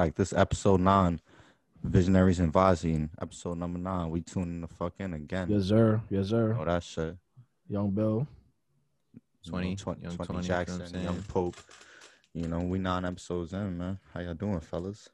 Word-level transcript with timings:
fact. 0.00 0.16
This 0.16 0.32
episode 0.32 0.80
nine, 0.80 1.20
Visionaries 1.82 2.40
and 2.40 2.52
Vazine, 2.52 3.10
episode 3.20 3.58
number 3.58 3.78
nine. 3.78 4.10
We 4.10 4.22
tuning 4.22 4.62
the 4.62 4.66
fuck 4.68 4.94
in 4.98 5.12
again. 5.12 5.48
Yes, 5.50 5.64
sir. 5.64 6.00
Yes, 6.08 6.28
sir. 6.28 6.56
Oh, 6.58 6.64
that 6.64 6.82
shit. 6.82 7.16
Young 7.68 7.90
Bill. 7.90 8.26
You 9.42 9.50
20, 9.50 9.76
20, 9.76 10.02
young 10.02 10.16
20 10.16 10.26
20, 10.26 10.32
you 10.32 10.48
know 10.48 10.64
Jackson, 10.64 11.02
Young? 11.02 11.22
Pope. 11.28 11.56
You 12.32 12.46
know, 12.46 12.60
we 12.60 12.78
nine 12.78 13.04
episodes 13.04 13.52
in, 13.52 13.76
man. 13.76 13.98
How 14.14 14.20
y'all 14.20 14.34
doing, 14.34 14.60
fellas? 14.60 15.08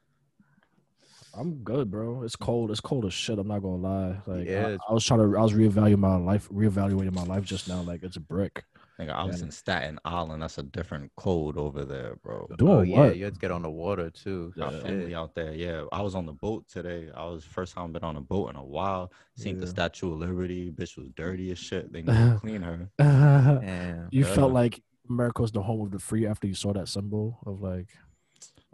I'm 1.33 1.55
good, 1.63 1.91
bro. 1.91 2.23
It's 2.23 2.35
cold. 2.35 2.71
It's 2.71 2.79
cold 2.79 3.05
as 3.05 3.13
shit. 3.13 3.37
I'm 3.39 3.47
not 3.47 3.61
gonna 3.61 3.75
lie. 3.75 4.17
Like, 4.25 4.47
Yeah, 4.47 4.67
I, 4.67 4.89
I 4.89 4.93
was 4.93 5.05
trying 5.05 5.19
to. 5.19 5.37
I 5.37 5.41
was 5.41 5.53
reevaluating 5.53 5.99
my 5.99 6.15
life. 6.15 6.49
Reevaluating 6.49 7.13
my 7.13 7.23
life 7.23 7.43
just 7.43 7.67
now. 7.67 7.81
Like, 7.81 8.03
it's 8.03 8.17
a 8.17 8.21
brick. 8.21 8.63
Nigga, 8.99 9.11
I 9.11 9.25
was 9.25 9.39
Yeah. 9.39 9.45
in 9.45 9.51
Staten 9.51 9.99
Island. 10.05 10.41
That's 10.41 10.57
a 10.57 10.63
different 10.63 11.11
code 11.15 11.55
over 11.55 11.85
there, 11.85 12.15
bro. 12.23 12.47
Doing 12.57 12.71
oh 12.71 12.81
yeah, 12.81 12.97
what? 12.99 13.17
you 13.17 13.25
had 13.25 13.35
to 13.35 13.39
get 13.39 13.51
on 13.51 13.61
the 13.61 13.69
water 13.69 14.09
too. 14.09 14.51
Got 14.57 14.73
Yeah. 14.73 14.79
family 14.79 15.13
out 15.13 15.35
there. 15.35 15.53
Yeah, 15.53 15.85
I 15.91 16.01
was 16.01 16.15
on 16.15 16.25
the 16.25 16.33
boat 16.33 16.67
today. 16.67 17.11
I 17.15 17.25
was 17.25 17.43
first 17.43 17.75
time 17.75 17.91
been 17.93 18.03
on 18.03 18.15
a 18.15 18.21
boat 18.21 18.49
in 18.49 18.55
a 18.55 18.63
while. 18.65 19.11
Seen 19.35 19.59
the 19.59 19.67
Statue 19.67 20.13
of 20.13 20.19
Liberty. 20.19 20.71
Bitch 20.71 20.97
was 20.97 21.09
dirty 21.15 21.51
as 21.51 21.59
shit. 21.59 21.91
They 21.93 21.99
need 22.01 22.07
to 22.07 22.37
clean 22.41 22.61
her. 22.63 22.89
Damn. 22.97 24.09
you 24.11 24.25
Yeah. 24.25 24.33
felt 24.33 24.51
like 24.51 24.81
America 25.07 25.43
was 25.43 25.51
the 25.51 25.61
home 25.61 25.81
of 25.81 25.91
the 25.91 25.99
free 25.99 26.25
after 26.25 26.47
you 26.47 26.55
saw 26.55 26.73
that 26.73 26.87
symbol 26.87 27.37
of 27.45 27.61
like. 27.61 27.89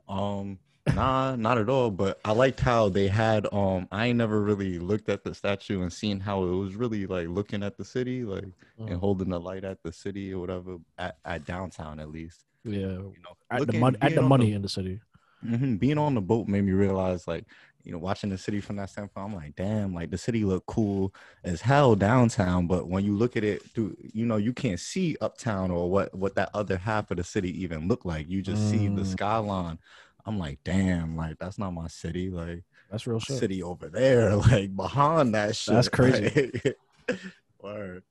Um, 0.07 0.59
nah, 0.93 1.35
not 1.35 1.57
at 1.57 1.69
all. 1.69 1.91
But 1.91 2.19
I 2.25 2.31
liked 2.33 2.59
how 2.59 2.89
they 2.89 3.07
had. 3.07 3.47
Um, 3.51 3.87
I 3.91 4.11
never 4.11 4.41
really 4.41 4.79
looked 4.79 5.09
at 5.09 5.23
the 5.23 5.33
statue 5.33 5.81
and 5.81 5.91
seen 5.91 6.19
how 6.19 6.43
it 6.43 6.51
was 6.55 6.75
really 6.75 7.05
like 7.05 7.27
looking 7.27 7.63
at 7.63 7.77
the 7.77 7.85
city, 7.85 8.23
like 8.23 8.45
and 8.79 8.93
uh, 8.93 8.97
holding 8.97 9.29
the 9.29 9.39
light 9.39 9.63
at 9.63 9.81
the 9.83 9.91
city 9.93 10.33
or 10.33 10.39
whatever 10.39 10.77
at, 10.97 11.17
at 11.25 11.45
downtown 11.45 11.99
at 11.99 12.09
least. 12.09 12.45
yeah, 12.63 12.77
You 12.79 13.13
know, 13.23 13.37
at 13.51 13.59
the 13.61 13.65
looking- 13.65 13.79
money, 13.79 13.97
at 14.01 14.15
the 14.15 14.21
on 14.21 14.27
money 14.29 14.53
in 14.53 14.61
the 14.61 14.69
city. 14.69 14.99
Mhm, 15.45 15.77
Being 15.77 15.97
on 15.97 16.15
the 16.15 16.21
boat 16.21 16.47
made 16.47 16.63
me 16.63 16.71
realize, 16.71 17.27
like, 17.27 17.43
you 17.83 17.91
know, 17.91 17.97
watching 17.97 18.29
the 18.29 18.37
city 18.37 18.61
from 18.61 18.77
that 18.77 18.89
standpoint, 18.89 19.25
I'm 19.27 19.35
like, 19.35 19.57
damn, 19.57 19.93
like 19.93 20.09
the 20.09 20.17
city 20.17 20.45
look 20.45 20.65
cool 20.67 21.13
as 21.43 21.59
hell 21.59 21.95
downtown. 21.95 22.65
But 22.65 22.87
when 22.87 23.03
you 23.03 23.13
look 23.13 23.35
at 23.35 23.43
it 23.43 23.61
through, 23.71 23.97
you 24.13 24.25
know, 24.25 24.37
you 24.37 24.53
can't 24.53 24.79
see 24.79 25.17
uptown 25.19 25.69
or 25.69 25.91
what 25.91 26.15
what 26.15 26.35
that 26.35 26.49
other 26.53 26.77
half 26.77 27.11
of 27.11 27.17
the 27.17 27.25
city 27.25 27.61
even 27.61 27.89
look 27.89 28.05
like. 28.05 28.29
You 28.29 28.41
just 28.41 28.69
see 28.69 28.87
the 28.87 29.01
Mm. 29.01 29.05
skyline. 29.05 29.79
I'm 30.25 30.39
like, 30.39 30.59
damn, 30.63 31.15
like 31.17 31.37
that's 31.39 31.57
not 31.59 31.71
my 31.71 31.87
city. 31.87 32.29
Like 32.29 32.63
That's 32.89 33.05
real 33.07 33.19
shit. 33.19 33.37
city 33.39 33.61
over 33.63 33.89
there, 33.89 34.35
like 34.51 34.75
behind 34.75 35.35
that 35.35 35.55
shit. 35.55 35.73
That's 35.73 35.89
crazy. 35.89 36.51
like, 36.63 37.19
Word. 37.61 38.03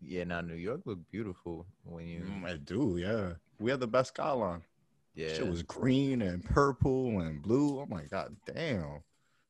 Yeah, 0.00 0.24
now 0.24 0.40
New 0.40 0.54
York 0.54 0.82
looked 0.84 1.10
beautiful 1.10 1.66
when 1.84 2.06
you. 2.06 2.20
Mm, 2.20 2.44
I 2.48 2.56
do, 2.58 2.96
yeah. 2.98 3.32
We 3.58 3.70
had 3.70 3.80
the 3.80 3.86
best 3.88 4.08
skyline. 4.10 4.62
yeah, 5.14 5.28
Shit 5.34 5.48
was 5.48 5.62
green 5.62 6.22
and 6.22 6.44
purple 6.44 7.20
and 7.20 7.42
blue. 7.42 7.80
I'm 7.80 7.90
like, 7.90 8.10
God 8.10 8.36
damn. 8.46 9.00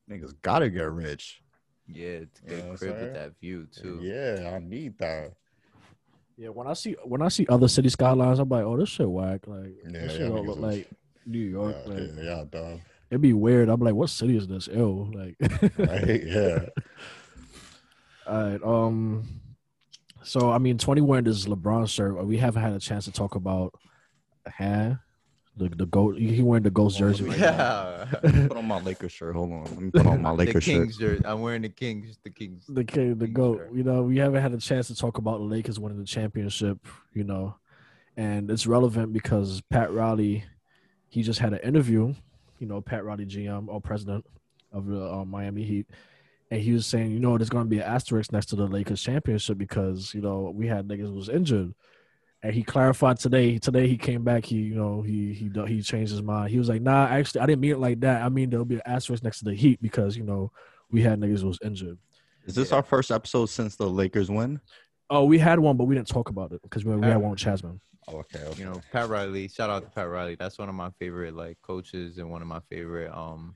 Niggas 0.09 0.33
gotta 0.41 0.69
get 0.69 0.89
rich. 0.89 1.41
yeah, 1.87 2.07
it's 2.23 2.41
a 2.47 2.55
You 2.55 2.57
know 2.57 2.69
good 2.71 2.79
crib 2.79 2.91
saying? 2.93 3.03
with 3.03 3.13
that 3.13 3.39
view 3.39 3.67
too. 3.71 3.99
Yeah, 4.01 4.51
I 4.55 4.59
need 4.59 4.97
that. 4.99 5.33
Yeah, 6.37 6.49
when 6.49 6.67
I 6.67 6.73
see 6.73 6.95
when 7.03 7.21
I 7.23 7.29
see 7.29 7.47
other 7.49 7.67
city 7.67 7.89
skylines, 7.89 8.37
I'm 8.39 8.47
like, 8.49 8.63
oh, 8.63 8.77
this 8.77 8.89
shit 8.89 9.09
whack. 9.09 9.47
Like, 9.47 9.73
Yeah, 9.85 10.01
this 10.01 10.11
shit 10.13 10.29
don't 10.29 10.45
look 10.45 10.59
like 10.59 10.87
New 11.25 11.39
York. 11.39 11.75
yeah, 11.87 11.93
like, 11.93 12.09
yeah, 12.15 12.21
yeah, 12.23 12.43
dog. 12.49 12.79
it'd 13.09 13.21
be 13.21 13.33
weird. 13.33 13.69
I'm 13.69 13.79
like, 13.81 13.95
what 13.95 14.09
city 14.11 14.37
is 14.37 14.47
this? 14.47 14.67
Ew. 14.67 15.11
Like, 15.13 15.35
Right? 15.77 16.23
Yeah. 16.23 16.59
all 18.27 18.43
right. 18.43 18.63
Um, 18.63 19.27
so 20.23 20.51
I 20.51 20.59
mean, 20.59 20.77
21 20.77 21.25
is 21.25 21.47
LeBron's 21.47 21.91
serve. 21.91 22.17
We 22.25 22.37
haven't 22.37 22.61
had 22.61 22.73
a 22.73 22.79
chance 22.79 23.05
to 23.05 23.11
talk 23.11 23.33
about, 23.35 23.73
huh? 24.47 24.95
The 25.57 25.69
the 25.69 25.85
goat. 25.87 26.17
He 26.17 26.41
wearing 26.43 26.63
the 26.63 26.69
ghost 26.69 26.97
jersey. 26.99 27.25
right 27.25 27.39
now. 27.39 28.07
Yeah. 28.23 28.47
Put 28.47 28.57
on 28.57 28.67
my 28.67 28.79
Lakers 28.83 29.11
shirt. 29.11 29.35
Hold 29.35 29.51
on. 29.51 29.63
Let 29.63 29.79
me 29.79 29.91
put 29.91 30.05
on 30.05 30.21
my 30.21 30.29
the 30.31 30.35
Lakers 30.37 30.63
shirt. 30.63 30.73
Kings 30.81 30.97
jersey. 30.97 31.23
I'm 31.25 31.41
wearing 31.41 31.63
the 31.63 31.69
Kings. 31.69 32.17
The 32.23 32.29
Kings. 32.29 32.65
the 32.67 32.83
king, 32.83 33.17
the 33.17 33.25
Kings 33.25 33.35
goat. 33.35 33.57
shirt. 33.57 33.73
You 33.73 33.83
know, 33.83 34.03
we 34.03 34.17
haven't 34.17 34.41
had 34.41 34.53
a 34.53 34.57
chance 34.57 34.87
to 34.87 34.95
talk 34.95 35.17
about 35.17 35.39
the 35.39 35.45
Lakers 35.45 35.79
winning 35.79 35.97
the 35.99 36.05
championship. 36.05 36.77
You 37.13 37.23
know, 37.23 37.55
and 38.15 38.49
it's 38.51 38.67
relevant 38.67 39.13
because 39.13 39.61
Pat 39.61 39.91
Riley, 39.91 40.43
he 41.09 41.23
just 41.23 41.39
had 41.39 41.53
an 41.53 41.59
interview. 41.59 42.13
You 42.59 42.67
know, 42.67 42.79
Pat 42.81 43.03
Riley, 43.03 43.25
GM 43.25 43.67
or 43.67 43.81
president 43.81 44.25
of 44.71 44.85
the 44.87 45.11
uh, 45.11 45.25
Miami 45.25 45.63
Heat, 45.63 45.87
and 46.51 46.61
he 46.61 46.71
was 46.73 46.85
saying, 46.85 47.11
you 47.11 47.19
know, 47.19 47.37
there's 47.37 47.49
going 47.49 47.65
to 47.65 47.69
be 47.69 47.77
an 47.77 47.83
asterisk 47.83 48.31
next 48.31 48.47
to 48.47 48.55
the 48.55 48.67
Lakers 48.67 49.01
championship 49.01 49.57
because 49.57 50.13
you 50.13 50.21
know 50.21 50.51
we 50.53 50.67
had 50.67 50.87
niggas 50.87 51.13
was 51.13 51.29
injured. 51.29 51.73
And 52.43 52.53
he 52.53 52.63
clarified 52.63 53.17
today. 53.17 53.57
Today 53.57 53.87
he 53.87 53.97
came 53.97 54.23
back. 54.23 54.45
He, 54.45 54.57
you 54.57 54.75
know, 54.75 55.01
he 55.01 55.33
he 55.33 55.49
he 55.67 55.81
changed 55.81 56.11
his 56.11 56.21
mind. 56.21 56.51
He 56.51 56.59
was 56.59 56.69
like, 56.69 56.81
"Nah, 56.81 57.07
actually, 57.07 57.41
I 57.41 57.47
didn't 57.47 57.61
mean 57.61 57.71
it 57.71 57.79
like 57.79 57.99
that. 58.01 58.21
I 58.21 58.29
mean 58.29 58.49
there'll 58.49 58.63
be 58.65 58.75
an 58.75 58.81
asterisk 58.85 59.23
next 59.23 59.39
to 59.39 59.45
the 59.45 59.55
Heat 59.55 59.81
because 59.81 60.15
you 60.15 60.23
know 60.23 60.51
we 60.91 61.01
had 61.01 61.19
niggas 61.19 61.43
was 61.43 61.57
injured." 61.63 61.97
Is 62.45 62.55
this 62.55 62.69
Yeah. 62.69 62.77
our 62.77 62.83
first 62.83 63.11
episode 63.11 63.47
since 63.47 63.75
the 63.75 63.89
Lakers 63.89 64.29
win? 64.29 64.61
Oh, 65.09 65.25
we 65.25 65.37
had 65.39 65.59
one, 65.59 65.77
but 65.77 65.85
we 65.85 65.95
didn't 65.95 66.07
talk 66.09 66.29
about 66.29 66.51
it 66.51 66.61
because 66.61 66.85
we, 66.85 66.95
we 66.95 67.07
had 67.07 67.17
one 67.17 67.31
with 67.31 67.39
Chasman. 67.39 67.81
Oh, 68.07 68.17
okay, 68.19 68.39
okay. 68.45 68.59
You 68.59 68.65
know, 68.65 68.81
Pat 68.91 69.09
Riley. 69.09 69.47
Shout 69.47 69.69
out 69.69 69.83
to 69.83 69.89
Pat 69.89 70.07
Riley. 70.07 70.35
That's 70.35 70.57
one 70.59 70.69
of 70.69 70.75
my 70.75 70.91
favorite 70.99 71.33
like 71.35 71.57
coaches 71.61 72.19
and 72.19 72.29
one 72.29 72.41
of 72.41 72.47
my 72.47 72.61
favorite 72.69 73.11
um 73.11 73.55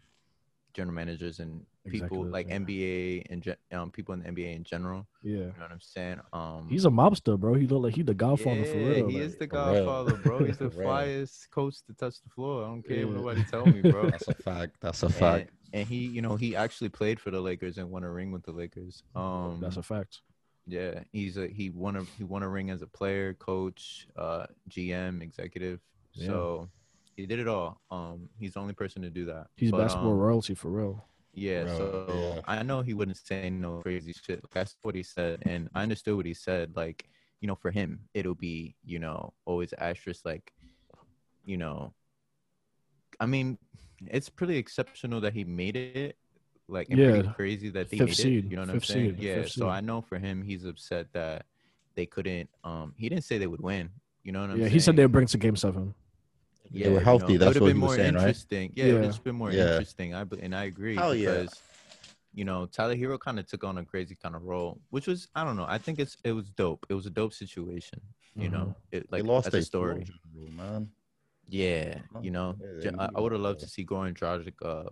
general 0.73 0.95
managers 0.95 1.39
and 1.39 1.65
people 1.89 2.25
Executives, 2.25 2.31
like 2.31 2.47
yeah. 2.49 2.59
NBA 2.59 3.25
and 3.31 3.55
um 3.71 3.91
people 3.91 4.13
in 4.13 4.21
the 4.21 4.29
NBA 4.29 4.55
in 4.55 4.63
general. 4.63 5.07
Yeah, 5.23 5.31
You 5.37 5.39
know 5.45 5.53
what 5.59 5.71
I'm 5.71 5.79
saying? 5.81 6.19
Um, 6.31 6.67
he's 6.69 6.85
a 6.85 6.89
mobster, 6.89 7.39
bro. 7.39 7.55
He 7.55 7.65
look 7.67 7.83
like 7.83 7.95
he 7.95 8.03
the 8.03 8.13
Godfather 8.13 8.63
for 8.65 8.77
yeah, 8.77 8.87
real. 8.87 9.07
he 9.09 9.15
like- 9.15 9.23
is 9.23 9.35
the 9.37 9.47
Godfather, 9.47 10.15
bro. 10.17 10.43
He's 10.45 10.57
the 10.57 10.69
For 10.69 10.83
flyest 10.83 11.49
coach 11.51 11.81
to 11.87 11.93
touch 11.93 12.21
the 12.21 12.29
floor. 12.29 12.63
I 12.63 12.67
don't 12.67 12.83
care 12.87 13.05
what 13.07 13.13
Yeah. 13.13 13.17
nobody 13.19 13.43
tell 13.45 13.65
me, 13.65 13.81
bro. 13.81 14.09
That's 14.11 14.27
a 14.27 14.33
fact. 14.35 14.77
That's 14.81 15.01
a 15.03 15.07
and, 15.07 15.15
fact. 15.15 15.51
and 15.73 15.87
he, 15.87 16.05
you 16.05 16.21
know, 16.21 16.35
he 16.35 16.55
actually 16.55 16.89
played 16.89 17.19
for 17.19 17.31
the 17.31 17.41
Lakers 17.41 17.77
and 17.77 17.89
won 17.89 18.03
a 18.03 18.11
ring 18.11 18.31
with 18.31 18.43
the 18.43 18.51
Lakers. 18.51 19.03
Um, 19.15 19.59
That's 19.61 19.77
a 19.77 19.83
fact. 19.83 20.21
yeah, 20.67 20.99
he's 21.11 21.37
a 21.37 21.47
he 21.47 21.69
won 21.71 21.95
a 21.95 22.03
he 22.17 22.23
won 22.23 22.43
a 22.43 22.49
ring 22.49 22.69
as 22.69 22.81
a 22.83 22.87
player, 22.87 23.33
coach, 23.33 24.07
uh, 24.15 24.45
GM, 24.69 25.21
executive. 25.23 25.79
So 26.13 26.69
he 27.15 27.25
did 27.25 27.39
it 27.39 27.47
all. 27.47 27.81
Um, 27.89 28.29
he's 28.39 28.53
the 28.53 28.59
only 28.59 28.73
person 28.73 29.01
to 29.01 29.09
do 29.09 29.25
that. 29.25 29.47
He's 29.55 29.71
But, 29.71 29.79
basketball 29.79 30.11
um, 30.11 30.17
royalty 30.19 30.53
for 30.53 30.69
real. 30.69 31.05
Yeah, 31.33 31.63
Bro, 31.63 31.77
so 31.77 32.33
yeah. 32.35 32.41
I 32.45 32.63
know 32.63 32.81
he 32.81 32.93
wouldn't 32.93 33.17
say 33.17 33.49
no 33.49 33.79
crazy 33.81 34.13
shit. 34.13 34.41
That's 34.51 34.75
what 34.81 34.95
he 34.95 35.03
said, 35.03 35.39
and 35.43 35.69
I 35.73 35.83
understood 35.83 36.15
what 36.17 36.25
he 36.25 36.33
said. 36.33 36.75
Like, 36.75 37.05
you 37.39 37.47
know, 37.47 37.55
for 37.55 37.71
him, 37.71 38.01
it'll 38.13 38.35
be, 38.35 38.75
you 38.83 38.99
know, 38.99 39.33
always 39.45 39.73
asterisk. 39.77 40.25
Like, 40.25 40.51
you 41.45 41.57
know, 41.57 41.93
I 43.19 43.25
mean, 43.25 43.57
it's 44.07 44.29
pretty 44.29 44.57
exceptional 44.57 45.21
that 45.21 45.33
he 45.33 45.43
made 45.43 45.75
it. 45.75 46.17
Like, 46.67 46.87
and 46.89 47.03
pretty 47.03 47.23
Yeah, 47.23 47.33
crazy 47.33 47.69
that 47.71 47.89
they 47.89 47.97
fifth 47.97 48.09
made 48.09 48.19
seed, 48.19 48.45
it. 48.45 48.51
You 48.51 48.55
know 48.57 48.61
what 48.63 48.69
fifth 48.71 48.85
I'm 48.89 48.95
saying? 48.95 49.11
seed, 49.11 49.19
yeah. 49.19 49.35
fifth 49.35 49.49
So 49.51 49.65
seed. 49.65 49.67
I 49.67 49.81
know 49.81 50.01
for 50.01 50.17
him, 50.19 50.41
he's 50.41 50.65
upset 50.65 51.07
that 51.13 51.45
they 51.95 52.05
couldn't. 52.05 52.49
Um, 52.63 52.93
he 52.97 53.09
didn't 53.09 53.25
say 53.25 53.37
they 53.37 53.47
would 53.47 53.61
win. 53.61 53.89
You 54.23 54.31
know 54.31 54.41
what 54.41 54.51
I'm 54.51 54.57
Yeah, 54.57 54.63
saying? 54.63 54.71
he 54.73 54.79
said 54.79 54.95
they'd 54.95 55.05
bring 55.07 55.23
it 55.25 55.29
to 55.29 55.37
game 55.37 55.55
seven. 55.55 55.93
Yeah, 56.73 56.85
they 56.85 56.89
were 56.93 56.99
you 56.99 57.03
healthy. 57.03 57.23
know, 57.23 57.27
it 57.33 57.39
That's 57.39 57.47
would've 57.47 57.61
what 57.61 57.67
been 57.67 57.77
he 57.77 57.81
was 57.81 57.91
more 57.91 57.95
saying, 57.95 58.13
right? 58.15 58.25
interesting. 58.25 58.71
Yeah, 58.75 58.85
it 58.85 58.93
would 58.93 59.03
Yeah. 59.03 59.07
have 59.11 59.23
been 59.23 59.35
more 59.35 59.51
Yeah. 59.51 59.63
interesting. 59.65 60.13
I 60.13 60.25
and 60.41 60.55
I 60.55 60.65
agree 60.65 60.97
Hell 60.97 61.15
yeah. 61.15 61.27
because 61.27 61.61
you 62.33 62.45
know 62.45 62.65
Tyler 62.65 62.95
Herro 62.95 63.19
kind 63.19 63.39
of 63.39 63.47
took 63.47 63.63
on 63.63 63.77
a 63.77 63.85
crazy 63.85 64.15
kind 64.15 64.35
of 64.35 64.43
role, 64.43 64.79
which 64.89 65.07
was 65.07 65.27
I 65.35 65.43
don't 65.43 65.57
know. 65.57 65.65
I 65.67 65.77
think 65.77 65.99
it's 65.99 66.17
it 66.23 66.31
was 66.31 66.49
dope. 66.49 66.85
It 66.89 66.93
was 66.93 67.05
a 67.05 67.09
dope 67.09 67.33
situation. 67.33 67.99
You 68.37 68.49
Mhm. 68.49 68.51
know, 68.53 68.75
it 68.91 69.11
they 69.11 69.21
like 69.21 69.25
lost 69.25 69.47
as 69.47 69.53
their 69.53 69.61
a 69.61 69.65
story. 69.65 70.05
floor 70.05 70.19
general, 70.33 70.51
man. 70.51 70.89
Yeah, 71.49 71.99
you 72.21 72.31
know, 72.31 72.55
yeah, 72.81 72.91
I, 72.97 73.09
I 73.15 73.19
would 73.19 73.33
have 73.33 73.41
loved 73.41 73.59
to 73.61 73.67
see 73.67 73.85
Goran 73.85 74.13
Dragic 74.13 74.53
uh, 74.63 74.89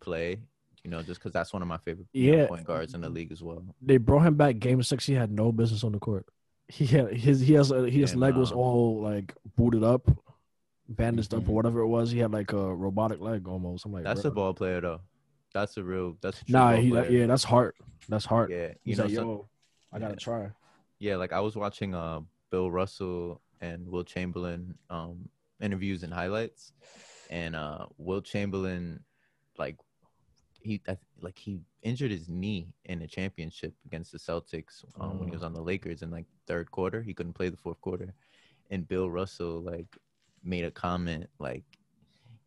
play. 0.00 0.38
You 0.82 0.90
know, 0.90 1.00
just 1.02 1.20
because 1.20 1.32
that's 1.32 1.52
one 1.52 1.62
of 1.62 1.68
my 1.68 1.78
favorite 1.78 2.08
you 2.12 2.32
know, 2.32 2.46
point 2.46 2.64
guards 2.66 2.94
in 2.94 3.00
the 3.02 3.08
league 3.08 3.30
as 3.30 3.40
well. 3.40 3.62
They 3.80 3.98
brought 3.98 4.22
him 4.26 4.34
back 4.34 4.58
game 4.58 4.82
six. 4.82 5.06
He 5.06 5.14
had 5.14 5.30
no 5.30 5.52
business 5.52 5.84
on 5.84 5.92
the 5.92 6.00
court. 6.00 6.26
He 6.68 6.86
had 6.86 7.12
his 7.12 7.40
he 7.40 7.52
has 7.54 7.70
a, 7.70 7.88
his 7.88 8.14
Yeah, 8.14 8.20
leg 8.20 8.34
was 8.34 8.50
all 8.50 9.00
like 9.00 9.34
booted 9.56 9.84
up, 9.84 10.10
bandaged 10.92 11.34
up 11.34 11.42
Mhm. 11.44 11.48
or 11.48 11.52
whatever 11.54 11.80
it 11.80 11.86
was. 11.88 12.10
He 12.10 12.18
had 12.18 12.32
like 12.32 12.52
a 12.52 12.74
robotic 12.74 13.20
leg 13.20 13.48
almost. 13.48 13.84
I'm 13.84 13.92
like, 13.92 14.04
That's 14.04 14.22
bro. 14.22 14.30
a 14.30 14.34
ball 14.34 14.54
player 14.54 14.80
though. 14.80 15.00
That's 15.54 15.76
a 15.76 15.84
real. 15.84 16.16
That's 16.20 16.40
a 16.42 16.50
nah. 16.52 16.72
He 16.76 16.90
player. 16.90 17.10
yeah, 17.10 17.26
that's 17.26 17.44
hard. 17.44 17.74
That's 18.08 18.24
hard. 18.24 18.50
yeah. 18.50 18.68
You 18.68 18.74
He's 18.84 18.98
know, 18.98 19.04
like, 19.04 19.14
so- 19.14 19.20
yo, 19.22 19.48
I 19.92 19.98
gotta 19.98 20.12
Yeah. 20.14 20.18
try. 20.18 20.50
Yeah, 20.98 21.16
like 21.16 21.32
I 21.32 21.40
was 21.40 21.56
watching 21.56 21.94
uh 21.94 22.20
Bill 22.50 22.70
Russell 22.70 23.40
and 23.60 23.86
Wilt 23.88 24.06
Chamberlain 24.06 24.78
um 24.90 25.28
interviews 25.60 26.02
and 26.02 26.12
highlights, 26.12 26.72
and 27.30 27.54
uh 27.56 27.86
Wilt 27.98 28.24
Chamberlain 28.24 29.04
like 29.58 29.76
he 30.60 30.80
like 31.20 31.38
he 31.38 31.60
injured 31.82 32.10
his 32.12 32.28
knee 32.28 32.72
in 32.84 33.00
the 33.00 33.06
championship 33.08 33.74
against 33.84 34.12
the 34.12 34.18
Celtics 34.18 34.84
um, 35.00 35.18
when 35.18 35.28
he 35.28 35.32
Oh. 35.32 35.34
was 35.34 35.42
on 35.42 35.52
the 35.52 35.60
Lakers 35.62 36.02
in 36.02 36.10
like 36.10 36.26
third 36.46 36.70
quarter. 36.70 37.02
He 37.02 37.12
couldn't 37.14 37.32
play 37.32 37.48
the 37.48 37.56
fourth 37.56 37.80
quarter, 37.80 38.14
and 38.70 38.86
Bill 38.86 39.10
Russell 39.10 39.60
like 39.60 39.98
made 40.44 40.64
a 40.64 40.70
comment 40.70 41.28
like. 41.38 41.64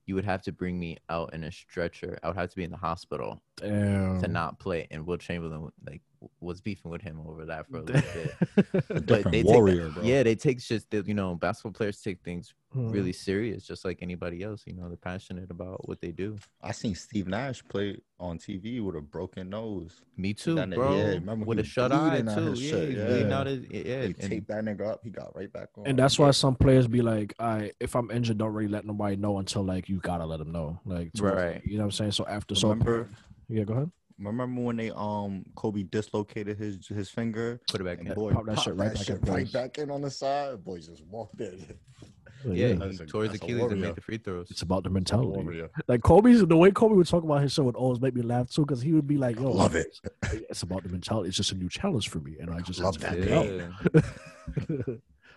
You 0.08 0.14
would 0.14 0.26
have 0.26 0.44
to 0.44 0.52
bring 0.52 0.78
me 0.78 1.00
out 1.10 1.34
in 1.34 1.46
a 1.46 1.52
stretcher. 1.52 2.20
I 2.22 2.28
would 2.28 2.38
have 2.38 2.52
to 2.52 2.56
be 2.56 2.64
in 2.64 2.70
the 2.70 2.78
hospital 2.78 3.42
Damn. 3.58 4.22
to 4.22 4.28
not 4.28 4.60
play. 4.60 4.88
And 4.92 5.04
Wilt 5.04 5.20
Chamberlain 5.20 5.72
like 5.84 6.04
was 6.40 6.62
beefing 6.62 6.92
with 6.92 7.02
him 7.02 7.20
over 7.26 7.46
that 7.46 7.68
for 7.68 7.78
a 7.78 7.82
little 7.82 8.02
bit. 8.14 8.36
A 8.56 8.64
But 8.88 9.06
different 9.08 9.32
they 9.32 9.42
take 9.42 9.46
warrior, 9.46 9.90
bro. 9.90 10.04
Yeah, 10.04 10.22
they 10.22 10.36
take 10.36 10.60
just 10.60 10.90
that 10.92 11.08
you 11.08 11.16
know, 11.16 11.34
basketball 11.34 11.72
players 11.72 12.02
take 12.02 12.22
things 12.24 12.54
Hmm. 12.76 12.90
really 12.90 13.14
serious, 13.14 13.66
just 13.66 13.86
like 13.86 14.00
anybody 14.02 14.44
else. 14.44 14.64
You 14.66 14.74
know, 14.74 14.90
they're 14.90 14.98
passionate 14.98 15.50
about 15.50 15.88
what 15.88 16.02
they 16.02 16.12
do. 16.12 16.36
I 16.62 16.74
seen 16.74 16.94
Steve 16.94 17.26
Nash 17.26 17.64
play 17.70 18.02
on 18.20 18.38
TV 18.38 18.84
with 18.84 18.98
a 18.98 19.02
broken 19.02 19.50
nose. 19.50 20.02
Me 20.18 20.34
too, 20.34 20.56
That 20.56 20.72
bro. 20.72 20.98
yeah, 20.98 21.04
remember 21.12 21.46
with 21.46 21.60
a 21.60 21.62
was 21.62 21.68
shut 21.70 21.94
eye 21.94 22.22
bleeding 22.22 22.36
too. 22.36 22.62
Yeah, 22.62 22.70
shit, 22.72 22.90
he's 22.90 22.98
yeah. 22.98 23.06
bleeding 23.06 23.32
out 23.32 23.48
his 23.48 23.66
yeah. 23.72 23.82
They 23.84 24.06
and- 24.08 24.18
taped 24.20 24.48
that 24.50 24.66
nigga 24.66 24.88
up. 24.88 25.00
He 25.06 25.10
got 25.10 25.34
right 25.38 25.52
back 25.54 25.70
on. 25.78 25.88
And 25.88 25.98
that's 25.98 26.20
why 26.20 26.32
some 26.32 26.56
players 26.56 26.86
be 26.88 27.02
like, 27.02 27.34
I 27.40 27.72
if 27.80 27.96
I'm 27.96 28.12
injured, 28.12 28.40
don't 28.40 28.52
really 28.52 28.68
let 28.70 28.86
nobody 28.86 29.16
know 29.16 29.38
until 29.38 29.64
like 29.64 29.88
you 29.88 30.00
gotta 30.02 30.26
let 30.26 30.40
them 30.40 30.52
know. 30.52 30.78
Like 30.84 31.12
Right. 31.18 31.62
You 31.66 31.78
know 31.78 31.84
what 31.84 31.86
I'm 31.86 31.92
saying? 31.92 32.12
So 32.12 32.26
after 32.28 32.56
so 32.56 32.70
Remember, 32.72 33.08
yeah, 33.48 33.64
go 33.64 33.74
ahead. 33.76 33.92
remember 34.20 34.62
when 34.62 34.76
they 34.76 34.92
um 34.92 35.46
Kobe 35.56 35.84
dislocated 35.84 36.58
his 36.58 36.86
his 36.88 37.10
finger 37.10 37.62
put 37.72 37.80
it 37.80 37.86
back 37.86 38.00
and 38.00 38.10
in. 38.10 38.16
boy 38.16 38.34
pop 38.34 38.46
that 38.48 38.56
popped 38.56 38.66
shit 38.66 38.76
right 38.76 38.90
that 38.90 38.96
back 38.98 39.06
shit 39.06 39.18
in 39.28 39.34
right 39.34 39.52
back 39.54 39.78
in 39.78 39.90
on 39.92 40.02
the 40.02 40.12
side. 40.12 40.62
Boy 40.64 40.80
just 40.80 41.06
walked 41.06 41.40
in. 41.40 41.64
Yeah, 42.54 42.74
That's 42.74 42.98
he 43.00 43.04
a- 43.04 43.08
tore 43.08 43.24
his 43.24 43.34
Achilles 43.36 43.52
and 43.54 43.60
warrior. 43.72 43.76
made 43.88 43.96
the 43.96 44.02
free 44.02 44.18
throws. 44.18 44.52
It's 44.52 44.62
about 44.62 44.84
the 44.84 44.90
mentality. 44.90 45.64
Like 45.88 46.02
Kobe's 46.04 46.46
the 46.46 46.56
way 46.58 46.72
Kobe 46.72 46.96
would 46.96 47.08
talk 47.08 47.24
about 47.24 47.42
his 47.42 47.54
show 47.54 47.64
would 47.64 47.76
always 47.76 48.00
make 48.00 48.14
me 48.16 48.22
laugh 48.22 48.50
too, 48.50 48.62
because 48.66 48.82
he 48.82 48.94
would 48.94 49.08
be 49.08 49.18
like, 49.18 49.38
"Yo, 49.40 49.50
Love 49.52 49.76
it. 49.76 50.00
It's 50.50 50.62
about 50.64 50.84
the 50.84 50.90
mentality. 50.90 51.30
It's 51.30 51.38
just 51.38 51.52
a 51.52 51.56
new 51.56 51.70
challenge 51.70 52.10
for 52.10 52.20
me, 52.20 52.36
and 52.40 52.50
I 52.52 52.60
just 52.60 52.80
Love 52.80 53.00
that 53.00 53.14
figure 53.14 53.34
it 53.34 53.74
pain. 53.94 54.06
out." 54.06 54.06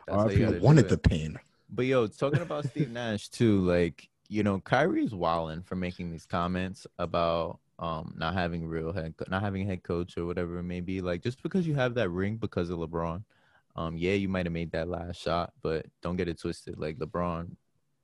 That's 0.06 0.22
how 0.22 0.26
RIP. 0.28 0.38
you 0.38 0.46
I 0.54 0.58
wanted 0.58 0.88
the 0.88 0.98
pain. 0.98 1.38
But 1.70 1.84
yo, 1.86 2.06
talking 2.06 2.40
about 2.40 2.64
Steve 2.66 2.90
Nash 2.90 3.28
too, 3.28 3.60
like 3.60 4.08
you 4.28 4.42
know, 4.42 4.60
Kyrie's 4.60 5.14
wilding 5.14 5.62
for 5.62 5.76
making 5.76 6.10
these 6.10 6.26
comments 6.26 6.86
about 6.98 7.58
um 7.78 8.14
not 8.18 8.34
having 8.34 8.66
real 8.66 8.92
head, 8.92 9.14
co- 9.16 9.26
not 9.30 9.42
having 9.42 9.62
a 9.62 9.66
head 9.66 9.82
coach 9.82 10.16
or 10.18 10.24
whatever 10.26 10.58
it 10.58 10.62
may 10.64 10.80
be. 10.80 11.00
Like 11.00 11.22
just 11.22 11.42
because 11.42 11.66
you 11.66 11.74
have 11.74 11.94
that 11.94 12.10
ring 12.10 12.36
because 12.36 12.70
of 12.70 12.78
LeBron, 12.78 13.22
um, 13.78 13.96
yeah, 13.96 14.14
you 14.14 14.28
might 14.28 14.44
have 14.46 14.52
made 14.52 14.72
that 14.72 14.88
last 14.88 15.20
shot, 15.22 15.52
but 15.62 15.86
don't 16.02 16.16
get 16.16 16.28
it 16.28 16.40
twisted. 16.40 16.78
Like 16.78 16.98
LeBron 16.98 17.54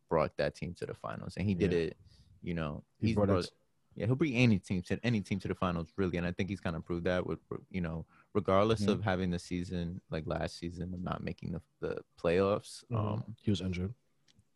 brought 0.09 0.37
that 0.37 0.55
team 0.55 0.73
to 0.79 0.87
the 0.87 0.95
finals, 0.95 1.35
and 1.37 1.47
he 1.49 1.55
did 1.55 1.73
Yeah. 1.73 1.79
it. 1.79 1.97
You 2.43 2.55
know, 2.55 2.85
He 3.01 3.09
he's 3.09 3.17
brought 3.17 3.29
brought, 3.29 3.51
yeah, 3.97 4.07
he'll 4.07 4.15
bring 4.15 4.35
any 4.37 4.59
team 4.59 4.83
to 4.83 5.01
any 5.03 5.21
team 5.21 5.41
to 5.41 5.49
the 5.49 5.55
finals, 5.55 5.89
really. 5.97 6.17
And 6.19 6.27
I 6.27 6.33
think 6.33 6.49
he's 6.49 6.61
kind 6.61 6.77
of 6.77 6.85
proved 6.85 7.05
that 7.07 7.27
with 7.27 7.41
you 7.71 7.81
know, 7.81 8.07
regardless 8.35 8.87
of 8.87 9.03
having 9.03 9.31
the 9.31 9.39
season 9.39 10.01
like 10.11 10.25
last 10.27 10.59
season 10.59 10.95
of 10.95 11.01
not 11.01 11.25
making 11.25 11.53
the 11.53 11.63
the 11.81 11.99
playoffs. 12.23 12.85
Mhm. 12.93 12.99
Um, 12.99 13.37
he 13.43 13.51
was 13.51 13.61
injured. 13.61 13.95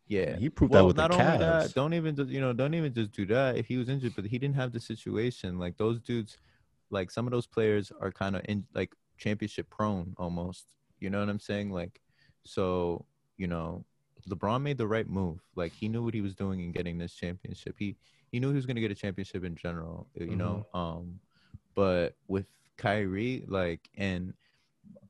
yeah, 0.07 0.37
He 0.37 0.49
proved 0.49 0.71
well, 0.73 0.83
that 0.83 0.87
with 0.87 0.97
not 0.97 1.11
the 1.11 1.17
only 1.23 1.37
that, 1.39 1.73
don't 1.73 1.93
even 1.93 2.15
just 2.15 2.29
you 2.29 2.39
know, 2.39 2.53
don't 2.53 2.73
even 2.75 2.93
just 2.93 3.11
do 3.11 3.25
that. 3.27 3.57
If 3.57 3.65
he 3.67 3.77
was 3.77 3.89
injured, 3.89 4.13
but 4.15 4.25
he 4.25 4.37
didn't 4.39 4.55
have 4.55 4.71
the 4.71 4.79
situation. 4.79 5.59
Like 5.59 5.75
those 5.77 5.99
dudes, 5.99 6.37
like 6.89 7.11
some 7.11 7.27
of 7.27 7.31
those 7.31 7.47
players 7.47 7.91
are 7.99 8.11
kind 8.11 8.35
of 8.37 8.41
in 8.47 8.65
like 8.73 8.93
championship 9.17 9.69
prone 9.69 10.13
almost. 10.17 10.73
You 10.99 11.09
know 11.09 11.19
what 11.19 11.29
I'm 11.29 11.39
saying? 11.39 11.71
Like, 11.71 12.01
so 12.43 13.05
you 13.37 13.47
know, 13.47 13.83
LeBron 14.29 14.61
made 14.61 14.77
the 14.77 14.87
right 14.87 15.07
move. 15.07 15.39
Like 15.55 15.73
he 15.73 15.87
knew 15.87 16.03
what 16.03 16.13
he 16.13 16.21
was 16.21 16.35
doing 16.35 16.59
in 16.59 16.71
getting 16.71 16.97
this 16.97 17.13
championship. 17.13 17.75
He 17.77 17.95
he 18.31 18.39
knew 18.39 18.49
he 18.49 18.55
was 18.55 18.65
gonna 18.65 18.81
get 18.81 18.91
a 18.91 18.95
championship 18.95 19.43
in 19.43 19.55
general. 19.55 20.07
You 20.15 20.35
know, 20.35 20.65
um, 20.73 21.19
but 21.75 22.15
with 22.27 22.45
Kyrie, 22.77 23.45
like, 23.47 23.89
and 23.97 24.33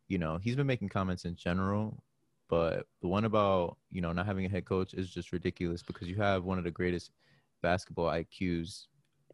you 0.07 0.18
know, 0.18 0.38
he's 0.38 0.56
been 0.56 0.68
making 0.68 0.89
comments 0.89 1.25
in 1.25 1.36
general 1.36 2.03
but 2.50 2.88
the 3.01 3.07
one 3.07 3.25
about 3.25 3.77
you 3.91 4.01
know 4.01 4.12
not 4.12 4.25
having 4.25 4.45
a 4.45 4.50
head 4.50 4.65
coach 4.65 4.94
is 4.94 5.09
just 5.09 5.31
ridiculous 5.31 5.83
because 5.83 6.09
you 6.09 6.15
have 6.15 6.44
one 6.44 6.57
of 6.57 6.63
the 6.63 6.71
greatest 6.71 7.12
basketball 7.62 8.07
IQs 8.07 8.88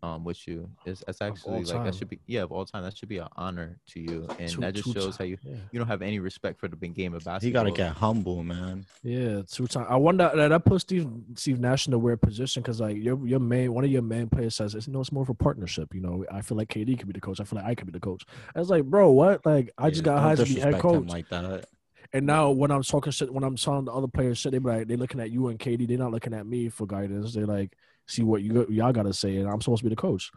um 0.05 0.23
with 0.23 0.47
you. 0.47 0.69
It's 0.85 1.03
that's 1.05 1.21
actually 1.21 1.63
like 1.63 1.83
that 1.85 1.95
should 1.95 2.09
be 2.09 2.19
yeah 2.27 2.43
of 2.43 2.51
all 2.51 2.65
time 2.65 2.83
that 2.83 2.95
should 2.97 3.09
be 3.09 3.17
an 3.17 3.27
honor 3.35 3.79
to 3.91 3.99
you, 3.99 4.27
and 4.39 4.49
Two- 4.49 4.61
that 4.61 4.73
just 4.75 4.93
shows 4.93 5.17
ti- 5.17 5.23
how 5.23 5.25
you 5.25 5.37
Yeah. 5.43 5.55
you 5.71 5.79
don't 5.79 5.87
have 5.87 6.01
any 6.01 6.19
respect 6.19 6.59
for 6.59 6.67
the 6.67 6.75
big 6.75 6.93
game 6.93 7.13
of 7.13 7.23
basketball. 7.23 7.47
He 7.47 7.51
gotta 7.51 7.71
get 7.71 7.93
humble, 7.97 8.43
man. 8.43 8.85
Yeah, 9.03 9.41
two 9.49 9.67
times. 9.67 9.87
I 9.89 9.95
wonder 9.95 10.31
that 10.35 10.51
I 10.51 10.57
put 10.59 10.81
Steve 10.81 11.07
Steve 11.35 11.59
Nash 11.59 11.87
in 11.87 11.93
a 11.93 11.97
weird 11.99 12.21
position 12.21 12.61
because 12.61 12.79
like 12.79 12.97
your 12.97 13.17
your 13.27 13.39
main 13.39 13.73
one 13.73 13.83
of 13.83 13.91
your 13.91 14.01
main 14.01 14.27
players 14.29 14.55
says 14.55 14.75
it's 14.75 14.87
you 14.87 14.93
know 14.93 15.01
it's 15.01 15.11
more 15.11 15.23
of 15.23 15.29
a 15.29 15.33
partnership. 15.33 15.93
You 15.95 16.01
know, 16.01 16.25
I 16.31 16.41
feel 16.41 16.57
like 16.57 16.69
KD 16.69 16.97
could 16.97 17.07
be 17.07 17.13
the 17.13 17.21
coach. 17.21 17.39
I 17.39 17.43
feel 17.43 17.57
like 17.59 17.67
I 17.67 17.75
could 17.75 17.87
be 17.87 17.91
the 17.93 17.99
coach. 17.99 18.23
I 18.55 18.59
was 18.59 18.69
like, 18.69 18.83
bro, 18.85 19.09
what? 19.11 19.45
Like 19.45 19.71
I 19.77 19.89
just 19.89 20.03
got 20.03 20.15
don't 20.15 20.23
hired 20.23 20.37
to 20.39 20.45
be 20.45 20.59
head 20.59 20.79
coach, 20.79 21.07
like 21.09 21.29
that. 21.29 21.65
and 22.13 22.25
now 22.25 22.51
when 22.51 22.71
I'm 22.71 22.83
talking 22.83 23.11
shit, 23.11 23.33
when 23.33 23.43
I'm 23.43 23.55
telling 23.55 23.85
the 23.85 23.91
other 23.91 24.07
players 24.07 24.37
shit, 24.37 24.51
they 24.51 24.59
be 24.59 24.69
like 24.69 24.87
they 24.87 24.95
looking 24.95 25.19
at 25.19 25.31
you 25.31 25.47
and 25.47 25.59
KD. 25.59 25.87
They're 25.87 25.97
not 25.97 26.11
looking 26.11 26.33
at 26.33 26.45
me 26.45 26.69
for 26.69 26.85
guidance. 26.85 27.33
They're 27.33 27.45
like 27.47 27.75
see 28.07 28.23
what 28.23 28.41
you 28.41 28.65
y'all 28.69 28.93
gotta 28.93 29.13
say, 29.13 29.37
and 29.37 29.49
I'm 29.49 29.61
supposed 29.61 29.79
to 29.79 29.85
be 29.89 29.89
the 29.89 29.95
coach. 30.01 30.31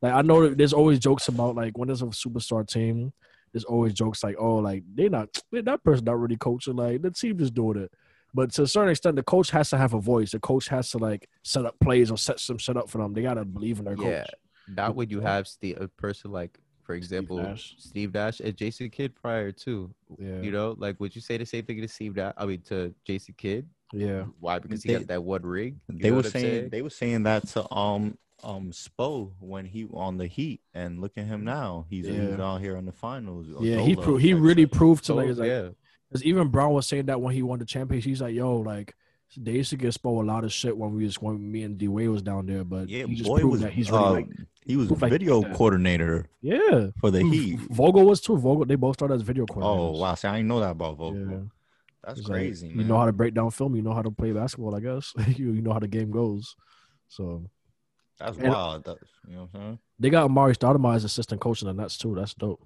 Like 0.00 0.12
I 0.12 0.22
know 0.22 0.48
that 0.48 0.58
there's 0.58 0.72
always 0.72 0.98
jokes 0.98 1.28
about 1.28 1.54
like 1.54 1.78
when 1.78 1.88
there's 1.88 2.02
a 2.02 2.06
superstar 2.06 2.66
team, 2.66 3.12
there's 3.52 3.64
always 3.64 3.94
jokes 3.94 4.24
like, 4.24 4.36
oh, 4.38 4.56
like 4.56 4.82
they 4.94 5.08
not 5.08 5.28
that 5.52 5.84
person 5.84 6.04
not 6.04 6.18
really 6.18 6.36
coaching, 6.36 6.76
like 6.76 7.02
the 7.02 7.10
team 7.10 7.38
just 7.38 7.54
doing 7.54 7.78
it. 7.78 7.92
But 8.34 8.50
to 8.54 8.62
a 8.62 8.66
certain 8.66 8.90
extent, 8.90 9.16
the 9.16 9.22
coach 9.22 9.50
has 9.50 9.68
to 9.70 9.78
have 9.78 9.92
a 9.92 10.00
voice. 10.00 10.32
The 10.32 10.40
coach 10.40 10.68
has 10.68 10.90
to 10.92 10.98
like 10.98 11.28
set 11.44 11.66
up 11.66 11.78
plays 11.80 12.10
or 12.10 12.16
set 12.16 12.40
some 12.40 12.58
shit 12.58 12.76
up 12.76 12.88
for 12.88 12.98
them. 12.98 13.12
They 13.12 13.22
gotta 13.22 13.44
believe 13.44 13.78
in 13.78 13.84
their 13.84 13.96
Yeah, 13.96 14.22
coach. 14.22 14.30
that 14.68 14.94
would 14.96 15.10
you 15.10 15.20
have 15.20 15.46
a 15.62 15.88
person 15.88 16.32
like 16.32 16.58
for 16.82 16.94
example 16.94 17.36
Nash. 17.38 17.74
Steve 17.78 18.12
Nash 18.14 18.40
and 18.40 18.56
Jason 18.56 18.90
Kidd 18.90 19.14
prior 19.14 19.52
to 19.52 19.90
Yeah, 20.18 20.40
you 20.40 20.50
know 20.50 20.74
like 20.78 20.98
would 21.00 21.14
you 21.14 21.20
say 21.22 21.36
the 21.36 21.46
same 21.46 21.64
thing 21.64 21.80
to 21.80 21.88
Steve 21.88 22.16
Nash? 22.16 22.34
I 22.36 22.46
mean 22.46 22.60
to 22.62 22.94
Jason 23.04 23.34
Kidd. 23.38 23.66
yeah. 23.92 24.24
Why? 24.40 24.58
Because 24.58 24.82
he 24.82 24.88
They- 24.92 24.98
got 24.98 25.06
that 25.08 25.22
one 25.24 25.42
rig. 25.42 25.76
You 25.88 25.98
They 25.98 26.10
were 26.10 26.16
what 26.18 26.26
I'm 26.26 26.30
saying 26.32 26.68
they 26.70 26.82
were 26.82 26.90
saying 26.90 27.22
that 27.24 27.46
to 27.48 27.72
um 27.74 28.18
um 28.44 28.72
Spo 28.72 29.30
when 29.38 29.64
he 29.64 29.86
on 29.92 30.16
the 30.18 30.26
Heat, 30.26 30.60
and 30.74 31.00
look 31.00 31.12
at 31.16 31.26
him 31.26 31.44
now. 31.44 31.86
He's, 31.88 32.06
he's 32.08 32.40
out 32.40 32.60
here 32.60 32.74
in 32.76 32.84
the 32.86 32.92
finals. 32.92 33.46
Yeah, 33.60 33.78
he 33.80 33.94
Zola 33.94 34.04
pro- 34.04 34.16
he 34.16 34.32
type 34.32 34.42
really 34.42 34.62
shit. 34.64 34.72
proved 34.72 35.02
to 35.04 35.06
So, 35.08 35.14
like, 35.14 35.36
like 35.36 35.46
yeah. 35.46 35.68
Because 36.08 36.24
even 36.24 36.48
Brown 36.48 36.72
was 36.72 36.86
saying 36.88 37.06
that 37.06 37.20
when 37.20 37.34
he 37.34 37.42
won 37.42 37.60
the 37.60 37.64
championship, 37.64 38.08
he's 38.08 38.20
like, 38.20 38.34
"Yo, 38.34 38.56
like 38.56 38.94
they 39.36 39.52
used 39.52 39.70
to 39.70 39.76
get 39.76 39.94
Spo 39.94 40.20
a 40.22 40.26
lot 40.26 40.42
of 40.44 40.52
shit 40.52 40.76
when 40.76 40.92
we 40.94 41.04
was 41.04 41.22
when 41.22 41.52
me 41.52 41.62
and 41.62 41.78
D 41.78 41.86
Wade 41.88 42.08
was 42.08 42.20
down 42.20 42.44
there, 42.46 42.64
but 42.64 42.88
Yeah, 42.88 43.06
he 43.06 43.14
just 43.14 43.28
boy 43.28 43.40
proved 43.40 43.52
was 43.52 43.60
that 43.62 43.72
he's 43.72 43.90
really 43.92 44.04
uh, 44.04 44.10
like, 44.12 44.26
he 44.66 44.76
was 44.76 44.90
like 44.90 45.10
video 45.10 45.40
that. 45.42 45.54
coordinator 45.54 46.26
yeah." 46.40 46.88
for 47.00 47.10
the 47.10 47.20
V- 47.20 47.30
Heat. 47.30 47.60
Vogel 47.70 48.04
was 48.06 48.20
too. 48.20 48.36
Vogel, 48.36 48.64
they 48.64 48.74
both 48.76 48.94
started 48.96 49.14
as 49.14 49.22
video 49.22 49.44
coordinators. 49.46 49.96
Oh 49.96 50.00
wow! 50.00 50.14
See, 50.14 50.28
I 50.28 50.36
didn't 50.36 50.48
know 50.48 50.60
that 50.60 50.70
about 50.72 50.96
Vogel. 50.96 51.28
Yeah. 51.30 51.36
That's 52.04 52.18
It's 52.20 52.28
like, 52.28 52.38
crazy, 52.40 52.68
you 52.68 52.82
know 52.84 52.98
how 52.98 53.06
to 53.06 53.12
break 53.12 53.32
down 53.34 53.50
film. 53.52 53.76
You 53.76 53.82
know 53.82 53.92
how 53.94 54.02
to 54.02 54.10
play 54.10 54.32
basketball. 54.32 54.74
I 54.74 54.80
guess 54.80 55.12
you 55.36 55.52
you 55.52 55.62
know 55.62 55.72
how 55.72 55.78
the 55.78 55.86
game 55.88 56.10
goes. 56.10 56.56
So 57.08 57.44
That's 58.18 58.36
and- 58.38 58.48
wild. 58.48 58.84
That's, 58.84 58.98
you 59.28 59.36
know 59.36 59.42
what 59.42 59.50
I'm 59.54 59.60
saying? 59.66 59.78
they 60.00 60.10
got 60.10 60.28
Amar'e 60.28 60.56
Stoudemire 60.56 60.96
as 60.96 61.04
assistant 61.04 61.40
coach 61.40 61.62
in 61.62 61.68
the 61.68 61.74
Nets 61.74 61.96
too. 61.96 62.14
That's 62.16 62.34
dope. 62.34 62.60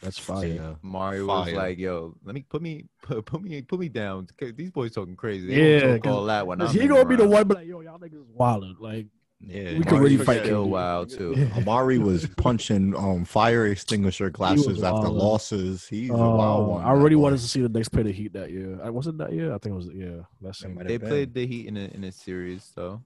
That's 0.00 0.18
fire. 0.18 0.46
Yeah. 0.46 0.74
Mario 0.82 1.26
was 1.26 1.50
like, 1.52 1.78
"Yo, 1.78 2.14
let 2.24 2.34
me 2.34 2.44
put 2.48 2.60
me 2.62 2.84
put, 3.02 3.24
put 3.24 3.42
me 3.42 3.62
put 3.62 3.80
me 3.80 3.88
down. 3.88 4.28
'cause 4.38 4.52
These 4.54 4.70
boys 4.70 4.92
talking 4.92 5.16
crazy. 5.16 5.48
They 5.48 5.54
Yeah, 5.56 5.78
yeah, 5.86 5.92
talk 5.94 6.02
'cause- 6.04 6.12
all 6.12 6.24
that 6.26 6.46
when 6.46 6.60
I'm 6.62 6.68
he 6.68 6.86
gonna 6.86 7.04
be 7.06 7.16
the 7.16 7.26
one, 7.28 7.48
but 7.48 7.56
like, 7.58 7.66
yo, 7.66 7.80
y'all 7.80 7.98
niggas 7.98 8.26
wild. 8.28 8.78
Like, 8.78 9.06
Yeah, 9.40 9.78
We 9.78 9.84
could 9.84 10.00
really 10.00 10.16
fight 10.16 10.36
getting- 10.36 10.44
Still 10.52 10.68
wild 10.70 11.10
too. 11.10 11.34
Amar'e 11.54 11.98
was 11.98 12.26
punching 12.36 12.96
um 12.96 13.24
fire 13.24 13.66
extinguisher 13.66 14.30
glasses 14.30 14.82
after 14.82 15.08
losses. 15.08 15.86
He's 15.86 16.10
a 16.10 16.14
uh, 16.14 16.16
wild 16.36 16.68
one. 16.68 16.84
I 16.84 16.92
really 16.92 17.16
wanted 17.16 17.38
to 17.40 17.46
see 17.48 17.60
the 17.60 17.68
next 17.68 17.90
play 17.90 18.02
the 18.02 18.12
Heat 18.12 18.32
that 18.32 18.50
year. 18.50 18.78
I 18.82 18.90
wasn't 18.90 19.18
that 19.18 19.32
year? 19.32 19.52
I 19.54 19.58
think 19.58 19.74
it 19.74 19.76
was 19.76 19.88
yeah. 19.94 20.22
That's 20.40 20.62
It 20.62 20.68
it. 20.68 20.74
might 20.74 20.86
They 20.88 20.96
been. 20.96 21.08
played 21.08 21.34
the 21.34 21.46
Heat 21.46 21.66
in 21.66 21.76
a 21.76 21.84
in 21.94 22.04
a 22.04 22.12
series 22.12 22.72
though. 22.74 23.02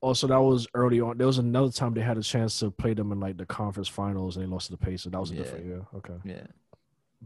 Also, 0.00 0.26
that 0.28 0.40
was 0.40 0.66
early 0.74 1.00
on. 1.00 1.18
There 1.18 1.26
was 1.28 1.38
another 1.38 1.70
time 1.70 1.94
they 1.94 2.00
had 2.00 2.18
a 2.18 2.22
chance 2.22 2.58
to 2.60 2.70
play 2.70 2.94
them 2.94 3.12
in 3.12 3.20
like 3.20 3.36
the 3.36 3.46
conference 3.46 3.88
finals, 3.88 4.36
and 4.36 4.44
they 4.46 4.50
lost 4.50 4.66
to 4.66 4.72
the 4.72 4.78
Pacers. 4.78 5.12
That 5.12 5.20
was 5.20 5.30
a 5.32 5.34
Yeah. 5.34 5.42
different 5.42 5.66
year. 5.66 5.86
Okay, 5.96 6.14
Yeah, 6.24 6.46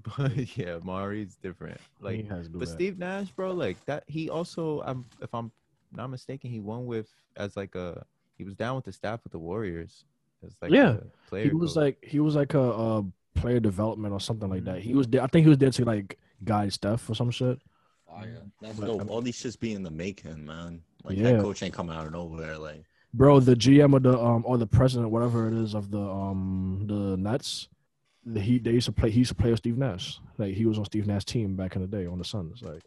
but 0.16 0.56
yeah, 0.58 0.78
Mari's 0.82 1.36
different. 1.36 1.80
he 2.00 2.04
Like, 2.04 2.28
has 2.28 2.48
but 2.48 2.60
that. 2.60 2.66
Steve 2.68 2.98
Nash, 2.98 3.30
bro, 3.30 3.52
like 3.52 3.82
that. 3.86 4.04
He 4.08 4.28
also, 4.30 4.82
I'm 4.82 5.04
if 5.22 5.34
I'm 5.34 5.50
not 5.96 6.08
mistaken, 6.10 6.50
he 6.50 6.60
won 6.60 6.86
with 6.86 7.08
as 7.36 7.56
like 7.56 7.74
a 7.74 8.04
he 8.36 8.44
was 8.44 8.54
down 8.54 8.76
with 8.76 8.84
the 8.84 8.92
staff 8.92 9.20
with 9.24 9.32
the 9.32 9.38
Warriors. 9.38 10.04
As 10.44 10.54
like 10.60 10.70
Yeah. 10.70 10.96
a 10.98 11.28
player 11.28 11.44
he 11.44 11.50
was 11.54 11.72
coach. 11.74 11.82
like 11.82 11.98
he 12.04 12.20
was 12.20 12.34
like 12.36 12.54
a, 12.54 12.60
a 12.60 13.04
player 13.34 13.60
development 13.60 14.12
or 14.12 14.20
something 14.20 14.48
like 14.50 14.64
that. 14.64 14.80
He 14.80 14.92
Mhm. 14.92 14.96
was 14.96 15.06
there. 15.08 15.22
I 15.22 15.26
think 15.26 15.44
he 15.44 15.48
was 15.48 15.58
there 15.58 15.70
to 15.70 15.84
like 15.84 16.18
guide 16.44 16.72
stuff 16.72 17.08
or 17.08 17.14
some 17.14 17.30
shit. 17.30 17.58
Fire. 18.06 18.42
That's 18.60 18.78
But, 18.78 18.86
dope. 18.86 19.10
All 19.10 19.20
these 19.22 19.36
shits 19.42 19.58
be 19.58 19.72
in 19.72 19.82
the 19.82 19.90
making, 19.90 20.44
man. 20.46 20.82
Like 21.04 21.16
Yeah. 21.16 21.28
head 21.28 21.40
coach 21.40 21.62
ain't 21.62 21.74
coming 21.74 21.96
out 21.96 22.06
of 22.06 22.12
nowhere. 22.12 22.58
Like 22.58 22.84
Bro, 23.14 23.40
the 23.40 23.54
GM 23.56 23.94
of 23.96 24.02
the 24.02 24.18
um 24.18 24.42
or 24.46 24.58
the 24.58 24.66
president, 24.66 25.10
whatever 25.10 25.48
it 25.48 25.54
is 25.54 25.74
of 25.74 25.90
the 25.90 26.00
um 26.00 26.84
the 26.86 27.16
Nets, 27.16 27.68
the 28.26 28.40
he 28.40 28.58
they 28.58 28.72
used 28.72 28.86
to 28.86 28.92
play. 28.92 29.10
He 29.10 29.20
used 29.20 29.30
to 29.30 29.34
play 29.34 29.50
with 29.50 29.58
Steve 29.60 29.78
Nash. 29.78 30.20
Like 30.36 30.54
he 30.54 30.66
was 30.66 30.78
on 30.78 30.84
Steve 30.84 31.06
Nash's 31.06 31.24
team 31.24 31.56
back 31.56 31.76
in 31.76 31.82
the 31.82 31.88
day 31.88 32.04
on 32.06 32.18
the 32.18 32.24
Suns. 32.24 32.60
Like, 32.62 32.82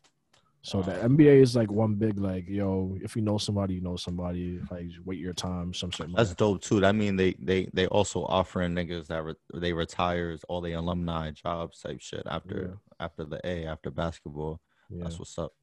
so 0.62 0.82
the 0.82 0.92
Wow. 0.92 1.08
NBA 1.08 1.42
is 1.42 1.56
like 1.56 1.72
one 1.72 1.96
big 1.96 2.20
like 2.20 2.48
yo. 2.48 2.98
If 3.02 3.16
you 3.16 3.22
know 3.22 3.38
somebody, 3.38 3.76
you 3.76 3.82
know 3.82 3.96
somebody. 3.96 4.60
Like 4.70 4.88
wait 5.06 5.20
your 5.20 5.34
time. 5.34 5.74
Some 5.74 5.90
shit. 5.92 6.08
like 6.10 6.18
that's 6.18 6.30
that. 6.30 6.38
dope 6.38 6.62
too. 6.62 6.86
I 6.86 6.92
mean 6.92 7.16
they 7.16 7.34
they 7.40 7.70
they 7.74 7.88
also 7.88 8.24
offering 8.26 8.74
niggas 8.74 9.08
that 9.08 9.24
re- 9.24 9.36
they 9.54 9.72
retires 9.74 10.44
all 10.50 10.60
the 10.62 10.74
alumni 10.74 11.32
jobs 11.32 11.80
type 11.80 12.02
shit 12.02 12.24
after 12.26 12.78
after 13.00 13.24
the 13.24 13.40
A 13.46 13.66
after 13.66 13.90
basketball. 13.90 14.60
Yeah. 14.90 15.04
That's 15.04 15.18
what's 15.20 15.38
up. 15.40 15.54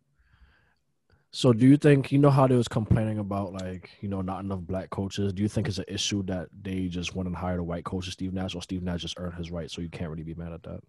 So 1.33 1.53
do 1.53 1.67
you 1.67 1.77
think 1.77 2.11
you 2.13 2.19
know 2.19 2.31
how 2.31 2.47
they 2.47 2.57
was 2.57 2.69
complaining 2.69 3.19
about 3.19 3.53
like 3.53 3.91
you 4.01 4.09
know 4.09 4.23
not 4.23 4.43
enough 4.45 4.61
black 4.61 4.89
coaches? 4.89 5.35
Do 5.35 5.43
you 5.43 5.49
think 5.49 5.69
it's 5.69 5.77
an 5.77 5.85
issue 5.89 6.23
that 6.25 6.49
they 6.63 6.87
just 6.89 7.15
went 7.15 7.27
and 7.27 7.37
hired 7.37 7.61
a 7.61 7.65
white 7.65 7.85
coach, 7.85 8.09
Steve 8.09 8.33
Nash, 8.33 8.55
or 8.55 8.63
Steve 8.63 8.83
Nash 8.83 9.03
just 9.03 9.17
earned 9.19 9.35
his 9.35 9.51
right, 9.51 9.71
so 9.71 9.83
you 9.83 9.91
can't 9.91 10.11
really 10.11 10.23
be 10.23 10.35
mad 10.35 10.53
at 10.53 10.63
that? 10.63 10.81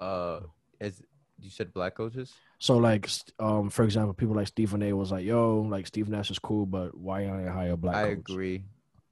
uh 0.00 0.40
as 0.80 1.02
You 1.40 1.50
said 1.50 1.72
black 1.72 1.94
coaches. 1.94 2.32
So 2.58 2.76
like, 2.76 3.08
um, 3.38 3.70
for 3.70 3.84
example, 3.84 4.12
people 4.14 4.34
like 4.34 4.48
Stephen 4.48 4.82
A. 4.82 4.92
was 4.92 5.12
like, 5.12 5.24
"Yo, 5.24 5.60
like 5.60 5.86
Steve 5.86 6.08
Nash 6.08 6.30
is 6.30 6.38
cool, 6.38 6.66
but 6.66 6.96
why 6.96 7.26
aren't 7.26 7.48
I 7.48 7.52
hire 7.52 7.72
a 7.72 7.76
black?" 7.76 7.94
I 7.96 8.08
coach? 8.08 8.18
agree, 8.18 8.64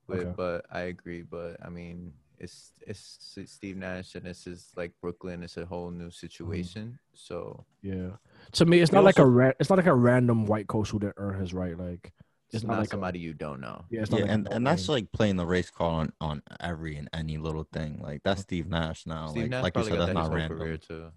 with, 0.09 0.21
Okay. 0.21 0.33
but 0.37 0.65
I 0.71 0.81
agree, 0.83 1.23
but 1.23 1.57
I 1.65 1.69
mean, 1.69 2.13
it's 2.39 2.73
it's 2.87 3.19
Steve 3.47 3.77
Nash 3.77 4.15
and 4.17 4.27
this 4.27 4.47
is 4.47 4.73
like 4.77 4.93
Brooklyn. 5.01 5.43
It's 5.45 5.57
a 5.57 5.65
whole 5.67 5.89
Mm-hmm. 5.91 5.99
new 5.99 6.11
situation. 6.11 6.99
So 7.15 7.65
Yeah. 7.83 8.17
To 8.53 8.67
me, 8.67 8.81
it's 8.81 8.91
He 8.91 8.95
not 8.97 9.05
like 9.05 9.19
a 9.19 9.23
also- 9.23 9.31
ra- 9.31 9.53
it's 9.61 9.71
not 9.71 9.79
like 9.79 9.87
a 9.87 9.95
random 9.95 10.47
white 10.47 10.67
coach 10.67 10.91
who 10.91 10.99
didn't 10.99 11.15
earn 11.17 11.41
his 11.41 11.55
right. 11.55 11.79
Like 11.79 12.13
it's, 12.49 12.57
it's 12.57 12.65
not, 12.65 12.75
not 12.75 12.79
like 12.81 12.89
a- 12.89 12.91
somebody 12.91 13.19
you 13.21 13.33
don't 13.35 13.61
know. 13.61 13.85
yeah, 13.91 14.03
it's 14.03 14.11
not 14.11 14.19
Yeah, 14.19 14.25
like 14.25 14.31
a 14.31 14.35
and, 14.35 14.49
and 14.53 14.67
that's 14.67 14.89
like 14.89 15.13
playing 15.13 15.37
the 15.37 15.47
race 15.47 15.71
card 15.71 16.11
on, 16.21 16.31
on 16.31 16.43
every 16.61 16.97
and 16.97 17.09
any 17.13 17.39
little 17.39 17.65
thing. 17.73 18.01
Like 18.03 18.23
that's 18.25 18.43
Steve 18.43 18.67
Nash 18.69 19.07
now. 19.07 19.29
Steve 19.29 19.43
like 19.43 19.51
Nash 19.51 19.63
like 19.63 19.77
you 19.77 19.83
said, 19.85 19.93
that's 19.93 20.01
that 20.01 20.09
his 20.09 20.15
not 20.15 20.27
whole 20.27 20.37
random. 20.37 20.79
too. 20.79 21.13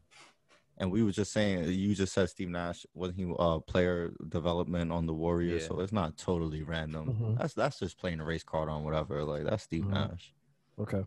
And 0.81 0.89
we 0.91 1.03
were 1.03 1.11
just 1.11 1.33
saying, 1.33 1.65
you 1.65 1.93
just 1.93 2.13
said 2.13 2.29
Steve 2.29 2.49
Nash 2.49 2.85
wasn't 2.93 3.17
he 3.19 3.33
uh 3.37 3.59
player 3.59 4.13
development 4.29 4.91
on 4.91 5.05
the 5.05 5.13
Warriors, 5.13 5.63
Yeah. 5.63 5.67
so 5.67 5.79
it's 5.81 5.91
not 5.91 6.15
totally 6.17 6.63
random. 6.63 7.05
Mhm. 7.13 7.37
That's 7.37 7.53
that's 7.53 7.79
just 7.79 7.97
playing 7.97 8.19
a 8.21 8.25
race 8.25 8.43
card 8.43 8.69
on 8.69 8.83
whatever. 8.85 9.23
Like 9.25 9.43
that's 9.43 9.63
Steve 9.63 9.83
Mhm. 9.83 9.91
Nash. 9.91 10.33
okay. 10.79 11.03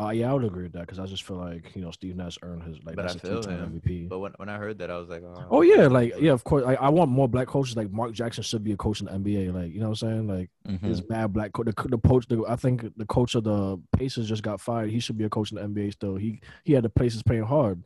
Uh, 0.00 0.10
yeah, 0.10 0.30
I 0.30 0.32
would 0.32 0.44
agree 0.44 0.62
with 0.62 0.74
that 0.74 0.82
because 0.82 1.00
I 1.00 1.06
just 1.06 1.24
feel 1.24 1.38
like 1.38 1.74
you 1.74 1.82
know 1.82 1.90
Steve 1.90 2.14
Nash 2.14 2.38
earned 2.42 2.62
his 2.62 2.76
like 2.84 2.94
But 2.94 3.02
that's 3.08 3.16
I 3.24 3.28
a 3.28 3.42
feel 3.42 3.50
him. 3.50 3.80
MVP. 3.84 4.08
But 4.08 4.20
when 4.20 4.32
when 4.36 4.48
I 4.48 4.56
heard 4.56 4.78
that, 4.78 4.92
I 4.92 4.96
was 4.98 5.08
like, 5.08 5.24
oh, 5.24 5.46
Oh 5.50 5.62
yeah, 5.62 5.88
like 5.88 6.14
yeah, 6.20 6.30
of 6.30 6.44
course. 6.44 6.64
Like, 6.64 6.78
I 6.80 6.88
want 6.88 7.10
more 7.10 7.26
black 7.28 7.48
coaches. 7.48 7.76
Like 7.76 7.90
Mark 7.90 8.12
Jackson 8.12 8.44
should 8.44 8.62
be 8.62 8.70
a 8.70 8.76
coach 8.76 9.00
in 9.00 9.06
the 9.06 9.12
NBA. 9.12 9.52
Like 9.52 9.72
you 9.72 9.80
know 9.80 9.88
what 9.90 10.00
I'm 10.02 10.08
saying? 10.08 10.28
Like 10.28 10.50
Mhm. 10.68 10.82
there's 10.82 11.00
bad 11.00 11.32
black 11.32 11.52
coach. 11.52 11.66
the 11.66 11.88
the 11.88 11.98
coach. 11.98 12.28
The, 12.28 12.44
I 12.46 12.54
think 12.54 12.96
the 12.96 13.06
coach 13.06 13.34
of 13.34 13.42
the 13.42 13.80
Pacers 13.96 14.28
just 14.28 14.44
got 14.44 14.60
fired. 14.60 14.90
He 14.90 15.00
should 15.00 15.18
be 15.18 15.24
a 15.24 15.28
coach 15.28 15.50
in 15.50 15.56
the 15.56 15.62
NBA 15.64 15.90
still. 15.92 16.14
He 16.14 16.40
he 16.64 16.74
had 16.74 16.84
the 16.84 16.90
Pacers 16.90 17.24
playing 17.24 17.42
hard. 17.44 17.82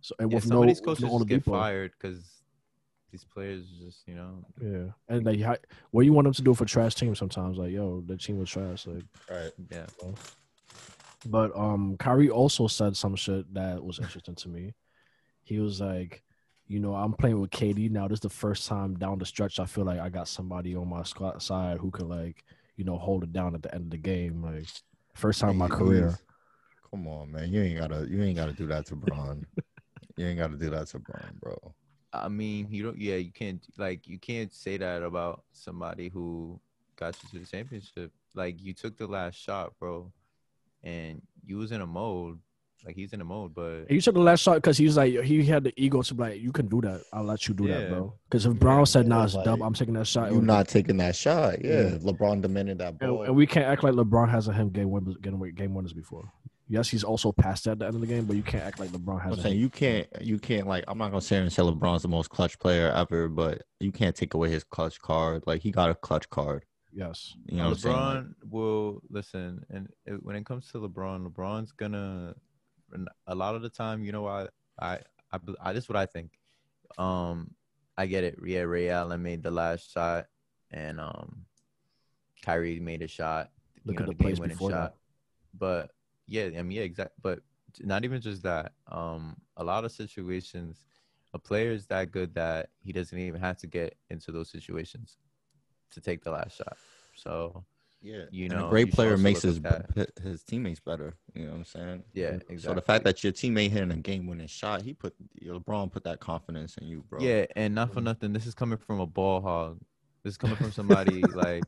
So 0.00 0.14
and 0.18 0.30
yeah, 0.30 0.36
with 0.36 0.44
some 0.44 0.56
no, 0.56 0.62
of 0.62 0.68
these 0.68 0.80
with 0.80 0.86
coaches 0.86 1.04
no 1.04 1.18
just 1.18 1.28
get 1.28 1.44
Oladipo. 1.44 1.50
fired 1.50 1.92
because 1.98 2.42
these 3.10 3.24
players 3.24 3.64
just 3.82 4.06
you 4.06 4.14
know 4.14 4.44
Yeah, 4.60 4.92
and 5.08 5.24
like 5.24 5.40
how, 5.40 5.56
what 5.90 6.04
you 6.04 6.12
want 6.12 6.26
them 6.26 6.34
to 6.34 6.42
do 6.42 6.54
for 6.54 6.64
trash 6.64 6.94
teams 6.94 7.18
sometimes? 7.18 7.56
Like 7.58 7.72
yo, 7.72 8.02
the 8.06 8.16
team 8.16 8.38
was 8.38 8.50
trash. 8.50 8.86
Like 8.86 9.04
Right. 9.30 9.52
yeah. 9.70 9.86
But 11.26 11.56
um 11.56 11.96
Kyrie 11.98 12.30
also 12.30 12.66
said 12.66 12.96
some 12.96 13.16
shit 13.16 13.52
that 13.54 13.82
was 13.82 13.98
interesting 13.98 14.34
to 14.36 14.48
me. 14.48 14.74
He 15.42 15.58
was 15.58 15.80
like, 15.80 16.22
you 16.66 16.78
know, 16.80 16.94
I'm 16.94 17.14
playing 17.14 17.40
with 17.40 17.50
KD 17.50 17.90
now. 17.90 18.06
This 18.08 18.16
is 18.16 18.20
the 18.20 18.28
first 18.28 18.68
time 18.68 18.94
down 18.98 19.18
the 19.18 19.26
stretch 19.26 19.58
I 19.58 19.64
feel 19.66 19.84
like 19.84 19.98
I 19.98 20.10
got 20.10 20.28
somebody 20.28 20.76
on 20.76 20.88
my 20.88 21.02
squad 21.02 21.42
side 21.42 21.78
who 21.78 21.90
can 21.90 22.08
like, 22.08 22.44
you 22.76 22.84
know, 22.84 22.98
hold 22.98 23.24
it 23.24 23.32
down 23.32 23.54
at 23.54 23.62
the 23.62 23.74
end 23.74 23.84
of 23.84 23.90
the 23.90 23.96
game. 23.96 24.42
Like 24.42 24.66
first 25.14 25.40
time 25.40 25.50
in 25.50 25.56
my 25.56 25.68
career. 25.68 26.18
Come 26.90 27.06
on, 27.08 27.32
man. 27.32 27.52
You 27.52 27.62
ain't 27.62 27.78
gotta 27.78 28.06
you 28.08 28.22
ain't 28.22 28.36
gotta 28.36 28.52
do 28.52 28.66
that 28.68 28.86
to 28.86 28.96
Bron. 28.96 29.44
you 30.18 30.26
ain't 30.26 30.38
gotta 30.38 30.56
do 30.56 30.70
that 30.70 30.86
to 30.88 30.98
Bron, 30.98 31.38
bro. 31.40 31.56
I 32.12 32.28
mean, 32.28 32.68
you 32.70 32.82
don't. 32.82 32.98
Yeah, 32.98 33.16
you 33.16 33.32
can't 33.32 33.62
like 33.76 34.06
you 34.06 34.18
can't 34.18 34.52
say 34.52 34.76
that 34.78 35.02
about 35.02 35.44
somebody 35.52 36.08
who 36.08 36.58
got 36.96 37.16
you 37.22 37.28
to 37.30 37.44
the 37.44 37.50
championship. 37.50 38.10
Like 38.34 38.60
you 38.62 38.72
took 38.74 38.96
the 38.96 39.06
last 39.06 39.36
shot, 39.36 39.72
bro, 39.78 40.10
and 40.82 41.20
you 41.44 41.58
was 41.58 41.72
in 41.72 41.80
a 41.80 41.86
mode. 41.86 42.38
Like 42.86 42.94
he's 42.94 43.12
in 43.12 43.20
a 43.20 43.24
mode, 43.24 43.54
but 43.54 43.70
And 43.88 43.90
you 43.90 44.00
took 44.00 44.14
the 44.14 44.20
last 44.20 44.40
shot 44.40 44.54
because 44.54 44.78
he 44.78 44.84
was 44.84 44.96
like 44.96 45.12
he 45.24 45.44
had 45.44 45.64
the 45.64 45.72
ego 45.76 46.00
to 46.00 46.14
be 46.14 46.22
like, 46.22 46.40
you 46.40 46.52
can 46.52 46.68
do 46.68 46.80
that. 46.82 47.02
I'll 47.12 47.24
let 47.24 47.48
you 47.48 47.52
do 47.54 47.66
that, 47.66 47.90
bro. 47.90 48.14
Because 48.30 48.46
if 48.46 48.54
Brown 48.54 48.86
said, 48.86 49.04
Yeah, 49.06 49.08
"Nah, 49.08 49.24
it's 49.24 49.34
like, 49.34 49.44
dub," 49.44 49.62
I'm 49.62 49.74
taking 49.74 49.94
that 49.94 50.06
shot. 50.06 50.28
You 50.28 50.34
would've 50.36 50.46
not 50.46 50.68
taking 50.68 50.96
that 50.98 51.16
shot. 51.16 51.62
Yeah. 51.64 51.70
Yeah. 51.82 51.90
LeBron 51.98 52.40
demanded 52.40 52.78
that 52.78 52.90
And, 52.90 52.98
ball. 53.00 53.22
and 53.24 53.34
we 53.34 53.46
can't 53.48 53.66
act 53.66 53.82
like 53.82 53.94
LeBron 53.94 54.30
hasn't 54.30 54.56
him 54.56 54.70
game 54.70 54.90
winners, 54.90 55.16
game 55.16 55.74
winners 55.74 55.92
before. 55.92 56.32
Yes, 56.70 56.88
he's 56.88 57.02
also 57.02 57.32
passed 57.32 57.66
at 57.66 57.78
the 57.78 57.86
end 57.86 57.94
of 57.94 58.00
the 58.02 58.06
game, 58.06 58.26
but 58.26 58.36
you 58.36 58.42
can't 58.42 58.64
act 58.64 58.78
like 58.78 58.90
LeBron 58.90 59.22
has. 59.22 59.24
I'm 59.24 59.28
hasn't. 59.30 59.42
saying 59.42 59.54
hit- 59.54 59.62
you 59.62 59.70
can't 59.70 60.06
you 60.20 60.38
can't 60.38 60.66
like 60.66 60.84
I'm 60.86 60.98
not 60.98 61.10
gonna 61.10 61.22
sit 61.22 61.36
here 61.36 61.42
and 61.42 61.52
say 61.52 61.62
LeBron's 61.62 62.02
the 62.02 62.08
most 62.08 62.28
clutch 62.28 62.58
player 62.58 62.90
ever, 62.92 63.28
but 63.28 63.62
you 63.80 63.90
can't 63.90 64.14
take 64.14 64.34
away 64.34 64.50
his 64.50 64.64
clutch 64.64 65.00
card. 65.00 65.44
Like 65.46 65.62
he 65.62 65.70
got 65.70 65.90
a 65.90 65.94
clutch 65.94 66.28
card. 66.28 66.66
Yes. 66.92 67.34
You 67.46 67.58
know 67.58 67.64
what 67.64 67.70
I'm 67.70 67.78
saying? 67.78 67.96
Like, 67.96 68.04
LeBron 68.04 68.34
will 68.50 69.02
listen. 69.08 69.64
And 69.70 69.88
it, 70.04 70.22
when 70.22 70.36
it 70.36 70.44
comes 70.44 70.70
to 70.72 70.78
LeBron, 70.78 71.26
LeBron's 71.26 71.72
gonna 71.72 72.34
a 73.26 73.34
lot 73.34 73.54
of 73.54 73.62
the 73.62 73.70
time. 73.70 74.04
You 74.04 74.12
know, 74.12 74.26
I 74.26 74.48
I 74.78 74.98
I, 75.32 75.38
I 75.62 75.72
this 75.72 75.84
is 75.84 75.88
what 75.88 75.96
I 75.96 76.06
think. 76.06 76.32
Um, 76.96 77.54
I 77.96 78.06
get 78.06 78.24
it. 78.24 78.38
Yeah, 78.44 78.60
Ray 78.60 78.90
Allen 78.90 79.22
made 79.22 79.42
the 79.42 79.50
last 79.50 79.92
shot, 79.92 80.26
and 80.70 81.00
um, 81.00 81.44
Kyrie 82.42 82.80
made 82.80 83.02
a 83.02 83.08
shot. 83.08 83.50
Look 83.84 83.98
you 83.98 84.00
at 84.00 84.06
the 84.06 84.12
the 84.12 84.18
plays 84.18 84.34
game-winning 84.34 84.56
before 84.56 84.70
that. 84.70 84.76
shot. 84.76 84.94
But 85.58 85.90
yeah, 86.28 86.44
I 86.58 86.62
mean, 86.62 86.72
yeah, 86.72 86.82
exactly. 86.82 87.14
But 87.22 87.40
not 87.80 88.04
even 88.04 88.20
just 88.20 88.42
that. 88.42 88.72
Um, 88.90 89.36
a 89.56 89.64
lot 89.64 89.84
of 89.84 89.92
situations, 89.92 90.82
a 91.34 91.38
player 91.38 91.72
is 91.72 91.86
that 91.86 92.10
good 92.10 92.34
that 92.34 92.70
he 92.84 92.92
doesn't 92.92 93.18
even 93.18 93.40
have 93.40 93.56
to 93.58 93.66
get 93.66 93.96
into 94.10 94.32
those 94.32 94.50
situations 94.50 95.16
to 95.90 96.00
take 96.00 96.22
the 96.22 96.30
last 96.30 96.56
shot. 96.56 96.76
So 97.16 97.64
yeah, 98.00 98.24
you 98.30 98.44
and 98.44 98.54
know, 98.54 98.66
a 98.66 98.70
great 98.70 98.92
player 98.92 99.16
makes 99.16 99.42
his 99.42 99.60
his 100.22 100.42
teammates 100.42 100.80
better. 100.80 101.14
You 101.34 101.44
know 101.44 101.50
what 101.50 101.58
I'm 101.58 101.64
saying? 101.64 102.02
yeah, 102.14 102.26
exactly. 102.26 102.58
So 102.58 102.74
the 102.74 102.80
fact 102.82 103.04
that 103.04 103.24
your 103.24 103.32
teammate 103.32 103.70
hitting 103.70 103.90
a 103.90 103.96
game 103.96 104.26
winning 104.26 104.46
shot, 104.46 104.82
he 104.82 104.92
put 104.92 105.14
LeBron 105.42 105.90
put 105.90 106.04
that 106.04 106.20
confidence 106.20 106.76
in 106.78 106.86
you, 106.86 107.02
bro. 107.08 107.20
yeah, 107.22 107.46
and 107.56 107.74
not 107.74 107.92
for 107.92 108.00
nothing, 108.00 108.32
this 108.32 108.46
is 108.46 108.54
coming 108.54 108.78
from 108.78 109.00
a 109.00 109.06
ball 109.06 109.40
hog. 109.40 109.78
This 110.22 110.32
is 110.32 110.38
coming 110.38 110.56
from 110.56 110.72
somebody 110.72 111.22
like, 111.34 111.64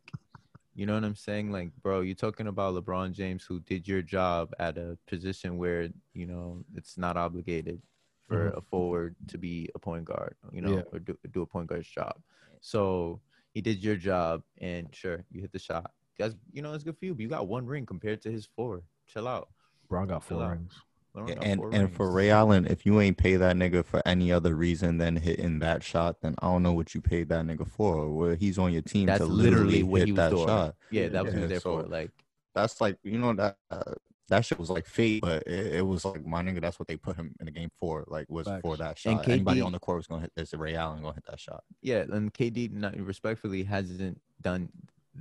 you 0.80 0.86
know 0.86 0.94
what 0.94 1.04
I'm 1.04 1.14
saying? 1.14 1.52
Like, 1.52 1.72
bro, 1.82 2.00
you're 2.00 2.14
talking 2.14 2.46
about 2.46 2.74
LeBron 2.74 3.12
James 3.12 3.44
who 3.44 3.60
did 3.60 3.86
your 3.86 4.00
job 4.00 4.54
at 4.58 4.78
a 4.78 4.96
position 5.06 5.58
where 5.58 5.90
you 6.14 6.24
know 6.24 6.64
it's 6.74 6.96
not 6.96 7.18
obligated 7.18 7.82
for 8.26 8.48
mm-hmm. 8.48 8.56
a 8.56 8.62
forward 8.62 9.14
to 9.28 9.36
be 9.36 9.68
a 9.74 9.78
point 9.78 10.06
guard, 10.06 10.36
you 10.50 10.62
know, 10.62 10.76
Yeah. 10.76 10.82
or 10.90 11.00
do, 11.00 11.18
do 11.32 11.42
a 11.42 11.46
point 11.46 11.66
guard's 11.66 11.86
job. 11.86 12.14
So 12.62 13.20
he 13.52 13.60
did 13.60 13.84
your 13.84 13.96
job, 13.96 14.42
and 14.58 14.88
sure, 14.94 15.22
you 15.30 15.42
hit 15.42 15.52
the 15.52 15.58
shot. 15.58 15.90
Guys, 16.18 16.34
you 16.50 16.62
know 16.62 16.72
it's 16.72 16.84
good 16.84 16.96
for 16.96 17.04
you, 17.04 17.14
but 17.14 17.20
you 17.20 17.28
got 17.28 17.46
one 17.46 17.66
ring 17.66 17.84
compared 17.84 18.22
to 18.22 18.32
his 18.32 18.48
four. 18.56 18.82
Chill 19.06 19.28
out. 19.28 19.50
Brown 19.90 20.08
got 20.08 20.24
four 20.24 20.38
Chill 20.38 20.48
rings. 20.48 20.72
LeBron 20.72 20.78
got 20.78 20.89
and 21.14 21.60
and 21.72 21.92
for. 21.92 22.10
Ray 22.10 22.30
Allen, 22.30 22.66
if 22.66 22.86
you 22.86 23.00
ain't 23.00 23.16
pay 23.18 23.36
that 23.36 23.56
nigga 23.56 23.84
for 23.84 24.02
any 24.06 24.32
other 24.32 24.54
reason 24.54 24.98
than 24.98 25.16
hitting 25.16 25.58
that 25.60 25.82
shot, 25.82 26.20
then 26.20 26.34
I 26.40 26.46
don't 26.46 26.62
know 26.62 26.72
what 26.72 26.94
you 26.94 27.00
paid 27.00 27.28
that 27.30 27.44
nigga 27.44 27.66
for. 27.68 28.08
Where 28.08 28.34
he's 28.36 28.58
on 28.58 28.72
your 28.72 28.82
team 28.82 29.06
That's 29.06 29.20
to 29.20 29.26
literally 29.26 29.82
literally 29.82 29.82
what 29.82 29.98
hit 30.00 30.06
he 30.06 30.12
was 30.12 30.16
that 30.18 30.30
doing. 30.30 30.46
shot. 30.46 30.74
Yeah, 30.90 31.08
that 31.08 31.24
was 31.24 31.32
what 31.32 31.34
he 31.34 31.38
Yeah, 31.38 31.42
was 31.42 31.50
there 31.50 31.60
so- 31.60 31.82
for. 31.82 31.88
Like, 31.88 32.10
That's 32.54 32.80
like 32.80 32.98
you 33.02 33.18
know 33.18 33.32
that 33.34 33.56
uh, 33.70 33.94
that 34.28 34.44
shit 34.44 34.58
was 34.60 34.70
like 34.70 34.86
fate, 34.86 35.22
but 35.22 35.42
it, 35.46 35.74
it 35.76 35.86
was 35.86 36.04
like 36.04 36.24
my 36.24 36.42
nigga. 36.42 36.60
That's 36.60 36.78
what 36.78 36.86
they 36.88 36.96
put 36.96 37.16
him 37.16 37.34
in 37.40 37.46
the 37.46 37.52
game 37.52 37.70
for. 37.80 38.04
Like 38.06 38.26
was 38.28 38.46
for 38.62 38.76
Facts. 38.76 39.02
that 39.04 39.10
And 39.10 39.18
shot. 39.20 39.28
Anybody 39.28 39.60
on 39.60 39.72
the 39.72 39.80
court 39.80 39.96
was 39.98 40.06
gonna 40.06 40.22
hit 40.22 40.32
this. 40.36 40.54
Ray 40.54 40.76
Allen 40.76 41.02
gonna 41.02 41.14
hit 41.14 41.24
that 41.28 41.40
shot. 41.40 41.64
yeah, 41.82 42.04
and 42.10 42.32
KD 42.32 42.70
not, 42.72 42.96
respectfully 42.96 43.64
hasn't 43.64 44.20
done 44.40 44.68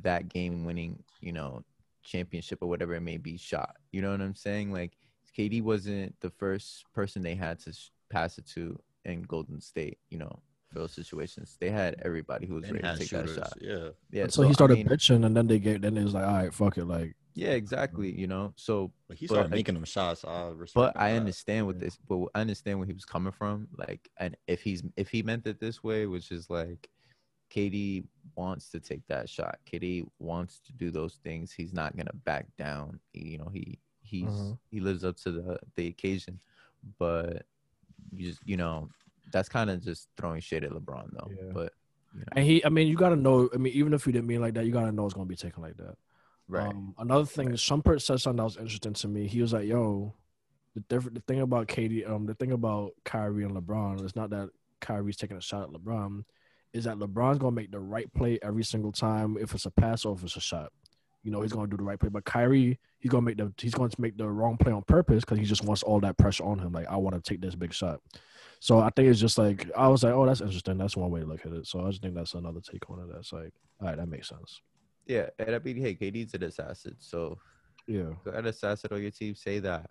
that 0.03 0.29
game 0.29 0.65
winning, 0.65 1.03
you 1.19 1.31
know, 1.34 1.63
championship 2.03 2.60
or 2.62 2.67
whatever 2.69 2.93
it 2.93 3.01
may 3.01 3.17
be 3.17 3.38
shot. 3.38 3.75
You 3.91 4.01
know 4.03 4.12
what 4.12 4.22
I'm 4.22 4.36
saying? 4.36 4.72
Like 4.72 4.96
KD 5.38 5.62
wasn't 5.62 6.16
the 6.22 6.30
first 6.30 6.86
person 6.94 7.22
they 7.22 7.36
had 7.36 7.60
to 7.62 7.74
sh- 7.74 7.90
pass 8.10 8.38
it 8.38 8.46
to 8.56 8.80
in 9.06 9.22
Golden 9.24 9.62
State, 9.62 9.98
you 10.10 10.18
know, 10.18 10.40
for 10.68 10.80
those 10.80 10.92
situations. 10.92 11.58
They 11.60 11.70
had 11.70 11.96
everybody 12.04 12.46
who 12.46 12.56
was 12.56 12.66
And 12.66 12.74
ready 12.74 12.88
to 12.88 12.98
take 13.00 13.08
shooters, 13.10 13.36
that 13.36 13.46
shot. 13.50 13.58
Yeah. 13.62 13.90
Yeah, 14.12 14.28
so, 14.28 14.44
he 14.44 14.50
I 14.50 14.52
started 14.54 14.78
mean, 14.78 14.88
bitching, 14.88 15.26
and 15.26 15.36
then 15.36 15.48
they 15.48 15.60
gave. 15.60 15.82
Then 15.82 15.98
it 15.98 16.04
was 16.04 16.14
like, 16.14 16.26
all 16.28 16.34
right, 16.34 16.54
fuck 16.54 16.78
it. 16.78 16.86
Like, 16.86 17.16
Yeah, 17.36 17.52
exactly. 17.52 18.12
You 18.12 18.28
know, 18.28 18.54
so 18.56 18.92
But 19.08 19.18
he 19.18 19.26
started 19.28 19.46
like- 19.52 19.58
making 19.60 19.76
them 19.76 19.86
shots. 19.86 20.26
I 20.26 20.48
respect 20.50 20.74
but 20.96 20.98
I 21.02 21.12
that. 21.12 21.18
understand 21.20 21.66
what 21.68 21.76
Yeah. 21.78 21.86
this, 21.86 21.98
but 22.08 22.26
I 22.36 22.42
understand 22.42 22.78
where 22.80 22.88
he 22.88 22.94
was 22.94 23.06
coming 23.06 23.32
from. 23.32 23.68
Like, 23.78 24.10
and 24.18 24.36
if 24.48 24.62
he's 24.62 24.84
if 24.98 25.10
he 25.10 25.24
meant 25.24 25.48
it 25.48 25.60
this 25.60 25.84
way, 25.84 26.06
which 26.08 26.32
is 26.32 26.50
like, 26.50 26.90
KD 27.52 28.04
wants 28.36 28.70
to 28.70 28.80
take 28.80 29.06
that 29.08 29.28
shot. 29.28 29.58
KD 29.66 30.06
wants 30.20 30.60
to 30.60 30.74
do 30.74 30.92
those 30.92 31.16
things. 31.24 31.52
He's 31.52 31.74
not 31.74 31.96
gonna 31.98 32.14
back 32.26 32.46
down. 32.58 33.00
He- 33.14 33.30
you 33.30 33.38
know, 33.40 33.50
he 33.52 33.80
he's 34.10 34.25
Mhm. 34.30 34.58
he 34.72 34.80
lives 34.80 35.04
up 35.04 35.16
to 35.18 35.32
the 35.32 35.60
the 35.75 35.88
occasion. 35.88 36.39
But 36.98 37.46
you 38.12 38.30
just 38.30 38.42
you 38.46 38.58
know, 38.58 38.89
that's 39.32 39.50
kind 39.50 39.70
of 39.70 39.82
just 39.84 40.10
throwing 40.18 40.42
shade 40.42 40.63
at 40.63 40.72
LeBron 40.72 41.12
though. 41.12 41.30
Yeah. 41.32 41.51
But 41.54 41.74
you 42.13 42.20
know, 42.22 42.25
and 42.36 42.46
he. 42.46 42.66
I 42.66 42.70
mean, 42.70 42.88
you 42.88 42.96
gotta 42.96 43.16
know. 43.16 43.50
I 43.54 43.58
mean, 43.58 43.74
even 43.74 43.94
if 43.94 44.08
you 44.08 44.13
didn't 44.13 44.28
mean 44.28 44.42
like 44.42 44.56
that, 44.56 44.66
you 44.66 44.72
gotta 44.72 44.92
know 44.92 45.06
it's 45.06 45.13
gonna 45.13 45.25
be 45.28 45.36
taken 45.36 45.62
like 45.62 45.78
that. 45.78 45.96
right. 46.48 46.68
Um, 46.74 46.96
another 46.98 47.25
thing, 47.25 47.51
is, 47.54 47.60
Shumpert 47.62 48.01
said 48.01 48.20
something 48.20 48.38
that 48.38 48.44
was 48.44 48.58
interesting 48.58 48.94
to 48.94 49.08
me. 49.08 49.28
He 49.28 49.39
was 49.42 49.54
like, 49.54 49.68
"Yo, 49.68 50.16
the 50.74 50.80
different 50.82 51.13
the 51.16 51.22
thing 51.22 51.42
about 51.42 51.68
Katie, 51.68 52.04
um, 52.06 52.25
the 52.25 52.34
thing 52.34 52.51
about 52.51 52.94
Kyrie 53.06 53.44
and 53.44 53.56
LeBron 53.56 54.04
is 54.04 54.16
not 54.16 54.32
that 54.32 54.50
Kyrie's 54.82 55.18
taking 55.18 55.38
a 55.38 55.42
shot 55.42 55.63
at 55.63 55.70
LeBron, 55.70 56.24
is 56.74 56.86
that 56.86 56.98
LeBron's 56.98 57.38
gonna 57.38 57.51
make 57.56 57.70
the 57.72 57.80
right 57.80 58.12
play 58.16 58.39
every 58.42 58.63
single 58.63 58.92
time 58.92 59.38
if 59.38 59.54
it's 59.54 59.68
a 59.68 59.72
pass 59.72 60.06
or 60.06 60.16
if 60.16 60.24
it's 60.24 60.36
a 60.38 60.39
shot. 60.42 60.72
You 61.24 61.32
know, 61.32 61.42
he's 61.42 61.52
gonna 61.52 61.68
do 61.68 61.78
the 61.78 61.84
right 61.84 62.00
play. 62.00 62.10
But 62.10 62.24
Kyrie, 62.26 62.80
he's 63.00 63.12
gonna 63.12 63.24
make 63.24 63.38
the 63.38 63.52
he's 63.58 63.74
going 63.74 63.90
to 63.90 64.02
make 64.02 64.18
the 64.18 64.28
wrong 64.30 64.58
play 64.58 64.72
on 64.72 64.84
purpose 64.84 65.24
because 65.26 65.38
he 65.38 65.46
just 65.46 65.64
wants 65.64 65.84
all 65.84 66.00
that 66.02 66.18
pressure 66.18 66.44
on 66.46 66.60
him. 66.60 66.72
Like, 66.72 66.88
I 66.88 66.96
want 66.98 67.16
to 67.16 67.22
take 67.22 67.42
this 67.42 67.56
big 67.56 67.74
shot. 67.74 68.00
So 68.62 68.80
I 68.80 68.90
think 68.90 69.10
it's 69.10 69.20
just 69.20 69.38
like 69.38 69.70
I 69.78 69.88
was 69.88 70.04
like, 70.04 70.14
oh, 70.14 70.26
that's 70.26 70.42
interesting. 70.42 70.78
That's 70.78 70.96
one 70.98 71.12
way 71.12 71.20
to 71.22 71.26
look 71.26 71.46
at 71.46 71.52
it. 71.52 71.68
So 71.68 71.86
I 71.86 71.90
just 71.90 72.02
think 72.02 72.16
that's 72.16 72.34
another 72.34 72.62
take 72.62 72.90
on 72.90 73.00
it. 73.00 73.14
That's 73.14 73.32
like, 73.34 73.54
all 73.82 73.88
right, 73.88 73.98
that 73.98 74.08
makes 74.08 74.30
sense. 74.30 74.62
yeah, 75.08 75.30
and 75.40 75.56
I 75.56 75.60
mean, 75.60 75.78
hey, 75.78 75.96
KD's 75.96 76.34
an 76.36 76.44
assassin, 76.44 76.96
so 77.00 77.38
Yeah. 77.88 78.12
an 78.34 78.46
assassin 78.46 78.90
on 78.94 79.02
your 79.02 79.12
team. 79.12 79.34
Say 79.36 79.60
that. 79.60 79.90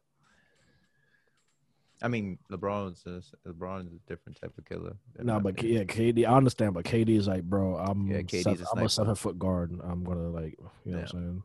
I 2.00 2.08
mean, 2.08 2.38
LeBron's 2.50 3.04
a, 3.06 3.22
LeBron's 3.48 3.92
a 3.92 3.98
different 4.08 4.40
type 4.40 4.52
of 4.56 4.64
killer. 4.64 4.96
No, 5.18 5.34
my 5.34 5.40
but 5.40 5.56
K- 5.56 5.68
yeah, 5.68 5.84
KD. 5.84 6.26
I 6.26 6.36
understand, 6.36 6.74
but 6.74 6.84
KD 6.84 7.16
is 7.16 7.26
like, 7.26 7.42
bro, 7.42 7.76
I'm 7.76 8.06
Yeah, 8.06 8.22
KD 8.22 8.40
's 8.40 8.42
seven, 8.44 8.64
a 8.64 8.78
I'm 8.78 8.86
a 8.86 8.88
seven 8.88 9.14
foot 9.14 9.38
guard. 9.38 9.72
I'm 9.82 10.04
gonna 10.04 10.30
like, 10.30 10.56
you 10.84 10.92
know 10.92 10.98
what 10.98 11.14
I'm 11.14 11.20
saying. 11.20 11.42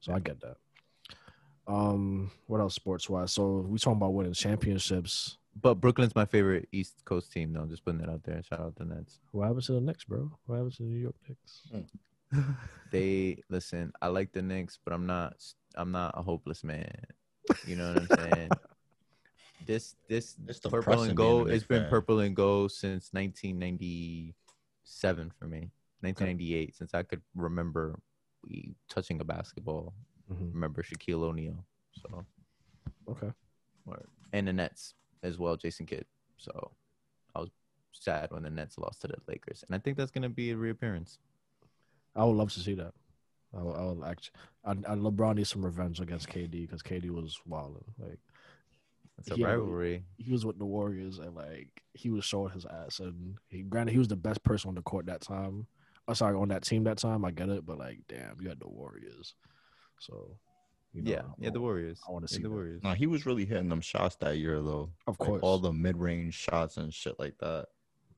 So 0.00 0.12
I 0.12 0.20
get 0.20 0.40
that. 0.40 0.56
Um, 1.66 2.30
what 2.46 2.60
else 2.60 2.74
sports 2.74 3.08
wise? 3.10 3.32
So 3.32 3.60
we 3.60 3.78
talking 3.78 3.96
about 3.98 4.14
winning 4.14 4.32
championships. 4.32 5.36
but 5.60 5.74
Brooklyn's 5.74 6.14
my 6.14 6.24
favorite 6.24 6.68
East 6.70 7.04
Coast 7.04 7.32
team. 7.32 7.52
though. 7.52 7.66
just 7.66 7.84
putting 7.84 8.00
that 8.00 8.08
out 8.08 8.22
there. 8.22 8.42
Shout 8.42 8.60
out 8.60 8.76
the 8.76 8.84
Nets. 8.84 9.18
What 9.32 9.48
happens 9.48 9.66
to 9.66 9.72
the 9.72 9.80
Knicks, 9.80 10.04
bro? 10.04 10.30
What 10.46 10.56
happens 10.56 10.76
to 10.76 10.82
the 10.84 10.88
New 10.88 10.98
York 11.00 11.16
Knicks? 11.28 11.62
They 12.90 13.42
listen. 13.50 13.92
I 14.00 14.08
like 14.08 14.32
the 14.32 14.42
Knicks, 14.42 14.78
but 14.84 14.92
I'm 14.94 15.06
not. 15.06 15.34
I'm 15.74 15.90
not 15.92 16.14
a 16.16 16.22
hopeless 16.22 16.62
man. 16.62 16.90
You 17.66 17.76
know 17.76 17.92
what 17.92 18.02
I'm 18.02 18.32
saying? 18.32 18.50
this 19.66 19.96
this 20.08 20.36
It's 20.46 20.60
purple 20.60 21.02
and 21.02 21.16
gold. 21.16 21.48
Knicks 21.48 21.56
It's 21.58 21.66
been 21.66 21.88
purple 21.88 22.20
and 22.20 22.34
gold 22.36 22.72
since 22.72 23.10
1997 23.12 25.32
for 25.38 25.46
me. 25.46 25.70
1998 26.00 26.76
since 26.76 26.94
I 26.94 27.02
could 27.02 27.22
remember 27.34 27.98
touching 28.88 29.20
a 29.20 29.24
basketball. 29.24 29.92
Mhm. 30.30 30.54
Remember 30.54 30.82
Shaquille 30.82 31.22
O'Neal. 31.22 31.64
So 31.92 32.24
Okay. 33.08 33.32
and 34.32 34.46
the 34.46 34.52
Nets 34.52 34.94
as 35.22 35.38
well, 35.38 35.56
Jason 35.56 35.86
Kidd. 35.86 36.04
So 36.36 36.70
I 37.34 37.40
was 37.40 37.50
sad 37.92 38.30
when 38.30 38.42
the 38.42 38.50
Nets 38.50 38.78
lost 38.78 39.00
to 39.00 39.08
the 39.08 39.16
Lakers, 39.26 39.64
and 39.66 39.74
I 39.74 39.78
think 39.78 39.96
that's 39.96 40.10
gonna 40.10 40.28
be 40.28 40.50
a 40.50 40.56
reappearance. 40.56 41.18
I 42.14 42.24
would 42.24 42.36
love 42.36 42.52
to 42.52 42.60
see 42.60 42.74
that. 42.74 42.94
I 43.54 43.62
would, 43.62 43.76
I 43.76 43.84
would 43.84 44.06
actually. 44.06 44.34
I, 44.64 44.70
I 44.72 44.94
LeBron 44.94 45.36
needs 45.36 45.50
some 45.50 45.64
revenge 45.64 46.00
against 46.00 46.28
KD 46.28 46.62
because 46.62 46.82
KD 46.82 47.10
was 47.10 47.40
wilding. 47.46 47.84
Like 47.98 48.18
It's 49.18 49.30
a 49.30 49.36
Yeah, 49.36 49.46
rivalry. 49.46 50.04
he 50.16 50.30
was 50.32 50.46
with 50.46 50.58
the 50.58 50.64
Warriors 50.66 51.18
and 51.18 51.34
like 51.34 51.68
he 51.94 52.10
was 52.10 52.24
showing 52.24 52.52
his 52.52 52.64
ass. 52.66 53.00
And 53.00 53.36
he 53.48 53.62
granted 53.62 53.92
he 53.92 53.98
was 53.98 54.08
the 54.08 54.16
best 54.16 54.42
person 54.44 54.68
on 54.68 54.74
the 54.74 54.82
court 54.82 55.06
that 55.06 55.20
time. 55.20 55.66
Oh, 56.06 56.14
sorry, 56.14 56.36
on 56.36 56.48
that 56.48 56.62
team 56.62 56.84
that 56.84 56.98
time. 56.98 57.24
I 57.24 57.30
get 57.30 57.48
it, 57.48 57.66
but 57.66 57.78
like, 57.78 57.98
damn, 58.08 58.40
you 58.40 58.48
had 58.48 58.60
the 58.60 58.68
Warriors. 58.68 59.34
So, 59.98 60.38
you 60.92 61.02
know, 61.02 61.10
yeah, 61.10 61.22
yeah, 61.38 61.50
the 61.50 61.60
Warriors. 61.60 62.00
I 62.08 62.12
wanna 62.12 62.26
Yeah, 62.30 62.36
see 62.36 62.42
the 62.42 62.48
that. 62.48 62.54
Warriors. 62.54 62.82
No, 62.82 62.92
he 62.92 63.06
was 63.06 63.26
really 63.26 63.44
hitting 63.44 63.68
them 63.68 63.80
shots 63.80 64.16
that 64.16 64.38
year 64.38 64.62
though. 64.62 64.90
Of 65.06 65.16
Like, 65.18 65.28
course, 65.28 65.40
all 65.42 65.58
the 65.58 65.72
mid-range 65.72 66.34
shots 66.34 66.76
and 66.76 66.94
shit 66.94 67.18
like 67.18 67.36
that. 67.38 67.66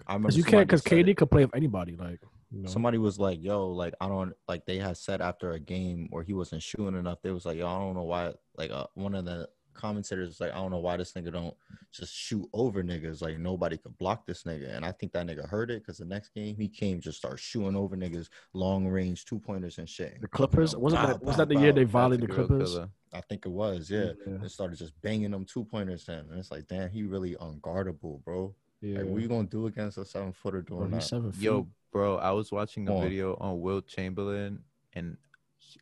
I 0.07 0.14
remember 0.14 0.37
you 0.37 0.45
can't 0.45 0.66
because 0.66 0.83
KD 0.83 1.09
it. 1.09 1.16
could 1.16 1.30
play 1.30 1.45
with 1.45 1.54
anybody. 1.54 1.97
Like, 1.97 2.21
you 2.50 2.62
know, 2.62 2.69
Somebody 2.71 2.99
was 2.99 3.19
like, 3.19 3.42
"Yo, 3.42 3.69
like 3.71 3.95
I 4.00 4.09
don't 4.09 4.33
like." 4.49 4.66
They 4.66 4.78
had 4.78 4.97
said 4.97 5.21
after 5.21 5.52
a 5.52 5.61
game 5.61 6.09
where 6.11 6.23
he 6.25 6.33
wasn't 6.33 6.62
shooting 6.62 6.97
enough. 6.97 7.23
They 7.23 7.30
was 7.30 7.45
like, 7.45 7.59
"Yo, 7.59 7.66
I 7.66 7.78
don't 7.78 7.95
know 7.95 8.02
why." 8.04 8.33
Like 8.57 8.71
uh, 8.71 8.87
one 8.95 9.14
of 9.14 9.25
the 9.25 9.49
commentators 9.80 10.40
like, 10.40 10.52
"I 10.52 10.56
don't 10.56 10.70
know 10.70 10.78
why 10.78 10.96
this 10.96 11.12
nigga 11.12 11.32
don't 11.32 11.54
just 11.92 12.14
shoot 12.14 12.49
over 12.52 12.82
niggas. 12.82 13.22
Like 13.22 13.38
nobody 13.38 13.76
could 13.76 13.96
block 13.99 14.26
this 14.26 14.44
nigga." 14.44 14.75
And 14.76 14.84
I 14.84 14.92
think 14.92 15.12
that 15.12 15.26
nigga 15.26 15.49
heard 15.49 15.70
it 15.70 15.80
because 15.82 15.99
the 15.99 16.04
next 16.04 16.34
game 16.34 16.56
he 16.56 16.68
came 16.68 17.00
just 17.00 17.18
start 17.18 17.38
shooting 17.38 17.76
over 17.76 17.96
niggas, 17.96 18.28
long 18.52 18.87
range 18.87 19.25
two 19.25 19.38
pointers 19.38 19.78
and 19.78 19.88
shit. 19.88 20.20
the 20.20 20.28
Clippers 20.28 20.72
You 20.72 20.78
know, 20.78 20.82
wasn't 20.84 21.02
bow, 21.02 21.08
that 21.08 21.22
was 21.22 21.37
that 21.38 21.49
the 21.49 21.58
year 21.58 21.72
they 21.72 21.84
That's 21.84 21.92
volleyed 21.92 22.20
the 22.20 22.26
Clippers? 22.28 22.76
I 23.12 23.20
think 23.22 23.44
it 23.44 23.49
was, 23.50 23.90
yeah. 23.90 24.12
Yeah. 24.25 24.34
And 24.34 24.50
started 24.50 24.78
just 24.78 24.92
banging 25.02 25.32
them 25.32 25.44
two 25.44 25.64
pointers 25.64 26.08
in, 26.08 26.14
and 26.14 26.38
it's 26.38 26.50
like, 26.52 26.68
damn, 26.68 26.90
he 26.90 27.02
really 27.02 27.34
unguardable, 27.37 28.22
bro. 28.25 28.54
Yeah, 28.80 28.99
Like, 28.99 29.06
what 29.08 29.20
you 29.22 29.28
gonna 29.28 29.49
do 29.49 29.66
against 29.66 29.99
a 29.99 30.04
seven 30.04 30.32
footer 30.32 30.62
Bro, 30.62 30.78
doing 30.78 30.92
he's 30.92 31.02
that? 31.02 31.08
seven 31.08 31.32
feet. 31.32 31.42
Yo, 31.42 31.66
bro, 31.92 32.16
I 32.18 32.30
was 32.30 32.50
watching 32.52 32.88
a 32.88 32.92
Come 32.92 33.02
video 33.02 33.37
on 33.40 33.60
Wilt 33.60 33.87
Chamberlain, 33.88 34.62
and 34.94 35.16
he- 35.22 35.29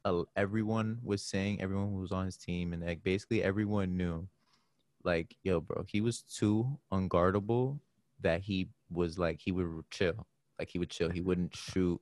uh, 0.05 0.23
everyone 0.37 0.99
was 1.03 1.23
saying, 1.23 1.61
everyone 1.61 1.91
who 1.93 2.01
was 2.01 2.13
on 2.13 2.27
his 2.27 2.37
team, 2.37 2.73
and 2.73 2.85
like 2.85 3.03
basically 3.03 3.43
everyone 3.43 3.97
knew, 3.97 4.29
like, 5.05 5.37
yo, 5.43 5.61
bro, 5.61 5.85
he 5.89 6.01
was 6.01 6.23
too 6.23 6.79
unguardable 6.93 7.79
that 8.21 8.41
he 8.43 8.69
was 8.91 9.19
like 9.19 9.41
he 9.41 9.53
would 9.53 9.85
chill, 9.91 10.27
like 10.59 10.69
he 10.71 10.79
would 10.79 10.91
chill, 10.91 11.09
he 11.11 11.21
wouldn't 11.21 11.55
shoot, 11.55 12.01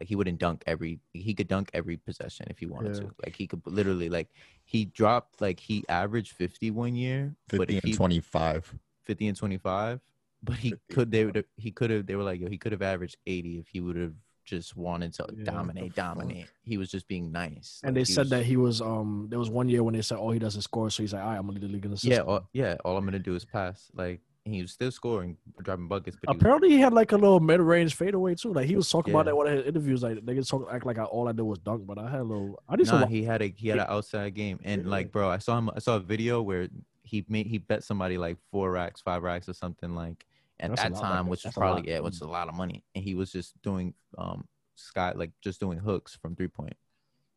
like 0.00 0.08
he 0.08 0.16
wouldn't 0.16 0.38
dunk 0.38 0.62
every, 0.66 1.00
he 1.12 1.34
could 1.34 1.48
dunk 1.48 1.70
every 1.74 1.96
possession 1.96 2.46
if 2.50 2.58
he 2.58 2.66
wanted 2.66 2.94
Yeah. 2.94 3.00
to, 3.00 3.14
like 3.24 3.36
he 3.36 3.46
could 3.46 3.62
literally 3.66 4.08
like 4.08 4.28
he 4.64 4.84
dropped 4.86 5.40
like 5.40 5.60
he 5.60 5.84
averaged 5.88 6.32
fifty 6.32 6.70
one 6.70 6.94
year, 6.94 7.34
Fifty 7.48 7.76
if 7.78 7.84
and 7.84 7.94
twenty 7.94 8.20
five. 8.20 8.72
50 9.04 9.26
and 9.26 9.36
25 9.36 10.00
but 10.44 10.54
he 10.56 10.74
could 10.90 11.10
they 11.10 11.24
would 11.24 11.44
he 11.56 11.72
could 11.72 11.90
have 11.90 12.06
they 12.06 12.14
were 12.14 12.22
like 12.22 12.40
yo 12.40 12.48
he 12.48 12.56
could 12.56 12.70
have 12.72 12.82
averaged 12.82 13.16
80 13.26 13.58
if 13.58 13.66
he 13.68 13.80
would 13.80 13.96
have 13.96 14.14
just 14.44 14.76
wanted 14.76 15.12
to 15.14 15.26
Yeah, 15.36 15.44
dominate 15.44 15.94
dominate 15.94 16.46
he 16.64 16.76
was 16.78 16.90
just 16.90 17.06
being 17.08 17.30
nice 17.32 17.80
and 17.84 17.94
Like, 17.96 18.00
they 18.06 18.12
said 18.12 18.22
was- 18.22 18.30
that 18.30 18.44
he 18.44 18.56
was 18.56 18.80
um 18.80 19.26
there 19.30 19.38
was 19.38 19.50
one 19.50 19.68
year 19.68 19.82
when 19.82 19.94
they 19.94 20.02
said 20.02 20.18
oh 20.18 20.30
he 20.30 20.38
doesn't 20.38 20.62
score 20.62 20.90
so 20.90 21.02
he's 21.02 21.12
like 21.12 21.22
all 21.22 21.28
right 21.30 21.36
I'm 21.38 21.46
gonna 21.46 21.58
lead 21.60 21.62
the 21.62 21.88
league 21.88 21.98
yeah 22.02 22.20
all, 22.20 22.48
yeah 22.52 22.76
all 22.84 22.96
i'm 22.96 23.04
gonna 23.04 23.18
do 23.18 23.34
is 23.34 23.44
pass 23.44 23.90
like 23.94 24.20
he 24.44 24.60
was 24.60 24.72
still 24.72 24.90
scoring 24.90 25.36
dropping 25.62 25.86
buckets 25.86 26.16
but 26.20 26.28
he 26.30 26.34
was, 26.36 26.42
Apparently 26.42 26.70
he 26.70 26.78
had 26.80 26.92
like 26.92 27.12
a 27.12 27.16
little 27.16 27.38
mid 27.38 27.60
range 27.60 27.94
fadeaway 27.94 28.34
too. 28.34 28.52
Like 28.52 28.66
he 28.66 28.74
was 28.74 28.90
talking 28.90 29.14
about 29.14 29.26
that 29.26 29.30
in 29.30 29.36
one 29.36 29.46
of 29.46 29.56
his 29.56 29.66
interviews. 29.66 30.02
Like 30.02 30.16
niggas 30.18 30.48
talk 30.50 30.68
act 30.72 30.84
like 30.84 30.98
I, 30.98 31.04
all 31.04 31.28
I 31.28 31.32
did 31.32 31.42
was 31.42 31.60
dunk, 31.60 31.86
but 31.86 31.96
I 31.96 32.10
had 32.10 32.20
a 32.22 32.24
little. 32.24 32.60
I 32.68 32.74
need 32.74 32.88
nah, 32.88 33.06
he 33.06 33.22
had 33.22 33.40
a 33.40 33.48
he 33.56 33.68
had 33.68 33.78
an 33.78 33.86
outside 33.88 34.34
game 34.34 34.58
and 34.64 34.82
Yeah. 34.82 34.90
like 34.90 35.12
bro 35.12 35.30
i 35.30 35.38
saw 35.38 35.56
him 35.58 35.70
i 35.76 35.78
saw 35.78 35.94
a 35.94 36.00
video 36.00 36.42
where 36.42 36.66
he 37.04 37.24
made 37.28 37.46
he 37.46 37.58
bet 37.58 37.84
somebody 37.84 38.18
like 38.18 38.36
four 38.50 38.72
racks 38.72 39.00
five 39.00 39.22
racks 39.22 39.48
or 39.48 39.52
something 39.52 39.94
like 39.94 40.26
at 40.62 40.70
That's 40.70 40.82
that 40.82 40.94
time 40.96 41.26
which 41.26 41.40
is 41.40 41.44
that's 41.44 41.56
a 41.56 41.60
lot 41.60 41.66
probably 41.66 41.80
of 41.82 41.86
yeah 41.88 42.00
which 42.00 42.14
is 42.14 42.20
a 42.22 42.26
lot 42.28 42.48
of 42.48 42.54
money 42.54 42.82
and 42.94 43.04
he 43.04 43.14
was 43.14 43.30
just 43.32 43.60
doing 43.62 43.92
um 44.16 44.44
sky 44.76 45.12
like 45.14 45.32
just 45.42 45.60
doing 45.60 45.78
hooks 45.78 46.16
from 46.16 46.34
three 46.34 46.48
point 46.48 46.74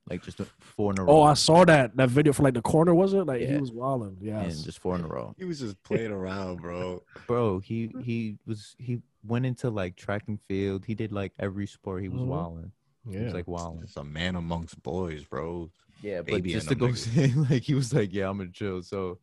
like 0.09 0.23
just 0.23 0.39
four 0.59 0.91
in 0.93 0.99
a 0.99 1.03
row 1.03 1.17
Oh, 1.17 1.23
I 1.23 1.33
saw 1.33 1.65
that 1.65 1.97
that 1.97 2.09
video 2.09 2.31
for 2.31 2.43
like 2.43 2.53
the 2.53 2.61
corner. 2.61 2.93
Was 2.93 3.13
it 3.13 3.25
like 3.25 3.41
he 3.41 3.57
was 3.57 3.71
wilding? 3.71 4.17
Yeah. 4.21 4.39
and 4.41 4.51
just 4.63 4.77
four 4.77 4.95
in 4.95 5.03
a 5.03 5.07
row. 5.07 5.33
He 5.38 5.45
was 5.45 5.59
just 5.59 5.81
playing 5.81 6.11
around, 6.11 6.61
bro. 6.61 7.01
Bro, 7.25 7.59
he 7.61 7.91
he 8.03 8.38
was 8.45 8.75
he 8.77 9.01
went 9.23 9.47
into 9.47 9.71
like 9.71 9.95
track 9.95 10.23
and 10.27 10.39
field. 10.47 10.85
He 10.85 10.93
did 10.93 11.11
like 11.11 11.33
every 11.39 11.65
sport. 11.65 12.03
He 12.03 12.09
was 12.09 12.21
Mhm. 12.21 12.27
wilding. 12.27 12.71
He 13.09 13.15
Yeah. 13.15 13.23
was 13.23 13.33
like 13.33 13.47
wilding. 13.47 13.81
Just 13.81 13.97
a 13.97 14.03
man 14.03 14.35
amongst 14.35 14.81
boys, 14.83 15.23
bro. 15.25 15.71
Yeah, 16.03 16.19
but 16.19 16.25
baby 16.27 16.51
just 16.53 16.69
in 16.69 16.77
to 16.77 16.79
go 16.79 16.89
niggas. 16.89 16.97
say 17.15 17.33
like 17.33 17.63
he 17.63 17.73
was 17.73 17.91
like, 17.91 18.13
yeah, 18.13 18.29
I'm 18.29 18.38
gonna 18.38 18.51
chill. 18.51 18.83
So 18.83 19.17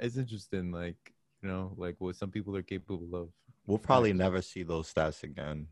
it's 0.00 0.16
interesting, 0.16 0.72
like 0.72 1.12
you 1.44 1.50
know, 1.50 1.72
like 1.76 1.96
what 1.98 2.16
some 2.16 2.30
people 2.30 2.56
are 2.56 2.62
capable 2.62 3.14
of. 3.14 3.28
We'll 3.66 3.78
probably 3.78 4.12
never 4.12 4.40
see 4.40 4.62
those 4.62 4.92
stats 4.92 5.22
again. 5.22 5.68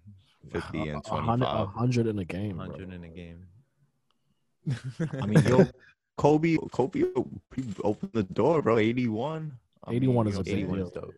50 0.50 0.88
and 0.90 1.04
25. 1.04 1.10
100, 1.10 1.46
100 1.46 2.06
in 2.06 2.18
a 2.18 2.24
game. 2.24 2.56
100 2.58 2.92
in 2.92 3.04
a 3.04 3.08
game. 3.08 3.46
I 5.22 5.26
mean, 5.26 5.42
yo, 5.44 5.66
Kobe, 6.16 6.56
Kobe 6.70 7.02
opened 7.82 8.12
the 8.12 8.22
door, 8.22 8.60
bro. 8.60 8.78
81. 8.78 9.52
81 9.88 10.28
is 10.28 10.38
a 10.38 10.44
big 10.44 10.54
81 10.54 10.76
deal. 10.76 10.86
Is 10.86 10.92
dope. 10.92 11.14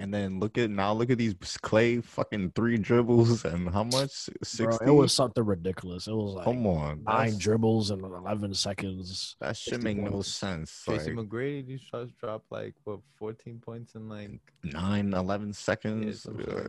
And 0.00 0.12
then 0.12 0.40
look 0.40 0.58
at 0.58 0.70
now, 0.70 0.92
look 0.92 1.10
at 1.10 1.18
these 1.18 1.34
Klay 1.34 2.02
fucking 2.02 2.52
three 2.54 2.76
dribbles 2.76 3.44
and 3.44 3.70
how 3.70 3.84
much? 3.84 4.28
60? 4.42 4.84
It 4.84 4.90
was 4.90 5.12
something 5.12 5.44
ridiculous. 5.44 6.06
It 6.06 6.14
was 6.14 6.34
like 6.34 6.44
Come 6.44 6.66
on, 6.66 7.02
nine 7.04 7.38
dribbles 7.38 7.90
in 7.90 8.00
11 8.00 8.54
seconds. 8.54 9.36
That 9.40 9.56
should 9.56 9.82
make 9.82 9.98
no 9.98 10.20
sense. 10.22 10.82
Tracy 10.84 11.14
like, 11.14 11.26
McGrady, 11.26 11.66
these 11.66 11.80
shots 11.80 12.12
drop 12.20 12.44
like 12.50 12.74
what 12.84 13.00
14 13.16 13.60
points 13.64 13.94
in 13.94 14.08
like 14.08 14.40
nine, 14.62 15.14
11 15.14 15.52
seconds. 15.52 16.26
Yeah, 16.38 16.64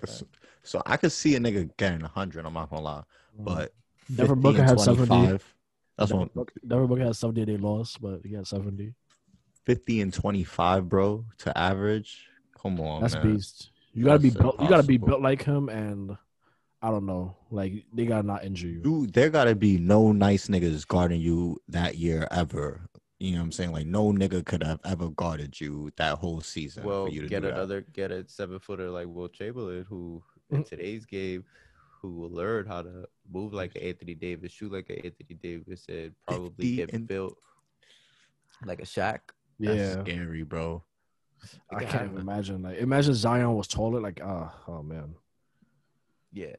so, 0.64 0.82
I 0.86 0.98
could 0.98 1.12
see 1.12 1.36
a 1.36 1.40
nigga 1.40 1.70
getting 1.78 2.02
100. 2.02 2.46
I'm 2.46 2.54
not 2.54 2.70
gonna 2.70 2.82
lie, 2.82 3.04
mm. 3.40 3.46
but 3.46 3.74
never 4.10 4.36
Booker 4.36 4.64
had 4.64 4.80
75. 4.80 5.54
That's 5.98 6.12
Devin, 6.12 6.20
what 6.20 6.34
Booker, 6.34 6.54
Devin 6.68 6.88
Booker 6.88 7.06
had 7.06 7.16
70. 7.16 7.46
They 7.46 7.58
lost, 7.58 8.02
but 8.02 8.22
he 8.24 8.34
had 8.34 8.48
70. 8.48 8.94
50 9.66 10.02
and 10.02 10.14
25, 10.14 10.88
bro, 10.90 11.26
to 11.40 11.58
average. 11.58 12.28
Come 12.62 12.80
on, 12.80 13.02
That's 13.02 13.16
man. 13.16 13.34
beast. 13.36 13.70
You 13.94 14.06
gotta 14.06 14.20
be 14.20 14.30
built. 14.30 14.60
You 14.62 14.68
gotta 14.68 14.84
be 14.84 14.98
built 14.98 15.22
like 15.22 15.44
him, 15.44 15.70
and 15.70 16.18
I 16.82 16.90
don't 16.92 17.06
know. 17.06 17.36
Like 17.52 17.86
they 17.94 18.06
gotta 18.06 18.28
not 18.28 18.44
injure 18.44 18.68
you. 18.68 18.82
Dude, 18.82 19.14
there 19.14 19.30
gotta 19.30 19.56
be 19.56 19.78
no 19.78 20.12
nice 20.12 20.48
niggas 20.48 20.86
guarding 20.88 21.22
you 21.22 21.60
that 21.70 21.96
year 21.98 22.28
ever. 22.32 22.82
You 23.20 23.32
know 23.32 23.38
what 23.40 23.46
I'm 23.46 23.52
saying? 23.54 23.72
Like 23.72 23.86
no 23.88 24.12
nigga 24.12 24.46
could 24.46 24.62
have 24.64 24.80
ever 24.84 25.10
guarded 25.10 25.60
you 25.62 25.90
that 25.96 26.18
whole 26.18 26.42
season 26.42 26.84
well 26.84 27.06
for 27.06 27.12
you 27.14 27.22
to 27.22 27.28
get 27.28 27.42
do 27.44 27.48
that. 27.48 27.54
another 27.54 27.82
get 27.82 28.12
a 28.12 28.28
seven 28.28 28.60
footer 28.60 28.90
like 28.90 29.08
Wilt 29.08 29.32
Chamberlain 29.34 29.86
who 29.88 30.22
in 30.52 30.64
Mhm. 30.64 30.68
today's 30.68 31.06
game 31.06 31.46
who 32.02 32.28
learned 32.28 32.68
how 32.68 32.82
to 32.82 33.08
move 33.32 33.54
like 33.54 33.74
an 33.76 33.82
Anthony 33.84 34.14
Davis, 34.14 34.52
shoot 34.52 34.72
like 34.74 34.90
an 34.90 34.98
Anthony 34.98 35.36
Davis, 35.42 35.86
and 35.88 36.14
probably 36.28 36.76
get 36.76 36.92
and- 36.94 37.08
built 37.08 37.38
like 38.66 38.80
a 38.82 38.86
Shaq. 38.86 39.20
That's 39.60 39.78
Yeah, 39.78 40.02
scary, 40.04 40.44
bro. 40.44 40.84
I 41.72 41.80
can't 41.80 41.92
can 41.92 42.06
even 42.06 42.22
imagine. 42.22 42.62
Like 42.64 42.78
imagine 42.78 43.14
Zion 43.14 43.54
was 43.56 43.68
taller. 43.68 44.00
Like 44.00 44.20
ah, 44.24 44.54
oh 44.68 44.82
man. 44.84 45.16
Yeah, 46.32 46.56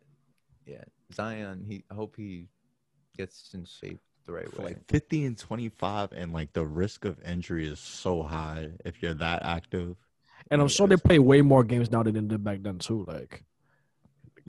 yeah. 0.66 0.84
Zion, 1.12 1.64
he 1.66 1.84
I 1.90 1.94
hope 1.94 2.16
he 2.16 2.48
gets 3.16 3.50
in 3.54 3.64
shape 3.64 4.00
the 4.24 4.32
right 4.32 4.52
For 4.52 4.62
way. 4.62 4.68
like 4.70 4.88
50 4.88 5.24
and 5.26 5.38
25, 5.38 6.12
and 6.12 6.32
like 6.32 6.52
the 6.52 6.64
risk 6.66 7.04
of 7.04 7.20
injury 7.22 7.66
is 7.68 7.78
so 7.78 8.22
high 8.22 8.70
if 8.84 9.02
you're 9.02 9.14
that 9.14 9.42
active. 9.44 9.96
And 10.50 10.60
I'm 10.60 10.68
sure 10.68 10.86
they 10.86 10.96
play 10.96 11.18
way 11.18 11.42
more 11.42 11.64
games 11.64 11.90
now 11.90 12.02
than 12.02 12.14
they 12.14 12.20
did 12.20 12.44
back 12.44 12.62
then 12.62 12.78
too. 12.78 13.04
Like, 13.06 13.44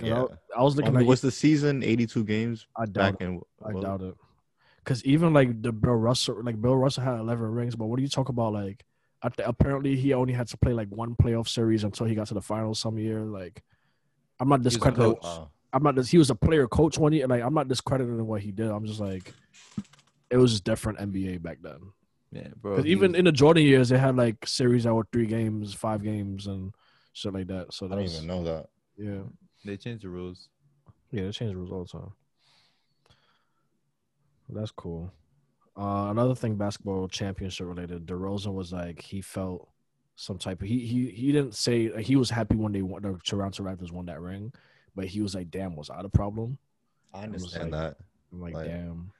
Yeah. 0.02 0.26
I, 0.56 0.60
I 0.60 0.64
was 0.64 0.76
I 0.76 0.78
looking 0.78 0.94
mean, 0.94 1.02
at. 1.02 1.08
was 1.08 1.22
the 1.22 1.32
season 1.32 1.84
82 1.84 2.24
games 2.24 2.68
I 2.76 2.86
doubt 2.86 3.14
back 3.14 3.22
it. 3.22 3.26
in? 3.26 3.42
I 3.66 3.72
doubt 3.74 4.02
it. 4.02 4.16
Because 4.88 5.04
even 5.04 5.34
like 5.34 5.62
the 5.62 5.74
Bill 5.74 5.96
Russell, 5.96 6.42
like 6.42 6.62
Bill 6.62 6.78
Russell 6.78 7.04
had 7.04 7.20
11 7.20 7.52
rings, 7.52 7.76
but 7.76 7.88
what 7.88 7.98
do 7.98 8.04
you 8.04 8.08
talk 8.08 8.30
about? 8.30 8.54
Like 8.54 8.86
I 9.22 9.28
th- 9.28 9.46
apparently 9.46 9.98
he 9.98 10.14
only 10.14 10.32
had 10.32 10.48
to 10.48 10.58
play 10.58 10.72
like 10.72 10.88
one 10.88 11.14
playoff 11.14 11.50
series 11.50 11.84
until 11.84 12.06
he 12.06 12.16
got 12.16 12.28
to 12.28 12.34
the 12.34 12.42
finals 12.42 12.80
some 12.80 12.98
year. 12.98 13.20
Like, 13.26 13.64
I'm 14.40 14.48
not 14.48 14.62
He 14.62 14.64
was 14.64 14.76
a 14.76 14.80
discrediting. 14.80 15.18
Uh, 15.22 15.46
I'm 15.74 15.84
not. 15.84 16.06
He 16.06 16.18
was 16.18 16.30
a 16.30 16.36
player 16.36 16.70
coach 16.70 16.98
one 16.98 17.12
year. 17.12 17.28
Like, 17.28 17.44
I'm 17.44 17.54
not 17.54 17.68
discrediting 17.68 18.26
what 18.26 18.40
he 18.42 18.54
did. 18.54 18.70
I'm 18.70 18.86
just 18.86 19.02
like, 19.02 19.34
it 20.30 20.38
was 20.38 20.52
just 20.52 20.64
different 20.64 21.00
NBA 21.00 21.42
back 21.42 21.58
then. 21.62 21.80
Yeah, 22.32 22.48
bro. 22.56 22.78
Because 22.78 22.86
even 22.90 23.12
was- 23.12 23.20
in 23.20 23.26
the 23.26 23.34
Jordan 23.34 23.64
years, 23.64 23.90
they 23.90 23.98
had 23.98 24.16
like 24.16 24.48
series 24.48 24.86
that 24.86 24.94
were 24.94 25.06
three 25.12 25.26
games, 25.26 25.74
five 25.74 26.02
games, 26.02 26.48
and 26.48 26.74
shit 27.12 27.34
like 27.34 27.48
that. 27.48 27.74
So 27.74 27.88
I 27.88 27.90
that 27.90 27.96
didn't 27.96 28.04
was, 28.04 28.16
even 28.16 28.28
know 28.28 28.44
that. 28.46 28.68
yeah, 28.98 29.24
they 29.66 29.76
changed 29.76 30.06
the 30.06 30.10
rules. 30.10 30.48
yeah, 31.12 31.26
they 31.26 31.32
change 31.32 31.52
the 31.52 31.58
rules 31.58 31.74
all 31.74 31.84
the 31.84 31.90
time. 31.90 32.12
That's 34.50 34.72
cool. 34.72 35.12
Uh, 35.78 36.08
another 36.10 36.34
thing, 36.36 36.56
basketball 36.56 37.08
championship 37.08 37.68
related. 37.68 38.06
DeRozan 38.06 38.54
was 38.54 38.74
like 38.74 39.02
he 39.02 39.22
felt 39.22 39.70
some 40.16 40.38
type 40.40 40.62
of 40.62 40.68
he 40.68 40.80
he 40.80 41.10
he 41.12 41.32
didn't 41.32 41.54
say 41.54 41.90
like, 41.92 42.06
he 42.06 42.16
was 42.16 42.30
happy 42.30 42.56
when 42.56 42.72
they 42.72 42.82
won 42.82 43.04
the 43.04 43.20
Toronto 43.24 43.64
Raptors 43.64 43.92
won 43.92 44.06
that 44.08 44.20
ring, 44.20 44.52
but 44.96 45.06
he 45.06 45.22
was 45.22 45.36
like, 45.36 45.52
"Damn, 45.52 45.76
was 45.76 45.90
I 45.92 46.02
the 46.02 46.10
problem?" 46.10 46.58
I 47.14 47.20
was 47.20 47.26
understand 47.44 47.72
like- 47.72 47.82
that. 47.82 47.98
I'm 48.32 48.42
like, 48.42 48.54
Like- 48.56 48.68
"Damn." 48.68 49.12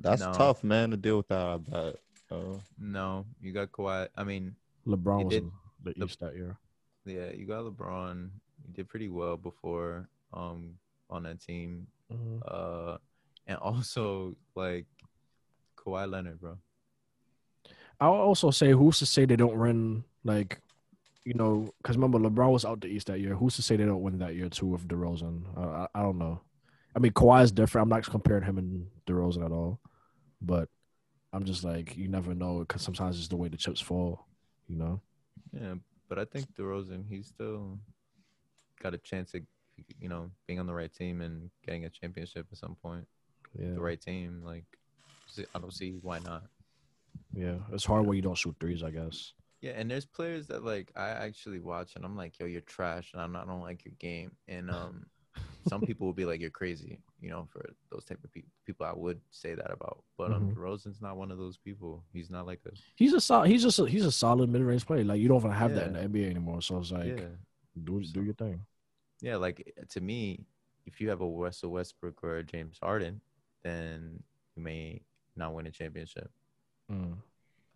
That's 0.00 0.22
No. 0.22 0.32
tough, 0.32 0.64
man, 0.64 0.90
to 0.90 0.96
deal 0.96 1.16
with 1.18 1.28
that. 1.28 1.46
I 1.46 1.56
bet. 1.58 1.96
Uh, 2.30 2.58
No, 2.78 3.24
you 3.40 3.52
got 3.52 3.70
Kawhi. 3.70 4.08
I 4.16 4.24
mean, 4.24 4.56
LeBron 4.86 5.24
was 5.26 5.30
did 5.34 5.42
in 5.44 5.52
the 5.84 5.92
the- 5.92 6.04
East 6.06 6.18
that 6.20 6.34
year. 6.34 6.56
yeah, 7.04 7.30
you 7.30 7.46
got 7.46 7.64
LeBron. 7.64 8.30
You 8.66 8.72
did 8.72 8.88
pretty 8.88 9.08
well 9.10 9.36
before 9.36 10.08
um 10.32 10.78
on 11.10 11.24
that 11.24 11.40
team. 11.40 11.86
Mhm. 12.10 12.40
Uh, 12.46 12.98
and 13.46 13.58
also 13.58 14.36
like 14.54 14.86
Kawhi 15.76 16.10
Leonard, 16.10 16.40
bro. 16.40 16.58
I'll 18.00 18.12
also 18.12 18.50
say, 18.50 18.72
who's 18.72 18.98
to 18.98 19.06
say 19.06 19.24
they 19.24 19.36
don't 19.36 19.58
win? 19.58 20.04
Like, 20.24 20.60
you 21.24 21.34
know, 21.34 21.72
because 21.78 21.96
remember 21.96 22.18
LeBron 22.18 22.52
was 22.52 22.64
out 22.64 22.80
the 22.80 22.88
East 22.88 23.06
that 23.06 23.20
year. 23.20 23.34
Who's 23.34 23.56
to 23.56 23.62
say 23.62 23.76
they 23.76 23.84
don't 23.84 24.02
win 24.02 24.18
that 24.18 24.34
year 24.34 24.48
too 24.48 24.66
with 24.66 24.88
DeRozan? 24.88 25.42
Uh, 25.56 25.86
I, 25.94 26.00
I 26.00 26.02
don't 26.02 26.18
know. 26.18 26.40
I 26.94 26.98
mean, 26.98 27.12
Kawhi 27.12 27.44
is 27.44 27.52
different. 27.52 27.84
I'm 27.84 27.88
not 27.88 28.04
comparing 28.04 28.44
him 28.44 28.58
and 28.58 28.86
DeRozan 29.06 29.44
at 29.44 29.52
all, 29.52 29.80
but 30.40 30.68
I'm 31.32 31.44
just 31.44 31.64
like, 31.64 31.96
you 31.96 32.08
never 32.08 32.34
know 32.34 32.60
because 32.60 32.82
sometimes 32.82 33.18
it's 33.18 33.28
the 33.28 33.36
way 33.36 33.48
the 33.48 33.56
chips 33.56 33.80
fall. 33.80 34.26
You 34.68 34.76
know? 34.76 35.00
Yeah, 35.52 35.74
but 36.08 36.18
I 36.18 36.24
think 36.24 36.46
DeRozan, 36.54 37.04
he's 37.08 37.28
still 37.28 37.78
got 38.82 38.94
a 38.94 38.98
chance 38.98 39.34
at 39.34 39.42
you 40.00 40.08
know 40.08 40.30
being 40.46 40.60
on 40.60 40.66
the 40.66 40.74
right 40.74 40.92
team 40.92 41.20
and 41.20 41.50
getting 41.64 41.84
a 41.84 41.90
championship 41.90 42.46
at 42.50 42.58
some 42.58 42.76
point. 42.82 43.06
Yeah. 43.58 43.74
The 43.74 43.80
right 43.80 44.00
team, 44.00 44.42
like 44.44 44.64
I 45.54 45.58
don't 45.58 45.72
see 45.72 45.98
why 46.02 46.18
not. 46.20 46.44
Yeah. 47.34 47.56
It's 47.72 47.84
hard 47.84 48.06
when 48.06 48.16
you 48.16 48.22
don't 48.22 48.36
shoot 48.36 48.54
threes. 48.60 48.82
I 48.82 48.90
guess. 48.90 49.32
Yeah, 49.60 49.72
and 49.76 49.88
there's 49.90 50.04
players 50.06 50.48
that 50.48 50.64
like 50.64 50.90
I 50.96 51.08
actually 51.10 51.60
watch 51.60 51.94
and 51.96 52.04
I'm 52.04 52.16
like, 52.16 52.38
yo, 52.38 52.46
you're 52.46 52.60
trash, 52.62 53.10
and 53.12 53.22
I'm 53.22 53.32
not, 53.32 53.44
I 53.44 53.46
don't 53.50 53.60
like 53.62 53.84
your 53.84 53.94
game. 54.00 54.32
And 54.48 54.68
um, 54.70 55.06
some 55.68 55.80
people 55.82 56.04
will 56.06 56.12
be 56.14 56.24
like, 56.24 56.40
you're 56.40 56.50
crazy, 56.50 56.98
you 57.20 57.30
know, 57.30 57.46
for 57.50 57.64
those 57.90 58.04
type 58.04 58.18
of 58.24 58.32
people. 58.32 58.50
People 58.66 58.86
I 58.86 58.92
would 58.92 59.20
say 59.30 59.54
that 59.54 59.70
about, 59.70 60.02
but 60.18 60.32
um, 60.32 60.50
Mhm. 60.50 60.54
DeRozan's 60.56 61.00
not 61.00 61.16
one 61.16 61.30
of 61.30 61.38
those 61.38 61.56
people. 61.58 62.02
He's 62.12 62.28
not 62.28 62.44
like 62.44 62.60
a 62.66 62.70
He's 62.96 63.12
a 63.12 63.20
solid. 63.20 63.50
He's 63.50 63.62
just 63.62 63.78
a, 63.78 63.86
he's 63.86 64.04
a 64.04 64.10
solid 64.12 64.50
mid 64.50 64.62
range 64.62 64.84
player. 64.84 65.04
Like 65.04 65.20
you 65.20 65.28
don't 65.28 65.38
even 65.38 65.52
have 65.52 65.74
that 65.76 65.86
in 65.86 65.92
the 65.92 66.00
NBA 66.00 66.28
anymore. 66.30 66.60
So 66.60 66.78
it's 66.78 66.90
like, 66.90 67.06
yeah, 67.06 67.24
do 67.84 68.02
do 68.02 68.22
your 68.24 68.34
thing. 68.34 68.60
yeah. 69.20 69.36
Like 69.36 69.72
to 69.90 70.00
me, 70.00 70.44
if 70.86 71.00
you 71.00 71.08
have 71.10 71.20
a 71.20 71.26
Russell 71.26 71.70
Westbrook 71.70 72.22
or 72.24 72.38
a 72.38 72.42
James 72.44 72.78
Harden, 72.82 73.20
then 73.62 74.22
you 74.56 74.62
may 74.62 75.02
not 75.36 75.54
win 75.54 75.66
a 75.66 75.70
championship. 75.70 76.30
Mm. 76.90 77.16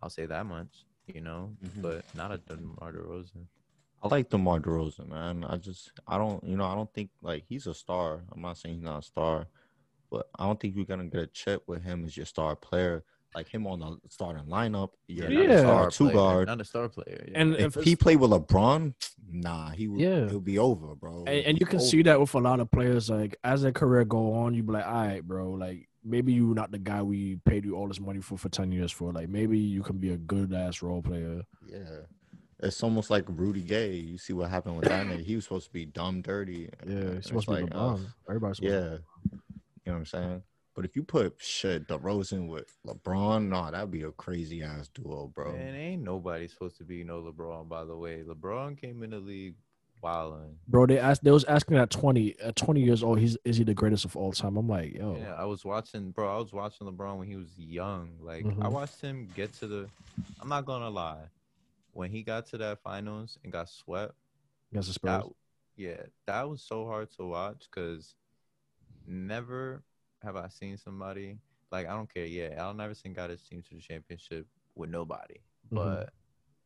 I'll 0.01 0.09
say 0.09 0.25
that 0.25 0.45
much, 0.45 0.85
you 1.07 1.21
know, 1.21 1.55
Mhm. 1.63 1.81
but 1.81 2.15
not 2.15 2.31
a 2.31 2.37
DeMar 2.37 2.93
DeRozan. 2.93 3.47
I 4.03 4.07
like 4.09 4.29
DeMar 4.29 4.59
DeRozan, 4.59 5.07
man. 5.09 5.43
I 5.43 5.57
just, 5.57 5.91
I 6.07 6.17
don't, 6.17 6.43
you 6.43 6.55
know, 6.55 6.65
I 6.65 6.75
don't 6.75 6.93
think 6.93 7.09
like 7.21 7.45
he's 7.47 7.65
a 7.65 7.73
star. 7.73 8.23
I'm 8.31 8.41
not 8.41 8.57
saying 8.57 8.75
he's 8.75 8.83
not 8.83 8.99
a 8.99 9.01
star, 9.05 9.47
but 10.11 10.29
I 10.37 10.45
don't 10.45 10.59
think 10.59 10.75
you're 10.75 10.85
gonna 10.85 11.05
get 11.05 11.21
a 11.21 11.27
chip 11.27 11.63
with 11.67 11.83
him 11.83 12.05
as 12.05 12.15
your 12.15 12.25
star 12.27 12.55
player. 12.55 13.03
Like 13.35 13.47
him 13.49 13.67
on 13.67 13.79
the 13.79 13.97
starting 14.09 14.45
lineup, 14.45 14.89
you're 15.07 15.29
Yeah. 15.29 15.39
not 15.39 15.51
a 15.51 15.59
star 15.59 15.91
two 15.91 16.03
player, 16.05 16.15
guard. 16.15 16.47
not 16.47 16.61
a 16.61 16.65
star 16.65 16.89
player. 16.89 17.25
yeah. 17.27 17.39
And 17.39 17.55
If 17.55 17.77
if 17.77 17.83
he 17.83 17.91
it's- 17.91 18.01
played 18.01 18.17
with 18.19 18.31
LeBron, 18.31 18.93
nah, 19.29 19.69
he 19.71 19.87
would. 19.87 19.99
Yeah. 19.99 20.27
he'll 20.29 20.39
be 20.39 20.57
over, 20.57 20.95
bro. 20.95 21.19
and, 21.27 21.45
and 21.45 21.59
you 21.59 21.65
can 21.65 21.79
see 21.79 22.01
that 22.03 22.19
with 22.19 22.33
a 22.33 22.39
lot 22.39 22.59
of 22.59 22.71
players. 22.71 23.09
Like 23.09 23.35
as 23.43 23.61
their 23.61 23.71
career 23.73 24.05
go 24.05 24.33
on, 24.33 24.53
you 24.55 24.63
be 24.63 24.73
like, 24.73 24.85
all 24.87 24.93
right, 24.93 25.23
bro. 25.27 25.51
Like 25.51 25.87
maybe 26.03 26.33
you're 26.33 26.55
not 26.55 26.71
the 26.71 26.79
guy 26.79 27.01
we 27.03 27.35
paid 27.45 27.65
you 27.65 27.75
all 27.75 27.87
this 27.87 27.99
money 27.99 28.21
for 28.21 28.37
for 28.37 28.49
ten 28.49 28.71
years 28.71 28.91
for. 28.91 29.11
Like 29.11 29.29
maybe 29.29 29.59
you 29.59 29.83
can 29.83 29.97
be 29.97 30.11
a 30.13 30.17
good 30.17 30.53
ass 30.53 30.81
role 30.81 31.01
player. 31.03 31.43
Yeah, 31.69 32.05
it's 32.63 32.81
almost 32.81 33.11
like 33.11 33.25
Rudy 33.27 33.61
Gay. 33.61 33.95
You 33.97 34.17
see 34.17 34.33
what 34.33 34.49
happened 34.49 34.77
with 34.77 34.87
that 34.87 35.05
nigga. 35.05 35.21
He 35.23 35.35
was 35.35 35.43
supposed 35.43 35.67
to 35.67 35.73
be 35.73 35.85
dumb 35.85 36.21
dirty. 36.21 36.69
Yeah, 36.87 36.93
and 36.95 37.15
he's 37.17 37.27
supposed 37.27 37.49
to 37.49 37.55
be 37.55 37.61
like, 37.63 37.71
LeBron. 37.71 37.93
ugh. 37.93 37.99
Everybody's 38.29 38.57
supposed 38.57 38.73
Yeah, 38.73 38.97
you 39.31 39.39
know 39.85 39.93
what 39.93 39.95
I'm 39.97 40.05
saying. 40.05 40.43
But 40.77 40.85
if 40.85 40.95
you 40.95 41.01
put 41.01 41.33
shit 41.39 41.87
DeRozan 41.87 42.47
with 42.47 42.77
LeBron, 42.85 43.47
nah, 43.47 43.71
that'd 43.71 43.89
be 43.89 44.03
a 44.03 44.11
crazy 44.11 44.61
ass 44.61 44.87
duo, 44.89 45.25
bro. 45.33 45.51
Man, 45.51 45.73
ain't 45.73 46.03
nobody 46.03 46.47
supposed 46.47 46.77
to 46.77 46.83
be 46.83 47.03
no 47.03 47.19
LeBron. 47.23 47.67
By 47.67 47.83
the 47.83 47.97
way, 47.97 48.21
LeBron 48.21 48.79
came 48.79 49.01
in 49.01 49.09
the 49.09 49.17
league 49.17 49.55
wilding. 50.03 50.55
Bro, 50.67 50.85
they 50.85 50.99
asked. 50.99 51.23
They 51.23 51.31
was 51.31 51.45
asking 51.45 51.77
at 51.77 51.89
twenty, 51.89 52.39
at 52.39 52.55
twenty 52.55 52.81
years 52.83 53.01
old, 53.01 53.17
he's 53.17 53.35
is 53.43 53.57
he 53.57 53.63
the 53.63 53.73
greatest 53.73 54.05
of 54.05 54.15
all 54.15 54.31
time? 54.31 54.55
I'm 54.55 54.67
like, 54.69 54.93
yo, 54.93 55.17
Yeah, 55.17 55.33
I 55.33 55.45
was 55.45 55.65
watching, 55.65 56.11
bro. 56.11 56.31
I 56.31 56.37
was 56.39 56.53
watching 56.53 56.85
LeBron 56.85 57.17
when 57.17 57.27
he 57.27 57.37
was 57.37 57.57
young. 57.57 58.11
Like 58.21 58.45
I 58.45 58.49
Mhm. 58.49 58.71
watched 58.71 59.01
him 59.01 59.31
get 59.35 59.53
to 59.53 59.65
the. 59.65 59.89
I'm 60.39 60.47
not 60.47 60.65
gonna 60.65 60.91
lie, 60.91 61.25
when 61.93 62.11
he 62.11 62.21
got 62.21 62.45
to 62.49 62.57
that 62.59 62.83
finals 62.83 63.39
and 63.43 63.51
got 63.51 63.67
swept, 63.69 64.13
against 64.71 64.89
the 64.89 64.93
Spurs. 64.93 65.23
that 65.23 65.31
yeah, 65.75 66.03
that 66.27 66.47
was 66.47 66.61
so 66.61 66.85
hard 66.85 67.09
to 67.13 67.25
watch 67.25 67.67
because 67.71 68.13
never 69.07 69.81
have 70.23 70.35
I 70.35 70.47
seen 70.49 70.77
somebody 70.77 71.37
like 71.71 71.87
I 71.87 71.91
don't 71.93 72.11
care. 72.13 72.25
Yeah, 72.25 72.55
I'll 72.63 72.73
never 72.73 72.93
seen 72.93 73.13
got 73.13 73.29
his 73.29 73.41
team 73.43 73.61
to 73.63 73.75
the 73.75 73.81
championship 73.81 74.47
with 74.75 74.89
nobody, 74.89 75.35
Mhm. 75.69 75.75
but 75.75 76.13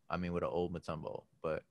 I 0.09 0.17
mean 0.17 0.33
with 0.33 0.43
an 0.43 0.49
old 0.51 0.73
Mutombo. 0.73 1.23
But 1.41 1.63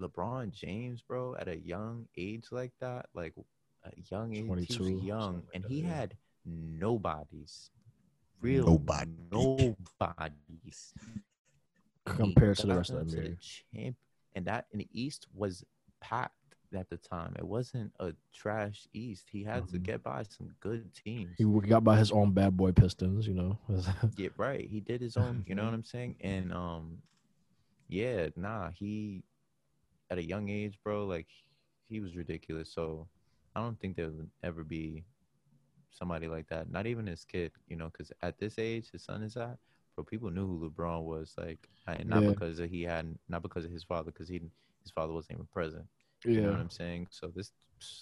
LeBron 0.00 0.50
James, 0.52 1.02
bro, 1.02 1.34
at 1.36 1.48
a 1.48 1.56
young 1.58 2.08
age 2.16 2.46
like 2.50 2.72
that, 2.80 3.06
like 3.14 3.34
a 3.84 3.90
young 4.10 4.32
age, 4.34 4.42
he 4.42 4.46
22, 4.46 4.82
was 4.96 5.04
young, 5.04 5.34
like 5.36 5.44
and 5.54 5.64
that, 5.64 5.70
he 5.70 5.80
yeah. 5.82 5.88
had 5.94 6.16
nobodies, 6.44 7.70
real 8.40 8.66
Nobody. 8.66 9.10
nobodies 9.30 10.94
compared 12.04 12.56
to 12.58 12.66
the 12.66 12.74
rest 12.76 12.90
of 12.90 13.10
the 13.10 13.16
NBA. 13.16 13.38
champ- 13.38 13.96
and 14.34 14.44
that 14.46 14.66
in 14.72 14.78
the 14.78 14.88
East 14.92 15.26
was 15.34 15.64
packed 16.00 16.34
at 16.74 16.88
the 16.88 16.96
time. 16.96 17.34
It 17.38 17.46
wasn't 17.46 17.92
a 18.00 18.14
trash 18.32 18.86
East. 18.92 19.28
He 19.30 19.44
had 19.44 19.68
to 19.68 19.78
Mhm. 19.78 19.82
get 19.82 20.02
by 20.02 20.22
some 20.24 20.54
good 20.60 20.84
teams. 20.86 21.36
He 21.36 21.44
got 21.44 21.84
by 21.84 21.98
his 21.98 22.10
own 22.12 22.32
bad 22.32 22.56
boy 22.56 22.72
Pistons, 22.72 23.26
you 23.26 23.34
know. 23.34 23.58
Yeah, 24.16 24.28
right. 24.36 24.68
He 24.68 24.80
did 24.80 25.00
his 25.00 25.16
own. 25.16 25.42
You 25.46 25.54
know 25.54 25.64
what 25.64 25.74
I'm 25.74 25.84
saying? 25.84 26.16
And 26.20 26.52
um, 26.52 26.98
yeah, 27.88 28.28
nah. 28.36 28.70
He 28.70 29.24
at 30.10 30.18
a 30.18 30.24
young 30.24 30.48
age, 30.48 30.78
bro. 30.84 31.06
Like 31.06 31.28
he 31.88 32.00
was 32.00 32.16
ridiculous. 32.16 32.72
So 32.72 33.08
I 33.54 33.60
don't 33.60 33.78
think 33.80 33.96
there 33.96 34.10
would 34.10 34.30
ever 34.42 34.64
be 34.64 35.04
somebody 35.90 36.28
like 36.28 36.48
that. 36.48 36.70
Not 36.70 36.86
even 36.86 37.06
his 37.06 37.24
kid. 37.24 37.52
You 37.68 37.76
know, 37.76 37.86
because 37.86 38.12
at 38.22 38.38
this 38.38 38.58
age, 38.58 38.90
his 38.90 39.04
son 39.04 39.22
is 39.22 39.36
at. 39.36 39.58
Bro, 39.96 40.04
people 40.04 40.30
knew 40.30 40.46
who 40.46 40.70
LeBron 40.70 41.02
was. 41.04 41.34
Like, 41.36 41.68
not 42.04 42.24
Yeah. 42.24 42.26
because 42.26 42.58
he 42.58 42.82
had, 42.82 43.14
not 43.28 43.42
because 43.42 43.64
of 43.64 43.70
his 43.72 43.84
father, 43.84 44.10
because 44.12 44.28
he 44.28 44.40
his 44.82 44.92
father 44.94 45.12
wasn't 45.12 45.34
even 45.36 45.46
present. 45.52 45.86
You 46.24 46.40
know 46.40 46.48
what 46.48 46.56
yeah, 46.56 46.60
I'm 46.60 46.70
saying? 46.70 47.08
So 47.10 47.32
this 47.34 47.52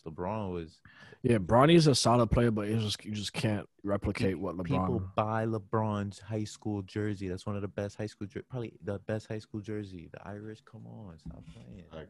LeBron 0.06 0.52
was 0.52 0.78
yeah. 1.22 1.38
Bronny's 1.38 1.86
a 1.86 1.94
solid 1.94 2.30
player, 2.30 2.50
but 2.50 2.68
it's 2.68 2.82
just 2.82 3.04
you 3.04 3.12
just 3.12 3.32
can't 3.32 3.68
replicate 3.82 4.38
what 4.38 4.56
LeBron. 4.56 4.64
People 4.64 5.02
buy 5.16 5.46
LeBron's 5.46 6.18
high 6.18 6.44
school 6.44 6.82
jersey. 6.82 7.28
That's 7.28 7.46
one 7.46 7.56
of 7.56 7.62
the 7.62 7.68
best 7.68 7.96
high 7.96 8.06
school, 8.06 8.26
jer- 8.26 8.44
probably 8.48 8.74
the 8.84 8.98
best 9.00 9.26
high 9.28 9.38
school 9.38 9.60
jersey. 9.60 10.08
The 10.12 10.26
Irish, 10.26 10.60
come 10.70 10.86
on, 10.86 11.18
stop 11.18 11.42
playing, 11.54 12.06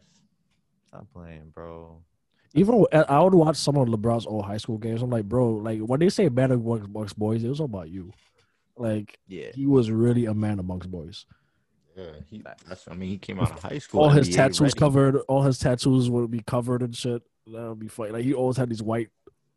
stop 0.88 1.06
playing, 1.12 1.50
bro. 1.54 2.02
Even 2.54 2.84
I 2.92 3.02
I 3.02 3.20
would 3.20 3.34
watch 3.34 3.56
some 3.56 3.76
of 3.76 3.88
LeBron's 3.88 4.26
old 4.26 4.44
high 4.44 4.56
school 4.56 4.78
games. 4.78 5.02
I'm 5.02 5.10
like, 5.10 5.28
bro, 5.28 5.50
like 5.50 5.80
when 5.80 6.00
they 6.00 6.08
say 6.08 6.28
man 6.28 6.50
amongst 6.50 6.86
amongst 6.86 7.18
boys, 7.18 7.44
it 7.44 7.48
was 7.48 7.60
all 7.60 7.66
about 7.66 7.90
you. 7.90 8.12
Like 8.76 9.18
Yeah, 9.28 9.50
he 9.54 9.66
was 9.66 9.90
really 9.90 10.26
a 10.26 10.34
man 10.34 10.58
amongst 10.58 10.90
boys. 10.90 11.26
Yeah, 12.00 12.10
he. 12.28 12.42
That's. 12.66 12.86
I 12.88 12.94
mean, 12.94 13.08
he 13.10 13.18
came 13.18 13.40
out 13.40 13.50
of 13.52 13.62
high 13.62 13.78
school. 13.78 14.00
all 14.02 14.08
his 14.08 14.28
NBA 14.28 14.34
tattoos 14.36 14.60
ready. 14.60 14.78
covered. 14.78 15.16
All 15.28 15.42
his 15.42 15.58
tattoos 15.58 16.08
would 16.10 16.30
be 16.30 16.40
covered 16.40 16.82
and 16.82 16.94
shit. 16.96 17.22
That 17.46 17.68
would 17.68 17.78
be 17.78 17.88
funny. 17.88 18.10
Like 18.12 18.24
he 18.24 18.34
always 18.34 18.56
had 18.56 18.68
these 18.70 18.82
white, 18.82 19.08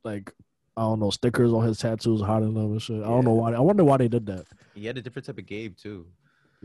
like 0.04 0.34
I 0.76 0.82
don't 0.82 1.00
know, 1.00 1.10
stickers 1.12 1.54
on 1.54 1.64
his 1.66 1.78
tattoos, 1.80 2.22
hiding 2.22 2.54
them 2.54 2.72
and 2.72 2.82
shit. 2.82 3.04
I 3.04 3.08
don't 3.08 3.24
know 3.26 3.36
Yeah. 3.36 3.42
why. 3.42 3.54
I 3.54 3.60
wonder 3.60 3.84
why 3.84 3.98
they 3.98 4.08
did 4.08 4.26
that. 4.28 4.46
he 4.74 4.86
had 4.88 4.98
a 4.98 5.02
different 5.02 5.26
type 5.28 5.38
of 5.38 5.46
game 5.46 5.76
too. 5.80 6.08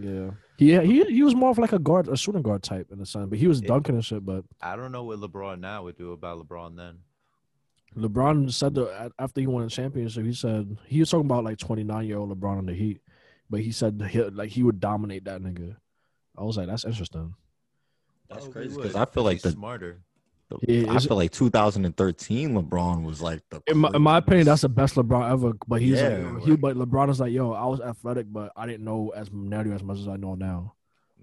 Yeah, 0.01 0.31
he 0.57 0.79
he 0.87 1.05
he 1.07 1.23
was 1.25 1.35
more 1.35 1.51
of 1.51 1.59
like 1.59 1.73
a 1.73 1.79
guard, 1.79 2.09
a 2.09 2.17
shooting 2.17 2.43
guard 2.43 2.63
type 2.63 2.87
in 2.93 2.99
the 3.01 3.07
sun, 3.07 3.29
but 3.29 3.39
he 3.39 3.49
was 3.49 3.61
Yeah. 3.61 3.69
dunking 3.69 3.97
and 3.97 4.05
shit. 4.05 4.25
But 4.25 4.45
I 4.63 4.77
don't 4.77 4.93
know 4.93 5.03
what 5.05 5.19
LeBron 5.19 5.59
now 5.61 5.83
would 5.85 5.97
do 5.99 6.13
about 6.13 6.39
LeBron 6.47 6.77
then. 6.77 6.99
LeBron 7.97 8.53
said 8.53 8.75
that 8.75 9.13
after 9.19 9.41
he 9.41 9.47
won 9.47 9.65
the 9.65 9.71
championship, 9.71 10.25
he 10.25 10.33
said 10.33 10.77
he 10.87 11.01
was 11.01 11.11
talking 11.11 11.27
about 11.27 11.43
like 11.45 11.59
29 11.59 12.07
year 12.07 12.19
old 12.19 12.31
LeBron 12.31 12.59
on 12.59 12.67
the 12.67 12.75
Heat. 12.75 13.01
But 13.51 13.61
he 13.61 13.73
said 13.73 14.03
he, 14.11 14.23
like 14.23 14.51
he 14.51 14.63
would 14.63 14.81
dominate 14.81 15.25
that 15.25 15.41
nigga. 15.43 15.77
I 16.37 16.43
was 16.45 16.57
like, 16.57 16.69
that's 16.69 16.85
interesting. 16.85 17.35
That's 18.29 18.47
oh, 18.47 18.51
Probably 18.51 18.69
crazy 18.69 18.77
because 18.83 18.97
I 18.97 19.05
feel 19.07 19.23
like 19.25 19.37
He's 19.37 19.43
the, 19.43 19.51
smarter. 19.53 20.01
the- 20.51 20.59
Yeah, 20.69 20.93
I 20.93 20.99
feel 20.99 21.17
like 21.17 21.33
2013 21.33 22.51
LeBron 22.55 23.05
was 23.05 23.21
like 23.23 23.41
the. 23.51 23.63
In 23.67 23.79
my, 23.79 23.91
in 23.95 24.03
my 24.03 24.19
opinion, 24.19 24.47
that's 24.47 24.63
the 24.63 24.69
best 24.69 24.95
LeBron 24.97 25.31
ever. 25.31 25.53
But 25.67 25.81
he's 25.81 26.01
Yeah, 26.01 26.31
like, 26.35 26.45
he, 26.45 26.57
but 26.57 26.77
LeBron 26.77 27.11
is 27.11 27.21
like, 27.21 27.33
yo, 27.33 27.53
I 27.53 27.65
was 27.67 27.81
athletic, 27.81 28.27
but 28.31 28.53
I 28.57 28.67
didn't 28.67 28.85
know 28.85 29.13
as 29.17 29.33
nearly 29.33 29.73
as 29.73 29.83
much 29.83 29.99
as 29.99 30.09
I 30.09 30.17
know 30.17 30.35
now. 30.35 30.75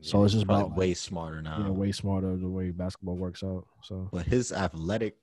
So 0.01 0.23
it's 0.23 0.33
just 0.33 0.43
about- 0.43 0.75
way 0.75 0.93
smarter 0.93 1.41
now. 1.41 1.59
Yeah, 1.59 1.69
way 1.69 1.91
smarter 1.91 2.35
the 2.35 2.49
way 2.49 2.71
basketball 2.71 3.15
works 3.17 3.43
out. 3.43 3.65
So 3.83 4.09
But 4.11 4.25
his 4.25 4.51
athletic, 4.51 5.15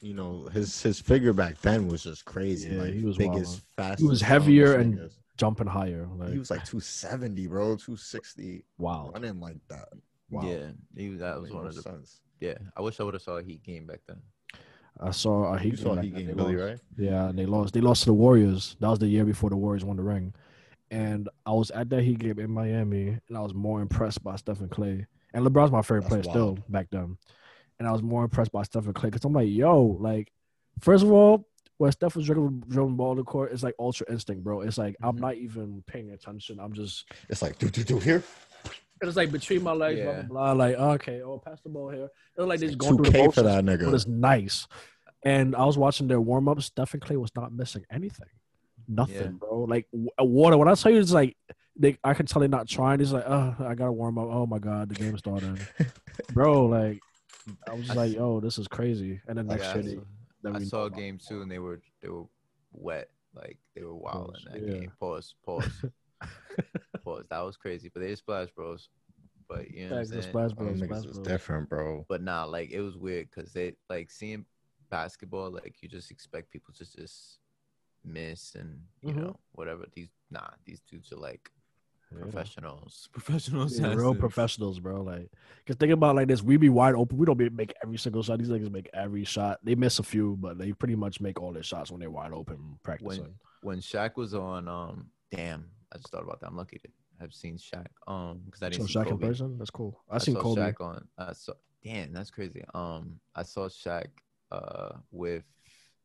you 0.00 0.14
know, 0.14 0.48
his 0.52 0.80
his 0.82 1.00
figure 1.00 1.32
back 1.32 1.60
then 1.62 1.88
was 1.88 2.02
just 2.04 2.24
crazy. 2.24 2.70
Yeah, 2.70 2.82
like 2.82 2.94
he 2.94 3.04
was 3.04 3.16
biggest, 3.16 3.56
wildin'. 3.58 3.76
fastest. 3.76 4.00
He 4.02 4.06
was 4.08 4.20
heavier 4.20 4.74
and 4.76 4.98
niggas. 4.98 5.14
Jumping 5.36 5.66
higher, 5.66 6.08
like 6.16 6.32
he 6.32 6.38
was 6.38 6.50
like 6.50 6.64
270, 6.64 7.46
bro, 7.46 7.76
260, 7.76 8.64
wow. 8.78 9.10
running 9.14 9.40
like 9.40 9.58
that. 9.68 9.88
Wow. 10.30 10.42
Yeah, 10.44 10.70
he, 10.96 11.08
that 11.16 11.40
was 11.40 11.50
one 11.50 11.66
of 11.66 11.74
the. 11.74 11.82
sense. 11.82 12.20
Yeah, 12.40 12.58
I 12.76 12.80
wish 12.80 12.98
I 12.98 13.04
would 13.04 13.14
have 13.14 13.22
saw 13.22 13.36
a 13.36 13.42
Heat 13.42 13.62
game 13.62 13.86
back 13.86 14.00
then. 14.08 14.18
I 15.00 15.10
saw 15.10 15.54
a 15.54 15.58
Heat 15.58 15.78
You 15.78 15.84
game 15.84 16.02
he 16.02 16.08
back 16.08 16.14
then. 16.14 16.26
game 16.26 16.36
Billy, 16.36 16.56
right? 16.56 16.80
Yeah, 16.96 17.28
and 17.28 17.38
they 17.38 17.46
lost. 17.46 17.74
They 17.74 17.80
lost 17.80 18.02
to 18.02 18.06
the 18.06 18.14
Warriors. 18.14 18.76
That 18.80 18.88
was 18.88 18.98
the 18.98 19.06
year 19.06 19.24
before 19.24 19.50
the 19.50 19.56
Warriors 19.56 19.84
won 19.84 19.96
the 19.96 20.02
ring. 20.02 20.34
And 20.90 21.28
I 21.46 21.52
was 21.52 21.70
at 21.70 21.88
that 21.90 22.02
Heat 22.02 22.18
game 22.18 22.38
in 22.38 22.50
Miami, 22.50 23.18
and 23.28 23.36
I 23.36 23.40
was 23.40 23.54
more 23.54 23.80
impressed 23.80 24.22
by 24.22 24.36
Stephen 24.36 24.68
Clay. 24.68 25.06
And 25.32 25.46
LeBron's 25.46 25.72
my 25.72 25.82
favorite 25.82 26.02
That's 26.02 26.10
player 26.10 26.22
still 26.24 26.58
back 26.68 26.88
then. 26.90 27.16
And 27.78 27.88
I 27.88 27.92
was 27.92 28.02
more 28.02 28.24
impressed 28.24 28.52
by 28.52 28.62
Stephen 28.64 28.92
Clay 28.92 29.08
because 29.08 29.24
I'm 29.24 29.32
like, 29.32 29.48
yo, 29.48 29.96
like, 30.00 30.30
first 30.80 31.02
of 31.02 31.10
all, 31.10 31.48
when 31.82 31.90
Steph 31.90 32.14
was 32.14 32.26
dribbling, 32.26 32.62
dribbling 32.68 32.94
ball 32.94 33.16
to 33.16 33.22
the 33.22 33.24
court, 33.24 33.50
it's 33.52 33.64
like 33.64 33.74
ultra 33.76 34.06
instinct, 34.08 34.44
bro. 34.44 34.60
It's 34.60 34.78
like 34.78 34.94
I'm 35.02 35.16
Mhm. 35.16 35.20
not 35.20 35.34
even 35.34 35.82
paying 35.88 36.12
attention. 36.12 36.60
I'm 36.60 36.72
just 36.72 37.10
It's 37.28 37.42
like 37.42 37.58
do 37.58 37.68
do 37.68 37.82
do 37.82 37.98
here. 37.98 38.22
it's 39.00 39.16
like 39.16 39.32
between 39.32 39.64
my 39.64 39.72
legs, 39.72 40.00
blah 40.00 40.12
Yeah. 40.12 40.22
blah 40.22 40.52
blah. 40.54 40.64
Like 40.64 40.76
okay, 40.76 41.22
oh, 41.22 41.38
pass 41.38 41.60
the 41.62 41.70
ball 41.70 41.90
here. 41.90 42.08
It's 42.36 42.46
like 42.46 42.60
they 42.60 42.66
just 42.66 42.78
going 42.78 42.92
Two 42.92 42.96
through 43.02 43.06
the 43.06 43.12
K 43.12 43.18
for 43.18 43.42
motions 43.42 43.46
that 43.46 43.64
but 43.64 43.78
nigga. 43.80 43.94
it's 43.94 44.06
nice. 44.06 44.68
And 45.24 45.56
I 45.56 45.64
was 45.64 45.76
watching 45.76 46.06
their 46.06 46.20
warm 46.20 46.48
up. 46.48 46.62
Stephen 46.62 47.00
Clay 47.00 47.16
was 47.16 47.34
not 47.34 47.52
missing 47.52 47.84
anything, 47.90 48.28
nothing, 48.86 49.32
Yeah. 49.32 49.38
bro. 49.40 49.64
Like 49.64 49.88
water. 50.20 50.56
When 50.56 50.68
I 50.68 50.74
tell 50.74 50.92
you, 50.92 51.00
it's 51.00 51.12
like 51.12 51.36
they. 51.76 51.98
I 52.04 52.14
can 52.14 52.26
tell 52.26 52.40
they're 52.40 52.48
not 52.48 52.68
trying. 52.68 53.00
It's 53.00 53.10
like, 53.10 53.24
oh, 53.26 53.56
I 53.58 53.74
gotta 53.74 53.92
warm 53.92 54.18
up. 54.18 54.28
Oh 54.30 54.46
my 54.46 54.60
god, 54.60 54.88
the 54.88 54.94
game 54.94 55.18
started, 55.18 55.66
bro. 56.30 56.66
Like 56.66 57.00
I 57.68 57.74
was 57.74 57.86
just 57.86 57.96
like, 57.96 58.12
yo, 58.12 58.38
this 58.38 58.56
is 58.58 58.68
crazy. 58.68 59.20
And 59.26 59.36
then 59.36 59.48
next 59.48 59.74
Yeah, 59.74 59.82
year, 59.82 59.98
I 60.44 60.48
saw- 60.48 60.52
then 60.52 60.62
I 60.62 60.64
saw 60.64 60.76
know 60.78 60.82
a 60.82 60.86
about- 60.86 60.98
game 60.98 61.18
too, 61.18 61.42
and 61.42 61.50
they 61.50 61.58
were 61.58 61.80
they 62.00 62.08
were 62.08 62.24
wet, 62.72 63.10
like 63.34 63.58
they 63.74 63.82
were 63.82 63.94
wild 63.94 64.34
Pause, 64.34 64.46
in 64.46 64.52
that 64.52 64.68
yeah. 64.72 64.78
game. 64.80 64.92
Pause, 64.98 65.34
pause, 65.44 65.84
pause. 67.04 67.24
That 67.30 67.40
was 67.40 67.56
crazy, 67.56 67.90
but 67.92 68.00
they 68.00 68.08
just 68.10 68.22
splash 68.22 68.50
bros. 68.50 68.88
But 69.48 69.70
you 69.70 69.88
know 69.88 69.96
what 69.96 69.98
I'm 70.00 70.06
Thanks, 70.06 70.10
the 70.10 70.22
saying? 70.22 70.32
Splash 70.32 70.52
Bros, 70.52 70.80
niggas 70.80 70.84
Splash 70.84 71.04
is 71.04 71.12
Bros. 71.18 71.26
different, 71.26 71.68
bro. 71.68 72.06
But 72.08 72.22
nah, 72.22 72.44
like 72.44 72.70
it 72.70 72.80
was 72.80 72.96
weird 72.96 73.28
because 73.30 73.52
they 73.52 73.74
like 73.90 74.10
seeing 74.10 74.46
basketball, 74.88 75.50
like 75.50 75.76
you 75.82 75.88
just 75.88 76.10
expect 76.10 76.50
people 76.50 76.72
to 76.74 76.84
just 76.96 77.38
miss 78.04 78.54
and 78.54 78.80
you 79.02 79.12
Mhm. 79.12 79.16
know 79.16 79.36
whatever. 79.52 79.84
These 79.94 80.08
nah, 80.30 80.48
these 80.64 80.80
dudes 80.80 81.12
are 81.12 81.16
like 81.16 81.50
Yeah. 81.54 81.61
Professionals, 82.20 83.08
professionals, 83.12 83.78
Yeah, 83.78 83.94
real 83.94 84.14
professionals, 84.14 84.78
bro. 84.78 85.02
Like, 85.02 85.30
cause 85.66 85.76
think 85.76 85.92
about 85.92 86.16
like 86.16 86.28
this: 86.28 86.42
we 86.42 86.56
be 86.56 86.68
wide 86.68 86.94
open. 86.94 87.16
We 87.18 87.26
don't 87.26 87.36
be 87.38 87.48
make 87.50 87.72
every 87.82 87.98
single 87.98 88.22
shot. 88.22 88.38
These 88.38 88.48
niggas 88.48 88.70
make 88.70 88.88
every 88.92 89.24
shot. 89.24 89.58
They 89.62 89.74
miss 89.74 89.98
a 89.98 90.02
few, 90.02 90.36
but 90.40 90.58
they 90.58 90.72
pretty 90.72 90.96
much 90.96 91.20
make 91.20 91.40
all 91.40 91.52
their 91.52 91.62
shots 91.62 91.90
when 91.90 92.00
they're 92.00 92.10
wide 92.10 92.32
open 92.32 92.78
practicing. 92.82 93.22
when 93.22 93.34
when 93.62 93.78
Shaq 93.78 94.16
was 94.16 94.34
on, 94.34 94.68
um, 94.68 95.06
damn, 95.30 95.64
I 95.92 95.96
just 95.96 96.10
thought 96.10 96.22
about 96.24 96.40
that. 96.40 96.48
I'm 96.48 96.56
lucky 96.56 96.78
to 96.78 96.88
have 97.20 97.32
seen 97.32 97.56
Shaq, 97.56 97.86
um, 98.06 98.42
because 98.46 98.62
I 98.62 98.66
So 98.66 98.70
didn't 98.70 98.88
see 98.88 98.94
Shaq 98.98 99.10
in 99.10 99.18
person, 99.18 99.58
that's 99.58 99.70
cool. 99.70 100.00
I 100.10 100.16
I 100.16 100.18
seen 100.18 100.34
Kobe. 100.34 100.60
Shaq 100.60 100.80
on. 100.80 101.06
I 101.18 101.32
saw. 101.32 101.52
Damn, 101.84 102.12
that's 102.12 102.30
crazy. 102.30 102.64
Um, 102.74 103.18
I 103.34 103.42
saw 103.42 103.68
Shaq, 103.68 104.06
uh, 104.50 104.96
with 105.10 105.44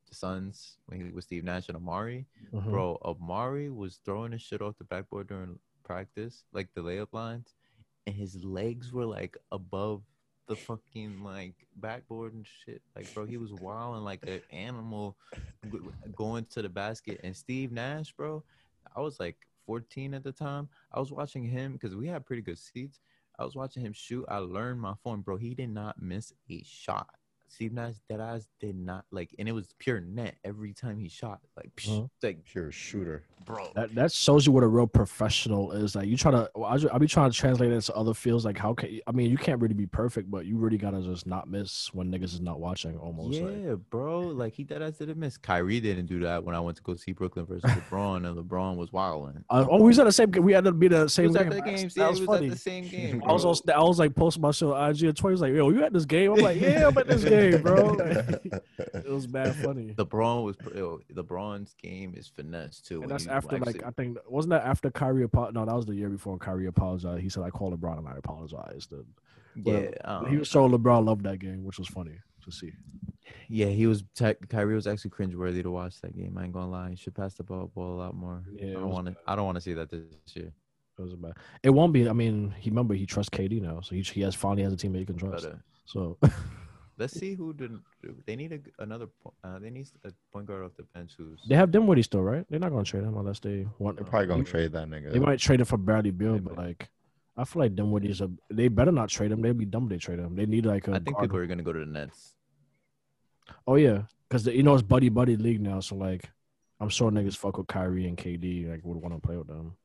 the 0.09 0.15
Suns 0.15 0.77
when 0.85 0.99
he 1.05 1.11
was 1.11 1.25
Steve 1.25 1.43
Nash 1.43 1.67
and 1.69 1.77
Amar'e. 1.77 2.25
Mhm. 2.53 2.69
Bro, 2.69 2.97
Amar'e 3.03 3.75
was 3.75 3.99
throwing 4.05 4.31
his 4.31 4.41
shit 4.41 4.61
off 4.61 4.77
the 4.77 4.85
backboard 4.85 5.27
during 5.27 5.59
practice, 5.87 6.43
like 6.51 6.67
the 6.75 6.81
layup 6.81 7.13
lines, 7.13 7.55
and 8.05 8.15
his 8.15 8.43
legs 8.43 8.91
were 8.91 9.05
like 9.05 9.37
above 9.51 10.01
the 10.47 10.55
fucking 10.55 11.23
like 11.23 11.55
backboard 11.77 12.33
and 12.33 12.45
shit. 12.65 12.81
Like, 12.95 13.11
bro, 13.13 13.25
he 13.25 13.37
was 13.37 13.53
wilding 13.61 14.03
like 14.03 14.25
an 14.27 14.41
animal 14.51 15.17
going 16.15 16.45
to 16.51 16.61
the 16.61 16.69
basket. 16.69 17.19
And 17.23 17.35
Steve 17.35 17.71
Nash, 17.71 18.11
bro, 18.13 18.43
I 18.95 19.01
was 19.01 19.19
like 19.19 19.37
14 19.65 20.13
at 20.13 20.23
the 20.23 20.31
time. 20.31 20.69
I 20.91 20.99
was 20.99 21.11
watching 21.11 21.43
him 21.43 21.73
because 21.73 21.95
we 21.95 22.07
had 22.07 22.25
pretty 22.25 22.41
good 22.41 22.59
seats. 22.59 23.01
I 23.39 23.43
was 23.43 23.55
watching 23.55 23.85
him 23.85 23.93
shoot. 23.93 24.25
I 24.27 24.39
learned 24.39 24.81
my 24.81 24.93
form, 25.03 25.21
bro. 25.21 25.37
He 25.37 25.53
did 25.53 25.69
not 25.69 26.01
miss 26.01 26.33
a 26.49 26.63
shot. 26.63 27.15
Steve 27.49 27.73
Nash, 27.73 27.93
that 28.09 28.19
eyes 28.19 28.47
did 28.59 28.75
not 28.75 29.05
like, 29.11 29.33
and 29.39 29.47
it 29.47 29.51
was 29.53 29.73
pure 29.79 29.99
net 30.01 30.35
every 30.43 30.73
time 30.73 30.99
he 30.99 31.07
shot. 31.09 31.39
Like, 31.55 31.71
psh, 31.75 31.89
Uh-huh. 31.89 32.07
like, 32.23 32.43
Pure 32.45 32.71
shooter. 32.71 33.23
bro. 33.45 33.69
That 33.75 33.95
that 33.95 34.11
shows 34.11 34.45
you 34.45 34.51
what 34.51 34.63
a 34.63 34.67
real 34.67 34.87
professional 34.87 35.71
is. 35.71 35.95
Like 35.95 36.07
you 36.07 36.17
try 36.17 36.31
to, 36.31 36.49
well, 36.55 36.65
I, 36.69 36.77
ju- 36.77 36.89
I 36.91 36.97
be 36.97 37.07
trying 37.07 37.31
to 37.31 37.37
translate 37.37 37.71
it 37.71 37.81
to 37.81 37.95
other 37.95 38.13
fields. 38.13 38.43
Like 38.45 38.57
how 38.57 38.73
can 38.73 38.99
I 39.07 39.11
mean 39.11 39.31
you 39.31 39.37
can't 39.37 39.61
really 39.61 39.73
be 39.73 39.85
perfect, 39.87 40.29
but 40.29 40.45
you 40.45 40.57
really 40.57 40.77
gotta 40.77 41.01
just 41.01 41.25
not 41.25 41.47
miss 41.49 41.93
when 41.93 42.11
niggas 42.11 42.33
is 42.33 42.41
not 42.41 42.59
watching. 42.59 42.97
Almost. 42.97 43.39
Like, 43.41 43.55
Yeah, 43.63 43.75
bro. 43.89 44.21
Like 44.21 44.53
he 44.53 44.63
dead 44.63 44.81
ass 44.81 44.93
didn't 44.97 45.17
miss. 45.17 45.37
Kyrie 45.37 45.79
didn't 45.79 46.07
do 46.07 46.19
that 46.19 46.43
when 46.43 46.53
I 46.55 46.59
went 46.59 46.77
to 46.77 46.83
go 46.83 46.95
see 46.95 47.13
Brooklyn 47.13 47.45
versus 47.45 47.63
LeBron, 47.89 48.27
and 48.27 48.37
LeBron 48.37 48.75
was 48.75 48.91
wilding. 48.91 49.43
Uh, 49.49 49.65
oh, 49.69 49.77
we 49.81 49.87
was 49.87 49.99
at 49.99 50.03
the 50.05 50.11
same. 50.11 50.31
We 50.31 50.51
had 50.53 50.65
to 50.65 50.71
be 50.73 50.87
the 50.89 51.07
same 51.07 51.27
was 51.27 51.35
at 51.37 51.49
game. 51.49 51.63
games. 51.63 51.93
That 51.93 52.01
Yeah, 52.01 52.09
was 52.09 52.19
was 52.19 52.27
funny. 52.27 52.49
the 52.49 52.57
same 52.57 52.87
game. 52.89 53.23
I 53.25 53.31
was 53.31 53.43
bro. 53.43 53.51
on, 53.51 53.79
I 53.79 53.83
was 53.83 53.99
like 53.99 54.13
posting 54.15 54.41
my 54.41 54.51
show 54.51 54.75
IG 54.75 55.03
and 55.03 55.15
Twitter 55.17 55.31
was 55.31 55.41
like, 55.41 55.53
"Yo, 55.53 55.69
you 55.69 55.83
at 55.83 55.93
this 55.93 56.05
game?" 56.05 56.33
I'm 56.33 56.39
like, 56.39 56.59
"Yeah, 56.59 56.87
I'm 56.87 56.97
at 56.97 57.07
this 57.07 57.23
game, 57.23 57.31
bro." 57.61 57.93
it 57.97 59.07
was 59.09 59.27
bad 59.27 59.55
funny. 59.55 59.93
LeBron 59.97 60.43
was 60.43 60.55
yo, 60.75 60.99
LeBron's 61.13 61.73
game 61.81 62.13
is 62.15 62.27
finesse 62.27 62.81
too. 62.81 63.01
And 63.01 63.11
that's 63.11 63.27
after 63.27 63.55
actually- 63.55 63.73
like 63.73 63.83
I 63.85 63.91
think 63.91 64.17
wasn't 64.27 64.51
that 64.51 64.63
after 64.65 64.89
Kyrie 64.91 65.23
apologized? 65.23 65.55
No, 65.55 65.65
that 65.65 65.75
was 65.75 65.85
the 65.85 65.95
year 65.95 66.09
before 66.09 66.37
Kyrie 66.37 66.67
apologized. 66.67 67.21
He 67.21 67.29
said 67.29 67.43
I 67.43 67.49
called 67.49 67.79
LeBron 67.79 67.99
and 67.99 68.07
I 68.07 68.17
apologized. 68.17 68.91
And 68.91 69.05
yeah, 69.55 69.89
um, 70.05 70.27
he 70.27 70.37
was 70.37 70.47
showing 70.47 70.71
LeBron 70.71 71.05
loved 71.05 71.23
that 71.23 71.39
game, 71.39 71.63
which 71.63 71.79
was 71.79 71.87
funny 71.87 72.19
to 72.45 72.51
see. 72.51 72.71
yeah, 73.49 73.65
he 73.67 73.87
was. 73.87 74.03
Tech, 74.15 74.37
Kyrie 74.49 74.75
was 74.75 74.87
actually 74.87 75.11
cringeworthy 75.11 75.63
to 75.63 75.71
watch 75.71 75.99
that 76.01 76.15
game. 76.15 76.37
I 76.37 76.43
ain't 76.43 76.53
gonna 76.53 76.69
lie. 76.69 76.91
He 76.91 76.95
should 76.95 77.15
pass 77.15 77.33
the 77.33 77.43
ball, 77.43 77.71
ball 77.73 77.95
a 77.95 77.99
lot 78.03 78.15
more. 78.15 78.43
Yeah, 78.53 78.71
I 78.71 78.73
don't 78.73 78.89
want 78.89 79.07
to. 79.07 79.15
I 79.25 79.35
don't 79.35 79.45
want 79.45 79.55
to 79.55 79.61
see 79.61 79.73
that 79.73 79.89
this 79.89 80.01
year. 80.35 80.51
It 80.99 81.01
was 81.01 81.15
bad. 81.15 81.33
It 81.61 81.69
won't 81.69 81.93
be. 81.93 82.09
I 82.09 82.13
mean, 82.13 82.53
he 82.57 82.69
remember 82.69 82.93
he 82.95 83.05
trusts 83.05 83.29
KD 83.29 83.61
now, 83.61 83.81
so 83.81 83.93
he 83.95 84.01
he 84.01 84.21
has 84.21 84.33
finally 84.35 84.63
has 84.63 84.73
a 84.73 84.77
teammate 84.77 84.99
he 84.99 85.05
can 85.05 85.17
trust. 85.17 85.45
uh, 85.45 85.53
So 85.85 86.17
let's 86.97 87.17
see 87.17 87.33
who 87.35 87.53
didn't. 87.53 87.81
They 88.25 88.35
need 88.35 88.51
a, 88.53 88.83
another. 88.83 89.07
Uh, 89.43 89.59
they 89.59 89.69
need 89.69 89.87
a 90.03 90.11
point 90.31 90.45
guard 90.47 90.63
off 90.63 90.71
the 90.77 90.83
bench 90.83 91.13
who's. 91.17 91.39
they 91.47 91.55
have 91.55 91.71
Dinwiddie 91.71 92.03
still, 92.03 92.23
right? 92.23 92.45
They're 92.49 92.59
not 92.59 92.71
gonna 92.71 92.83
trade 92.83 93.03
him 93.03 93.17
unless 93.17 93.39
they 93.39 93.67
want. 93.79 93.97
They're 93.97 94.05
probably 94.05 94.27
gonna 94.27 94.43
they, 94.43 94.49
trade 94.49 94.71
that 94.73 94.87
nigga. 94.89 95.11
They 95.13 95.19
might 95.19 95.39
trade 95.39 95.61
it 95.61 95.65
for 95.65 95.77
Bradley 95.77 96.11
Beal, 96.11 96.39
but 96.39 96.57
like, 96.57 96.89
I 97.35 97.43
feel 97.43 97.61
like 97.61 97.75
Dinwiddie's 97.75 98.21
a. 98.21 98.29
They 98.49 98.67
better 98.67 98.91
not 98.91 99.09
trade 99.09 99.31
him. 99.31 99.41
They'd 99.41 99.57
be 99.57 99.65
dumb 99.65 99.83
if 99.85 99.89
they 99.89 99.97
trade 99.97 100.19
him. 100.19 100.35
They 100.35 100.45
need 100.45 100.65
like 100.65 100.87
a. 100.87 100.91
I 100.91 100.99
think 100.99 101.15
guard. 101.15 101.23
people 101.23 101.37
are 101.39 101.47
gonna 101.47 101.63
go 101.63 101.73
to 101.73 101.79
the 101.79 101.85
Nets. 101.85 102.33
Oh 103.65 103.75
yeah, 103.75 104.03
because 104.27 104.45
you 104.47 104.63
know 104.63 104.73
it's 104.73 104.83
buddy 104.83 105.09
buddy 105.09 105.35
league 105.37 105.61
now. 105.61 105.79
So 105.79 105.95
like, 105.95 106.29
I'm 106.79 106.89
sure 106.89 107.11
niggas 107.11 107.37
fuck 107.37 107.57
with 107.57 107.67
Kyrie 107.67 108.07
and 108.07 108.17
KD. 108.17 108.69
Like 108.69 108.81
would 108.83 108.97
want 108.97 109.15
to 109.15 109.25
play 109.25 109.37
with 109.37 109.47
them. 109.47 109.75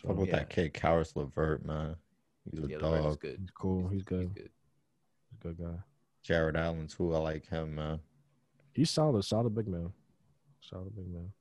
So 0.00 0.08
Fuck 0.08 0.16
with 0.18 0.28
Yeah. 0.28 0.36
that 0.36 0.50
kid, 0.50 0.74
Caris 0.74 1.14
LeVert, 1.16 1.64
man. 1.64 1.96
He's 2.50 2.62
a 2.62 2.68
Yeah, 2.68 2.76
LeVert 2.78 3.02
dog. 3.02 3.20
good. 3.20 3.36
he's 3.40 3.50
cool. 3.50 3.88
He's 3.88 4.02
good. 4.04 4.30
He's 4.34 4.44
He's 4.44 5.40
a 5.40 5.48
good 5.48 5.58
guy. 5.58 5.78
Jarrett 6.22 6.56
Allen 6.56 6.86
too. 6.88 7.14
I 7.14 7.18
like 7.18 7.48
him, 7.48 7.74
man. 7.76 8.00
He's 8.72 8.90
solid. 8.90 9.24
Solid 9.24 9.54
big 9.54 9.68
man. 9.68 9.92
Solid 10.60 10.94
big 10.94 11.08
man. 11.08 11.32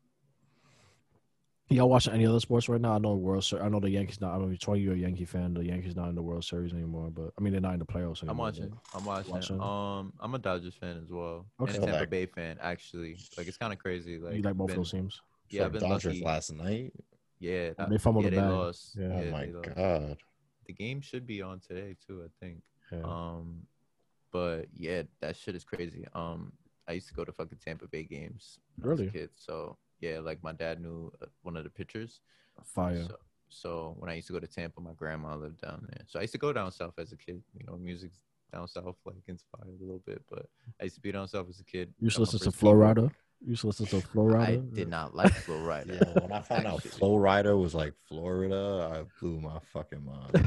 Y'all 1.69 1.89
watching 1.89 2.13
any 2.13 2.25
other 2.25 2.39
sports 2.39 2.69
right 2.69 2.79
now? 2.79 2.93
I 2.93 2.97
know 2.97 3.15
World 3.15 3.43
Series. 3.43 3.65
I 3.65 3.67
know 3.67 3.81
the 3.81 3.89
Yankees 3.89 4.21
not. 4.21 4.33
I 4.33 4.37
mean, 4.37 4.55
Troy, 4.57 4.75
you're 4.75 4.93
a 4.93 4.97
Yankee 4.97 5.25
fan. 5.25 5.53
The 5.53 5.65
Yankees 5.65 5.97
not 5.97 6.07
in 6.07 6.15
the 6.15 6.21
World 6.21 6.45
Series 6.45 6.71
anymore, 6.71 7.09
but 7.13 7.33
I 7.37 7.41
mean 7.41 7.51
they're 7.51 7.61
not 7.61 7.73
in 7.73 7.79
the 7.79 7.85
playoffs 7.85 8.23
anymore. 8.23 8.31
I'm 8.31 8.37
watching. 8.37 8.73
I'm 8.95 9.03
watching. 9.05 9.31
Watching. 9.33 9.61
Um, 9.61 10.13
I'm 10.21 10.33
a 10.33 10.39
Dodgers 10.39 10.75
fan 10.75 10.97
as 11.03 11.11
well, 11.11 11.45
Okay. 11.59 11.73
and 11.75 11.83
a 11.83 11.85
Tampa 11.87 11.99
Like- 12.01 12.09
Bay 12.09 12.25
fan. 12.25 12.57
Actually, 12.61 13.17
like 13.37 13.47
it's 13.47 13.57
kind 13.57 13.73
of 13.73 13.79
crazy. 13.79 14.17
Like 14.17 14.35
you 14.35 14.41
like 14.43 14.55
both 14.55 14.67
been- 14.67 14.77
those 14.77 14.91
teams? 14.91 15.21
Yeah, 15.49 15.65
I've 15.65 15.73
been 15.73 15.81
Dodgers 15.81 16.13
lucky. 16.13 16.23
last 16.25 16.53
night. 16.53 16.93
Yeah, 17.39 17.71
Oh, 17.77 17.85
they 17.89 17.97
fumbled 17.97 18.23
yeah, 18.23 18.29
the 18.29 18.35
they 18.37 18.41
bag. 18.41 18.51
lost. 18.51 18.95
Yeah. 18.97 19.05
Oh 19.13 19.21
Yeah, 19.23 19.31
my 19.31 19.45
god. 19.47 20.17
The 20.67 20.73
game 20.73 21.01
should 21.01 21.27
be 21.27 21.41
on 21.41 21.59
today 21.59 21.97
too. 22.07 22.23
I 22.23 22.29
think. 22.45 22.61
Yeah. 22.93 23.01
Um, 23.03 23.67
but 24.31 24.65
yeah, 24.73 25.03
that 25.21 25.35
shit 25.35 25.55
is 25.55 25.63
crazy. 25.63 26.05
Um, 26.13 26.51
I 26.87 26.93
used 26.93 27.07
to 27.09 27.13
go 27.13 27.25
to 27.25 27.31
fucking 27.31 27.59
Tampa 27.63 27.87
Bay 27.87 28.03
games 28.03 28.59
when 28.77 28.89
I 28.89 28.91
was 28.91 29.01
a 29.01 29.05
kid. 29.07 29.29
So 29.35 29.77
yeah, 29.99 30.19
like 30.19 30.43
my 30.43 30.53
dad 30.53 30.81
knew 30.81 31.11
uh, 31.21 31.25
one 31.43 31.57
of 31.57 31.63
the 31.63 31.69
pitchers. 31.69 32.21
Fire. 32.63 33.03
So, 33.07 33.15
so 33.49 33.95
when 33.99 34.09
I 34.09 34.15
used 34.15 34.27
to 34.27 34.33
go 34.33 34.39
to 34.39 34.47
Tampa, 34.47 34.81
my 34.81 34.93
grandma 34.93 35.35
lived 35.35 35.61
down 35.61 35.85
there. 35.89 36.03
So 36.07 36.19
I 36.19 36.23
used 36.23 36.33
to 36.33 36.39
go 36.39 36.53
down 36.53 36.71
south 36.71 36.93
as 36.97 37.11
a 37.11 37.17
kid. 37.17 37.41
You 37.57 37.65
know, 37.65 37.77
music's 37.77 38.19
down 38.51 38.67
south 38.67 38.95
like 39.05 39.17
inspired 39.27 39.67
a 39.79 39.83
little 39.83 40.01
bit, 40.05 40.21
but 40.29 40.47
I 40.79 40.85
used 40.85 40.95
to 40.95 41.01
be 41.01 41.11
down 41.11 41.27
south 41.27 41.49
as 41.49 41.59
a 41.59 41.63
kid. 41.63 41.93
You 41.99 42.05
used 42.05 42.15
to 42.15 42.21
listen 42.21 42.39
to 42.39 42.45
first 42.45 42.57
Flow. 42.57 42.73
Rider. 42.73 43.11
You 43.41 43.49
used 43.49 43.61
to 43.61 43.67
listen 43.67 43.85
to 43.87 44.01
Flo 44.01 44.23
Rida. 44.23 44.41
I 44.41 44.55
did 44.55 44.89
not 44.89 45.15
like 45.15 45.31
Flo 45.31 45.57
Rida. 45.57 45.87
Yeah, 46.15 46.21
when 46.21 46.31
I 46.31 46.41
found 46.41 46.65
out 46.65 46.77
Actually. 46.77 46.91
Flo 46.91 47.17
Rida 47.17 47.59
was 47.59 47.75
like 47.75 47.93
Florida, 48.07 48.89
I 48.91 49.03
blew 49.19 49.39
my 49.39 49.59
fucking 49.73 50.03
mind. 50.03 50.45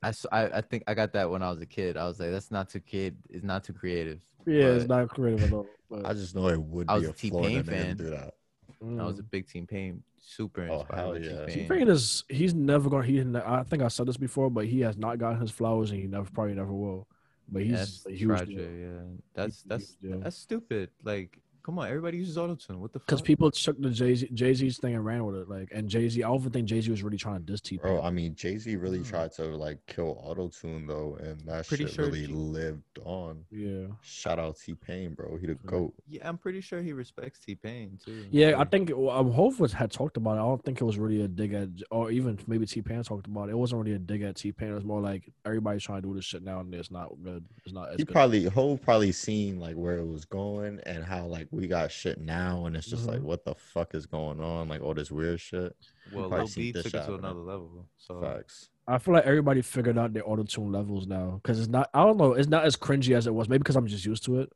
Bro. 0.00 0.06
I, 0.06 0.10
s- 0.10 0.26
I 0.32 0.58
I 0.58 0.60
think 0.60 0.84
I 0.86 0.94
got 0.94 1.12
that 1.12 1.30
when 1.30 1.42
I 1.42 1.50
was 1.50 1.60
a 1.60 1.66
kid. 1.66 1.96
I 1.96 2.06
was 2.06 2.20
like, 2.20 2.30
that's 2.30 2.50
not 2.50 2.68
too 2.68 2.80
kid. 2.80 3.16
It's 3.28 3.44
not 3.44 3.64
too 3.64 3.72
creative. 3.72 4.20
Yeah, 4.46 4.66
it's 4.66 4.88
not 4.88 5.08
creative 5.08 5.44
at 5.44 5.52
all. 5.52 5.66
But, 5.90 6.06
I 6.06 6.12
just 6.12 6.34
know 6.34 6.48
it 6.48 6.60
would 6.60 6.88
I 6.88 6.94
be 6.94 7.00
was 7.00 7.08
a 7.08 7.10
a 7.10 7.14
T-Pain 7.14 7.30
Florida 7.30 7.62
nigga 7.62 7.66
fan. 7.66 7.96
to 7.96 8.02
do 8.04 8.10
that. 8.10 8.34
I 8.82 9.04
was 9.04 9.18
a 9.18 9.22
mm. 9.22 9.30
big 9.30 9.46
Team 9.46 9.66
Pain, 9.66 10.02
super 10.18 10.66
Oh, 10.70 10.80
inspired 10.80 10.98
hell 10.98 11.12
by 11.12 11.18
yeah. 11.18 11.46
T-Pain. 11.46 11.68
T-Pain 11.68 11.88
is 11.88 12.24
he's 12.28 12.54
never 12.54 12.88
gonna 12.88 13.04
he 13.06 13.20
I 13.20 13.62
think 13.64 13.82
I 13.82 13.88
said 13.88 14.06
this 14.06 14.16
before, 14.16 14.50
but 14.50 14.66
he 14.66 14.80
has 14.80 14.96
not 14.96 15.18
gotten 15.18 15.40
his 15.40 15.50
flowers 15.50 15.90
and 15.90 16.00
he 16.00 16.06
never 16.06 16.30
probably 16.30 16.54
never 16.54 16.72
will. 16.72 17.06
But 17.52 17.62
he's 17.62 17.72
That's 17.72 18.06
a 18.06 18.12
huge 18.12 18.28
tragic. 18.28 18.56
deal. 18.56 18.70
Yeah, 18.70 18.88
that's 19.34 19.62
Huge 19.62 19.68
that's 19.68 19.96
that's 20.00 20.36
stupid. 20.36 20.90
Like, 21.02 21.38
come 21.62 21.78
on, 21.78 21.88
everybody 21.88 22.18
uses 22.18 22.36
autotune. 22.36 22.76
What 22.76 22.92
the 22.92 22.98
fuck? 22.98 23.06
Because 23.06 23.22
people 23.22 23.50
took 23.50 23.80
the 23.80 23.90
Jay 23.90 24.14
Z 24.14 24.28
Jay 24.34 24.54
Z's 24.54 24.78
thing 24.78 24.94
and 24.94 25.04
ran 25.04 25.24
with 25.24 25.36
it. 25.36 25.48
Like 25.48 25.68
and 25.72 25.88
Jay 25.88 26.08
Z, 26.08 26.22
I 26.22 26.28
don't 26.28 26.50
think 26.52 26.66
Jay 26.68 26.80
Z 26.80 26.90
was 26.90 27.02
really 27.02 27.16
trying 27.16 27.40
to 27.40 27.52
diss 27.52 27.60
T 27.60 27.76
Bro, 27.78 28.02
I 28.02 28.10
mean, 28.10 28.34
Jay 28.34 28.56
Z 28.58 28.74
really 28.76 28.98
Mm. 29.00 29.08
tried 29.08 29.32
to 29.32 29.44
like 29.56 29.78
kill 29.86 30.16
autotune 30.26 30.86
though, 30.86 31.16
and 31.20 31.40
that 31.42 31.66
Pretty 31.68 31.84
shit 31.84 31.94
sure 31.94 32.06
really 32.06 32.26
G- 32.26 32.32
lived 32.32 32.98
on. 33.04 33.44
Yeah. 33.50 33.86
Shout 34.02 34.38
out 34.38 34.56
T 34.58 34.74
Pain, 34.74 35.14
bro. 35.14 35.36
He 35.36 35.46
the 35.46 35.54
goat. 35.66 35.94
Yeah, 36.08 36.28
I'm 36.28 36.38
pretty 36.38 36.60
sure 36.60 36.82
he 36.82 36.92
respects 36.92 37.40
T 37.40 37.54
Pain 37.54 37.98
too. 38.04 38.26
Yeah, 38.30 38.58
I 38.58 38.64
think 38.64 38.90
well, 38.94 39.10
um, 39.16 39.30
Hov 39.32 39.58
was 39.60 39.72
had 39.72 39.90
talked 39.90 40.16
about 40.16 40.32
it. 40.36 40.40
I 40.40 40.44
don't 40.44 40.64
think 40.64 40.80
it 40.80 40.84
was 40.84 40.98
really 40.98 41.22
a 41.22 41.28
dig 41.28 41.52
at, 41.54 41.68
or 41.90 42.10
even 42.10 42.38
maybe 42.46 42.66
T 42.66 42.82
Pain 42.82 43.02
talked 43.02 43.26
about 43.26 43.48
it. 43.48 43.52
It 43.52 43.58
wasn't 43.58 43.82
really 43.84 43.96
a 43.96 43.98
dig 43.98 44.22
at 44.22 44.36
T 44.36 44.52
Pain. 44.52 44.70
It 44.70 44.74
was 44.74 44.84
more 44.84 45.00
like 45.00 45.30
everybody's 45.44 45.82
trying 45.82 46.02
to 46.02 46.08
do 46.08 46.14
this 46.14 46.24
shit 46.24 46.42
now, 46.42 46.60
and 46.60 46.74
it's 46.74 46.90
not 46.90 47.10
good. 47.22 47.44
It's 47.64 47.72
not. 47.74 47.90
As 47.90 47.96
He 47.96 48.04
good. 48.04 48.12
probably 48.12 48.44
Hove 48.44 48.80
probably 48.82 49.12
seen 49.12 49.58
like 49.58 49.76
where 49.76 49.98
it 49.98 50.06
was 50.06 50.24
going 50.24 50.80
and 50.86 51.04
how 51.04 51.26
like 51.26 51.48
we 51.50 51.66
got 51.66 51.90
shit 51.90 52.20
now, 52.20 52.66
and 52.66 52.76
it's 52.76 52.86
just 52.86 53.06
like 53.06 53.20
Mhm. 53.20 53.24
what 53.24 53.44
the 53.44 53.54
fuck 53.54 53.94
is 53.94 54.06
going 54.06 54.40
on? 54.40 54.68
Like 54.68 54.80
all 54.82 54.94
this 54.94 55.10
weird 55.10 55.40
shit. 55.40 55.74
well, 56.12 56.28
probably 56.28 56.38
Lil 56.38 56.46
seen 56.48 56.62
B 56.64 56.72
took 56.72 56.86
it 56.86 56.90
to 56.90 56.98
happening. 57.00 57.18
another 57.20 57.40
level. 57.40 57.88
So 57.98 58.20
Facts. 58.20 58.70
I 58.86 58.98
feel 58.98 59.14
like 59.14 59.24
everybody 59.24 59.62
figured 59.62 59.98
out 59.98 60.12
their 60.12 60.28
auto 60.28 60.42
tune 60.44 60.72
levels 60.72 61.06
now 61.06 61.40
because 61.42 61.58
it's 61.60 61.68
not. 61.68 61.90
I 61.94 62.04
don't 62.04 62.16
know. 62.16 62.32
It's 62.34 62.48
not 62.48 62.64
as 62.64 62.76
cringy 62.76 63.14
as 63.16 63.26
it 63.26 63.34
was. 63.34 63.48
Maybe 63.48 63.58
because 63.58 63.76
I'm 63.76 63.86
just 63.86 64.04
used 64.04 64.24
to 64.24 64.40
it. 64.40 64.52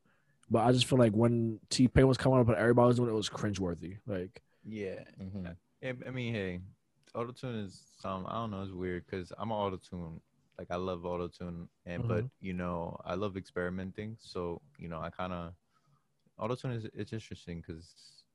But 0.50 0.64
I 0.64 0.72
just 0.72 0.86
feel 0.86 0.98
like 0.98 1.12
when 1.12 1.58
T 1.70 1.88
Pain 1.88 2.06
was 2.06 2.16
coming 2.18 2.38
up 2.40 2.48
and 2.48 2.56
everybody 2.56 2.86
was 2.88 2.96
doing 2.96 3.08
it, 3.08 3.12
it 3.12 3.16
was 3.16 3.28
cringeworthy. 3.30 3.98
Like, 4.06 4.42
yeah, 4.64 5.04
Mhm. 5.20 5.56
I 5.82 5.94
I 6.06 6.10
mean, 6.10 6.34
hey, 6.34 6.60
autotune 7.14 7.64
is 7.64 7.80
some. 7.98 8.26
I 8.26 8.32
don't 8.34 8.50
know. 8.50 8.62
It's 8.62 8.72
weird 8.72 9.04
because 9.06 9.32
I'm 9.38 9.50
an 9.50 9.56
autotune. 9.56 10.20
Like 10.58 10.68
I 10.70 10.76
love 10.76 11.00
autotune, 11.02 11.66
and 11.86 12.06
but 12.06 12.24
you 12.40 12.52
know 12.54 12.96
I 13.04 13.14
love 13.14 13.36
experimenting. 13.36 14.16
So 14.20 14.60
you 14.78 14.88
know 14.88 15.00
I 15.00 15.10
kind 15.10 15.32
of 15.32 15.52
autotune 16.38 16.76
is 16.76 16.86
it's 16.94 17.12
interesting 17.12 17.62
because 17.66 17.94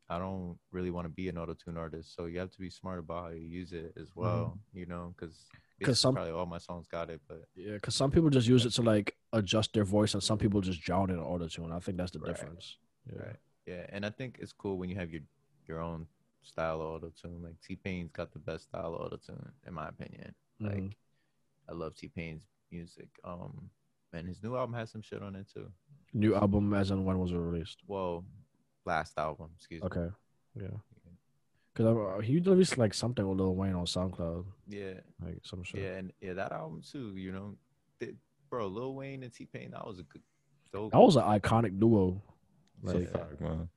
I 0.09 0.17
don't 0.17 0.57
really 0.71 0.89
want 0.91 1.05
to 1.05 1.09
be 1.09 1.29
an 1.29 1.35
autotune 1.35 1.77
artist. 1.77 2.15
So 2.15 2.25
you 2.25 2.39
have 2.39 2.51
to 2.51 2.59
be 2.59 2.69
smart 2.69 2.99
about 2.99 3.23
how 3.25 3.29
you 3.29 3.41
use 3.47 3.73
it 3.73 3.93
as 3.99 4.15
well. 4.15 4.59
You 4.73 4.85
know, 4.85 5.13
because 5.15 5.45
'Cause 5.81 5.99
some- 5.99 6.13
probably 6.15 6.31
all 6.33 6.45
my 6.45 6.57
songs 6.57 6.87
got 6.87 7.09
it, 7.09 7.21
but 7.27 7.47
yeah, 7.55 7.73
because 7.75 7.95
some 7.95 8.11
people 8.11 8.29
just 8.29 8.47
use 8.47 8.65
it 8.65 8.71
to 8.71 8.81
like 8.81 9.15
adjust 9.33 9.73
their 9.73 9.85
voice, 9.85 10.13
and 10.13 10.21
some 10.23 10.37
people 10.37 10.59
just 10.61 10.81
drown 10.81 11.09
in 11.09 11.19
auto 11.19 11.47
tune. 11.47 11.71
I 11.71 11.79
think 11.79 11.97
that's 11.97 12.11
the 12.11 12.19
Right. 12.19 12.27
difference. 12.35 12.77
Yeah. 13.05 13.21
Right. 13.21 13.35
Yeah, 13.65 13.85
and 13.89 14.05
I 14.05 14.09
think 14.09 14.39
it's 14.39 14.51
cool 14.51 14.77
when 14.77 14.89
you 14.89 14.95
have 14.95 15.11
your 15.11 15.21
your 15.67 15.79
own 15.79 16.07
style 16.41 16.81
of 16.81 16.87
auto 16.87 17.11
tune. 17.11 17.43
Like 17.43 17.61
T 17.61 17.75
Pain's 17.75 18.11
got 18.11 18.31
the 18.31 18.39
best 18.39 18.63
style 18.65 18.95
of 18.95 19.01
auto 19.01 19.17
tune, 19.17 19.53
in 19.67 19.73
my 19.73 19.87
opinion. 19.89 20.33
Like 20.59 20.73
Mhm. 20.79 20.93
I 21.69 21.73
love 21.73 21.95
T 21.95 22.07
Pain's 22.09 22.47
music. 22.71 23.07
Um, 23.23 23.69
and 24.11 24.27
his 24.27 24.41
new 24.41 24.55
album 24.55 24.73
has 24.73 24.89
some 24.89 25.01
shit 25.03 25.21
on 25.21 25.35
it 25.35 25.47
too. 25.47 25.71
New 26.13 26.35
album, 26.35 26.73
as 26.73 26.91
in 26.91 27.05
when 27.05 27.19
was 27.19 27.31
it 27.31 27.37
released? 27.37 27.79
Well, 27.87 28.25
last 28.85 29.17
album, 29.17 29.49
excuse 29.57 29.81
me. 29.81 29.85
Okay, 29.87 30.07
yeah. 30.55 30.67
Because 31.73 31.95
uh, 32.17 32.19
he 32.21 32.39
released 32.39 32.77
like 32.77 32.93
something 32.93 33.27
with 33.27 33.37
Lil 33.37 33.55
Wayne 33.55 33.75
on 33.75 33.85
SoundCloud, 33.85 34.45
Yeah, 34.67 34.93
like 35.23 35.37
some 35.43 35.63
shit. 35.63 35.81
yeah, 35.81 35.97
and 35.97 36.11
yeah, 36.19 36.33
that 36.33 36.51
album 36.51 36.81
too. 36.81 37.15
You 37.15 37.31
know, 37.31 37.55
Th- 37.99 38.15
bro, 38.49 38.67
Lil 38.67 38.95
Wayne 38.95 39.23
and 39.23 39.33
T 39.33 39.45
Pain, 39.45 39.71
that 39.71 39.85
was 39.85 39.99
a 39.99 40.03
good. 40.03 40.21
Dope. 40.73 40.91
That 40.91 40.99
was 40.99 41.15
an 41.15 41.23
iconic 41.23 41.79
duo. 41.79 42.21
It's 42.83 42.93
a 42.93 42.97
Like 42.97 43.11
fact, 43.11 43.41
man. 43.41 43.69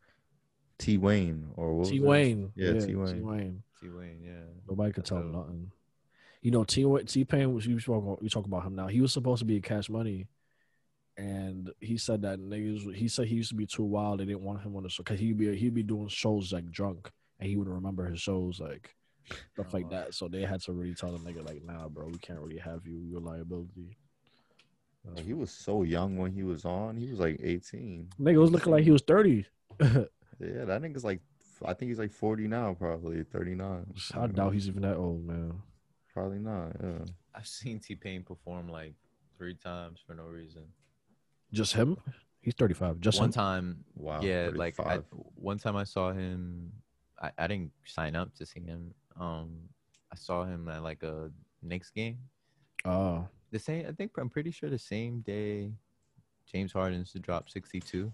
T 0.79 0.99
Wayne 0.99 1.49
or 1.57 1.75
what 1.75 1.88
T 1.88 2.01
Wayne. 2.01 2.53
Yeah, 2.57 2.73
T 2.75 2.87
T 2.87 2.95
Wayne. 2.97 3.25
Wayne. 3.27 3.62
T 3.81 3.88
Wayne, 3.88 4.21
yeah. 4.23 4.33
Nobody 4.68 4.92
could 4.92 5.05
tell 5.05 5.18
him 5.18 5.33
dope. 5.33 5.47
nothing. 5.47 5.71
You 6.40 6.51
know, 6.51 6.64
T 6.64 6.85
Wayne 6.85 7.07
T 7.07 7.25
Pain 7.25 7.55
was 7.55 7.66
you 7.66 7.79
talk 7.79 8.03
about, 8.03 8.23
you 8.23 8.29
talk 8.29 8.47
about 8.47 8.64
him 8.64 8.75
now. 8.75 8.88
He 8.88 9.01
was 9.01 9.12
supposed 9.12 9.40
to 9.40 9.45
be 9.45 9.57
a 9.57 9.61
Cash 9.61 9.88
Money, 9.90 10.27
and 11.16 11.70
he 11.81 11.98
said 11.98 12.22
that 12.22 12.38
niggas. 12.38 12.94
He 12.94 13.09
said 13.09 13.27
he 13.27 13.37
used 13.37 13.51
to 13.51 13.55
be 13.55 13.66
too 13.66 13.85
wild. 13.85 14.20
They 14.20 14.25
didn't 14.25 14.42
want 14.42 14.62
him 14.62 14.77
on 14.77 14.83
the 14.83 14.88
show 14.88 15.03
because 15.03 15.20
he'd 15.20 15.38
be 15.38 15.55
he'd 15.57 15.75
be 15.75 15.83
doing 15.83 16.09
shows 16.09 16.53
like 16.53 16.70
drunk, 16.70 17.11
and 17.40 17.48
he 17.48 17.57
would 17.57 17.68
remember 17.68 18.07
his 18.07 18.20
shows 18.20 18.61
like 18.61 18.94
stuff 19.53 19.72
like 19.75 19.90
that. 19.90 20.14
So 20.14 20.29
they 20.29 20.42
had 20.42 20.62
to 20.62 20.72
really 20.72 20.94
tell 20.94 21.12
the 21.12 21.18
nigga 21.18 21.46
like, 21.46 21.62
nah, 21.64 21.88
bro, 21.88 22.07
we 22.07 22.18
can't 22.18 22.40
really 22.40 22.59
have 22.59 22.87
you. 22.87 22.98
You're 23.11 23.20
liability. 23.20 23.96
Like, 25.05 25.25
he 25.25 25.35
was 25.35 25.51
so 25.51 25.83
young 25.83 26.16
when 26.16 26.33
he 26.33 26.44
was 26.44 26.64
on. 26.64 26.96
He 26.96 27.11
was 27.11 27.18
like 27.18 27.40
18. 27.42 28.09
Nigga 28.20 28.40
was 28.40 28.53
looking 28.53 28.72
like 28.72 28.85
he 28.85 28.90
was 28.90 29.03
thirty. 29.03 29.46
Yeah, 30.40 30.64
that 30.64 30.83
nigga's 30.83 31.05
like, 31.05 31.20
I 31.64 31.72
think 31.72 31.90
he's 31.90 31.98
like 31.98 32.11
40 32.11 32.48
now, 32.48 32.75
probably 32.75 33.22
39. 33.22 33.87
I 34.14 34.27
doubt 34.27 34.55
he's 34.55 34.66
even 34.66 34.83
that 34.83 34.96
old, 34.96 35.25
man. 35.25 35.62
Probably 36.12 36.38
not. 36.38 36.72
Yeah. 36.83 37.05
I've 37.35 37.46
seen 37.46 37.79
T 37.79 37.94
Pain 37.94 38.22
perform 38.22 38.68
like 38.68 38.94
three 39.38 39.55
times 39.55 40.01
for 40.05 40.14
no 40.14 40.25
reason. 40.25 40.62
Just 41.53 41.75
him? 41.75 41.97
He's 42.41 42.55
thirty 42.55 42.75
five. 42.75 43.01
Just 43.01 43.19
one 43.19 43.29
him? 43.29 43.33
time 43.33 43.85
Wow. 43.95 44.21
yeah 44.21 44.51
like 44.53 44.79
I, 44.81 44.99
one 45.37 45.59
time 45.59 45.77
i 45.77 45.85
saw 45.85 46.12
him 46.12 46.73
I, 47.21 47.31
I 47.38 47.47
didn't 47.47 47.71
sign 47.85 48.17
up 48.17 48.35
to 48.37 48.47
see 48.47 48.61
him 48.61 48.93
um 49.19 49.51
i 50.12 50.17
saw 50.17 50.45
him 50.45 50.69
at 50.69 50.83
like 50.83 51.03
a 51.05 51.31
Knicks 51.62 51.91
game 51.91 52.19
Oh, 52.85 53.29
the 53.53 53.61
same 53.61 53.87
i 53.88 53.93
think 53.93 54.11
i'm 54.19 54.29
pretty 54.29 54.51
sure 54.51 54.69
the 54.71 54.79
same 54.79 55.21
day 55.21 55.71
james 56.51 56.73
harden's 56.73 57.12
to 57.12 57.21
drop 57.21 57.49
62 57.49 58.12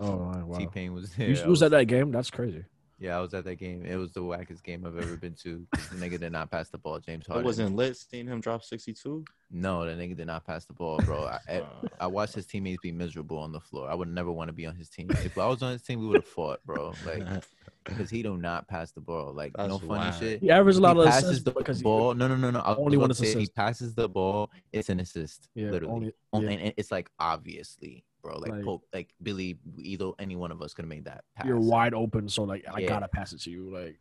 oh 0.00 0.16
wow. 0.44 0.58
t-pain 0.58 0.92
was 0.92 1.10
there 1.14 1.30
You 1.30 1.40
I 1.40 1.46
was 1.46 1.62
at 1.62 1.70
that 1.70 1.84
game? 1.84 2.10
That's 2.10 2.30
crazy. 2.30 2.64
Yeah 2.98 3.16
i 3.16 3.20
was 3.20 3.32
at 3.34 3.44
that 3.44 3.56
game 3.56 3.84
it 3.84 3.96
was 3.96 4.12
the 4.12 4.20
wackest 4.20 4.62
game 4.62 4.84
i've 4.86 4.98
ever 4.98 5.16
been 5.16 5.34
to. 5.34 5.66
the 5.72 5.96
nigga 5.96 6.18
did 6.18 6.32
not 6.32 6.50
pass 6.50 6.68
the 6.68 6.78
ball 6.78 6.98
james 6.98 7.24
It 7.24 7.28
harden 7.28 7.44
wasn't 7.44 7.76
lit 7.76 7.96
seeing 7.96 8.26
him 8.26 8.40
drop 8.40 8.64
62. 8.64 9.24
no 9.50 9.84
the 9.86 9.92
nigga 9.92 10.16
did 10.16 10.26
not 10.26 10.44
pass 10.44 10.64
the 10.64 10.72
ball 10.72 10.98
bro 11.04 11.24
I, 11.24 11.38
I, 11.48 11.62
I 12.00 12.06
watched 12.06 12.34
his 12.34 12.46
teammates 12.46 12.80
be 12.82 12.92
miserable 12.92 13.38
on 13.38 13.52
the 13.52 13.60
floor 13.60 13.88
i 13.90 13.94
would 13.94 14.08
never 14.08 14.32
want 14.32 14.48
to 14.48 14.52
be 14.52 14.66
on 14.66 14.74
his 14.74 14.88
team 14.88 15.08
if 15.10 15.38
i 15.38 15.46
was 15.46 15.62
on 15.62 15.72
his 15.72 15.82
team 15.82 16.00
we 16.00 16.06
would 16.06 16.16
have 16.16 16.26
fought 16.26 16.60
bro 16.66 16.92
like 17.06 17.22
because 17.84 18.10
he 18.10 18.22
do 18.22 18.36
not 18.36 18.68
pass 18.68 18.90
the 18.92 19.00
ball. 19.00 19.32
Like 19.32 19.56
no 19.56 19.66
That's 19.66 19.80
funny 19.80 20.10
whack. 20.10 20.14
shit. 20.18 20.40
He 20.42 20.50
averaged 20.50 20.76
a 20.78 20.82
lot 20.82 20.96
he 20.96 21.02
of 21.04 21.08
passes 21.08 21.24
assists 21.24 21.44
the 21.44 21.52
because 21.52 21.78
he- 21.78 21.82
ball. 21.84 22.12
no, 22.12 22.28
no, 22.28 22.36
no, 22.36 22.50
no. 22.50 22.58
I 22.60 22.70
was 22.70 22.78
only 22.80 22.98
one 22.98 23.08
to 23.08 23.14
say, 23.14 23.32
He 23.40 23.46
passes 23.46 23.94
the 23.94 24.06
ball. 24.06 24.50
It's 24.74 24.90
an 24.90 25.00
assist. 25.00 25.48
Yeah, 25.54 25.70
literally. 25.70 26.12
only, 26.34 26.46
yeah. 26.46 26.50
And, 26.52 26.60
and 26.66 26.74
it's 26.76 26.92
like 26.92 27.08
obviously, 27.18 28.04
bro. 28.22 28.38
Like 28.38 28.50
Like- 28.50 28.64
Pope, 28.64 28.84
like 28.92 29.08
Billy, 29.22 29.58
either 29.78 30.10
any 30.18 30.36
one 30.36 30.50
of 30.52 30.62
us 30.62 30.74
could 30.74 30.84
have 30.84 30.90
made 30.90 31.04
that 31.04 31.24
pass. 31.34 31.46
you're 31.46 31.60
wide 31.60 31.94
open, 31.94 32.28
so 32.28 32.44
like 32.44 32.64
I 32.72 32.80
Yeah. 32.80 32.88
gotta 32.88 33.08
pass 33.08 33.32
it 33.32 33.40
to 33.42 33.50
you. 33.50 33.70
Like 33.70 33.98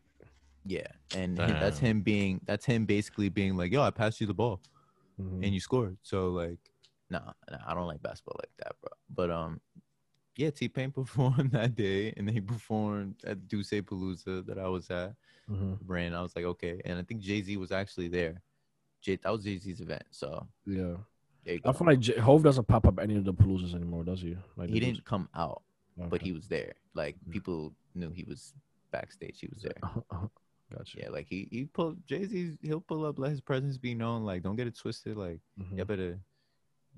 Yeah, 0.66 0.88
and 1.16 1.38
hi- 1.40 1.48
that's 1.48 1.80
him 1.80 2.02
being. 2.02 2.42
That's 2.46 2.66
him 2.66 2.86
basically 2.86 3.30
being 3.30 3.56
like, 3.56 3.72
"Yo, 3.72 3.82
I 3.82 3.90
passed 3.92 4.20
you 4.20 4.28
the 4.28 4.34
ball 4.34 4.60
mhm. 5.20 5.44
and 5.46 5.54
you 5.54 5.60
scored." 5.62 5.98
So 6.02 6.30
like, 6.32 6.60
nah, 7.10 7.32
nah, 7.50 7.58
I 7.66 7.74
don't 7.74 7.88
like 7.88 8.02
basketball 8.02 8.36
like 8.40 8.52
that, 8.58 8.76
bro. 8.82 8.92
But 9.10 9.32
um, 9.32 9.62
yeah, 10.36 10.50
T 10.50 10.68
Pain 10.68 10.92
performed 11.02 11.52
that 11.52 11.76
day, 11.76 12.12
and 12.18 12.28
then 12.28 12.34
he 12.36 12.42
performed 12.42 13.16
at 13.26 13.48
Duce 13.48 13.70
Palooza 13.72 14.46
that 14.46 14.60
I 14.60 14.68
was 14.68 14.90
at. 14.92 15.16
Mhm. 15.50 15.80
Brand. 15.80 16.14
I 16.14 16.22
was 16.22 16.36
like, 16.36 16.44
okay. 16.44 16.82
And 16.84 17.00
I 17.00 17.04
think 17.04 17.22
Jay 17.22 17.42
Z 17.42 17.56
was 17.56 17.72
actually 17.72 18.10
there. 18.10 18.42
Jay, 19.00 19.16
that 19.16 19.30
was 19.32 19.46
Jay 19.46 19.58
Z's 19.58 19.80
event. 19.80 20.04
So 20.12 20.46
yeah. 20.66 20.98
There 21.48 21.56
you 21.56 21.62
go. 21.62 21.70
I 21.70 21.74
feel 21.74 21.88
like 21.88 22.00
J- 22.02 22.20
Hove 22.20 22.44
doesn't 22.44 22.68
pop 22.68 22.86
up 22.86 23.00
any 23.00 23.16
of 23.16 23.24
the 23.24 23.34
paloozas 23.34 23.74
anymore, 23.74 24.04
does 24.04 24.20
he? 24.22 24.36
Like 24.58 24.70
he 24.70 24.82
didn't 24.82 25.06
come 25.06 25.30
out, 25.34 25.64
dudes- 25.98 26.10
but 26.10 26.22
he 26.22 26.34
was 26.34 26.48
there. 26.50 26.74
Like 26.94 27.16
Mhm. 27.26 27.32
people 27.32 27.74
knew 27.96 28.12
he 28.12 28.26
was 28.26 28.54
backstage. 28.92 29.40
He 29.40 29.48
was 29.48 29.62
there. 29.64 29.80
Gotcha. 30.78 31.00
Yeah, 31.00 31.10
like 31.10 31.28
he 31.28 31.48
he 31.50 31.64
pulled 31.66 32.06
Jay 32.06 32.26
Z. 32.26 32.58
He'll 32.62 32.82
pull 32.82 33.06
up, 33.06 33.18
let 33.18 33.32
his 33.32 33.40
presence 33.40 33.78
be 33.78 33.94
known. 33.96 34.24
Like 34.26 34.44
don't 34.44 34.58
get 34.58 34.68
it 34.68 34.76
twisted. 34.78 35.16
Like 35.16 35.40
Mhm. 35.58 35.78
you 35.78 35.86
better 35.86 36.20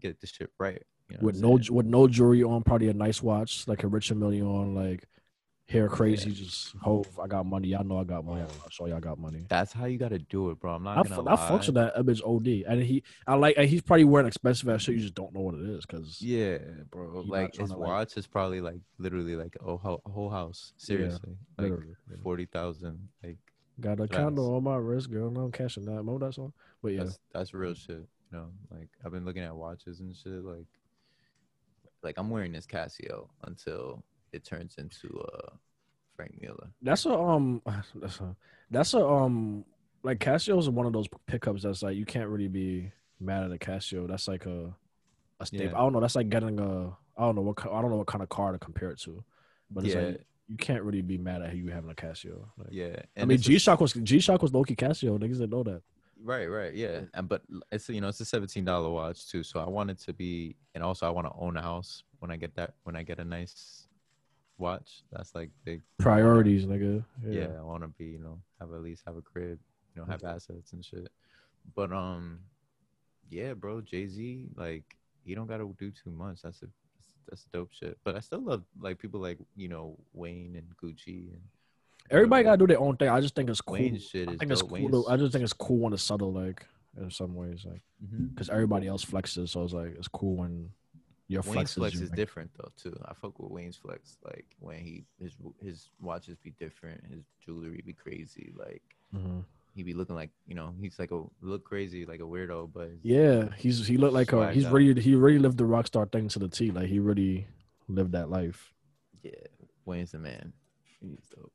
get 0.02 0.20
this 0.20 0.32
shit 0.32 0.50
right. 0.58 0.82
You 1.12 1.18
know 1.18 1.26
With 1.26 1.40
no 1.42 1.52
with 1.70 1.86
no 1.86 2.08
jewelry 2.08 2.42
on, 2.44 2.64
probably 2.64 2.88
a 2.90 2.94
nice 2.94 3.22
watch, 3.22 3.68
like 3.68 3.84
a 3.84 3.88
Richard 3.88 4.18
Mille 4.18 4.48
on, 4.48 4.74
like 4.74 5.08
hair 5.70 5.88
crazy, 5.88 6.32
just 6.32 6.76
hope 6.78 7.08
I 7.22 7.28
got 7.28 7.46
money. 7.46 7.70
Y'all 7.70 7.84
know 7.84 8.00
I 8.00 8.04
got 8.04 8.26
money. 8.26 8.42
I 8.42 8.70
saw 8.72 8.86
y'all 8.88 9.00
got 9.00 9.20
money. 9.20 9.46
That's 9.48 9.72
how 9.72 9.86
you 9.86 9.98
got 9.98 10.10
to 10.10 10.20
do 10.20 10.50
it, 10.50 10.60
bro. 10.60 10.74
I'm 10.74 10.84
not 10.84 10.98
I, 10.98 11.04
gonna 11.04 11.22
lie. 11.22 11.34
I 11.34 11.36
function 11.36 11.76
that 11.76 11.94
image 11.98 12.22
OD, 12.26 12.48
and 12.68 12.82
he, 12.82 13.04
I 13.28 13.36
like, 13.36 13.56
and 13.58 13.70
he's 13.70 13.82
probably 13.82 14.06
wearing 14.06 14.28
expensive 14.28 14.68
ass 14.70 14.82
shit. 14.82 14.96
You 14.96 15.02
just 15.02 15.14
don't 15.14 15.34
know 15.34 15.42
what 15.42 15.56
it 15.56 15.70
is, 15.70 15.86
cause 15.86 16.18
Yeah, 16.22 16.58
bro. 16.90 17.24
Like 17.28 17.56
his 17.56 17.70
tryna, 17.70 17.78
like- 17.78 17.88
watch 17.88 18.18
is 18.18 18.28
probably 18.28 18.62
like 18.62 18.82
literally 18.98 19.36
like 19.36 19.56
a 19.62 19.78
whole, 19.78 20.02
a 20.06 20.10
whole 20.10 20.30
house. 20.30 20.74
Seriously, 20.78 21.38
like 21.58 21.70
literally, 21.70 21.96
forty 22.24 22.46
thousand. 22.46 23.08
Like 23.24 23.38
got 23.80 24.00
a 24.00 24.08
condo 24.08 24.56
on 24.56 24.64
my 24.64 24.76
wrist, 24.76 25.12
girl. 25.12 25.30
No, 25.30 25.42
I'm 25.42 25.52
cashing 25.52 25.86
that. 25.86 25.92
Remember 25.92 26.26
that 26.26 26.34
song? 26.34 26.54
But 26.82 26.94
yeah, 26.94 27.04
that's 27.04 27.20
that's 27.34 27.54
real 27.54 27.74
shit. 27.76 28.08
You 28.32 28.38
know, 28.38 28.48
like 28.72 28.90
I've 29.06 29.12
been 29.12 29.26
looking 29.26 29.44
at 29.44 29.56
watches 29.56 30.00
and 30.00 30.16
shit. 30.16 30.44
Like, 30.44 30.66
like 32.02 32.18
I'm 32.18 32.30
wearing 32.30 32.54
this 32.54 32.66
Casio 32.66 33.28
until 33.44 34.04
it 34.34 34.44
turns 34.46 34.76
into 34.78 35.20
uh 35.20 35.50
Franck 36.16 36.40
Muller. 36.42 36.70
That's 36.82 37.06
a 37.06 37.14
um. 37.18 37.62
That's 37.96 38.20
a 38.20 38.36
that's 38.72 38.94
a 38.94 39.06
um. 39.06 39.66
Like 40.04 40.20
Casio 40.20 40.58
is 40.60 40.70
one 40.70 40.86
of 40.86 40.94
those 40.94 41.08
pickups 41.28 41.64
that's 41.64 41.82
like 41.84 41.98
you 41.98 42.06
can't 42.06 42.30
really 42.30 42.48
be 42.48 42.92
mad 43.20 43.44
at 43.44 43.52
a 43.52 43.58
Casio. 43.58 44.08
That's 44.08 44.28
like 44.28 44.46
a 44.46 44.74
a 45.40 45.46
staple. 45.46 45.68
Yeah. 45.68 45.74
I 45.78 45.80
don't 45.82 45.94
know. 45.94 46.00
That's 46.00 46.16
like 46.16 46.30
getting 46.30 46.60
a. 46.60 46.90
I 47.18 47.24
don't 47.26 47.36
know 47.36 47.42
what. 47.42 47.60
I 47.62 47.82
don't 47.82 47.90
know 47.90 47.98
what 47.98 48.08
kind 48.08 48.24
of 48.24 48.30
car 48.30 48.52
to 48.52 48.60
compare 48.60 48.92
it 48.92 49.00
to, 49.02 49.24
but 49.72 49.84
it's 49.86 49.94
Yeah. 49.96 50.02
like 50.02 50.26
you 50.48 50.58
can't 50.58 50.84
really 50.84 51.02
be 51.02 51.18
mad 51.18 51.42
at 51.42 51.56
you 51.56 51.68
having 51.68 51.90
a 51.92 51.94
Casio. 51.94 52.46
Like, 52.58 52.70
Yeah, 52.72 52.96
I 53.18 53.26
mean, 53.26 53.38
G 53.38 53.60
Shock 53.60 53.82
was 53.82 53.94
G 53.94 54.20
Shock 54.20 54.42
was 54.42 54.54
Loki 54.54 54.76
Casio. 54.76 55.18
Niggas 55.20 55.34
didn't 55.40 55.52
know 55.52 55.64
that. 55.64 55.82
Right, 56.22 56.48
right, 56.48 56.74
yeah, 56.74 57.02
and 57.14 57.30
but 57.30 57.44
it's 57.72 57.88
you 57.88 58.02
know 58.02 58.10
it's 58.10 58.20
a 58.20 58.26
seventeen 58.26 58.66
dollar 58.66 58.90
watch 58.90 59.30
too. 59.30 59.42
So 59.44 59.60
I 59.60 59.70
want 59.70 59.90
it 59.90 60.00
to 60.00 60.14
be, 60.14 60.56
and 60.76 60.84
also 60.84 61.08
I 61.08 61.10
want 61.12 61.28
to 61.28 61.34
own 61.38 61.56
a 61.56 61.62
house 61.62 62.04
when 62.20 62.30
I 62.30 62.36
get 62.36 62.56
that 62.56 62.74
when 62.84 62.96
I 62.96 63.04
get 63.04 63.20
a 63.20 63.24
nice 63.26 63.79
watch. 64.60 65.02
That's 65.12 65.34
like 65.34 65.50
big. 65.66 65.82
Priorities, 65.98 66.66
nigga. 66.66 67.04
Yeah, 67.28 67.48
I 67.58 67.64
want 67.64 67.82
to 67.84 67.88
be 67.90 68.06
you 68.06 68.20
know 68.20 68.40
have 68.60 68.72
at 68.74 68.82
least 68.82 69.04
have 69.06 69.18
a 69.18 69.22
crib, 69.22 69.58
you 69.96 70.02
know 70.02 70.06
have 70.06 70.24
assets 70.24 70.74
and 70.74 70.84
shit. 70.86 71.10
But 71.76 71.92
um, 71.92 72.40
yeah, 73.30 73.54
bro, 73.54 73.82
Jay 73.82 74.08
Z 74.08 74.48
like 74.56 74.84
he 75.24 75.36
don't 75.36 75.48
gotta 75.48 75.68
do 75.78 75.92
too 75.92 76.12
much. 76.12 76.42
That's 76.44 76.62
a 76.62 76.68
that's 77.28 77.46
dope 77.54 77.70
shit. 77.72 77.98
But 78.04 78.16
I 78.16 78.20
still 78.20 78.42
love 78.42 78.64
like 78.80 79.00
people 79.00 79.20
like 79.20 79.38
you 79.56 79.68
know 79.70 79.98
Wayne 80.14 80.56
and 80.56 80.68
Gucci 80.82 81.32
and 81.34 81.42
Everybody 82.12 82.44
gotta 82.44 82.58
do 82.58 82.66
their 82.68 82.80
own 82.80 82.98
thing. 82.98 83.10
I 83.10 83.22
just 83.22 83.36
think 83.36 83.50
it's 83.50 83.62
cool. 83.62 83.76
Wayne's 83.76 84.04
shit 84.04 84.28
I 84.30 84.36
think 84.38 84.52
it's 84.52 84.62
dope. 84.62 84.70
cool. 84.72 84.80
Wayne's- 84.90 85.06
I 85.10 85.18
just 85.18 85.32
think 85.32 85.44
it's 85.44 85.54
cool 85.54 85.78
when 85.78 85.94
it's 85.94 86.02
subtle, 86.04 86.34
like 86.34 86.66
in 87.00 87.12
some 87.12 87.36
ways, 87.36 87.66
like 87.66 87.82
because 88.34 88.50
everybody 88.50 88.88
else 88.88 89.06
flexes. 89.06 89.50
So 89.50 89.64
it's 89.64 89.74
like 89.74 89.96
it's 89.98 90.08
cool 90.08 90.36
when 90.38 90.72
your 91.30 91.42
Wayne's 91.44 91.74
flex 91.74 91.96
is 92.02 92.10
different 92.10 92.52
though 92.58 92.72
too. 92.76 92.96
I 93.06 93.14
fuck 93.14 93.40
with 93.40 93.52
Wayne's 93.52 93.78
flex. 93.78 94.18
Like 94.26 94.46
when 94.60 94.80
he 94.80 95.06
his 95.22 95.36
his 95.64 95.90
watches 96.02 96.38
be 96.44 96.52
different, 96.60 97.02
his 97.10 97.24
jewelry 97.46 97.82
be 97.86 97.94
crazy. 97.94 98.52
Like 98.58 98.82
Mhm. 99.16 99.46
he 99.76 99.84
be 99.84 99.94
looking 99.94 100.16
like 100.16 100.32
you 100.48 100.56
know 100.56 100.74
he's 100.82 101.00
like 101.00 101.12
a 101.12 101.24
look 101.42 101.64
crazy 101.64 102.06
like 102.06 102.20
a 102.20 102.24
weirdo, 102.24 102.72
but 102.74 102.90
Yeah, 103.04 103.54
he's 103.56 103.88
he 103.88 103.96
looked 103.98 104.14
like 104.14 104.34
a 104.34 104.52
he's 104.52 104.66
out. 104.66 104.74
really 104.74 105.00
he 105.00 105.16
really 105.16 105.40
lived 105.40 105.58
the 105.58 105.66
rock 105.66 105.88
star 105.88 106.06
thing 106.08 106.28
to 106.30 106.40
the 106.40 106.50
T. 106.50 106.72
Like 106.72 106.88
he 106.90 107.00
really 107.00 107.48
lived 107.88 108.12
that 108.14 108.30
life. 108.30 108.74
yeah, 109.24 109.32
Wayne's 109.86 110.12
the 110.12 110.20
man. 110.20 110.54
He's 111.00 111.22
dope. 111.36 111.54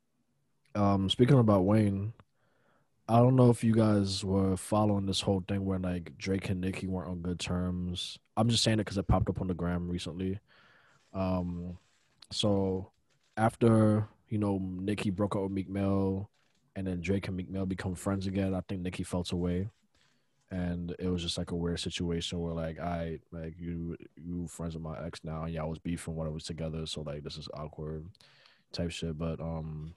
Um, 0.77 1.09
speaking 1.11 1.39
about 1.39 1.64
Wayne, 1.64 2.12
I 3.07 3.18
don't 3.18 3.36
know 3.36 3.50
if 3.50 3.62
you 3.62 3.74
guys 3.74 4.24
were 4.24 4.57
following 4.57 5.05
this 5.05 5.20
whole 5.20 5.44
thing 5.46 5.64
where 5.64 5.78
like 5.78 6.16
Drake 6.16 6.48
and 6.48 6.61
Nicki 6.61 6.86
weren't 6.86 7.11
on 7.11 7.20
good 7.20 7.38
terms. 7.38 8.18
I'm 8.36 8.48
just 8.48 8.62
saying 8.62 8.78
it 8.80 8.84
because 8.84 8.96
it 8.96 9.07
popped 9.07 9.28
up 9.28 9.42
on 9.42 9.46
the 9.48 9.55
gram 9.55 9.88
recently. 9.90 10.40
Um, 11.12 11.78
so 12.30 12.90
after 13.36 14.09
you 14.28 14.38
know 14.38 14.59
Nicki 14.59 15.11
broke 15.11 15.36
up 15.36 15.42
with 15.42 15.52
Meek 15.52 15.68
Mill, 15.68 16.30
and 16.76 16.86
then 16.86 17.02
Drake 17.02 17.28
and 17.28 17.36
Meek 17.36 17.50
Mill 17.50 17.66
become 17.66 17.94
friends 17.94 18.26
again, 18.26 18.55
I 18.55 18.62
think 18.62 18.80
Nicki 18.80 19.02
felt 19.02 19.32
away, 19.32 19.68
and 20.50 20.96
it 20.98 21.09
was 21.09 21.22
just 21.22 21.36
like 21.36 21.50
a 21.50 21.57
weird 21.57 21.80
situation 21.80 22.40
where 22.40 22.55
like 22.55 22.80
I 22.80 23.20
like 23.32 23.55
you 23.59 23.98
you 24.16 24.48
friends 24.48 24.74
with 24.74 24.82
my 24.82 24.98
ex 25.05 25.20
now, 25.22 25.42
and 25.44 25.52
y'all 25.52 25.68
was 25.68 25.78
beefing 25.78 26.16
when 26.16 26.26
I 26.26 26.30
was 26.30 26.44
together, 26.44 26.86
so 26.86 27.02
like 27.02 27.22
this 27.22 27.36
is 27.36 27.48
awkward 27.52 28.07
type 28.72 28.90
shit. 28.90 29.18
But 29.18 29.40
um, 29.40 29.94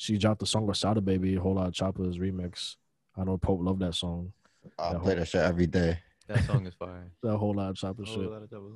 she 0.00 0.16
dropped 0.16 0.40
the 0.40 0.46
song 0.46 0.66
with 0.66 0.78
Sada 0.78 1.02
Baby, 1.02 1.34
Whole 1.34 1.56
Lot 1.56 1.68
of 1.68 1.74
Choppers 1.74 2.16
remix. 2.16 2.76
I 3.18 3.24
know 3.24 3.36
Pope 3.36 3.60
loved 3.62 3.80
that 3.80 3.94
song. 3.94 4.32
I 4.78 4.92
Yeah, 4.92 4.98
play 4.98 5.14
that 5.16 5.28
shit 5.28 5.42
every 5.42 5.66
day. 5.66 5.98
That 6.26 6.42
song 6.44 6.64
is 6.66 6.72
fire. 6.72 7.12
That 7.22 7.36
Whole 7.36 7.52
Lot 7.54 7.68
of 7.68 7.76
Choppers 7.76 8.08
Oh, 8.10 8.14
shit. 8.14 8.30
lot 8.30 8.42
of 8.42 8.48
double. 8.48 8.72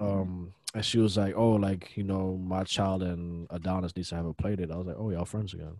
Um, 0.00 0.54
and 0.72 0.84
she 0.84 0.98
was 0.98 1.16
like, 1.16 1.34
"Oh, 1.36 1.50
like 1.54 1.96
you 1.96 2.04
know, 2.04 2.36
my 2.36 2.62
child 2.62 3.02
and 3.02 3.48
Adonis 3.50 3.96
needs 3.96 4.10
to 4.10 4.14
have 4.14 4.26
a 4.26 4.32
play 4.32 4.54
date." 4.54 4.70
I 4.70 4.76
was 4.76 4.86
like, 4.86 4.96
"Oh, 4.98 5.10
y'all 5.10 5.24
friends 5.24 5.52
again." 5.52 5.76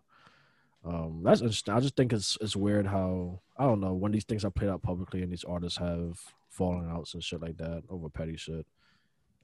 Um, 0.85 1.21
that's 1.23 1.43
interesting. 1.43 1.75
I 1.75 1.79
just 1.81 1.95
think 1.95 2.13
it's 2.13 2.37
it's 2.41 2.57
weird 2.57 2.87
how 2.89 3.41
I 3.57 3.65
don't 3.67 3.81
know 3.81 3.95
when 3.95 4.11
these 4.11 4.25
things 4.25 4.45
are 4.45 4.51
played 4.51 4.71
out 4.71 4.83
publicly 4.83 5.23
and 5.23 5.31
these 5.31 5.45
artists 5.45 5.79
have 5.79 6.19
fallen 6.49 6.91
outs 6.91 7.15
and 7.15 7.23
shit 7.23 7.41
like 7.41 7.57
that 7.59 7.85
over 7.89 8.09
petty 8.09 8.37
shit, 8.37 8.67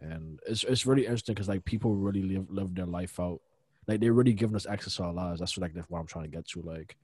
and 0.01 0.41
it's 0.49 0.65
it's 0.65 0.85
really 0.85 1.05
interesting 1.07 1.35
because 1.37 1.49
like 1.49 1.65
people 1.65 1.95
really 1.95 2.23
live 2.23 2.51
live 2.51 2.75
their 2.75 2.87
life 2.87 3.21
out, 3.21 3.41
like 3.87 4.01
they're 4.01 4.12
really 4.12 4.32
giving 4.32 4.57
us 4.57 4.66
access 4.66 4.97
to 4.97 5.05
our 5.05 5.12
lives. 5.12 5.41
That's 5.41 5.57
what 5.57 5.62
like 5.62 5.74
that's 5.74 5.89
what 5.89 6.01
I'm 6.01 6.07
trying 6.07 6.24
to 6.24 6.30
get 6.30 6.47
to. 6.49 6.62
Like 6.62 6.97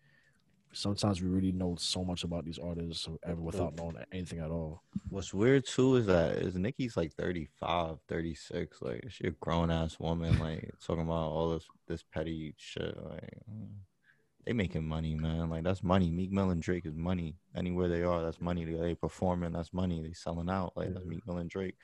sometimes 0.73 1.23
we 1.23 1.29
really 1.29 1.53
know 1.53 1.77
so 1.79 2.05
much 2.05 2.25
about 2.25 2.45
these 2.45 2.59
artists 2.59 3.09
and 3.25 3.43
without 3.43 3.77
knowing 3.77 3.97
anything 4.13 4.41
at 4.41 4.51
all. 4.51 4.83
What's 5.09 5.35
weird 5.35 5.67
too 5.67 5.97
is 5.97 6.07
that 6.07 6.37
is 6.37 6.57
Nicki's 6.57 6.97
like 6.97 7.13
35, 7.13 7.99
36. 8.09 8.83
Like 8.83 9.05
she 9.09 9.25
a 9.25 9.31
grown 9.33 9.71
ass 9.71 9.99
woman, 10.01 10.39
like 10.39 10.73
talking 10.85 11.05
about 11.05 11.31
all 11.31 11.51
this 11.51 11.67
this 11.87 12.03
petty 12.03 12.55
shit. 12.57 12.97
Like 13.03 13.39
they 14.47 14.53
making 14.53 14.87
money, 14.87 15.15
man. 15.15 15.51
Like 15.51 15.63
that's 15.63 15.83
money. 15.83 16.11
Meek 16.11 16.33
Mill 16.33 16.51
and 16.51 16.63
Drake 16.63 16.87
is 16.87 16.97
money. 16.97 17.37
Anywhere 17.55 17.89
they 17.89 18.03
are, 18.03 18.23
that's 18.23 18.41
money. 18.41 18.65
They, 18.65 18.75
they 18.75 18.95
performing, 18.95 19.53
that's 19.53 19.73
money. 19.73 20.03
They 20.03 20.15
selling 20.15 20.51
out. 20.51 20.73
Like 20.77 20.93
that's 20.93 21.07
Meek 21.07 21.27
Mill 21.27 21.39
and 21.39 21.51
Drake. 21.51 21.77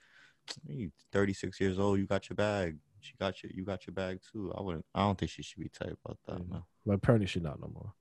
You 0.67 0.91
36 1.13 1.61
years 1.61 1.79
old, 1.79 1.99
you 1.99 2.07
got 2.07 2.29
your 2.31 2.37
bag. 2.37 2.79
She 3.01 3.15
got 3.19 3.43
your 3.43 3.53
you 3.55 3.65
got 3.65 3.87
your 3.87 3.95
bag 3.95 4.21
too. 4.33 4.53
I 4.57 4.63
wouldn't 4.63 4.85
I 4.95 5.01
don't 5.05 5.19
think 5.19 5.31
she 5.31 5.43
should 5.43 5.61
be 5.63 5.69
tight 5.69 5.93
about 6.05 6.19
that, 6.27 6.39
Yeah. 6.39 6.53
man. 6.53 6.63
But 6.87 6.95
apparently 6.95 7.27
she's 7.27 7.43
not 7.43 7.61
no 7.61 7.69
more. 7.69 7.93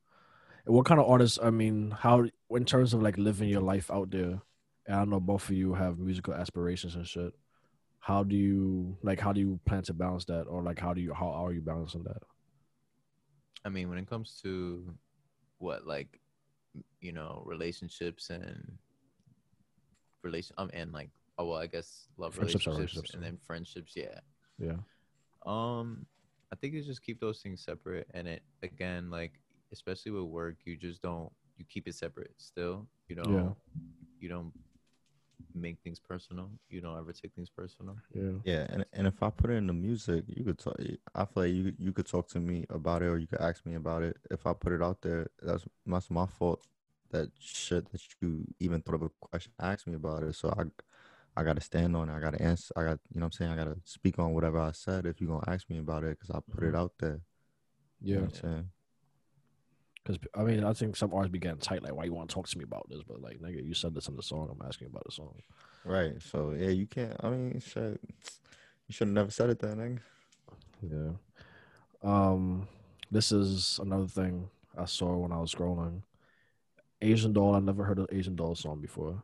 And 0.65 0.75
what 0.75 0.85
kind 0.85 0.99
of 0.99 1.07
artists? 1.07 1.39
I 1.41 1.49
mean, 1.49 1.91
how 1.91 2.25
in 2.51 2.65
terms 2.65 2.93
of 2.93 3.01
like 3.01 3.17
living 3.17 3.49
your 3.49 3.61
life 3.61 3.89
out 3.91 4.11
there? 4.11 4.41
And 4.85 4.95
I 4.95 5.03
know 5.05 5.19
both 5.19 5.49
of 5.49 5.55
you 5.55 5.73
have 5.73 5.99
musical 5.99 6.33
aspirations 6.33 6.95
and 6.95 7.05
shit. 7.07 7.33
How 7.99 8.23
do 8.23 8.35
you 8.35 8.97
like? 9.01 9.19
How 9.19 9.33
do 9.33 9.39
you 9.41 9.59
plan 9.65 9.83
to 9.83 9.93
balance 9.93 10.25
that, 10.25 10.43
or 10.43 10.63
like 10.63 10.79
how 10.79 10.93
do 10.93 11.01
you 11.01 11.13
how 11.13 11.29
are 11.29 11.51
you 11.53 11.61
balancing 11.61 12.03
that? 12.03 12.21
I 13.65 13.69
mean, 13.69 13.89
when 13.89 13.97
it 13.97 14.07
comes 14.07 14.39
to 14.43 14.93
what 15.57 15.85
like 15.85 16.19
you 17.01 17.11
know 17.11 17.43
relationships 17.45 18.29
and 18.29 18.77
relation 20.23 20.53
um 20.57 20.69
and 20.73 20.91
like 20.93 21.09
oh 21.37 21.45
well 21.45 21.57
I 21.57 21.67
guess 21.67 22.07
love 22.17 22.35
Friendships 22.35 22.65
relationships, 22.67 22.77
relationships, 22.95 23.13
and 23.15 23.23
then 23.23 23.37
friendships 23.45 23.93
yeah 23.95 24.19
Yeah, 24.59 24.77
um 25.45 26.05
I 26.51 26.55
think 26.55 26.73
you 26.73 26.83
just 26.83 27.03
keep 27.03 27.19
those 27.19 27.41
things 27.41 27.61
separate 27.63 28.07
and 28.13 28.27
it 28.27 28.41
again 28.63 29.09
like 29.09 29.33
especially 29.71 30.11
with 30.11 30.23
work 30.23 30.55
you 30.65 30.77
just 30.77 31.01
don't 31.01 31.31
you 31.57 31.65
keep 31.69 31.87
it 31.87 31.95
separate 31.95 32.33
still 32.37 32.87
you 33.09 33.15
don't 33.15 33.33
Yeah. 33.33 33.49
you 34.19 34.29
don't 34.29 34.53
make 35.53 35.77
things 35.83 35.99
personal 35.99 36.49
you 36.69 36.81
don't 36.81 36.97
ever 36.97 37.11
take 37.11 37.33
things 37.33 37.49
personal 37.49 37.95
yeah, 38.13 38.31
Yeah, 38.43 38.65
and 38.69 38.85
and 38.93 39.07
if 39.07 39.21
I 39.21 39.29
put 39.29 39.49
it 39.49 39.55
in 39.55 39.67
the 39.67 39.73
music, 39.73 40.23
you 40.27 40.43
could 40.45 40.57
talk. 40.59 40.75
I 41.15 41.25
feel 41.25 41.43
like 41.43 41.53
you 41.53 41.73
you 41.77 41.91
could 41.91 42.05
talk 42.07 42.27
to 42.29 42.39
me 42.39 42.65
about 42.69 43.01
it, 43.01 43.07
or 43.07 43.17
you 43.17 43.27
could 43.27 43.41
ask 43.41 43.65
me 43.65 43.75
about 43.75 44.03
it. 44.03 44.17
If 44.31 44.45
I 44.47 44.53
put 44.53 44.71
it 44.73 44.81
out 44.81 45.01
there, 45.01 45.27
that's 45.41 45.65
that's 45.85 46.09
my 46.09 46.25
fault. 46.25 46.65
That 47.11 47.31
shit 47.39 47.91
that 47.91 48.01
you 48.21 48.45
even 48.59 48.81
thought 48.81 48.95
of 48.95 49.01
a 49.03 49.09
question, 49.19 49.51
ask 49.59 49.87
me 49.87 49.95
about 49.95 50.23
it. 50.23 50.35
So 50.35 50.49
I 50.57 50.63
I 51.37 51.43
gotta 51.43 51.61
stand 51.61 51.95
on 51.95 52.09
it. 52.09 52.13
I 52.15 52.19
gotta 52.19 52.41
answer. 52.41 52.73
I 52.75 52.83
got 52.83 52.99
you 53.13 53.19
know 53.19 53.25
what 53.25 53.25
I'm 53.25 53.31
saying. 53.33 53.51
I 53.51 53.55
gotta 53.55 53.77
speak 53.85 54.17
on 54.17 54.33
whatever 54.33 54.59
I 54.59 54.71
said. 54.71 55.05
If 55.05 55.21
you're 55.21 55.29
gonna 55.29 55.53
ask 55.53 55.69
me 55.69 55.77
about 55.77 56.03
it, 56.03 56.17
because 56.19 56.35
I 56.35 56.39
put 56.51 56.63
it 56.63 56.75
out 56.75 56.93
there. 56.99 57.21
You 58.01 58.15
know 58.15 58.21
yeah. 58.21 58.25
what 58.25 58.35
I'm 58.35 58.41
saying. 58.41 58.69
Because 60.03 60.19
I 60.33 60.43
mean, 60.43 60.63
I 60.63 60.73
think 60.73 60.95
some 60.95 61.13
artists 61.13 61.31
be 61.31 61.37
getting 61.37 61.59
tight. 61.59 61.83
Like, 61.83 61.93
why 61.93 62.05
you 62.05 62.13
want 62.13 62.29
to 62.29 62.33
talk 62.33 62.47
to 62.47 62.57
me 62.57 62.63
about 62.63 62.87
this? 62.89 63.03
But 63.07 63.21
like, 63.21 63.39
nigga, 63.39 63.63
you 63.63 63.75
said 63.75 63.93
this 63.93 64.07
in 64.07 64.15
the 64.15 64.23
song. 64.23 64.49
I'm 64.51 64.67
asking 64.67 64.87
about 64.87 65.03
the 65.05 65.11
song. 65.11 65.35
Right. 65.85 66.13
So 66.21 66.55
yeah, 66.57 66.69
you 66.69 66.87
can't. 66.87 67.15
I 67.19 67.29
mean, 67.29 67.59
shit. 67.59 67.99
You 68.87 68.93
should 68.93 69.07
have 69.07 69.15
never 69.15 69.29
said 69.29 69.51
it 69.51 69.59
then, 69.59 70.01
nigga. 70.81 71.17
Yeah. 72.01 72.09
Um, 72.09 72.67
this 73.11 73.31
is 73.31 73.79
another 73.81 74.07
thing 74.07 74.49
I 74.75 74.85
saw 74.85 75.15
when 75.17 75.31
I 75.31 75.39
was 75.39 75.53
scrolling. 75.53 76.01
Asian 76.99 77.33
Doll. 77.33 77.53
I 77.53 77.59
never 77.59 77.83
heard 77.83 77.99
an 77.99 78.07
Asian 78.11 78.35
Doll 78.35 78.55
song 78.55 78.79
before. 78.81 79.21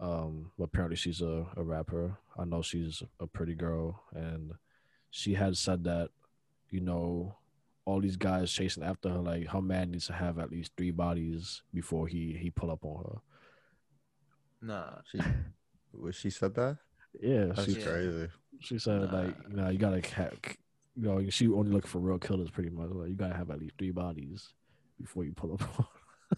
Um, 0.00 0.52
but 0.56 0.64
apparently 0.64 0.96
she's 0.96 1.20
a, 1.22 1.46
a 1.56 1.62
rapper. 1.62 2.18
I 2.38 2.44
know 2.44 2.62
she's 2.62 3.02
a 3.20 3.26
pretty 3.26 3.54
girl, 3.54 4.00
and 4.14 4.52
she 5.10 5.34
had 5.34 5.56
said 5.56 5.84
that, 5.84 6.10
you 6.70 6.80
know, 6.80 7.34
all 7.84 8.00
these 8.00 8.16
guys 8.16 8.52
chasing 8.52 8.82
after 8.84 9.08
her, 9.08 9.18
like 9.18 9.48
her 9.48 9.62
man 9.62 9.90
needs 9.90 10.06
to 10.06 10.12
have 10.12 10.38
at 10.38 10.50
least 10.50 10.72
three 10.76 10.90
bodies 10.90 11.62
before 11.72 12.06
he 12.06 12.36
he 12.38 12.50
pull 12.50 12.70
up 12.70 12.84
on 12.84 13.02
her. 13.04 13.18
nah 14.60 15.00
She, 15.10 15.18
was 15.92 16.14
she 16.14 16.30
said 16.30 16.54
that? 16.54 16.76
Yeah, 17.20 17.46
That's 17.54 17.64
she 17.64 17.74
crazy. 17.76 18.28
she 18.60 18.78
said 18.78 19.12
like 19.12 19.34
you 19.48 19.56
know 19.56 19.68
you 19.70 19.78
gotta 19.78 20.06
have, 20.14 20.34
you 20.94 21.02
know 21.02 21.28
she 21.30 21.48
only 21.48 21.70
looking 21.70 21.88
for 21.88 21.98
real 22.00 22.18
killers 22.18 22.50
pretty 22.50 22.70
much. 22.70 22.90
Like 22.90 23.08
you 23.08 23.14
gotta 23.14 23.34
have 23.34 23.50
at 23.50 23.58
least 23.58 23.74
three 23.78 23.90
bodies 23.90 24.52
before 25.00 25.24
you 25.24 25.32
pull 25.32 25.54
up 25.54 25.62
on. 25.78 25.86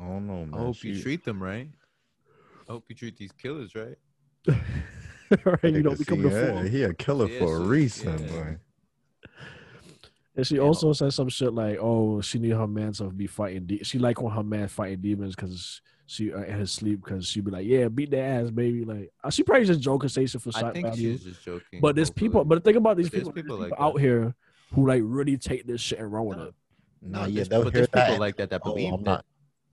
I 0.00 0.06
don't 0.06 0.26
know, 0.26 0.46
man. 0.46 0.54
I 0.54 0.58
hope 0.58 0.82
you 0.84 1.00
treat 1.00 1.24
them 1.24 1.42
right 1.42 1.68
I 2.68 2.72
hope 2.72 2.84
you 2.88 2.94
treat 2.94 3.16
these 3.16 3.32
killers 3.32 3.74
right 3.74 3.96
right? 5.44 5.64
You 5.74 5.82
don't 5.82 5.98
become 5.98 6.18
see, 6.22 6.28
the 6.28 6.46
fool. 6.52 6.62
he 6.62 6.82
a 6.84 6.94
killer 6.94 7.28
Yeah, 7.28 7.38
for 7.38 7.54
a 7.56 7.58
so- 7.58 7.64
reason, 7.64 8.18
yeah. 8.26 8.28
boy. 8.32 8.56
And 10.36 10.46
she 10.46 10.54
You 10.54 10.62
also 10.62 10.88
know. 10.88 10.92
said 10.92 11.12
some 11.12 11.28
shit 11.28 11.52
like, 11.52 11.78
"Oh, 11.80 12.20
she 12.20 12.38
need 12.38 12.52
her 12.52 12.66
man 12.68 12.92
to 12.92 13.10
be 13.10 13.26
fighting. 13.26 13.66
De- 13.66 13.82
she 13.82 13.98
like 13.98 14.22
when 14.22 14.32
her 14.32 14.44
man 14.44 14.68
fighting 14.68 15.00
demons 15.00 15.34
because 15.34 15.80
she 16.06 16.32
uh, 16.32 16.42
in 16.42 16.60
his 16.60 16.70
sleep 16.70 17.02
because 17.04 17.26
she 17.26 17.40
be 17.40 17.50
like, 17.50 17.66
yeah, 17.66 17.88
beat 17.88 18.10
their 18.12 18.40
ass, 18.40 18.50
baby. 18.50 18.84
Like 18.84 19.10
uh, 19.24 19.30
she 19.30 19.42
probably 19.42 19.66
just 19.66 19.80
joking, 19.80 20.08
say 20.08 20.26
shit 20.26 20.40
for 20.40 20.50
I 20.54 20.60
shock 20.60 20.74
think 20.74 20.86
value. 20.86 21.12
she's 21.16 21.24
just 21.24 21.44
joking. 21.44 21.80
But 21.80 21.96
there's 21.96 22.10
people. 22.10 22.44
But 22.44 22.62
think 22.62 22.76
about 22.76 22.96
these 22.96 23.06
But 23.10 23.12
there's 23.14 23.22
people, 23.24 23.32
people 23.32 23.56
people, 23.56 23.70
like 23.70 23.80
out 23.80 23.94
that. 23.96 24.00
here 24.00 24.34
who 24.74 24.86
like 24.86 25.02
really 25.04 25.36
take 25.36 25.66
this 25.66 25.80
shit 25.80 25.98
and 25.98 26.12
run 26.12 26.26
with 26.26 26.38
No, 26.38 26.44
it. 26.44 26.54
Nah, 27.02 27.20
No, 27.22 27.26
yeah, 27.26 27.34
there's- 27.34 27.48
they'll 27.48 27.64
but 27.64 27.72
hear 27.74 27.80
there's 27.80 27.88
that. 27.88 28.00
people 28.04 28.14
and, 28.14 28.20
like 28.20 28.36
that 28.36 28.50
that 28.50 28.60
oh, 28.64 28.70
believe 28.72 28.92
I'm 28.92 29.02
that. 29.02 29.10
not. 29.10 29.24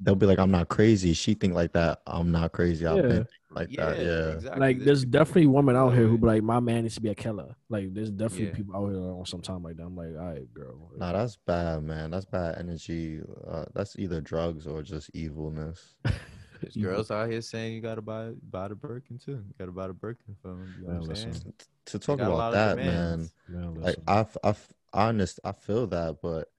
They'll 0.01 0.15
be 0.15 0.25
like, 0.25 0.39
I'm 0.39 0.51
not 0.51 0.67
crazy. 0.67 1.13
She 1.13 1.33
think 1.35 1.53
like 1.53 1.71
that. 1.73 2.01
I'm 2.05 2.31
not 2.31 2.51
crazy. 2.51 2.85
I've 2.85 2.97
Yeah. 2.97 3.01
been 3.03 3.11
thinking 3.11 3.27
like 3.51 3.69
that. 3.77 3.97
Yeah. 3.99 4.33
exactly. 4.33 4.59
Like 4.59 4.79
there's 4.79 5.05
people 5.05 5.19
definitely 5.19 5.47
women 5.47 5.75
out 5.77 5.91
here 5.91 6.05
who 6.07 6.17
be 6.17 6.27
like, 6.27 6.43
my 6.43 6.59
man 6.59 6.83
needs 6.83 6.95
to 6.95 7.01
be 7.01 7.09
a 7.09 7.15
killer. 7.15 7.55
Like 7.69 7.93
there's 7.93 8.11
definitely 8.11 8.47
Yeah. 8.47 8.53
people 8.55 8.75
out 8.75 8.89
here 8.89 8.99
on 8.99 9.25
some 9.25 9.41
time 9.41 9.63
like 9.63 9.77
that. 9.77 9.83
I'm 9.83 9.95
like, 9.95 10.09
all 10.19 10.33
right, 10.33 10.53
girl. 10.53 10.91
Nah, 10.97 11.13
that's 11.13 11.37
bad, 11.37 11.83
man. 11.83 12.11
That's 12.11 12.25
bad 12.25 12.57
energy. 12.59 13.21
Uh, 13.47 13.65
that's 13.73 13.97
either 13.97 14.19
drugs 14.21 14.67
or 14.67 14.81
just 14.81 15.09
evilness. 15.13 15.95
There's 16.61 16.75
girls 16.75 17.11
out 17.11 17.29
here 17.29 17.41
saying 17.41 17.73
you 17.73 17.81
gotta 17.81 18.01
buy 18.01 18.31
buy 18.49 18.67
the 18.69 18.75
Birkin 18.75 19.17
too. 19.17 19.31
You 19.33 19.53
gotta 19.59 19.71
buy 19.71 19.87
the 19.87 19.93
Birkin 19.93 20.35
for 20.41 20.49
them. 20.49 20.73
You 20.79 20.87
know 20.87 20.93
Man, 20.93 21.01
what 21.01 21.03
I'm 21.03 21.09
listen. 21.29 21.53
To 21.87 21.97
They 21.97 22.05
talk 22.05 22.17
got 22.19 22.31
a 22.31 22.33
lot 22.33 22.53
about 22.53 22.75
that, 22.75 22.77
man. 22.77 22.85
demands. 22.87 23.33
Man, 23.47 23.73
Like 23.75 23.83
listen. 23.85 24.03
I, 24.07 24.19
f- 24.19 24.37
I, 24.43 24.49
f- 24.49 24.73
honest, 24.93 25.39
I 25.43 25.51
feel 25.51 25.85
that, 25.87 26.17
but 26.21 26.49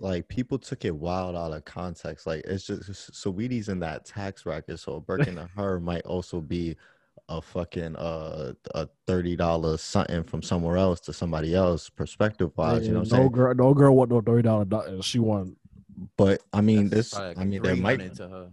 like 0.00 0.28
people 0.28 0.58
took 0.58 0.84
it 0.84 0.94
wild 0.94 1.36
out 1.36 1.52
of 1.52 1.64
context. 1.64 2.26
Like 2.26 2.44
it's 2.44 2.66
just 2.66 3.12
Saweetie's 3.12 3.68
in 3.68 3.80
that 3.80 4.04
tax 4.04 4.42
bracket, 4.44 4.78
so 4.80 4.94
a 4.94 5.00
Birkin 5.00 5.36
to 5.36 5.48
her 5.56 5.80
might 5.80 6.04
also 6.06 6.40
be 6.40 6.76
a 7.28 7.42
fucking 7.42 7.94
uh 7.96 8.52
a 8.74 8.88
thirty 9.06 9.36
dollars 9.36 9.82
something 9.82 10.22
from 10.22 10.42
somewhere 10.42 10.76
else 10.76 11.00
to 11.00 11.12
somebody 11.12 11.54
else 11.54 11.90
perspective 11.90 12.50
wise. 12.56 12.86
you 12.86 12.92
know 12.94 13.00
what 13.00 13.12
I'm 13.12 13.18
no 13.18 13.22
saying? 13.24 13.32
girl, 13.32 13.54
no 13.54 13.74
girl 13.74 13.94
want 13.96 14.10
no 14.10 14.20
thirty 14.20 14.42
dollar. 14.42 15.02
She 15.02 15.18
want 15.18 15.56
But 16.16 16.42
I 16.52 16.60
mean, 16.60 16.88
That's 16.88 17.10
this. 17.10 17.14
like 17.18 17.38
I 17.38 17.44
mean, 17.44 17.62
there 17.62 17.76
might 17.76 18.20
uh, 18.20 18.46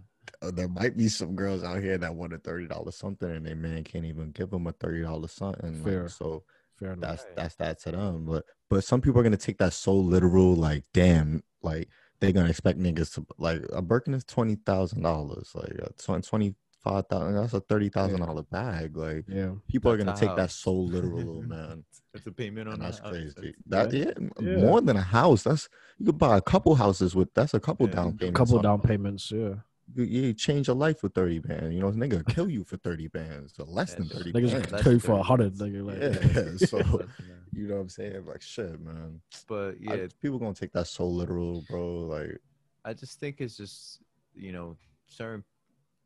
there 0.52 0.68
might 0.68 0.96
be 0.96 1.08
some 1.08 1.34
girls 1.34 1.64
out 1.64 1.82
here 1.82 1.96
that 1.96 2.14
want 2.14 2.34
a 2.34 2.38
thirty 2.38 2.66
dollars 2.66 2.96
something, 2.96 3.30
and 3.30 3.46
they 3.46 3.54
man 3.54 3.84
can't 3.84 4.04
even 4.04 4.30
give 4.32 4.50
them 4.50 4.66
a 4.66 4.72
thirty 4.72 5.02
dollars 5.02 5.32
something. 5.32 5.82
Fair. 5.82 6.02
Like, 6.02 6.10
so 6.10 6.42
fair 6.78 6.92
enough. 6.92 7.00
that's 7.10 7.26
that's 7.36 7.54
that 7.56 7.80
to 7.82 7.92
them. 7.92 8.24
But 8.26 8.44
but 8.70 8.84
some 8.84 9.00
people 9.00 9.20
are 9.20 9.24
gonna 9.24 9.36
take 9.36 9.58
that 9.58 9.72
so 9.72 9.94
literal, 9.94 10.54
like 10.54 10.84
damn, 10.92 11.42
like 11.62 11.88
they're 12.20 12.32
gonna 12.32 12.48
expect 12.50 12.78
niggas 12.78 13.14
to 13.14 13.26
like 13.38 13.62
a 13.72 13.82
Birkin 13.82 14.14
is 14.14 14.24
twenty 14.24 14.54
thousand 14.56 15.02
dollars, 15.02 15.50
like 15.54 15.72
uh, 15.82 15.88
twenty 16.22 16.54
five 16.82 17.06
thousand. 17.08 17.34
That's 17.34 17.52
a 17.54 17.60
thirty 17.60 17.88
thousand 17.88 18.20
dollar 18.20 18.42
bag. 18.42 18.96
Like 18.96 19.24
Yeah, 19.28 19.52
people 19.68 19.90
are 19.90 19.96
gonna 19.96 20.12
a 20.14 20.16
take 20.16 20.34
that 20.36 20.50
so 20.50 20.72
literal, 20.72 21.42
man. 21.46 21.84
That's 22.12 22.26
a 22.26 22.32
payment 22.32 22.68
on 22.68 22.74
And 22.74 22.82
that's 22.84 22.98
a 23.00 23.02
house. 23.02 23.10
crazy. 23.12 23.54
That's- 23.66 23.92
That 23.92 23.98
yeah, 23.98 24.12
Yeah. 24.40 24.56
more 24.58 24.80
than 24.80 24.96
a 24.96 25.02
house. 25.02 25.42
That's 25.42 25.68
you 25.98 26.06
could 26.06 26.18
buy 26.18 26.36
a 26.38 26.40
couple 26.40 26.74
houses 26.74 27.14
with. 27.14 27.32
That's 27.34 27.52
a 27.54 27.60
couple 27.60 27.86
Yeah. 27.88 27.94
down 27.96 28.06
a 28.08 28.12
payments. 28.12 28.38
couple 28.38 28.62
down 28.62 28.80
payments. 28.80 29.30
Yeah, 29.30 29.54
You, 29.96 30.04
you 30.04 30.32
change 30.34 30.66
your 30.66 30.76
life 30.76 31.00
for 31.00 31.08
thirty 31.08 31.38
bands. 31.38 31.74
You 31.74 31.80
know, 31.80 31.90
nigga 31.90 32.26
kill 32.26 32.50
you 32.50 32.64
for 32.64 32.76
thirty 32.76 33.08
bands, 33.08 33.54
or 33.58 33.64
less 33.64 33.94
than 33.94 34.08
thirty 34.08 34.30
niggas 34.32 34.52
bands. 34.52 34.72
Less 34.72 34.82
kill 34.82 34.92
you 34.92 34.98
for 34.98 35.12
a 35.12 35.24
30 35.24 35.24
hundred. 35.24 35.58
bands. 35.58 35.62
Nigga, 35.62 35.86
like, 35.86 36.60
Yeah, 36.60 36.66
so 36.68 36.76
Less 36.76 36.86
than 36.86 36.98
that. 37.28 37.58
you 37.58 37.66
know 37.68 37.74
what 37.76 37.80
I'm 37.80 37.88
saying? 37.88 38.26
Like 38.26 38.42
shit, 38.42 38.80
man. 38.80 39.20
But 39.48 39.76
I- 39.88 39.94
yeah, 39.94 40.06
people 40.20 40.38
gonna 40.38 40.54
take 40.54 40.72
that 40.72 40.86
so 40.86 41.06
literal, 41.06 41.64
bro. 41.70 42.00
Like, 42.00 42.38
I 42.84 42.92
just 42.92 43.18
think 43.18 43.40
it's 43.40 43.56
just 43.56 44.00
you 44.34 44.52
know 44.52 44.76
certain. 45.06 45.42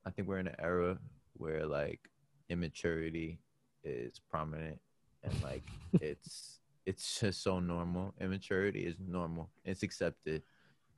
I 0.07 0.11
think 0.11 0.29
we're 0.29 0.39
in 0.39 0.47
an 0.47 0.57
era 0.59 0.99
where 1.37 1.67
like 1.67 2.01
immaturity 2.49 3.39
is 3.85 4.21
prominent 4.31 4.79
and 5.23 5.33
like 5.43 5.63
it's 6.01 6.61
it's 6.87 7.21
just 7.21 7.43
so 7.43 7.59
normal. 7.61 8.15
Immaturity 8.21 8.87
is 8.87 8.97
normal. 9.05 9.51
It's 9.65 9.83
accepted. 9.83 10.43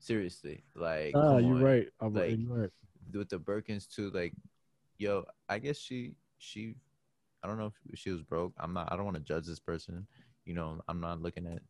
Seriously, 0.02 0.64
like 0.74 1.12
ah, 1.14 1.38
you're 1.38 1.56
on. 1.56 1.62
right. 1.62 1.86
I'm 2.00 2.14
like- 2.14 2.38
right. 2.48 2.70
with 3.14 3.28
the 3.28 3.38
Birkins 3.38 3.88
too. 3.88 4.10
Like, 4.10 4.32
yo, 4.98 5.24
I 5.48 5.58
guess 5.58 5.78
she 5.78 6.14
she, 6.38 6.74
I 7.42 7.46
don't 7.46 7.56
know 7.58 7.72
if 7.92 7.98
she 7.98 8.10
was 8.10 8.22
broke. 8.22 8.52
I'm 8.58 8.72
not. 8.72 8.90
I 8.90 8.96
don't 8.96 9.04
want 9.04 9.16
to 9.16 9.22
judge 9.22 9.46
this 9.46 9.60
person. 9.60 10.06
You 10.44 10.54
know, 10.54 10.80
I'm 10.88 11.00
not 11.00 11.22
looking 11.22 11.46
at 11.46 11.62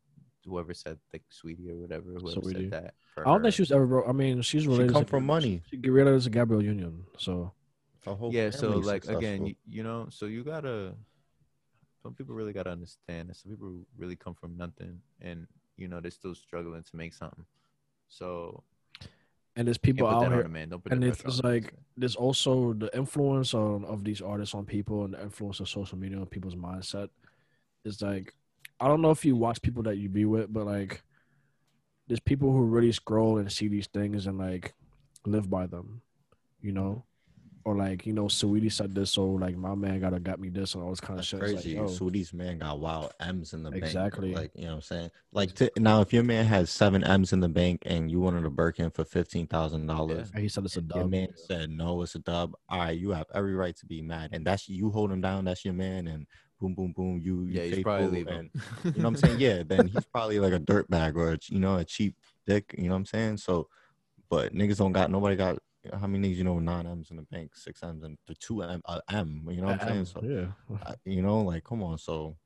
whoever 0.45 0.73
said 0.73 0.97
like 1.13 1.21
Saweetie 1.31 1.69
or 1.69 1.75
whatever. 1.75 2.09
Whoever 2.09 2.41
Saweetie. 2.41 2.71
said 2.71 2.71
that. 2.71 2.93
For 3.13 3.27
I 3.27 3.31
don't 3.31 3.37
her. 3.37 3.43
think 3.43 3.55
she 3.55 3.61
was 3.61 3.71
ever 3.71 3.85
broke. 3.85 4.09
I 4.09 4.13
mean, 4.13 4.41
she's 4.41 4.63
she 4.63 4.67
come 4.87 5.05
to, 5.05 5.05
from 5.05 5.25
money. 5.27 5.61
She 5.69 5.77
get 5.77 5.91
related 5.91 6.23
to 6.23 6.29
Gabrielle 6.31 6.63
Union. 6.63 7.03
So 7.17 7.53
whole 8.11 8.33
yeah 8.33 8.49
so 8.49 8.67
family's 8.67 8.85
like 8.85 9.07
again 9.07 9.45
you, 9.45 9.55
you 9.69 9.83
know 9.83 10.07
so 10.09 10.25
you 10.25 10.43
gotta 10.43 10.93
some 12.01 12.13
people 12.13 12.35
really 12.35 12.51
gotta 12.51 12.69
understand 12.69 13.29
that 13.29 13.37
some 13.37 13.49
people 13.51 13.79
really 13.97 14.15
come 14.15 14.33
from 14.33 14.57
nothing 14.57 14.99
and 15.21 15.47
you 15.77 15.87
know 15.87 16.01
they're 16.01 16.11
still 16.11 16.35
struggling 16.35 16.83
to 16.83 16.95
make 16.95 17.13
something 17.13 17.45
so 18.17 18.63
and 19.55 19.67
there's 19.67 19.77
people 19.77 20.07
out 20.07 20.31
here. 20.31 20.47
man 20.47 20.69
don't 20.69 20.83
put 20.83 20.93
and 20.93 21.03
it's 21.03 21.43
like- 21.43 21.73
there's 21.95 22.15
also 22.15 22.73
the 22.73 22.95
influence 22.97 23.53
on, 23.53 23.85
of 23.85 24.03
these 24.03 24.21
artists 24.21 24.55
on 24.55 24.65
people 24.65 25.05
and 25.05 25.13
the 25.13 25.21
influence 25.21 25.59
of 25.59 25.69
social 25.69 25.97
media 25.97 26.17
on 26.17 26.25
people's 26.25 26.55
mindset. 26.55 27.09
It's 27.85 28.01
like 28.01 28.33
I 28.79 28.87
don't 28.87 29.01
know 29.01 29.11
if 29.11 29.23
you 29.23 29.35
watch 29.35 29.61
people 29.61 29.83
that 29.83 29.97
you 29.97 30.09
be 30.09 30.25
with, 30.25 30.51
but 30.51 30.65
like 30.65 31.03
there's 32.07 32.19
people 32.19 32.51
who 32.51 32.63
really 32.63 32.91
scroll 32.91 33.37
and 33.37 33.51
see 33.51 33.67
these 33.67 33.87
things 33.87 34.25
and 34.27 34.37
like 34.37 34.73
live 35.25 35.49
by 35.49 35.67
them, 35.67 36.01
you 36.61 36.71
know, 36.71 37.03
or 37.65 37.75
like 37.75 38.05
you 38.05 38.13
know, 38.13 38.25
Saweetie 38.25 38.71
said 38.71 38.93
this, 38.93 39.11
so 39.11 39.25
like 39.25 39.55
my 39.55 39.75
man 39.75 39.99
gotta 39.99 40.19
got 40.19 40.39
me 40.39 40.49
this 40.49 40.75
and 40.75 40.83
all 40.83 40.89
this 40.89 40.99
kind 40.99 41.19
of 41.19 41.25
That's 41.25 41.27
shit. 41.27 41.41
It's 41.43 41.53
crazy. 41.53 41.77
Oh. 41.77 41.83
Like, 41.83 41.91
yo, 41.91 41.97
Saweetie's 41.97 42.33
man 42.33 42.59
got 42.59 42.79
wild 42.79 43.13
M's 43.19 43.53
in 43.53 43.63
the 43.63 43.71
bank. 43.71 43.83
Exactly. 43.83 44.33
Like, 44.33 44.51
you 44.55 44.63
know 44.63 44.69
what 44.69 44.75
I'm 44.75 44.81
saying? 44.81 45.11
Like 45.31 45.53
to, 45.55 45.71
now 45.77 46.01
if 46.01 46.13
your 46.13 46.23
man 46.23 46.45
has 46.45 46.69
seven 46.69 47.03
M's 47.03 47.33
in 47.33 47.39
the 47.39 47.49
bank 47.49 47.83
and 47.85 48.11
you 48.11 48.19
wanted 48.19 48.45
a 48.45 48.49
Birkin 48.49 48.89
for 48.89 49.05
fifteen 49.05 49.47
thousand 49.47 49.87
dollars, 49.87 50.29
and 50.33 50.41
he 50.41 50.49
said 50.49 50.65
it's 50.65 50.77
a 50.77 50.81
dub. 50.81 50.95
your 50.95 51.03
dub. 51.03 51.11
man 51.11 51.27
said 51.35 51.69
no, 51.69 52.01
it's 52.01 52.15
a 52.15 52.19
dub. 52.19 52.53
All 52.69 52.79
right, 52.79 52.97
you 52.97 53.11
have 53.11 53.27
every 53.33 53.55
right 53.55 53.75
to 53.77 53.85
be 53.85 54.01
mad. 54.01 54.29
And 54.33 54.45
that's 54.45 54.67
you 54.67 54.89
hold 54.89 55.11
him 55.11 55.21
down, 55.21 55.45
that's 55.45 55.63
your 55.63 55.73
man, 55.73 56.07
and 56.07 56.27
boom, 56.59 56.73
boom, 56.73 56.93
boom, 56.93 57.21
you, 57.23 57.43
you 57.43 57.61
yeah 57.61 57.63
he's 57.63 57.83
probably 57.83 58.07
leaving 58.07 58.33
and 58.33 58.49
you 58.83 59.01
know 59.01 59.09
what 59.09 59.09
I'm 59.09 59.15
saying? 59.17 59.39
Yeah, 59.39 59.63
then 59.67 59.87
he's 59.87 60.05
probably 60.05 60.39
like 60.39 60.53
a 60.53 60.59
dirt 60.59 60.89
bag 60.89 61.17
or 61.17 61.33
a, 61.33 61.39
you 61.47 61.59
know, 61.59 61.77
a 61.77 61.85
cheap 61.85 62.15
dick, 62.45 62.73
you 62.77 62.85
know 62.85 62.91
what 62.91 62.97
I'm 62.97 63.05
saying? 63.05 63.37
So 63.37 63.67
but 64.29 64.53
niggas 64.53 64.77
don't 64.77 64.93
got 64.93 65.11
nobody 65.11 65.35
got 65.35 65.59
how 65.99 66.07
many 66.07 66.29
niggas 66.29 66.37
you 66.37 66.43
know 66.43 66.53
with 66.53 66.63
nine 66.63 66.87
M's 66.87 67.11
in 67.11 67.17
the 67.17 67.23
bank, 67.23 67.55
six 67.55 67.83
M's 67.83 68.03
and 68.03 68.17
the 68.27 68.35
two 68.35 68.61
M 68.61 68.81
uh, 68.85 69.01
M, 69.09 69.45
you 69.49 69.61
know 69.61 69.67
what 69.67 69.81
I'm 69.81 69.87
saying? 69.87 70.05
So 70.05 70.21
yeah, 70.23 70.77
I- 70.85 70.95
you 71.05 71.21
know, 71.21 71.41
like 71.41 71.63
come 71.63 71.83
on, 71.83 71.97
so 71.97 72.37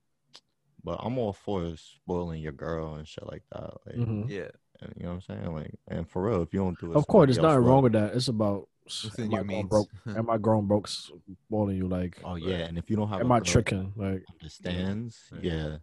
but 0.83 0.99
I'm 1.01 1.17
all 1.17 1.33
for 1.33 1.73
spoiling 1.75 2.41
your 2.41 2.51
girl 2.53 2.95
and 2.95 3.07
shit 3.07 3.27
like 3.27 3.43
that. 3.51 3.73
Like 3.85 3.95
Mhm. 3.95 4.29
yeah 4.29 4.49
and, 4.79 4.93
you 4.95 5.03
know 5.03 5.09
what 5.09 5.15
I'm 5.15 5.21
saying? 5.21 5.53
Like 5.53 5.75
and 5.87 6.09
for 6.09 6.27
real, 6.27 6.41
if 6.41 6.53
you 6.53 6.59
don't 6.59 6.79
do 6.79 6.91
it, 6.91 6.95
of 6.95 7.07
course, 7.07 7.23
somebody 7.23 7.33
there's 7.33 7.37
else 7.39 7.43
nothing 7.53 7.63
will. 7.63 7.71
wrong 7.73 7.83
with 7.83 7.93
that. 7.93 8.15
It's 8.15 8.27
about 8.27 8.69
within 9.03 9.25
am 9.25 9.31
your 9.31 9.39
I 9.41 9.43
grown 9.43 9.57
means 9.57 9.69
broke? 9.69 9.89
Am 10.17 10.29
I 10.29 10.37
grown 10.37 10.67
broke 10.67 10.87
spoiling 10.87 11.77
you? 11.77 11.87
Like, 11.87 12.21
Oh 12.23 12.35
yeah, 12.35 12.65
and 12.67 12.77
if 12.77 12.89
you 12.89 12.95
don't 12.95 13.09
have 13.09 13.21
am 13.21 13.31
a 13.31 13.35
I 13.35 13.39
girl 13.39 13.45
tricking? 13.45 13.93
Like, 13.95 14.23
understands, 14.31 15.19
Right. 15.31 15.43
yeah. 15.43 15.77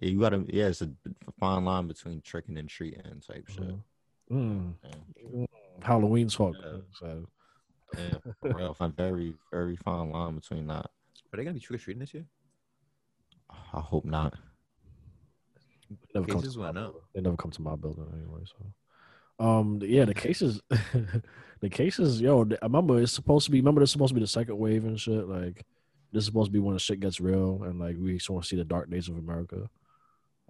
Yeah, 0.00 0.08
you 0.10 0.20
gotta 0.20 0.44
yeah, 0.48 0.66
it's 0.68 0.82
a 0.82 0.90
fine 1.40 1.64
line 1.64 1.86
between 1.88 2.20
tricking 2.20 2.58
and 2.58 2.68
treating 2.68 3.02
type 3.26 3.46
shit. 3.48 3.64
mhm. 3.64 3.82
Mm. 4.30 4.74
Yeah. 4.84 5.46
Halloween 5.82 6.28
talk. 6.28 6.54
Yeah. 6.62 6.78
So, 6.94 7.26
Yeah, 7.96 8.32
for 8.40 8.54
real, 8.54 8.74
fine, 8.74 8.92
very, 8.92 9.34
very 9.50 9.76
fine 9.76 10.10
line 10.10 10.34
between 10.36 10.66
that. 10.68 10.86
are 10.86 11.36
they 11.36 11.44
gonna 11.44 11.54
be 11.54 11.60
trick-or-treating 11.60 12.00
this 12.00 12.14
year 12.14 12.24
I 13.72 13.80
hope 13.80 14.04
not. 14.04 14.34
never 16.14 16.26
come 16.26 16.40
cases 16.40 16.54
to 16.54 16.58
my 16.60 16.66
went 16.66 16.78
up 16.78 16.84
building. 16.84 17.00
They 17.14 17.20
never 17.20 17.36
come 17.36 17.50
to 17.52 17.62
my 17.62 17.76
building 17.76 18.06
anyway. 18.12 18.42
So, 18.44 19.44
um, 19.44 19.80
yeah, 19.82 20.04
the 20.04 20.14
cases, 20.14 20.60
the 21.60 21.70
cases, 21.70 22.20
yo, 22.20 22.44
I 22.44 22.64
remember 22.64 23.00
it's 23.00 23.12
supposed 23.12 23.44
to 23.46 23.50
be. 23.50 23.60
Remember, 23.60 23.82
it's 23.82 23.92
supposed 23.92 24.10
to 24.10 24.14
be 24.14 24.20
the 24.20 24.26
second 24.26 24.58
wave 24.58 24.84
and 24.84 24.98
shit. 24.98 25.28
Like, 25.28 25.64
this 26.12 26.22
is 26.22 26.26
supposed 26.26 26.48
to 26.48 26.52
be 26.52 26.58
when 26.58 26.74
the 26.74 26.80
shit 26.80 27.00
gets 27.00 27.20
real 27.20 27.62
and 27.64 27.78
like 27.78 27.96
we 27.98 28.18
sort 28.18 28.42
of 28.42 28.48
see 28.48 28.56
the 28.56 28.64
dark 28.64 28.90
days 28.90 29.08
of 29.08 29.16
America. 29.16 29.68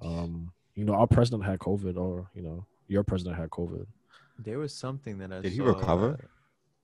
Um, 0.01 0.53
you 0.75 0.85
know, 0.85 0.95
our 0.95 1.07
president 1.07 1.45
had 1.45 1.59
COVID, 1.59 1.97
or 1.97 2.31
you 2.35 2.43
know, 2.43 2.67
your 2.89 3.03
president 3.03 3.37
had 3.37 3.51
COVID. 3.51 3.87
There 4.39 4.59
was 4.59 4.73
something 4.75 5.19
that 5.19 5.33
i 5.33 5.41
Did 5.41 5.53
he 5.53 5.61
recover? 5.61 6.19
that- 6.21 6.31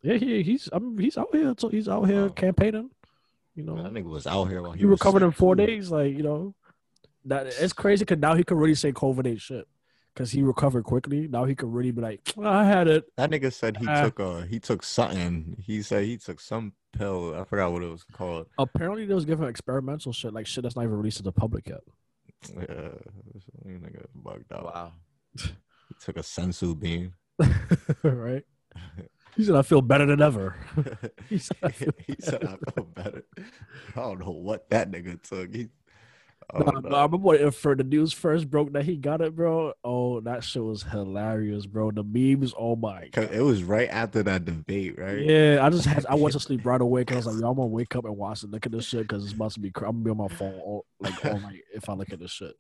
Yeah, 0.03 0.17
he 0.17 0.43
he's 0.43 0.69
I 0.73 0.79
mean, 0.79 0.99
he's 0.99 1.17
out 1.19 1.29
here. 1.33 1.55
So 1.59 1.69
he's 1.69 1.89
out 1.89 2.05
here 2.05 2.27
Wow. 2.27 2.33
campaigning. 2.33 2.91
You 3.55 3.65
know, 3.65 3.83
That 3.83 3.93
nigga 3.93 4.05
was 4.09 4.27
out 4.27 4.47
here 4.47 4.63
while 4.63 4.73
he, 4.73 4.81
he 4.81 4.87
was 4.87 4.99
recovered 4.99 5.21
sick, 5.21 5.27
in 5.27 5.33
four 5.33 5.55
days. 5.55 5.91
Like 5.91 6.17
you 6.17 6.23
know, 6.23 6.55
that 7.27 7.47
it's 7.47 7.73
crazy 7.73 8.05
because 8.05 8.19
now 8.19 8.35
he 8.35 8.43
can 8.45 8.57
really 8.57 8.75
say 8.75 8.93
COVID 8.93 9.27
ain't 9.27 9.41
shit 9.41 9.69
because 10.15 10.31
he 10.33 10.43
recovered 10.43 10.85
quickly. 10.85 11.29
Now 11.29 11.45
he 11.45 11.55
can 11.55 11.71
really 11.71 11.91
be 11.91 12.01
like, 12.01 12.21
I 12.43 12.65
had 12.65 12.89
it. 12.89 13.05
That 13.17 13.31
nigga 13.31 13.53
said 13.53 13.77
he 13.77 13.87
Uh, 13.87 14.05
took 14.05 14.19
a 14.19 14.47
he 14.47 14.59
took 14.59 14.83
something. 14.83 15.57
He 15.61 15.83
said 15.83 16.05
he 16.05 16.17
took 16.17 16.41
some 16.41 16.73
pill. 16.93 17.35
I 17.35 17.45
forgot 17.45 17.73
what 17.73 17.83
it 17.83 17.91
was 17.91 18.03
called. 18.05 18.47
Apparently, 18.59 19.05
they 19.07 19.15
was 19.15 19.25
giving 19.27 19.47
experimental 19.47 20.13
shit, 20.13 20.33
like 20.33 20.47
shit 20.47 20.63
that's 20.63 20.75
not 20.77 20.83
even 20.85 20.97
released 20.97 21.19
to 21.19 21.23
the 21.23 21.33
public 21.33 21.69
yet. 21.69 21.81
Yeah, 22.57 22.89
this 23.35 23.45
nigga 23.65 24.07
bugged 24.17 24.53
out. 24.53 24.65
wow 24.65 24.93
He 25.39 25.95
took 26.01 26.17
a 26.17 26.21
senzu 26.21 26.79
bean. 26.79 27.13
right? 28.03 28.45
He 29.37 29.45
said, 29.45 29.55
"I 29.55 29.63
feel 29.63 29.81
better 29.83 30.07
than 30.07 30.21
ever." 30.21 30.57
He 31.29 31.39
said, 31.39 31.57
"I 31.63 31.71
feel 31.71 31.93
he 32.07 32.17
said 32.19 32.45
I 32.45 32.57
feel 32.73 32.85
better. 32.85 33.25
I 33.97 34.01
don't 34.01 34.21
know 34.21 34.31
what 34.31 34.69
that 34.71 34.91
nigga 34.91 35.21
took. 35.23 35.55
He, 35.55 35.69
Oh, 36.55 36.59
Nah, 36.59 36.81
nah, 36.81 36.99
I 36.99 37.03
remember 37.05 37.17
when 37.29 37.51
for 37.51 37.75
the 37.75 37.85
news 37.85 38.13
first 38.13 38.51
broke 38.51 38.73
that 38.73 38.85
he 38.85 38.97
got 38.97 39.21
it, 39.21 39.35
bro. 39.35 39.73
Oh, 39.85 40.21
that 40.21 40.45
shit 40.45 40.63
was 40.63 40.83
hilarious, 40.83 41.67
bro. 41.67 41.91
The 41.91 42.05
memes, 42.05 42.53
oh 42.59 42.77
my 42.77 43.09
god. 43.09 43.31
It 43.33 43.41
was 43.41 43.65
right 43.65 43.89
after 43.89 44.23
that 44.25 44.45
debate, 44.45 44.99
right? 44.99 45.19
Yeah, 45.19 45.61
I 45.63 45.71
just 45.71 45.87
had 45.87 46.05
I 46.07 46.15
went 46.15 46.35
to 46.35 46.41
sleep 46.41 46.67
right 46.67 46.81
away 46.81 47.03
because 47.03 47.27
I 47.27 47.31
was 47.31 47.37
like, 47.37 47.43
yo, 47.43 47.51
I'm 47.51 47.57
gonna 47.57 47.69
wake 47.69 47.97
up 47.97 48.05
and 48.05 48.17
watch 48.17 48.43
and 48.43 48.53
look 48.53 48.67
at 48.67 48.73
this 48.73 48.85
shit 48.85 49.03
because 49.03 49.25
it's 49.25 49.33
about 49.33 49.53
to 49.53 49.61
be. 49.61 49.71
Cr- 49.71 49.87
I'm 49.87 50.03
gonna 50.03 50.05
be 50.05 50.11
on 50.11 50.17
my 50.19 50.29
phone 50.29 50.55
all, 50.55 50.85
like 51.01 51.25
all 51.25 51.41
night 51.41 51.63
if 51.73 51.89
I 51.89 51.95
look 51.95 52.13
at 52.13 52.19
this 52.19 52.33
shit. 52.33 52.55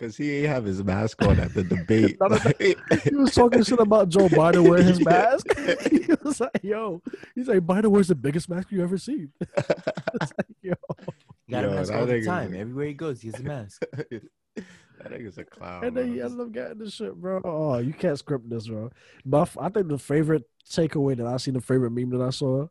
Because 0.00 0.16
he 0.16 0.36
ain't 0.38 0.46
have 0.46 0.64
his 0.64 0.82
mask 0.82 1.20
on 1.22 1.38
at 1.38 1.52
the 1.52 1.62
debate. 1.62 2.16
He 3.04 3.14
was 3.14 3.34
talking 3.34 3.62
shit 3.62 3.78
about 3.78 4.08
Joe 4.08 4.28
Biden 4.28 4.66
wearing 4.66 4.86
his 4.86 5.04
mask. 5.04 5.46
he 5.90 6.06
was 6.24 6.40
like, 6.40 6.58
yo, 6.62 7.02
he's 7.34 7.48
like, 7.48 7.60
Biden 7.60 7.88
wears 7.88 8.08
the 8.08 8.14
biggest 8.14 8.48
mask 8.48 8.72
you 8.72 8.82
ever 8.82 8.96
seen. 8.96 9.30
It's 9.40 10.32
like, 10.38 10.46
yo, 10.62 10.72
He 11.46 11.52
got 11.52 11.66
a 11.66 11.70
mask 11.70 11.92
all 11.92 12.06
the 12.06 12.14
nigga- 12.14 12.24
time. 12.24 12.54
Everywhere 12.54 12.86
he 12.86 12.94
goes, 12.94 13.20
he 13.20 13.28
has 13.28 13.40
a 13.40 13.42
mask. 13.42 13.82
that 13.92 15.10
nigga's 15.10 15.36
a 15.36 15.44
clown. 15.44 15.84
and 15.84 15.94
then 15.94 16.14
he 16.14 16.22
ended 16.22 16.40
up 16.40 16.50
getting 16.52 16.78
this 16.78 16.94
shit, 16.94 17.14
bro. 17.14 17.42
Oh, 17.44 17.76
you 17.78 17.92
can't 17.92 18.18
script 18.18 18.48
this, 18.48 18.68
bro. 18.68 18.90
But 19.26 19.42
f- 19.42 19.58
I 19.60 19.68
think 19.68 19.88
the 19.88 19.98
favorite 19.98 20.44
takeaway 20.68 21.14
that 21.18 21.26
I 21.26 21.36
seen, 21.36 21.54
the 21.54 21.60
favorite 21.60 21.90
meme 21.90 22.08
that 22.10 22.22
I 22.22 22.30
saw, 22.30 22.68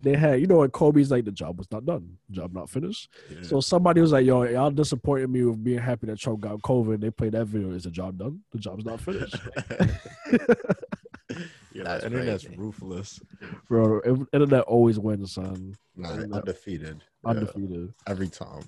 they 0.00 0.14
had, 0.14 0.40
you 0.40 0.46
know, 0.46 0.58
when 0.58 0.70
Kobe's 0.70 1.10
like, 1.10 1.24
the 1.24 1.32
job 1.32 1.56
was 1.58 1.70
not 1.70 1.86
done, 1.86 2.18
job 2.30 2.52
not 2.52 2.68
finished. 2.68 3.08
Yeah. 3.30 3.42
So 3.42 3.60
somebody 3.60 4.00
was 4.00 4.12
like, 4.12 4.26
yo, 4.26 4.42
y'all 4.44 4.70
disappointed 4.70 5.30
me 5.30 5.42
with 5.44 5.62
being 5.64 5.78
happy 5.78 6.06
that 6.08 6.18
Trump 6.18 6.40
got 6.40 6.58
COVID. 6.60 7.00
They 7.00 7.10
played 7.10 7.32
that 7.32 7.46
video. 7.46 7.70
Is 7.70 7.84
the 7.84 7.90
job 7.90 8.18
done? 8.18 8.40
The 8.52 8.58
job's 8.58 8.84
not 8.84 9.00
finished. 9.00 9.36
yeah, 11.72 11.82
That's 11.84 12.04
internet's 12.04 12.44
crazy. 12.44 12.58
ruthless. 12.60 13.20
bro, 13.68 14.00
internet 14.32 14.62
always 14.64 14.98
wins, 14.98 15.32
son. 15.32 15.74
Nah, 15.96 16.10
Internet 16.12 16.32
undefeated. 16.40 17.02
Yeah, 17.24 17.30
Undefeated. 17.30 17.94
every 18.06 18.28
time. 18.28 18.62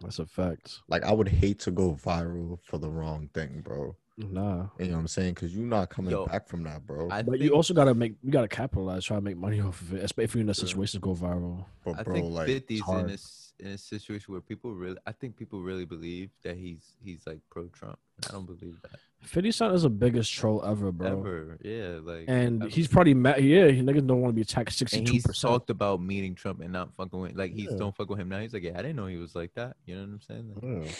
That's 0.00 0.18
a 0.18 0.26
fact. 0.26 0.78
Like 0.88 1.04
I 1.04 1.12
would 1.12 1.28
hate 1.28 1.58
to 1.60 1.70
go 1.70 1.94
viral 2.02 2.58
for 2.62 2.78
the 2.78 2.88
wrong 2.88 3.28
thing, 3.34 3.60
bro. 3.60 3.96
Nah. 4.18 4.66
You 4.78 4.86
know 4.86 4.92
what 4.94 4.98
I'm 5.00 5.08
saying? 5.08 5.34
Because 5.34 5.54
you're 5.54 5.64
not 5.64 5.90
coming 5.90 6.10
Yo, 6.10 6.26
back 6.26 6.48
from 6.48 6.64
that, 6.64 6.84
bro. 6.86 7.08
I 7.10 7.22
But 7.22 7.32
think, 7.32 7.44
you 7.44 7.50
also 7.54 7.72
gotta 7.72 7.94
make 7.94 8.14
you 8.22 8.30
gotta 8.32 8.48
capitalize, 8.48 9.04
try 9.04 9.16
to 9.16 9.22
make 9.22 9.36
money 9.36 9.60
off 9.60 9.80
of 9.80 9.94
it, 9.94 10.02
especially 10.04 10.24
if 10.24 10.34
you're 10.34 10.42
in 10.42 10.48
a 10.50 10.54
Sure. 10.54 10.66
situation 10.66 11.00
to 11.00 11.04
go 11.04 11.14
viral. 11.14 11.64
but 11.84 12.00
I 12.00 12.02
bro, 12.02 12.14
think 12.14 12.32
like 12.32 12.48
50's 12.48 12.70
in 12.70 12.78
hard. 12.80 13.10
a, 13.10 13.12
s- 13.12 13.52
in 13.60 13.66
a 13.68 13.78
situation 13.78 14.32
where 14.32 14.40
people 14.40 14.74
really, 14.74 14.98
I 15.06 15.12
think 15.12 15.36
people 15.36 15.62
really 15.62 15.84
believe 15.84 16.30
that 16.42 16.56
he's 16.56 16.94
he's 17.04 17.26
like 17.26 17.38
pro 17.50 17.68
Trump. 17.68 17.98
I 18.28 18.32
don't 18.32 18.46
believe 18.46 18.80
that 18.82 18.98
50 19.22 19.52
Cent 19.52 19.74
is 19.74 19.82
the 19.82 19.90
biggest 19.90 20.32
troll 20.32 20.64
ever, 20.64 20.90
bro. 20.90 21.06
ever. 21.20 21.58
Yeah, 21.62 21.98
like 22.02 22.24
And 22.28 22.62
ever. 22.62 22.70
he's 22.70 22.88
probably 22.88 23.14
mad. 23.14 23.42
Yeah, 23.44 23.68
he 23.68 23.82
niggas 23.82 24.04
don't 24.06 24.20
want 24.20 24.30
to 24.34 24.36
be 24.40 24.44
taxed 24.44 24.80
and 24.80 24.88
sixty-two 24.90 25.12
he's 25.12 25.26
percent. 25.26 25.50
talked 25.52 25.70
about 25.70 26.00
meeting 26.00 26.34
Trump 26.34 26.60
and 26.60 26.72
not 26.72 26.92
fucking 26.96 27.20
with 27.20 27.36
like 27.36 27.52
he's 27.52 27.70
Yeah. 27.70 27.76
don't 27.78 27.94
fuck 27.94 28.08
with 28.10 28.18
him 28.18 28.28
now. 28.28 28.40
He's 28.40 28.52
like, 28.52 28.64
yeah, 28.64 28.72
I 28.74 28.82
didn't 28.82 28.96
know 28.96 29.06
he 29.06 29.16
was 29.16 29.34
like 29.36 29.54
that. 29.54 29.76
You 29.86 29.94
know 29.94 30.00
what 30.02 30.10
I'm 30.10 30.20
saying? 30.22 30.52
Like, 30.54 30.86
yeah. 30.86 30.92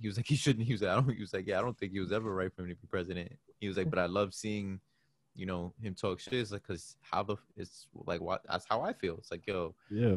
He 0.00 0.08
was 0.08 0.16
like, 0.16 0.26
he 0.26 0.36
shouldn't. 0.36 0.66
He 0.66 0.72
was 0.72 0.82
like, 0.82 0.90
I 0.90 0.94
don't. 0.94 1.10
He 1.14 1.20
was 1.20 1.32
like, 1.32 1.46
yeah, 1.46 1.58
I 1.58 1.62
don't 1.62 1.76
think 1.78 1.92
he 1.92 2.00
was 2.00 2.12
ever 2.12 2.34
right 2.34 2.52
for 2.54 2.62
him 2.62 2.68
to 2.68 2.74
be 2.74 2.86
president. 2.88 3.32
He 3.60 3.68
was 3.68 3.76
like, 3.76 3.90
but 3.90 3.98
I 3.98 4.06
love 4.06 4.32
seeing, 4.34 4.80
you 5.34 5.46
know, 5.46 5.72
him 5.82 5.94
talk 5.94 6.20
shit. 6.20 6.34
It's 6.34 6.50
like, 6.52 6.66
cause 6.66 6.96
how 7.02 7.22
the 7.22 7.36
it's 7.56 7.86
like 8.06 8.20
what 8.20 8.42
that's 8.48 8.64
how 8.68 8.80
I 8.82 8.92
feel. 8.92 9.16
It's 9.18 9.30
like, 9.30 9.46
yo, 9.46 9.74
Yeah, 9.90 10.16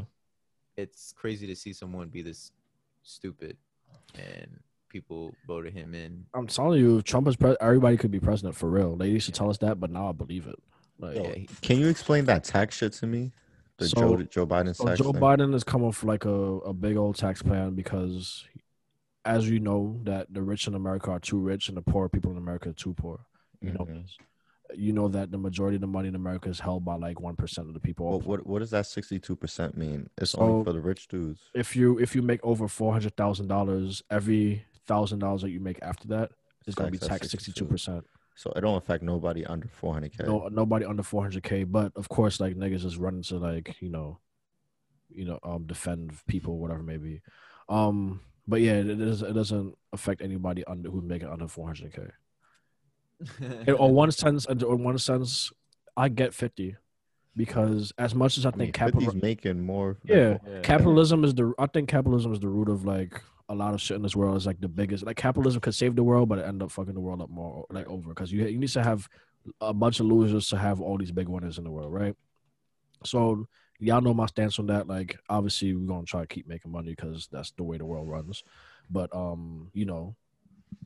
it's 0.78 1.14
crazy 1.16 1.48
to 1.48 1.56
see 1.56 1.74
someone 1.74 2.08
be 2.08 2.22
this 2.22 2.52
stupid, 3.04 3.58
and 4.16 4.60
people 4.90 5.34
voted 5.48 5.74
him 5.74 5.94
in. 5.94 6.26
I'm 6.34 6.48
telling 6.48 6.80
you, 6.80 6.98
if 7.00 7.04
Trump 7.04 7.28
is 7.28 7.36
president, 7.36 7.62
everybody 7.62 7.98
could 7.98 8.12
be 8.12 8.20
president 8.20 8.56
for 8.56 8.70
real. 8.70 8.96
They 8.96 9.08
used 9.10 9.26
to 9.26 9.32
tell 9.32 9.50
us 9.50 9.58
that, 9.60 9.80
but 9.80 9.90
now 9.92 10.08
I 10.10 10.12
believe 10.12 10.48
it. 10.48 10.56
Like, 11.00 11.16
Yo, 11.16 11.24
Yeah, 11.24 11.46
Can 11.62 11.80
you 11.80 11.88
explain 11.90 12.26
that 12.26 12.44
tax 12.44 12.78
shit 12.78 12.94
to 12.94 13.08
me? 13.08 13.32
The 13.78 13.88
So- 13.90 14.00
Joe 14.18 14.24
Joe 14.24 14.48
Biden 14.48 14.76
So 14.76 14.96
Joe 14.96 15.12
thing? 15.12 15.22
Biden 15.22 15.56
is 15.56 15.64
coming 15.64 15.92
for 15.92 16.06
like 16.08 16.26
a, 16.26 16.30
a 16.30 16.74
big 16.74 16.96
old 16.96 17.16
tax 17.18 17.42
plan 17.42 17.74
because, 17.74 18.46
as 19.26 19.50
you 19.50 19.60
know, 19.60 20.00
that 20.04 20.34
the 20.34 20.42
rich 20.42 20.68
in 20.68 20.74
America 20.76 21.12
are 21.12 21.20
too 21.20 21.40
rich 21.40 21.68
and 21.70 21.78
the 21.78 21.82
poor 21.82 22.10
people 22.10 22.32
in 22.32 22.38
America 22.38 22.70
are 22.70 22.74
too 22.74 22.94
poor. 22.94 23.26
You 23.62 23.72
know 23.72 23.86
Mhm. 23.86 24.02
this. 24.04 24.18
You 24.76 24.92
know 24.92 25.08
that 25.10 25.30
the 25.32 25.38
majority 25.38 25.76
of 25.76 25.82
the 25.82 25.88
money 25.88 26.08
in 26.08 26.16
America 26.16 26.50
is 26.50 26.60
held 26.60 26.84
by 26.84 26.96
like 26.96 27.20
one 27.22 27.36
percent 27.36 27.68
of 27.68 27.74
the 27.74 27.80
people. 27.80 28.10
What, 28.12 28.26
what 28.26 28.48
what 28.48 28.60
does 28.60 28.72
that 28.72 28.86
sixty 28.88 29.20
two 29.20 29.36
percent 29.36 29.78
mean? 29.78 30.10
It's 30.18 30.32
So- 30.32 30.40
only 30.40 30.64
for 30.66 30.74
the 30.74 30.82
rich 30.82 31.08
dudes. 31.08 31.42
If 31.54 31.76
you 31.76 32.00
if 32.00 32.16
you 32.16 32.22
make 32.22 32.44
over 32.44 32.68
four 32.68 32.92
hundred 32.92 33.16
thousand 33.16 33.48
dollars, 33.48 34.02
every 34.10 34.66
thousand 34.88 35.20
dollars 35.20 35.42
that 35.44 35.52
you 35.52 35.60
make 35.60 35.80
after 35.82 36.08
that 36.10 36.32
is 36.66 36.76
going 36.76 36.88
to 36.88 36.92
be 36.92 36.98
Taxed 36.98 37.30
sixty 37.32 37.52
two 37.52 37.66
62%. 37.66 38.04
So 38.36 38.52
it 38.56 38.62
don't 38.62 38.76
affect 38.78 39.04
nobody 39.04 39.46
under 39.46 39.68
four 39.68 39.94
hundred 39.94 40.18
k. 40.18 40.24
No, 40.26 40.48
nobody 40.48 40.86
under 40.86 41.04
four 41.04 41.22
hundred 41.22 41.44
k. 41.44 41.64
But 41.66 41.92
of 41.96 42.10
course, 42.10 42.40
like 42.40 42.56
niggas 42.56 42.82
just 42.82 42.98
running 42.98 43.22
to 43.24 43.38
like 43.38 43.80
you 43.80 43.90
know, 43.90 44.20
you 45.10 45.26
know, 45.26 45.40
um, 45.44 45.66
defend 45.68 46.14
people, 46.28 46.58
whatever 46.58 46.80
it 46.82 46.86
may 46.86 46.98
be. 46.98 47.22
Um, 47.70 48.22
but 48.48 48.62
yeah, 48.62 48.74
it, 48.74 48.98
does, 48.98 49.22
it 49.22 49.34
doesn't 49.34 49.76
affect 49.92 50.22
anybody 50.22 50.64
under 50.66 50.90
who's 50.90 51.04
making 51.04 51.30
under 51.30 51.48
four 51.48 51.68
hundred 51.68 51.94
k. 51.94 52.02
In 53.68 53.76
or 53.76 53.92
one 53.94 54.12
sense, 54.12 54.46
in 54.46 54.60
in 54.62 54.84
one 54.84 54.98
sense, 54.98 55.52
I 55.96 56.10
get 56.10 56.34
fifty 56.34 56.76
because 57.36 57.92
as 57.98 58.14
much 58.14 58.38
as 58.38 58.46
I 58.46 58.50
I 58.50 58.52
think 58.52 58.74
capitalism 58.74 59.16
50's 59.16 59.22
making 59.24 59.62
more. 59.66 59.98
yeah, 60.04 60.38
Yeah. 60.48 60.60
capitalism 60.62 61.24
is 61.24 61.34
the 61.34 61.54
I 61.58 61.68
think 61.68 61.90
capitalism 61.90 62.32
is 62.34 62.40
the 62.40 62.50
root 62.50 62.70
of 62.70 62.86
like 62.86 63.20
a 63.50 63.56
lot 63.56 63.74
of 63.74 63.82
shit 63.82 63.96
in 63.96 64.04
this 64.04 64.16
world 64.16 64.38
is 64.38 64.46
like 64.46 64.60
the 64.62 64.68
biggest 64.68 65.06
like 65.06 65.18
capitalism 65.18 65.60
could 65.62 65.74
save 65.76 65.96
the 65.96 66.04
world 66.04 66.30
but 66.30 66.40
it 66.40 66.46
end 66.46 66.62
up 66.62 66.72
fucking 66.72 66.94
the 66.94 67.00
world 67.00 67.22
up 67.22 67.30
more 67.30 67.66
like 67.72 67.88
over 67.88 68.10
because 68.10 68.32
you 68.32 68.46
you 68.46 68.58
need 68.58 68.70
to 68.70 68.84
have 68.84 69.08
a 69.62 69.74
bunch 69.74 70.00
of 70.00 70.06
losers 70.06 70.48
to 70.48 70.58
have 70.58 70.80
all 70.80 70.98
these 70.98 71.12
big 71.12 71.28
winners 71.28 71.58
in 71.58 71.64
the 71.64 71.72
world 71.72 71.92
right 71.92 72.16
so 73.06 73.48
y'all 73.80 74.02
know 74.02 74.14
my 74.14 74.26
stance 74.28 74.60
on 74.60 74.68
that. 74.68 74.88
Like 74.88 75.18
obviously 75.30 75.74
we're 75.76 75.88
gonna 75.88 76.06
try 76.06 76.22
to 76.22 76.28
keep 76.28 76.48
making 76.48 76.72
money 76.72 76.92
because 76.92 77.28
that's 77.32 77.52
the 77.52 77.64
way 77.64 77.78
the 77.78 77.86
world 77.86 78.10
runs. 78.10 78.44
But 78.90 79.14
um 79.16 79.70
you 79.74 79.86
know 79.86 80.16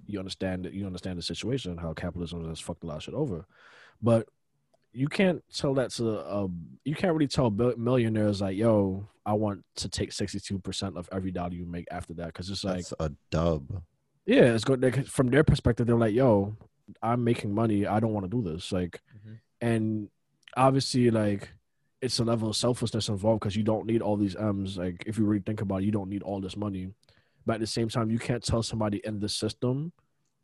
you 0.06 0.20
understand 0.20 0.66
that 0.66 0.74
you 0.74 0.86
understand 0.86 1.18
the 1.18 1.22
situation 1.24 1.72
and 1.72 1.80
how 1.80 1.94
capitalism 1.94 2.48
has 2.48 2.60
fucked 2.60 2.84
a 2.84 2.88
lot 2.88 2.98
of 2.98 3.04
shit 3.04 3.14
over. 3.14 3.46
But 4.02 4.28
you 4.94 5.08
can't 5.10 5.44
tell 5.54 5.74
that 5.76 5.92
to 5.92 6.20
uh, 6.20 6.48
you 6.86 6.96
can't 6.96 7.14
really 7.14 7.28
tell 7.28 7.50
millionaires 7.52 8.42
like 8.42 8.56
yo 8.58 9.08
i 9.26 9.34
want 9.34 9.64
to 9.76 9.90
take 9.90 10.10
62% 10.12 10.96
of 10.98 11.10
every 11.12 11.30
dollar 11.32 11.54
you 11.54 11.66
make 11.66 11.86
after 11.92 12.14
that. 12.16 12.28
Because 12.28 12.50
it's 12.50 12.64
like 12.64 12.78
That's 12.78 12.94
a 13.00 13.12
dub. 13.30 13.84
yeah 14.26 14.54
it's 14.56 14.64
good 14.64 14.82
they- 14.82 15.04
from 15.04 15.28
their 15.30 15.44
perspective 15.44 15.86
they're 15.88 15.98
like 15.98 16.16
yo 16.16 16.56
i'm 17.04 17.24
making 17.24 17.54
money. 17.54 17.86
I 17.86 18.00
don't 18.00 18.14
want 18.14 18.30
to 18.30 18.30
do 18.30 18.42
this. 18.50 18.72
Like 18.72 19.02
Mhm. 19.18 19.38
and 19.62 20.10
obviously 20.56 21.12
like 21.12 21.50
it's 22.02 22.20
a 22.20 22.24
level 22.24 22.50
of 22.50 22.56
selflessness 22.56 23.10
involved 23.10 23.42
because 23.42 23.56
you 23.56 23.64
don't 23.64 23.86
need 23.86 24.02
all 24.02 24.18
these 24.18 24.36
m's. 24.36 24.78
Like 24.78 25.04
if 25.06 25.18
you 25.18 25.26
really 25.26 25.42
think 25.42 25.62
about 25.62 25.82
it 25.82 25.86
you 25.86 25.92
don't 25.92 26.10
need 26.10 26.24
all 26.24 26.40
this 26.40 26.58
money. 26.58 26.90
But 27.46 27.56
at 27.56 27.60
the 27.62 27.68
same 27.68 27.90
time 27.90 28.12
you 28.12 28.20
can't 28.20 28.44
tell 28.44 28.62
somebody 28.64 29.02
in 29.04 29.20
the 29.20 29.30
system 29.30 29.92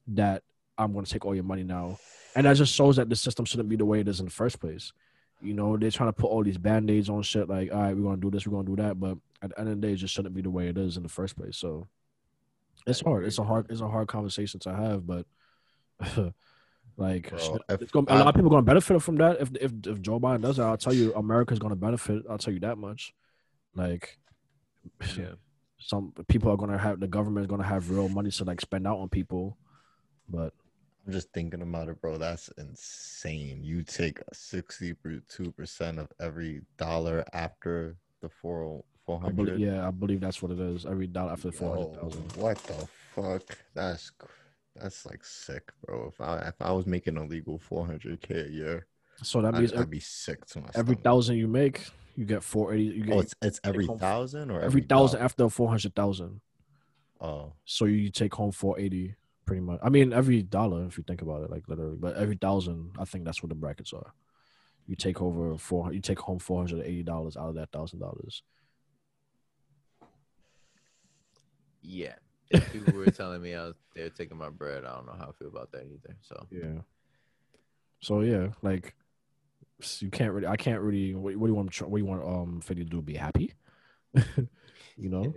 that 0.08 0.44
i'm 0.78 0.92
going 0.92 1.06
to 1.06 1.12
take 1.12 1.26
all 1.26 1.36
your 1.36 1.44
money 1.44 1.64
now. 1.64 1.98
And 2.36 2.46
that 2.46 2.58
just 2.58 2.74
shows 2.74 2.96
that 2.96 3.10
the 3.10 3.16
system 3.16 3.46
shouldn't 3.46 3.70
be 3.70 3.76
the 3.76 3.86
way 3.86 4.00
it 4.00 4.08
is 4.08 4.20
in 4.20 4.26
the 4.26 4.32
first 4.32 4.60
place. 4.60 4.92
You 5.42 5.54
know 5.54 5.78
they're 5.78 5.92
trying 5.92 6.10
to 6.10 6.14
put 6.14 6.28
all 6.28 6.44
these 6.44 6.58
band-aids 6.58 7.10
on 7.10 7.22
shit 7.22 7.50
like 7.50 7.72
all 7.72 7.82
right 7.82 7.96
we're 7.96 8.04
going 8.04 8.20
to 8.20 8.22
do 8.22 8.32
this 8.32 8.48
we're 8.48 8.54
going 8.54 8.66
to 8.66 8.76
do 8.76 8.82
that. 8.82 9.00
But 9.00 9.18
at 9.42 9.50
the 9.50 9.60
end 9.60 9.70
of 9.70 9.82
the 9.82 9.88
day 9.88 9.94
it 9.94 9.98
just 9.98 10.14
shouldn't 10.14 10.36
be 10.36 10.42
the 10.42 10.50
way 10.50 10.68
it 10.68 10.78
is 10.78 10.98
in 10.98 11.04
the 11.04 11.10
first 11.10 11.38
place. 11.38 11.58
So 11.58 11.88
it's 12.88 13.02
hard. 13.02 13.26
It's 13.26 13.38
a 13.38 13.44
hard 13.44 13.68
it's 13.70 13.82
a 13.82 13.88
hard 13.88 14.08
conversation 14.08 14.60
to 14.62 14.74
have 14.74 15.06
but 15.06 15.26
like 16.98 17.30
Bro, 17.30 17.60
if 17.70 17.82
it's 17.82 17.92
gonna, 17.92 18.06
a 18.10 18.18
lot 18.20 18.28
of 18.28 18.36
people 18.36 18.48
are 18.48 18.52
going 18.52 18.64
to 18.64 18.68
benefit 18.68 19.02
from 19.02 19.16
that 19.18 19.42
if 19.42 19.50
if 19.60 19.72
if 19.88 20.02
Joe 20.02 20.20
Biden 20.20 20.42
does 20.42 20.58
that. 20.58 20.64
I'll 20.64 20.78
tell 20.78 20.94
you, 20.94 21.14
America's 21.16 21.60
going 21.60 21.72
to 21.72 21.76
benefit. 21.76 22.24
I'll 22.30 22.38
tell 22.38 22.54
you 22.54 22.60
that 22.62 22.78
much. 22.78 23.14
Like, 23.76 24.20
Yeah. 25.18 25.34
some 25.80 26.14
people 26.28 26.50
are 26.52 26.58
going 26.58 26.72
to 26.72 26.78
have 26.78 27.00
the 27.00 27.08
government 27.08 27.44
is 27.46 27.48
going 27.50 27.62
to 27.62 27.68
have 27.68 27.90
real 27.90 28.08
money 28.10 28.32
to 28.32 28.44
like 28.46 28.62
spend 28.62 28.88
out 28.88 29.00
on 29.00 29.10
people, 29.10 29.58
but 30.30 30.54
I'm 31.06 31.12
just 31.12 31.34
thinking 31.34 31.62
about 31.62 31.90
it, 31.90 32.00
bro. 32.00 32.18
That's 32.18 32.50
insane. 32.58 33.64
You 33.64 33.84
take 33.84 34.20
sixty-two 34.32 35.52
percent 35.52 36.00
of 36.00 36.08
every 36.20 36.62
dollar 36.78 37.26
after 37.34 37.98
the 38.22 38.30
four 38.30 38.84
four 39.06 39.22
I 39.26 39.30
believe, 39.32 39.60
yeah, 39.60 39.86
I 39.86 39.92
believe 39.92 40.22
that's 40.22 40.42
what 40.42 40.52
it 40.52 40.60
is. 40.60 40.86
Every 40.86 41.08
dollar 41.08 41.34
after 41.34 41.52
four 41.52 41.76
hundred 41.76 42.00
thousand. 42.00 42.32
What 42.38 42.58
the 42.64 42.88
fuck? 43.14 43.58
That's 43.74 44.12
cr- 44.12 44.28
that's 44.76 45.06
like 45.06 45.24
sick, 45.24 45.72
bro. 45.86 46.08
If 46.08 46.20
I 46.22 46.40
if 46.48 46.56
I 46.62 46.72
was 46.72 46.86
making 46.86 47.18
a 47.18 47.26
legal 47.26 47.58
four 47.60 47.86
hundred 47.86 48.22
k 48.22 48.36
a 48.42 48.48
year, 48.50 48.88
So 49.22 49.42
that 49.42 49.54
I'd, 49.56 49.60
means 49.60 49.72
I'd 49.74 49.80
every, 49.80 49.92
be 49.92 50.00
sick 50.00 50.46
to 50.48 50.60
my 50.62 50.68
every 50.76 50.96
stomach. 50.96 51.04
thousand 51.04 51.38
you 51.38 51.48
make, 51.48 51.88
you 52.16 52.26
get 52.26 52.44
four 52.44 52.74
eighty. 52.74 52.84
You 52.86 53.04
oh, 53.04 53.06
get 53.08 53.16
Oh, 53.16 53.20
it's 53.20 53.36
it's 53.42 53.60
every 53.64 53.86
home- 53.86 54.00
thousand 54.00 54.52
or 54.52 54.62
every 54.62 54.82
thousand 54.82 55.20
dollar? 55.20 55.26
after 55.26 55.50
four 55.50 55.70
hundred 55.70 55.96
thousand. 55.96 56.42
Oh, 57.22 57.54
So 57.66 57.86
you 57.86 58.10
take 58.10 58.34
home 58.34 58.52
four 58.52 58.78
eighty, 58.80 59.16
pretty 59.46 59.62
much. 59.62 59.80
I 59.84 59.90
mean, 59.90 60.12
every 60.12 60.42
dollar 60.44 60.86
if 60.86 60.98
you 60.98 61.04
think 61.08 61.22
about 61.22 61.44
it, 61.44 61.50
like 61.52 61.68
literally, 61.70 61.96
but 61.98 62.16
every 62.18 62.36
thousand, 62.36 62.92
I 63.00 63.06
think 63.06 63.24
that's 63.24 63.42
what 63.42 63.50
the 63.50 63.56
brackets 63.56 63.94
are. 63.94 64.12
You 64.88 64.96
take 64.98 65.22
over 65.22 65.58
four. 65.58 65.94
You 65.94 66.02
take 66.02 66.20
home 66.20 66.40
four 66.40 66.58
hundred 66.60 66.84
eighty 66.86 67.04
dollars 67.04 67.38
out 67.38 67.48
of 67.50 67.56
that 67.56 67.72
thousand 67.72 68.00
dollars. 68.00 68.44
Yeah. 71.82 72.16
People 72.72 72.94
were 72.94 73.06
telling 73.08 73.42
me 73.42 73.56
I 73.56 73.66
was 73.66 73.76
they 73.96 74.04
were 74.04 74.10
taking 74.10 74.38
my 74.38 74.50
bread, 74.50 74.86
I 74.86 74.96
don't 74.96 75.06
know 75.06 75.16
how 75.18 75.30
I 75.30 75.32
feel 75.32 75.48
about 75.48 75.72
that 75.72 75.86
either. 75.86 76.16
So 76.22 76.48
Yeah. 76.52 76.82
So 78.02 78.22
yeah, 78.22 78.50
like 78.62 78.96
you 80.00 80.10
can't 80.10 80.32
really. 80.32 80.48
I 80.48 80.56
can't 80.56 80.82
really. 80.82 81.14
What, 81.14 81.36
what 81.36 81.48
do 81.48 81.52
you 81.52 81.56
want? 81.56 81.82
What 81.82 81.98
do 81.98 81.98
you 81.98 82.06
want? 82.06 82.24
Um, 82.24 82.62
Fiddy 82.62 82.84
to 82.84 82.90
do? 82.90 83.02
Be 83.02 83.16
happy? 83.16 83.54
you 84.14 85.10
know. 85.10 85.34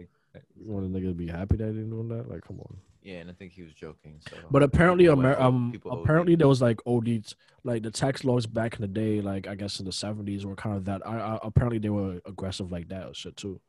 You 0.55 0.71
want 0.71 0.85
a 0.85 0.89
nigga 0.89 1.09
to 1.09 1.14
be 1.14 1.29
happy 1.29 1.57
that 1.57 1.64
they 1.64 1.81
doing 1.81 2.09
that? 2.09 2.29
Like, 2.29 2.43
come 2.47 2.61
on. 2.61 2.77
Yeah, 3.03 3.19
and 3.19 3.31
I 3.31 3.33
think 3.33 3.53
he 3.53 3.62
was 3.62 3.73
joking. 3.73 4.21
So, 4.29 4.37
But 4.51 4.62
apparently, 4.62 5.07
Amer- 5.07 5.41
um, 5.41 5.73
apparently 5.89 6.35
there 6.35 6.49
was 6.49 6.61
like 6.61 6.81
OD, 6.87 7.25
like 7.62 7.83
the 7.85 7.91
tax 7.91 8.25
laws 8.25 8.47
back 8.47 8.75
in 8.75 8.83
the 8.83 8.89
day, 8.89 9.21
like 9.21 9.47
I 9.47 9.55
guess 9.55 9.79
in 9.79 9.87
the 9.87 9.93
seventies 9.93 10.45
were 10.45 10.57
kind 10.57 10.77
of 10.77 10.85
that. 10.87 11.07
I, 11.07 11.19
I 11.19 11.39
apparently 11.43 11.79
they 11.79 11.89
were 11.89 12.21
aggressive 12.27 12.73
like 12.73 12.89
that 12.89 13.07
or 13.07 13.14
shit 13.14 13.37
too. 13.37 13.61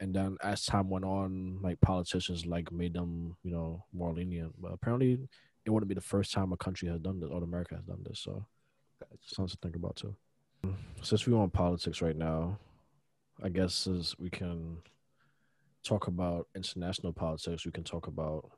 And 0.00 0.14
then 0.14 0.36
as 0.42 0.64
time 0.64 0.88
went 0.88 1.04
on, 1.04 1.58
like 1.62 1.80
politicians 1.80 2.46
like 2.46 2.70
made 2.70 2.94
them, 2.94 3.36
you 3.42 3.50
know, 3.50 3.84
more 3.92 4.12
lenient. 4.12 4.54
But 4.60 4.72
apparently, 4.72 5.18
it 5.64 5.70
wouldn't 5.70 5.88
be 5.88 5.94
the 5.94 6.00
first 6.00 6.32
time 6.32 6.52
a 6.52 6.56
country 6.56 6.88
has 6.88 7.00
done 7.00 7.20
this 7.20 7.30
or 7.30 7.42
America 7.42 7.74
has 7.74 7.84
done 7.84 8.04
this. 8.04 8.20
So 8.20 8.46
it's 9.12 9.34
something 9.34 9.50
to 9.50 9.58
think 9.62 9.76
about 9.76 9.96
too. 9.96 10.14
Since 11.02 11.26
we're 11.26 11.38
on 11.38 11.50
politics 11.50 12.00
right 12.00 12.16
now, 12.16 12.58
I 13.42 13.48
guess 13.48 13.86
as 13.86 14.16
we 14.18 14.30
can 14.30 14.78
talk 15.84 16.06
about 16.06 16.48
international 16.54 17.12
politics, 17.12 17.64
we 17.64 17.72
can 17.72 17.84
talk 17.84 18.06
about 18.06 18.50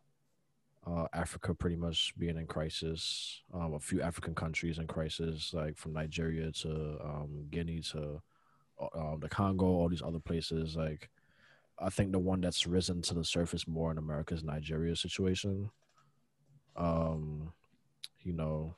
uh, 0.87 1.07
Africa 1.13 1.55
pretty 1.55 1.77
much 1.77 2.15
being 2.19 2.39
in 2.39 2.47
crisis. 2.47 3.43
Um, 3.53 3.75
a 3.75 3.81
few 3.81 4.03
African 4.03 4.35
countries 4.35 4.79
in 4.79 4.87
crisis, 4.87 5.53
like 5.53 5.77
from 5.77 5.93
Nigeria 5.93 6.51
to 6.63 6.99
um, 7.05 7.47
Guinea 7.51 7.81
to 7.93 8.23
uh, 8.81 8.99
um, 8.99 9.21
the 9.21 9.29
Congo, 9.29 9.67
all 9.67 9.89
these 9.89 10.03
other 10.03 10.21
places. 10.21 10.77
Like, 10.77 11.11
I 11.81 11.89
think 11.91 12.13
the 12.13 12.19
one 12.19 12.41
that's 12.41 12.67
risen 12.67 13.01
to 13.03 13.15
the 13.15 13.25
surface 13.25 13.67
more 13.67 13.91
in 13.91 13.99
America 13.99 14.35
is 14.35 14.45
Nigeria's 14.45 15.01
situation. 15.01 15.71
Um, 16.77 17.53
you 18.23 18.33
know, 18.33 18.77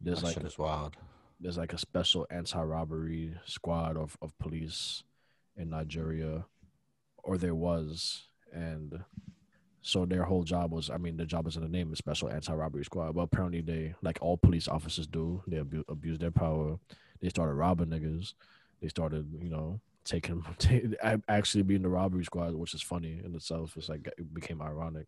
there's 0.00 0.22
That 0.22 0.42
like 0.42 0.58
wild. 0.58 0.96
there's 1.40 1.58
like 1.58 1.72
a 1.72 1.78
special 1.78 2.26
anti-robbery 2.30 3.36
squad 3.44 3.96
of, 3.96 4.16
of 4.22 4.36
police 4.38 5.02
in 5.56 5.70
Nigeria, 5.70 6.46
or 7.22 7.38
there 7.38 7.54
was, 7.54 8.28
and 8.52 9.04
so 9.82 10.04
their 10.04 10.24
whole 10.24 10.42
job 10.42 10.72
was, 10.72 10.90
I 10.90 10.96
mean, 10.96 11.16
the 11.16 11.26
job 11.26 11.46
is 11.46 11.56
in 11.56 11.62
the 11.62 11.68
name, 11.68 11.92
of 11.92 11.98
special 11.98 12.28
anti-robbery 12.30 12.84
squad. 12.84 13.14
But 13.14 13.22
apparently, 13.22 13.60
they 13.60 13.94
like 14.02 14.18
all 14.20 14.36
police 14.36 14.68
officers 14.68 15.06
do, 15.06 15.42
they 15.46 15.58
abu- 15.58 15.84
abuse 15.88 16.18
their 16.18 16.30
power. 16.30 16.78
They 17.20 17.28
started 17.28 17.54
robbing 17.54 17.88
niggas. 17.88 18.34
They 18.82 18.88
started, 18.88 19.26
you 19.40 19.48
know, 19.50 19.80
taking 20.06 20.42
ta- 20.58 21.16
actually 21.28 21.62
being 21.62 21.82
the 21.82 21.88
robbery 21.88 22.24
squad, 22.24 22.54
which 22.54 22.74
is 22.74 22.82
funny 22.82 23.20
in 23.24 23.34
itself. 23.34 23.76
It's 23.76 23.88
like 23.88 24.06
it 24.06 24.32
became 24.32 24.62
ironic. 24.62 25.06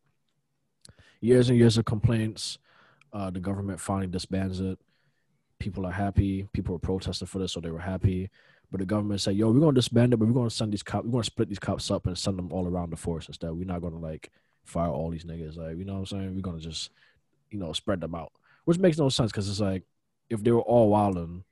Years 1.20 1.48
and 1.48 1.58
years 1.58 1.78
of 1.78 1.84
complaints. 1.84 2.58
Uh, 3.10 3.30
the 3.30 3.40
government 3.40 3.80
finally 3.80 4.06
disbands 4.06 4.60
it 4.60 4.78
people 5.58 5.86
are 5.86 5.92
happy. 5.92 6.48
People 6.52 6.74
were 6.74 6.78
protesting 6.78 7.26
for 7.26 7.38
this, 7.38 7.52
so 7.52 7.60
they 7.60 7.70
were 7.70 7.78
happy. 7.78 8.30
But 8.70 8.80
the 8.80 8.86
government 8.86 9.20
said, 9.20 9.36
"Yo, 9.36 9.50
we're 9.50 9.60
gonna 9.60 9.72
disband 9.74 10.12
it, 10.12 10.18
but 10.18 10.28
we're 10.28 10.34
gonna 10.34 10.50
send 10.50 10.72
these 10.72 10.82
cops. 10.82 11.04
We're 11.04 11.12
gonna 11.12 11.24
split 11.24 11.48
these 11.48 11.58
cops 11.58 11.90
up 11.90 12.06
and 12.06 12.16
send 12.16 12.38
them 12.38 12.52
all 12.52 12.66
around 12.66 12.90
the 12.90 12.96
force 12.96 13.28
instead. 13.28 13.52
We're 13.52 13.64
not 13.64 13.80
gonna 13.80 13.98
like 13.98 14.30
fire 14.64 14.90
all 14.90 15.10
these 15.10 15.24
niggas. 15.24 15.56
Like, 15.56 15.78
you 15.78 15.84
know 15.84 15.94
what 15.94 16.00
I'm 16.00 16.06
saying? 16.06 16.34
We're 16.34 16.42
gonna 16.42 16.60
just, 16.60 16.90
you 17.50 17.58
know, 17.58 17.72
spread 17.72 18.00
them 18.00 18.14
out. 18.14 18.32
Which 18.64 18.78
makes 18.78 18.98
no 18.98 19.08
sense 19.08 19.32
because 19.32 19.48
it's 19.48 19.60
like, 19.60 19.84
if 20.28 20.42
they 20.44 20.50
were 20.50 20.60
all 20.60 20.90
wilding, 20.90 21.44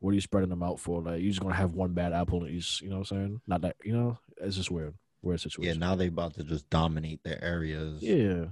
what 0.00 0.10
are 0.10 0.14
you 0.14 0.20
spreading 0.20 0.50
them 0.50 0.62
out 0.62 0.80
for? 0.80 1.00
Like, 1.00 1.20
you're 1.20 1.30
just 1.30 1.40
gonna 1.40 1.54
have 1.54 1.74
one 1.74 1.92
bad 1.92 2.12
apple 2.12 2.44
in 2.44 2.54
each. 2.54 2.82
You 2.82 2.88
know 2.88 2.98
what 2.98 3.10
I'm 3.12 3.16
saying? 3.16 3.40
Not 3.46 3.60
that. 3.62 3.76
You 3.84 3.92
know, 3.92 4.18
it's 4.38 4.56
just 4.56 4.70
weird. 4.70 4.94
Weird 5.22 5.40
situation. 5.40 5.74
Yeah, 5.74 5.78
now 5.78 5.94
they 5.94 6.06
about 6.06 6.34
to 6.34 6.44
just 6.44 6.68
dominate 6.70 7.22
their 7.22 7.42
areas. 7.44 8.02
Yeah. 8.02 8.46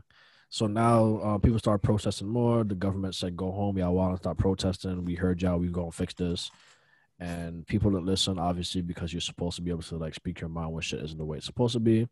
So 0.51 0.67
now 0.67 1.17
uh, 1.17 1.39
people 1.39 1.59
start 1.59 1.83
protesting 1.83 2.29
more. 2.29 2.65
The 2.65 2.75
government 2.75 3.15
said, 3.15 3.37
"Go 3.37 3.51
home, 3.51 3.79
y'all. 3.79 3.95
Want 3.95 4.15
to 4.15 4.23
stop 4.23 4.37
protesting? 4.37 5.05
We 5.05 5.15
heard 5.15 5.41
y'all. 5.41 5.59
We 5.59 5.69
gonna 5.69 5.91
fix 5.91 6.15
this." 6.15 6.51
And 7.21 7.67
people 7.67 7.91
that 7.93 8.05
listen, 8.05 8.39
obviously, 8.39 8.83
because 8.83 9.13
you're 9.13 9.21
supposed 9.21 9.57
to 9.57 9.63
be 9.63 9.71
able 9.71 9.83
to 9.83 9.97
like 9.97 10.15
speak 10.15 10.41
your 10.41 10.51
mind 10.51 10.73
when 10.73 10.83
shit 10.83 11.03
isn't 11.03 11.19
the 11.19 11.25
way 11.25 11.39
it's 11.39 11.47
supposed 11.47 11.73
to 11.73 11.81
be. 11.81 12.09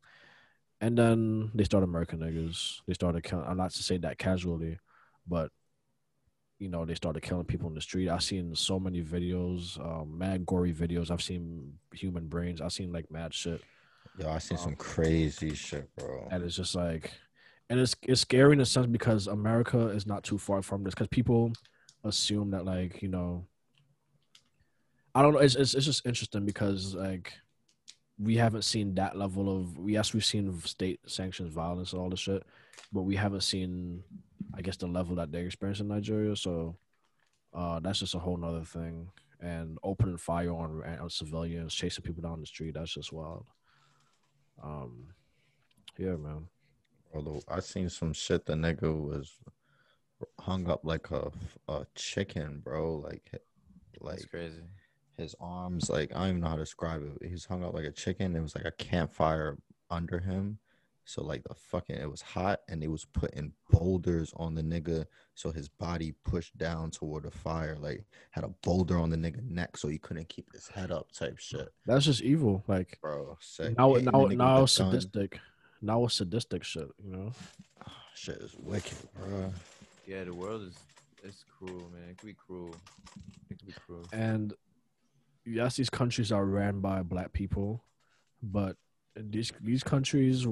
And 0.81 0.99
then 0.99 1.51
they 1.55 1.65
started 1.65 1.89
murking 1.89 2.19
niggas. 2.19 2.81
They 2.87 2.95
started. 2.95 3.31
I'm 3.33 3.57
not 3.57 3.71
to 3.73 3.83
say 3.83 3.99
that 3.99 4.19
casually, 4.19 4.79
but 5.29 5.51
you 6.59 6.69
know 6.69 6.85
they 6.85 6.95
started 6.95 7.23
killing 7.23 7.45
people 7.45 7.69
in 7.69 7.75
the 7.75 7.81
street. 7.81 8.09
I've 8.09 8.23
seen 8.23 8.55
so 8.55 8.79
many 8.81 9.03
videos, 9.03 9.79
um, 9.81 10.17
mad 10.17 10.47
gory 10.47 10.73
videos. 10.73 11.11
I've 11.11 11.23
seen 11.23 11.75
human 11.93 12.27
brains. 12.29 12.61
I've 12.61 12.73
seen 12.73 12.93
like 12.93 13.11
mad 13.11 13.35
shit. 13.35 13.63
Yo, 14.19 14.29
I 14.31 14.39
seen 14.39 14.57
Um, 14.59 14.65
some 14.65 14.77
crazy 14.77 15.55
shit, 15.55 15.89
bro. 15.97 16.29
and 16.31 16.43
it's 16.43 16.57
just 16.57 16.75
like 16.75 17.13
and 17.69 17.79
it's 17.81 17.95
it's 18.03 18.21
scary 18.23 18.53
in 18.55 18.61
a 18.61 18.65
sense 18.65 18.87
because 18.87 19.27
america 19.27 19.89
is 19.89 20.07
not 20.07 20.23
too 20.23 20.39
far 20.39 20.63
from 20.63 20.85
this 20.85 20.95
because 20.95 21.09
people 21.09 21.53
assume 22.05 22.51
that 22.53 22.65
like 22.65 23.03
you 23.03 23.09
know 23.09 23.45
i 25.17 25.21
don't 25.21 25.33
know 25.35 25.41
it's, 25.41 25.57
it's, 25.57 25.75
it's 25.75 25.85
just 25.85 26.07
interesting 26.07 26.47
because 26.47 26.95
like 26.95 27.33
we 28.21 28.37
haven't 28.37 28.63
seen 28.63 28.95
that 28.95 29.19
level 29.19 29.55
of 29.61 29.77
yes 29.91 30.15
we've 30.15 30.25
seen 30.25 30.57
state 30.61 31.01
sanctions 31.09 31.53
violence 31.53 31.93
and 31.93 32.01
all 32.01 32.09
this 32.09 32.21
shit 32.21 32.45
but 32.93 33.03
we 33.03 33.17
haven't 33.17 33.43
seen 33.43 34.01
i 34.55 34.63
guess 34.63 34.77
the 34.77 34.87
level 34.87 35.17
that 35.17 35.33
they 35.33 35.41
experience 35.45 35.81
in 35.81 35.89
nigeria 35.89 36.35
so 36.37 36.77
uh 37.55 37.81
that's 37.81 37.99
just 38.01 38.15
a 38.15 38.19
whole 38.19 38.37
nother 38.37 38.65
thing 38.65 39.09
and 39.41 39.79
opening 39.83 40.17
fire 40.17 40.51
on, 40.53 40.83
on 41.01 41.11
civilians 41.11 41.75
chasing 41.75 42.03
people 42.03 42.23
down 42.23 42.41
the 42.41 42.47
street 42.47 42.75
that's 42.75 42.95
just 42.95 43.13
wild 43.13 43.45
um 44.63 45.09
yeah 45.99 46.17
man 46.17 46.47
Although 47.17 47.41
I 47.49 47.61
seen 47.61 47.89
some 47.89 48.13
shit, 48.13 48.45
the 48.47 48.55
nigga 48.55 48.95
was 48.95 49.39
hung 50.41 50.69
up 50.69 50.81
like 50.85 51.11
a 51.11 51.31
a 51.69 51.87
chicken, 51.95 52.61
bro. 52.63 52.97
Like, 52.97 53.31
like 54.01 54.17
That's 54.17 54.27
crazy. 54.27 54.63
his 55.17 55.35
arms, 55.41 55.89
like 55.89 56.13
I 56.15 56.21
don't 56.21 56.29
even 56.29 56.41
know 56.43 56.49
how 56.49 56.57
to 56.57 56.63
describe 56.63 57.03
it. 57.03 57.27
He's 57.27 57.47
hung 57.47 57.65
up 57.65 57.75
like 57.75 57.85
a 57.85 57.93
chicken. 57.93 58.37
It 58.37 58.41
was 58.43 58.55
like 58.55 58.67
a 58.67 58.71
campfire 58.73 59.57
under 59.91 60.19
him. 60.19 60.59
So 61.09 61.23
like 61.23 61.45
the 61.45 61.55
fucking, 61.55 61.95
it 61.97 62.11
was 62.11 62.21
hot, 62.21 62.61
and 62.69 62.83
they 62.83 62.89
was 62.89 63.05
putting 63.05 63.53
boulders 63.71 64.33
on 64.37 64.57
the 64.57 64.63
nigga, 64.63 65.07
so 65.35 65.53
his 65.53 65.69
body 65.69 66.13
pushed 66.25 66.59
down 66.59 66.91
toward 66.91 67.23
the 67.23 67.31
fire. 67.31 67.77
Like 67.81 68.05
had 68.33 68.43
a 68.43 68.49
boulder 68.49 68.99
on 68.99 69.11
the 69.11 69.17
nigga 69.17 69.49
neck, 69.49 69.77
so 69.77 69.87
he 69.87 69.99
couldn't 69.99 70.29
keep 70.29 70.53
his 70.53 70.67
head 70.67 70.91
up, 70.91 71.13
type 71.13 71.39
shit, 71.39 71.73
that's 71.87 72.05
just 72.07 72.23
evil 72.23 72.65
like 72.67 72.99
bro. 73.01 73.39
Sick. 73.41 73.79
now 73.79 73.95
Hitting 73.95 74.07
now 74.11 74.25
now 74.27 74.57
the 74.59 74.63
it's 74.65 74.77
gun. 74.79 74.91
sadistic 74.91 75.39
now 75.81 76.05
it's 76.05 76.15
sadistic 76.15 76.65
shit 76.65 76.89
you 77.05 77.13
know 77.13 77.33
Ah, 77.87 77.93
shit 78.15 78.39
is 78.39 78.57
wicked, 78.59 78.97
bro. 79.15 79.53
Yeah, 80.09 80.25
the 80.25 80.35
world 80.35 80.63
is 80.63 80.75
it's 81.23 81.45
cruel, 81.57 81.89
man. 81.93 82.09
It 82.11 82.19
could 82.19 82.27
be 82.27 82.35
cruel. 82.35 82.75
It 83.51 83.59
could 83.61 83.67
be 83.69 83.75
cruel. 83.87 84.05
and 84.13 84.53
yes 85.45 85.77
these 85.77 85.91
countries 85.91 86.33
are 86.33 86.45
ran 86.45 86.81
by 86.81 87.03
black 87.03 87.33
people 87.33 87.85
but 88.43 88.77
these 89.15 89.53
these 89.61 89.85
countries 89.85 90.45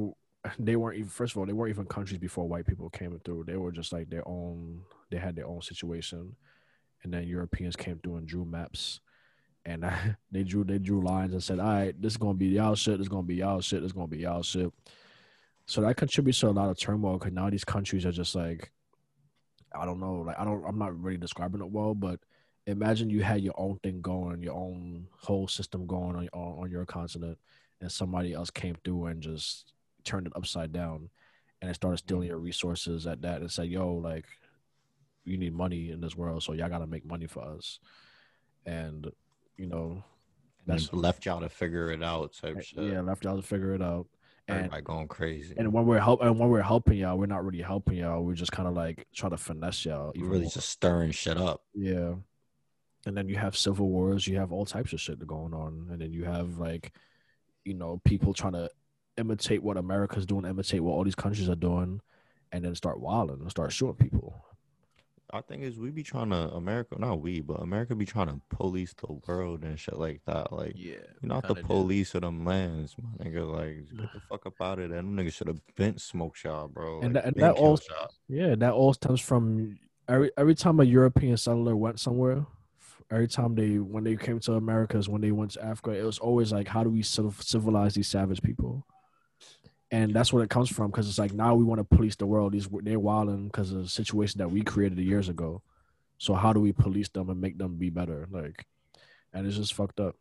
they 0.59 0.77
weren't 0.77 0.99
even 0.99 1.09
first 1.09 1.33
of 1.33 1.39
all 1.39 1.47
they 1.47 1.53
weren't 1.53 1.71
even 1.71 1.87
countries 1.87 2.19
before 2.19 2.49
white 2.49 2.67
people 2.67 2.91
came 2.91 3.19
through. 3.25 3.45
They 3.47 3.57
were 3.57 3.73
just 3.73 3.93
like 3.93 4.11
their 4.11 4.27
own 4.27 4.83
they 5.11 5.19
had 5.19 5.37
their 5.37 5.47
own 5.47 5.63
situation. 5.63 6.37
And 7.03 7.13
then 7.13 7.25
europeans 7.27 7.77
came 7.77 7.99
through 7.99 8.17
and 8.17 8.27
drew 8.27 8.45
maps. 8.45 9.01
And 9.67 9.85
they 10.31 10.43
drew 10.43 10.65
they 10.65 10.79
drew 10.79 11.03
lines 11.03 11.33
and 11.33 11.43
said 11.43 11.61
all 11.61 11.67
right 11.67 12.01
this 12.01 12.15
is 12.15 12.17
gonna 12.17 12.35
be 12.35 12.47
y'all 12.47 12.75
shit. 12.75 12.99
This 12.99 13.07
is 13.07 13.13
gonna 13.13 13.23
be 13.23 13.37
y'all 13.37 13.61
shit. 13.61 13.81
This 13.81 13.89
is 13.89 13.93
gonna 13.93 14.09
be 14.09 14.19
y'all 14.19 14.43
shit. 14.43 14.73
So 15.67 15.81
that 15.81 15.97
contributes 15.97 16.41
to 16.41 16.49
a 16.49 16.51
lot 16.51 16.69
of 16.69 16.79
turmoil 16.79 17.19
because 17.19 17.33
now 17.33 17.49
these 17.49 17.65
countries 17.65 18.05
are 18.05 18.13
just 18.13 18.35
like 18.35 18.71
i 19.77 19.85
don't 19.85 19.99
know 19.99 20.17
like 20.17 20.39
i 20.39 20.45
don't 20.45 20.63
i'm 20.69 20.79
not 20.79 20.97
really 21.03 21.17
describing 21.17 21.61
it 21.61 21.69
well 21.69 21.95
but 21.97 22.21
imagine 22.67 23.11
you 23.11 23.23
had 23.23 23.43
your 23.43 23.55
own 23.57 23.79
thing 23.83 24.01
going, 24.01 24.43
your 24.43 24.55
own 24.55 25.07
whole 25.19 25.49
system 25.49 25.87
going 25.87 26.17
on, 26.17 26.29
on 26.33 26.65
on 26.65 26.71
your 26.71 26.87
continent, 26.87 27.39
and 27.81 27.91
somebody 27.91 28.33
else 28.33 28.51
came 28.51 28.77
through 28.85 29.07
and 29.07 29.23
just 29.23 29.73
turned 30.05 30.27
it 30.27 30.33
upside 30.37 30.73
down, 30.73 31.11
and 31.61 31.71
it 31.71 31.75
started 31.75 31.99
stealing 31.99 32.25
mm-hmm. 32.25 32.31
your 32.31 32.39
resources 32.39 33.07
at 33.07 33.23
that, 33.23 33.41
and 33.41 33.51
said, 33.51 33.69
"Yo, 33.69 33.95
like, 33.95 34.27
you 35.25 35.37
need 35.39 35.55
money 35.55 35.91
in 35.91 36.01
this 36.01 36.17
world, 36.17 36.43
so 36.43 36.53
y'all 36.53 36.69
gotta 36.69 36.87
make 36.87 37.05
money 37.05 37.27
for 37.27 37.43
us," 37.43 37.79
and 38.67 39.11
you 39.57 39.67
know, 39.67 40.03
And 40.67 40.79
That's- 40.79 40.93
left 40.95 41.27
y'all 41.27 41.41
to 41.41 41.49
figure 41.51 41.91
it 41.91 42.03
out, 42.03 42.33
type 42.33 42.57
eh, 42.57 42.61
shit. 42.63 42.85
yeah, 42.85 43.01
left 43.03 43.25
y'all 43.25 43.37
to 43.37 43.43
figure 43.43 43.75
it 43.75 43.83
out, 43.83 44.07
and 44.49 44.59
Everybody 44.59 44.83
going 44.83 45.09
crazy. 45.09 45.55
and 45.59 45.73
when 45.73 45.85
we're 45.87 46.01
help 46.01 46.23
and 46.23 46.39
when 46.39 46.49
we're 46.49 46.63
helping 46.63 46.99
y'all, 46.99 47.19
we're 47.19 47.27
not 47.27 47.45
really 47.45 47.63
helping 47.63 47.99
y'all. 47.99 48.23
We're 48.23 48.35
just 48.35 48.53
kind 48.53 48.67
of 48.69 48.75
like 48.75 49.07
trying 49.15 49.33
to 49.33 49.37
finesse 49.37 49.85
y'all. 49.85 50.13
you 50.15 50.21
even 50.21 50.31
really 50.31 50.43
more. 50.45 50.51
just 50.51 50.71
stirring 50.71 51.11
shit 51.13 51.37
up. 51.37 51.63
Yeah. 51.75 52.15
And 53.07 53.17
then 53.17 53.29
you 53.29 53.37
have 53.37 53.57
civil 53.57 53.89
wars, 53.89 54.27
you 54.27 54.39
have 54.39 54.53
all 54.53 54.65
types 54.65 54.93
of 54.93 55.01
shit 55.01 55.25
going 55.27 55.53
on. 55.53 55.89
And 55.91 56.01
then 56.01 56.13
you 56.13 56.25
have 56.25 56.59
like, 56.59 56.93
you 57.65 57.75
know, 57.75 58.01
people 58.05 58.33
trying 58.33 58.55
to 58.55 58.71
imitate 59.17 59.63
what 59.63 59.77
America's 59.77 60.27
doing, 60.27 60.45
imitate 60.45 60.81
what 60.83 60.93
all 60.93 61.05
these 61.05 61.15
countries 61.15 61.49
are 61.49 61.55
doing, 61.55 62.01
and 62.53 62.65
then 62.65 62.75
start 62.75 63.01
wilding 63.01 63.41
and 63.41 63.51
start 63.51 63.73
shooting 63.73 63.95
people. 63.97 64.45
I 65.31 65.41
think 65.41 65.63
is 65.65 65.79
we 65.79 65.91
be 65.91 66.03
trying 66.05 66.31
to 66.31 66.51
America, 66.51 66.95
not 66.99 67.21
we, 67.21 67.41
but 67.41 67.55
America 67.61 67.97
be 67.97 68.05
trying 68.05 68.29
to 68.29 68.41
police 68.51 68.95
the 68.95 69.13
world 69.27 69.65
and 69.65 69.79
shit 69.81 69.99
like 69.99 70.21
that. 70.27 70.53
Like 70.53 70.75
Yeah. 70.77 70.93
you're 71.21 71.29
not 71.29 71.43
the 71.43 71.55
kinda 71.55 71.63
do. 71.63 71.67
police 71.67 72.15
of 72.15 72.21
them 72.23 72.45
lands, 72.45 72.95
my 73.03 73.25
nigga. 73.25 73.51
Like 73.51 73.89
get 73.99 74.13
the 74.13 74.21
fuck 74.29 74.47
up 74.47 74.55
out 74.61 74.79
of 74.79 74.91
there. 74.91 74.99
Them 74.99 75.17
niggas 75.17 75.33
should 75.33 75.49
have 75.49 75.61
been 75.75 75.99
smoke 75.99 76.37
shot, 76.37 76.73
bro. 76.73 77.01
And 77.01 77.15
like, 77.15 77.25
that- 77.25 77.35
and 77.35 77.43
that 77.43 77.55
all- 77.57 77.77
shot. 77.79 78.13
Yeah, 78.29 78.55
that 78.55 78.75
all 78.75 78.93
stems 78.93 79.21
from 79.21 79.77
every 80.09 80.31
every 80.37 80.55
time 80.55 80.79
a 80.79 80.85
European 80.85 81.37
settler 81.37 81.75
went 81.75 81.99
somewhere, 81.99 82.47
every 83.11 83.27
time 83.27 83.57
they 83.57 83.79
when 83.81 84.05
they 84.05 84.15
came 84.17 84.39
to 84.41 84.53
Americas, 84.53 85.09
when 85.09 85.21
they 85.23 85.33
went 85.33 85.53
to 85.53 85.65
Africa, 85.65 85.91
it 85.99 86.05
was 86.05 86.19
always 86.21 86.53
like, 86.53 86.69
how 86.69 86.85
do 86.85 86.91
we 86.91 87.03
civ- 87.03 87.43
civilize 87.43 87.95
these 87.95 88.09
savage 88.09 88.43
people? 88.43 88.87
And 89.95 90.13
that's 90.13 90.33
what 90.33 90.43
it 90.43 90.51
comes 90.51 90.69
from 90.69 90.91
because 90.91 91.09
it's 91.09 91.21
like 91.21 91.33
now 91.33 91.55
we 91.55 91.63
want 91.63 91.79
to 91.79 91.97
police 91.97 92.17
the 92.17 92.27
world. 92.27 92.53
These 92.53 92.69
they're 92.83 92.99
wilding 92.99 93.47
because 93.47 93.71
of 93.71 93.83
the 93.85 93.89
situation 93.89 94.39
that 94.39 94.51
we 94.51 94.63
created 94.63 94.99
years 94.99 95.29
ago. 95.29 95.63
So 96.19 96.35
how 96.35 96.53
do 96.53 96.59
we 96.59 96.73
police 96.73 97.09
them 97.09 97.31
and 97.31 97.41
make 97.41 97.59
them 97.59 97.77
be 97.77 97.91
better? 97.91 98.27
Like, 98.29 98.67
and 99.33 99.47
it's 99.47 99.57
just 99.57 99.73
fucked 99.73 100.01
up. 100.01 100.17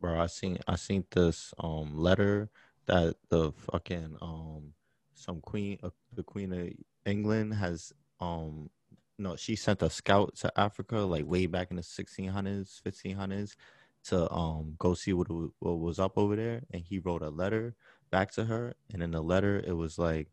bro. 0.00 0.20
I 0.20 0.26
seen 0.26 0.58
I 0.68 0.76
seen 0.76 1.04
this 1.10 1.52
um 1.58 1.98
letter 1.98 2.48
that 2.86 3.16
the 3.28 3.50
fucking 3.50 4.16
um 4.22 4.72
some 5.14 5.40
queen 5.40 5.78
uh, 5.82 5.90
the 6.14 6.22
queen 6.22 6.52
of 6.52 6.68
England 7.04 7.54
has 7.54 7.92
um 8.20 8.70
no 9.18 9.34
she 9.34 9.56
sent 9.56 9.82
a 9.82 9.90
scout 9.90 10.36
to 10.36 10.52
Africa 10.56 10.98
like 10.98 11.26
way 11.26 11.46
back 11.46 11.70
in 11.70 11.76
the 11.76 11.82
1600s 11.82 12.80
1500s 12.86 13.56
to 14.04 14.32
um 14.32 14.76
go 14.78 14.94
see 14.94 15.12
what, 15.12 15.26
what 15.58 15.78
was 15.78 15.98
up 15.98 16.16
over 16.16 16.36
there 16.36 16.62
and 16.70 16.82
he 16.82 17.00
wrote 17.00 17.22
a 17.22 17.30
letter 17.30 17.74
back 18.10 18.32
to 18.32 18.44
her 18.44 18.74
and 18.92 19.02
in 19.02 19.10
the 19.10 19.22
letter 19.22 19.62
it 19.66 19.72
was 19.72 19.98
like 19.98 20.28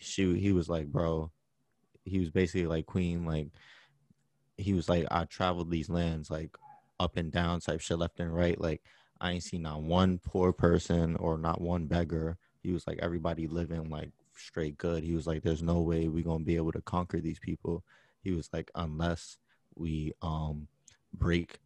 she 0.00 0.38
he 0.38 0.52
was 0.52 0.68
like 0.68 0.86
bro 0.86 1.30
he 2.04 2.18
was 2.18 2.30
basically 2.30 2.66
like 2.66 2.86
queen 2.86 3.24
like 3.24 3.48
he 4.56 4.72
was 4.72 4.88
like 4.88 5.06
I 5.10 5.24
traveled 5.24 5.70
these 5.70 5.88
lands 5.88 6.30
like 6.30 6.56
up 7.00 7.16
and 7.16 7.32
down 7.32 7.60
type 7.60 7.80
shit 7.80 7.98
left 7.98 8.20
and 8.20 8.34
right 8.34 8.60
like 8.60 8.82
I 9.20 9.32
ain't 9.32 9.42
seen 9.42 9.62
not 9.62 9.82
one 9.82 10.18
poor 10.18 10.52
person 10.52 11.16
or 11.16 11.38
not 11.38 11.60
one 11.60 11.86
beggar. 11.86 12.36
He 12.62 12.72
was 12.72 12.86
like 12.86 12.98
everybody 13.00 13.46
living 13.46 13.88
like 13.88 14.10
straight 14.36 14.76
good. 14.76 15.02
He 15.02 15.14
was 15.14 15.26
like, 15.26 15.42
there's 15.42 15.62
no 15.62 15.80
way 15.80 16.08
we 16.08 16.22
gonna 16.22 16.44
be 16.44 16.56
able 16.56 16.72
to 16.72 16.82
conquer 16.82 17.20
these 17.20 17.38
people. 17.38 17.84
He 18.22 18.32
was 18.32 18.50
like, 18.52 18.70
unless 18.74 19.38
we 19.76 20.12
um 20.22 20.68
break 21.12 21.58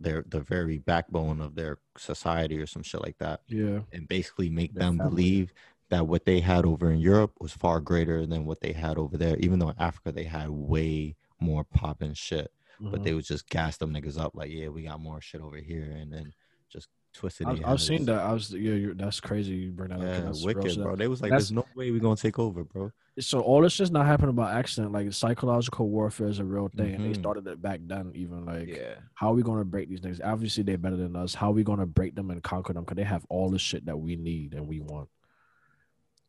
their 0.00 0.24
the 0.28 0.40
very 0.40 0.78
backbone 0.78 1.40
of 1.40 1.54
their 1.54 1.78
society 1.96 2.58
or 2.58 2.66
some 2.66 2.82
shit 2.82 3.02
like 3.02 3.18
that, 3.18 3.42
Yeah, 3.48 3.80
and 3.92 4.08
basically 4.08 4.50
make 4.50 4.74
Their 4.74 4.84
them 4.84 4.98
family. 4.98 5.10
believe 5.10 5.52
that 5.90 6.06
what 6.06 6.24
they 6.24 6.40
had 6.40 6.64
over 6.64 6.90
in 6.90 7.00
Europe 7.00 7.32
was 7.40 7.52
far 7.52 7.80
greater 7.80 8.24
than 8.26 8.44
what 8.46 8.60
they 8.60 8.72
had 8.72 8.96
over 8.96 9.16
there. 9.16 9.36
Even 9.38 9.58
though 9.58 9.70
in 9.70 9.78
Africa 9.78 10.12
they 10.12 10.24
had 10.24 10.48
way 10.50 11.16
more 11.40 11.64
popping 11.64 12.14
shit 12.14 12.52
but 12.82 13.00
Mhm. 13.00 13.04
they 13.04 13.14
would 13.14 13.24
just 13.24 13.48
gas 13.48 13.76
them 13.76 13.92
niggas 13.92 14.18
up 14.18 14.34
like, 14.34 14.50
yeah, 14.50 14.68
we 14.68 14.82
got 14.84 15.00
more 15.00 15.20
shit 15.20 15.40
over 15.42 15.58
here, 15.58 15.90
and 15.90 16.10
then 16.12 16.32
just 16.70 16.88
twisted. 17.12 17.46
I've, 17.46 17.60
I've 17.64 17.80
seen 17.80 18.04
that. 18.06 18.20
I 18.20 18.32
was 18.32 18.50
yeah, 18.52 18.74
you're, 18.74 18.94
that's 18.94 19.20
crazy. 19.20 19.52
You 19.54 19.72
bring 19.72 19.90
that 19.90 19.96
up. 19.96 20.00
'cause 20.02 20.18
Yeah, 20.18 20.20
that's 20.24 20.44
wicked, 20.44 20.82
bro. 20.82 20.96
They 20.96 21.08
was 21.08 21.20
like, 21.20 21.30
That's- 21.30 21.48
there's 21.48 21.52
no 21.56 21.66
way 21.74 21.90
we're 21.90 22.00
gonna 22.00 22.16
take 22.16 22.38
over, 22.38 22.64
bro. 22.64 22.92
So 23.18 23.40
all 23.40 23.60
this 23.60 23.74
just 23.76 23.92
not 23.92 24.06
happening 24.06 24.34
by 24.34 24.52
accident. 24.52 24.92
Like 24.92 25.12
psychological 25.12 25.88
warfare 25.90 26.28
is 26.28 26.38
a 26.38 26.44
real 26.44 26.68
thing, 26.68 26.94
and 26.94 27.04
they 27.04 27.10
Mhm. 27.10 27.18
started 27.20 27.46
it 27.46 27.60
back 27.60 27.80
then. 27.84 28.12
Even 28.14 28.46
like, 28.46 28.68
yeah. 28.68 28.94
how 29.14 29.30
are 29.30 29.34
we 29.34 29.42
gonna 29.42 29.64
break 29.64 29.88
these 29.88 30.00
niggas? 30.00 30.20
Obviously, 30.24 30.62
they're 30.62 30.78
better 30.78 30.96
than 30.96 31.16
us. 31.16 31.34
How 31.34 31.48
are 31.50 31.52
we 31.54 31.64
gonna 31.64 31.86
break 31.86 32.14
them 32.14 32.30
and 32.30 32.42
conquer 32.42 32.72
them? 32.72 32.84
Because 32.84 32.96
they 32.96 33.04
have 33.04 33.26
all 33.28 33.50
the 33.50 33.58
shit 33.58 33.84
that 33.86 33.98
we 33.98 34.16
need 34.16 34.54
and 34.54 34.66
we 34.66 34.80
want. 34.80 35.08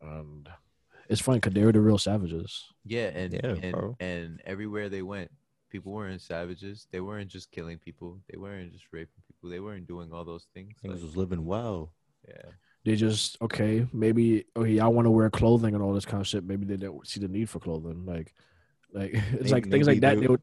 And 0.01 0.49
it's 1.07 1.21
funny 1.21 1.37
because 1.39 1.53
they're 1.53 1.71
the 1.71 1.79
real 1.81 1.97
savages. 1.97 2.65
Yeah, 2.83 3.07
and 3.13 3.33
Yeah, 3.33 3.55
and, 3.61 3.95
and 3.99 4.41
everywhere 4.45 4.89
they 4.89 5.01
went, 5.03 5.31
people 5.71 5.91
weren't 5.91 6.21
savages. 6.21 6.87
They 6.91 6.99
weren't 7.01 7.29
just 7.29 7.51
killing 7.51 7.77
people. 7.79 8.19
They 8.29 8.37
weren't 8.37 8.71
just 8.73 8.85
raping 8.91 9.21
people. 9.27 9.49
They 9.49 9.59
weren't 9.59 9.87
doing 9.87 10.11
all 10.13 10.23
those 10.25 10.47
things. 10.53 10.75
Niggas 10.83 10.93
like, 10.93 11.01
was 11.01 11.17
living 11.17 11.45
well. 11.45 11.93
yeah, 12.27 12.51
They 12.85 12.95
just 12.95 13.41
okay, 13.41 13.87
maybe 13.93 14.45
okay, 14.55 14.79
I 14.79 14.87
want 14.87 15.05
to 15.05 15.11
wear 15.11 15.29
clothing 15.29 15.73
and 15.73 15.83
all 15.83 15.93
this 15.93 16.05
kind 16.05 16.21
of 16.21 16.27
shit. 16.27 16.43
Maybe 16.43 16.65
they 16.65 16.77
didn't 16.77 17.07
see 17.07 17.19
the 17.19 17.27
need 17.27 17.49
for 17.49 17.59
clothing. 17.59 18.05
Like, 18.05 18.33
like 18.93 19.11
it's 19.33 19.45
May- 19.45 19.51
like 19.51 19.69
things 19.69 19.87
like 19.87 20.01
that. 20.01 20.15
they- 20.15 20.21
They 20.21 20.27
would, 20.27 20.41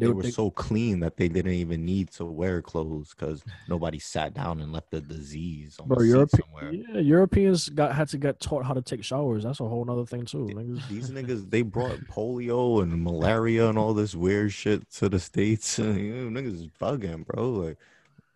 They, 0.00 0.06
they 0.06 0.12
were 0.12 0.22
think, 0.22 0.34
so 0.34 0.50
clean 0.50 1.00
that 1.00 1.16
they 1.16 1.28
didn't 1.28 1.52
even 1.52 1.84
need 1.84 2.10
to 2.12 2.24
wear 2.24 2.62
clothes 2.62 3.14
because 3.14 3.44
nobody 3.68 3.98
sat 3.98 4.34
down 4.34 4.60
and 4.60 4.72
left 4.72 4.90
the 4.90 5.00
disease 5.00 5.76
on 5.78 5.88
bro. 5.88 5.98
the 5.98 6.06
Europe, 6.06 6.30
somewhere. 6.30 6.72
yeah, 6.72 7.00
Europeans 7.00 7.68
got 7.68 7.94
had 7.94 8.08
to 8.08 8.18
get 8.18 8.40
taught 8.40 8.64
how 8.64 8.72
to 8.72 8.82
take 8.82 9.04
showers. 9.04 9.44
That's 9.44 9.60
a 9.60 9.68
whole 9.68 9.88
other 9.90 10.06
thing 10.06 10.24
too. 10.24 10.48
Niggas. 10.52 10.88
These 10.88 11.10
niggas, 11.10 11.50
they 11.50 11.62
brought 11.62 11.98
polio 12.06 12.82
and 12.82 13.02
malaria 13.02 13.68
and 13.68 13.78
all 13.78 13.94
this 13.94 14.14
weird 14.14 14.52
shit 14.52 14.90
to 14.92 15.08
the 15.08 15.20
states. 15.20 15.78
you 15.78 15.84
know, 16.30 16.40
niggas 16.40 16.54
is 16.54 16.66
bugging, 16.80 17.26
bro. 17.26 17.50
Like, 17.50 17.78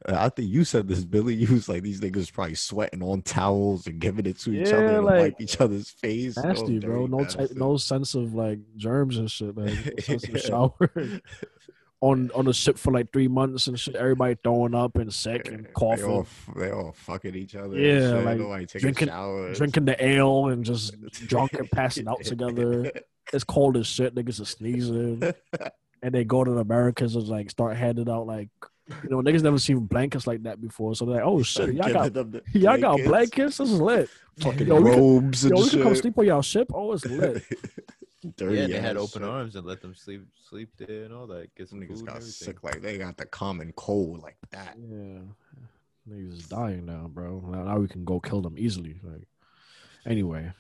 Uh, 0.07 0.17
I 0.19 0.29
think 0.29 0.51
you 0.51 0.65
said 0.65 0.87
this, 0.89 1.05
Billy. 1.05 1.35
You 1.45 1.55
was 1.55 1.69
like, 1.69 1.83
these 1.83 2.01
niggas 2.01 2.33
probably 2.33 2.55
sweating 2.57 3.03
on 3.03 3.23
towels 3.23 3.87
and 3.87 3.99
giving 3.99 4.27
it 4.27 4.39
to 4.41 4.53
each 4.53 4.73
other 4.73 4.85
Yeah, 4.85 4.97
and 4.97 5.05
like, 5.05 5.19
wipe 5.21 5.41
each 5.41 5.61
other's 5.61 5.91
face. 5.91 6.37
Oh, 6.37 6.43
nasty, 6.43 6.79
bro. 6.79 7.07
No 7.07 7.19
type, 7.21 7.27
bastards. 7.39 7.57
no 7.57 7.77
sense 7.79 8.15
of 8.15 8.35
like 8.35 8.59
germs 8.77 9.17
and 9.17 9.31
shit. 9.31 9.57
Like 9.57 9.73
no 9.75 9.93
sense 10.01 10.25
of 10.25 10.31
Yeah. 10.35 10.39
shower. 10.41 10.91
on 12.01 12.31
on 12.35 12.45
the 12.45 12.53
ship 12.53 12.77
for 12.77 12.93
like 12.93 13.11
three 13.13 13.29
months 13.29 13.67
and 13.67 13.81
shit. 13.81 13.95
Everybody 13.97 14.37
throwing 14.45 14.75
up 14.75 14.97
and 14.97 15.13
sick 15.13 15.49
and 15.49 15.65
They 15.65 15.71
coughing, 15.71 16.05
all, 16.05 16.27
they 16.55 16.71
all 16.71 16.93
fucking 16.93 17.35
each 17.35 17.55
other. 17.55 17.79
Yeah, 17.79 17.93
and 17.95 18.03
shit. 18.19 18.25
like, 18.27 18.39
Nobody 18.39 18.67
drinking- 18.67 19.09
showers. 19.09 19.57
drinking 19.59 19.85
the 19.87 20.05
ale 20.05 20.49
and 20.49 20.65
just 20.65 21.01
drunk 21.27 21.55
and 21.55 21.71
passing 21.71 22.07
out 22.09 22.23
together. 22.23 22.93
It's 23.33 23.45
cold 23.45 23.79
as 23.79 23.87
shit. 23.87 24.15
Niggas 24.15 24.39
are 24.41 24.45
sneezing. 24.45 25.23
and 26.03 26.13
they 26.15 26.25
go 26.25 26.45
to 26.45 26.51
the 26.51 26.61
Americans 26.61 27.17
and 27.17 27.27
like 27.27 27.49
start 27.51 27.75
handing 27.79 28.11
out 28.11 28.27
like 28.27 28.51
you 28.89 29.09
know 29.11 29.23
niggas 29.23 29.43
never 29.43 29.59
seen 29.59 29.81
blankets 29.81 30.27
like 30.27 30.43
that 30.43 30.61
before. 30.61 30.95
So 30.95 31.05
they're 31.07 31.17
like, 31.17 31.25
oh 31.25 31.43
shit, 31.43 31.75
y'all 31.75 31.93
got 31.93 32.13
the 32.13 32.43
y'all 32.53 32.79
got 32.79 32.97
blankets, 33.05 33.09
blankets. 33.09 33.59
This 33.59 33.71
is 33.71 33.81
lit. 33.81 34.11
fucking 34.41 34.67
Yo, 34.67 34.81
we 34.81 34.91
could- 34.91 34.99
robes 34.99 35.45
Yo, 35.45 35.51
and 35.51 35.65
we 35.65 35.71
can 35.71 35.83
come 35.83 35.97
sleep 35.97 36.19
on 36.19 36.27
y'all 36.27 36.43
ship. 36.43 36.71
Oh, 36.75 36.93
it's 36.93 37.05
lit. 37.07 37.43
Dirty 38.37 38.57
yeah. 38.57 38.67
They 38.69 38.81
had 38.81 38.97
open 38.97 39.21
shit. 39.21 39.29
arms 39.29 39.55
and 39.57 39.67
let 39.67 39.83
them 39.83 39.95
sleep 39.95 40.27
sleep 40.49 40.71
there 40.79 41.05
and 41.05 41.13
all 41.13 41.27
that. 41.27 41.55
Get 41.55 41.69
some 41.69 41.81
Niggas 41.81 42.05
got 42.05 42.23
sick 42.23 42.63
like 42.65 42.81
they 42.81 42.97
got 42.97 43.17
the 43.19 43.27
common 43.27 43.73
cold 43.77 44.23
like 44.23 44.39
that. 44.51 44.77
Yeah, 44.79 45.21
niggas 46.11 46.33
is 46.33 46.49
dying 46.49 46.87
now, 46.87 47.07
bro. 47.13 47.45
Now, 47.47 47.65
now 47.65 47.79
we 47.79 47.87
can 47.87 48.05
go 48.05 48.21
kill 48.21 48.41
them 48.41 48.55
easily. 48.57 48.99
Like 49.03 49.29
anyway, 50.07 50.51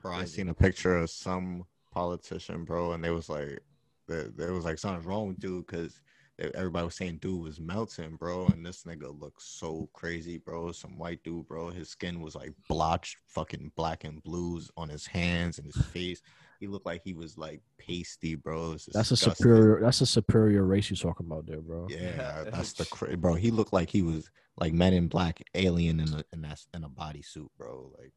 Bro, 0.00 0.12
I 0.14 0.24
seen 0.24 0.48
a 0.48 0.54
picture 0.54 0.96
of 0.96 1.10
some 1.10 1.64
politician, 1.92 2.64
bro, 2.64 2.92
and 2.92 3.04
they 3.04 3.10
was 3.10 3.28
like, 3.28 3.60
there, 4.08 4.28
there 4.36 4.52
was 4.52 4.64
like 4.64 4.78
something's 4.78 5.06
wrong 5.06 5.34
dude 5.38 5.66
because 5.66 6.00
everybody 6.38 6.84
was 6.84 6.94
saying 6.96 7.18
dude 7.20 7.42
was 7.42 7.60
melting, 7.60 8.16
bro, 8.16 8.46
and 8.48 8.64
this 8.64 8.82
nigga 8.84 9.18
looked 9.20 9.42
so 9.42 9.88
crazy, 9.92 10.38
bro. 10.38 10.72
Some 10.72 10.98
white 10.98 11.22
dude, 11.22 11.46
bro. 11.46 11.70
His 11.70 11.88
skin 11.88 12.20
was 12.20 12.34
like 12.34 12.52
blotched, 12.68 13.16
fucking 13.26 13.72
black 13.76 14.04
and 14.04 14.22
blues 14.22 14.70
on 14.76 14.88
his 14.88 15.06
hands 15.06 15.58
and 15.58 15.66
his 15.66 15.76
face. 15.86 16.22
He 16.60 16.66
looked 16.66 16.86
like 16.86 17.02
he 17.04 17.12
was 17.14 17.36
like 17.38 17.60
pasty, 17.78 18.34
bro. 18.34 18.70
It 18.70 18.72
was 18.72 18.88
that's 18.92 19.10
a 19.10 19.16
superior. 19.16 19.80
That's 19.80 20.00
a 20.00 20.06
superior 20.06 20.64
race 20.64 20.90
you 20.90 20.96
talking 20.96 21.26
about 21.26 21.46
there, 21.46 21.60
bro. 21.60 21.86
Yeah, 21.90 22.44
that's 22.50 22.72
the 22.72 22.84
cra- 22.86 23.16
bro. 23.16 23.34
He 23.34 23.50
looked 23.50 23.72
like 23.72 23.90
he 23.90 24.02
was 24.02 24.30
like 24.56 24.72
Men 24.72 24.92
in 24.92 25.08
Black 25.08 25.42
alien 25.54 26.00
in 26.00 26.12
a 26.14 26.24
in 26.32 26.42
that 26.42 26.60
in 26.74 26.84
a 26.84 26.88
bodysuit, 26.88 27.48
bro. 27.58 27.92
Like 27.98 28.12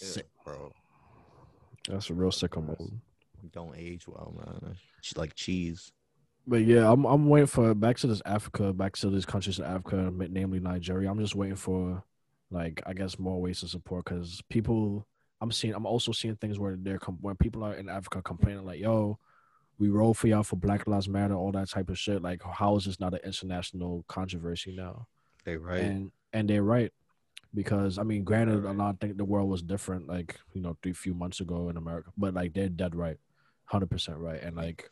Yeah. 0.00 0.08
sick, 0.08 0.26
bro. 0.44 0.72
That's 1.88 2.10
a 2.10 2.14
real 2.14 2.30
sicko 2.30 2.64
mode. 2.64 3.00
Don't 3.50 3.76
age 3.76 4.06
well, 4.06 4.34
man. 4.36 4.76
It's 4.98 5.16
like 5.16 5.34
cheese. 5.34 5.90
But 6.46 6.64
yeah, 6.64 6.90
I'm 6.90 7.04
I'm 7.04 7.28
waiting 7.28 7.46
for 7.46 7.74
back 7.74 7.98
to 7.98 8.06
this 8.06 8.22
Africa, 8.26 8.72
back 8.72 8.96
to 8.96 9.10
these 9.10 9.26
countries 9.26 9.58
in 9.58 9.64
Africa, 9.64 10.12
namely 10.12 10.60
Nigeria. 10.60 11.10
I'm 11.10 11.20
just 11.20 11.36
waiting 11.36 11.56
for 11.56 12.02
like 12.50 12.82
I 12.86 12.92
guess 12.92 13.18
more 13.18 13.40
ways 13.40 13.60
to 13.60 13.68
support 13.68 14.04
because 14.04 14.42
people. 14.48 15.06
I'm 15.40 15.50
seeing. 15.50 15.74
I'm 15.74 15.86
also 15.86 16.12
seeing 16.12 16.36
things 16.36 16.58
where 16.58 16.76
they're 16.78 17.00
when 17.20 17.34
people 17.34 17.64
are 17.64 17.74
in 17.74 17.88
Africa 17.88 18.22
complaining 18.22 18.64
like, 18.64 18.78
"Yo, 18.78 19.18
we 19.78 19.88
roll 19.88 20.14
for 20.14 20.28
y'all 20.28 20.44
for 20.44 20.54
Black 20.54 20.86
Lives 20.86 21.08
Matter, 21.08 21.34
all 21.34 21.50
that 21.52 21.68
type 21.68 21.88
of 21.88 21.98
shit." 21.98 22.22
Like, 22.22 22.42
how 22.44 22.76
is 22.76 22.84
this 22.84 23.00
not 23.00 23.14
an 23.14 23.20
international 23.24 24.04
controversy 24.06 24.72
now? 24.76 25.08
They 25.44 25.56
right. 25.56 25.80
And 25.80 26.12
and 26.32 26.48
they're 26.48 26.62
right 26.62 26.92
because 27.54 27.98
I 27.98 28.02
mean, 28.02 28.24
granted, 28.24 28.64
a 28.64 28.72
lot 28.72 28.94
of 28.94 29.00
think 29.00 29.16
the 29.16 29.24
world 29.24 29.48
was 29.48 29.62
different, 29.62 30.08
like 30.08 30.38
you 30.52 30.60
know, 30.60 30.76
three 30.82 30.92
few 30.92 31.14
months 31.14 31.40
ago 31.40 31.68
in 31.68 31.76
America, 31.76 32.10
but 32.16 32.34
like 32.34 32.54
they're 32.54 32.68
dead 32.68 32.94
right, 32.94 33.18
hundred 33.64 33.90
percent 33.90 34.18
right, 34.18 34.42
and 34.42 34.56
like, 34.56 34.90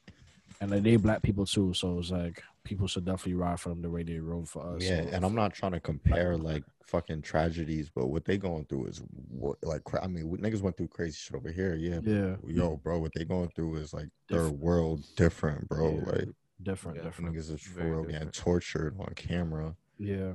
and 0.61 0.71
like 0.71 0.83
they 0.83 0.97
black 0.97 1.23
people 1.23 1.47
too, 1.47 1.73
so 1.75 1.99
it's 1.99 2.11
like 2.11 2.43
people 2.65 2.87
should 2.87 3.05
definitely 3.05 3.35
ride 3.35 3.59
for 3.59 3.71
them 3.71 3.83
the 3.83 3.91
way 3.91 4.03
they 4.03 4.19
rode 4.19 4.49
for 4.49 4.77
us. 4.77 4.83
yeah, 4.83 5.03
So, 5.03 5.09
and 5.13 5.25
I'm 5.25 5.35
not 5.35 5.55
trying 5.55 5.73
to 5.73 5.81
compare 5.81 6.37
like 6.37 6.63
fucking 6.87 7.23
tragedies, 7.23 7.91
but 7.95 8.09
what 8.09 8.25
they 8.25 8.37
going 8.37 8.65
through 8.67 8.87
is 8.87 9.03
what 9.29 9.57
like 9.63 9.83
I 10.03 10.07
mean, 10.07 10.27
niggas 10.39 10.61
went 10.61 10.77
through 10.77 10.89
crazy 10.89 11.17
shit 11.19 11.37
over 11.37 11.51
here. 11.51 11.75
Yeah, 11.77 12.01
yeah, 12.03 12.37
yo, 12.47 12.77
bro, 12.77 12.99
what 12.99 13.13
they 13.15 13.25
going 13.25 13.49
through 13.57 13.77
is 13.77 13.93
like 13.95 14.09
Different. 14.29 14.59
world 14.59 15.05
different, 15.17 15.69
bro. 15.69 15.95
Yeah. 16.05 16.11
Like 16.13 16.29
different, 16.63 16.99
Yeah. 16.99 17.05
different. 17.05 17.35
niggas 17.35 17.51
is 17.55 17.61
for 17.63 17.83
real 17.85 18.05
getting 18.05 18.31
tortured 18.31 18.95
on 19.01 19.15
camera. 19.17 19.75
Yeah, 19.99 20.33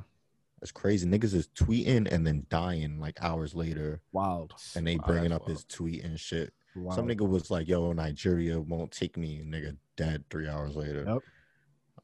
It's 0.62 0.72
crazy. 0.72 1.08
Niggas 1.08 1.34
is 1.36 1.48
tweeting 1.56 2.12
and 2.12 2.26
then 2.26 2.46
dying 2.50 3.00
like 3.00 3.22
hours 3.22 3.54
later, 3.54 4.02
wild. 4.12 4.54
and 4.76 4.88
they 4.88 4.98
bringing 4.98 5.30
that's 5.30 5.44
up 5.44 5.48
his 5.50 5.64
tweet 5.66 6.04
and 6.04 6.20
shit. 6.20 6.52
wild. 6.76 6.96
Some 6.96 7.08
nigga 7.08 7.28
was 7.28 7.52
like, 7.52 7.68
"Yo, 7.68 7.92
Nigeria 7.94 8.60
won't 8.60 8.92
take 8.92 9.18
me." 9.18 9.42
Nigga 9.46 9.78
dead 9.96 10.24
three 10.30 10.48
hours 10.48 10.76
later. 10.76 11.04
Yep. 11.08 11.22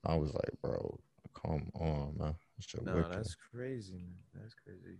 I 0.06 0.16
was 0.16 0.34
like, 0.34 0.50
"Bro, 0.62 1.00
come 1.34 1.70
on, 1.76 2.16
man." 2.18 2.36
No, 2.84 2.96
wicked. 2.96 3.12
that's 3.14 3.36
crazy, 3.52 3.94
man. 3.94 4.16
That's 4.36 4.54
crazy. 4.54 4.98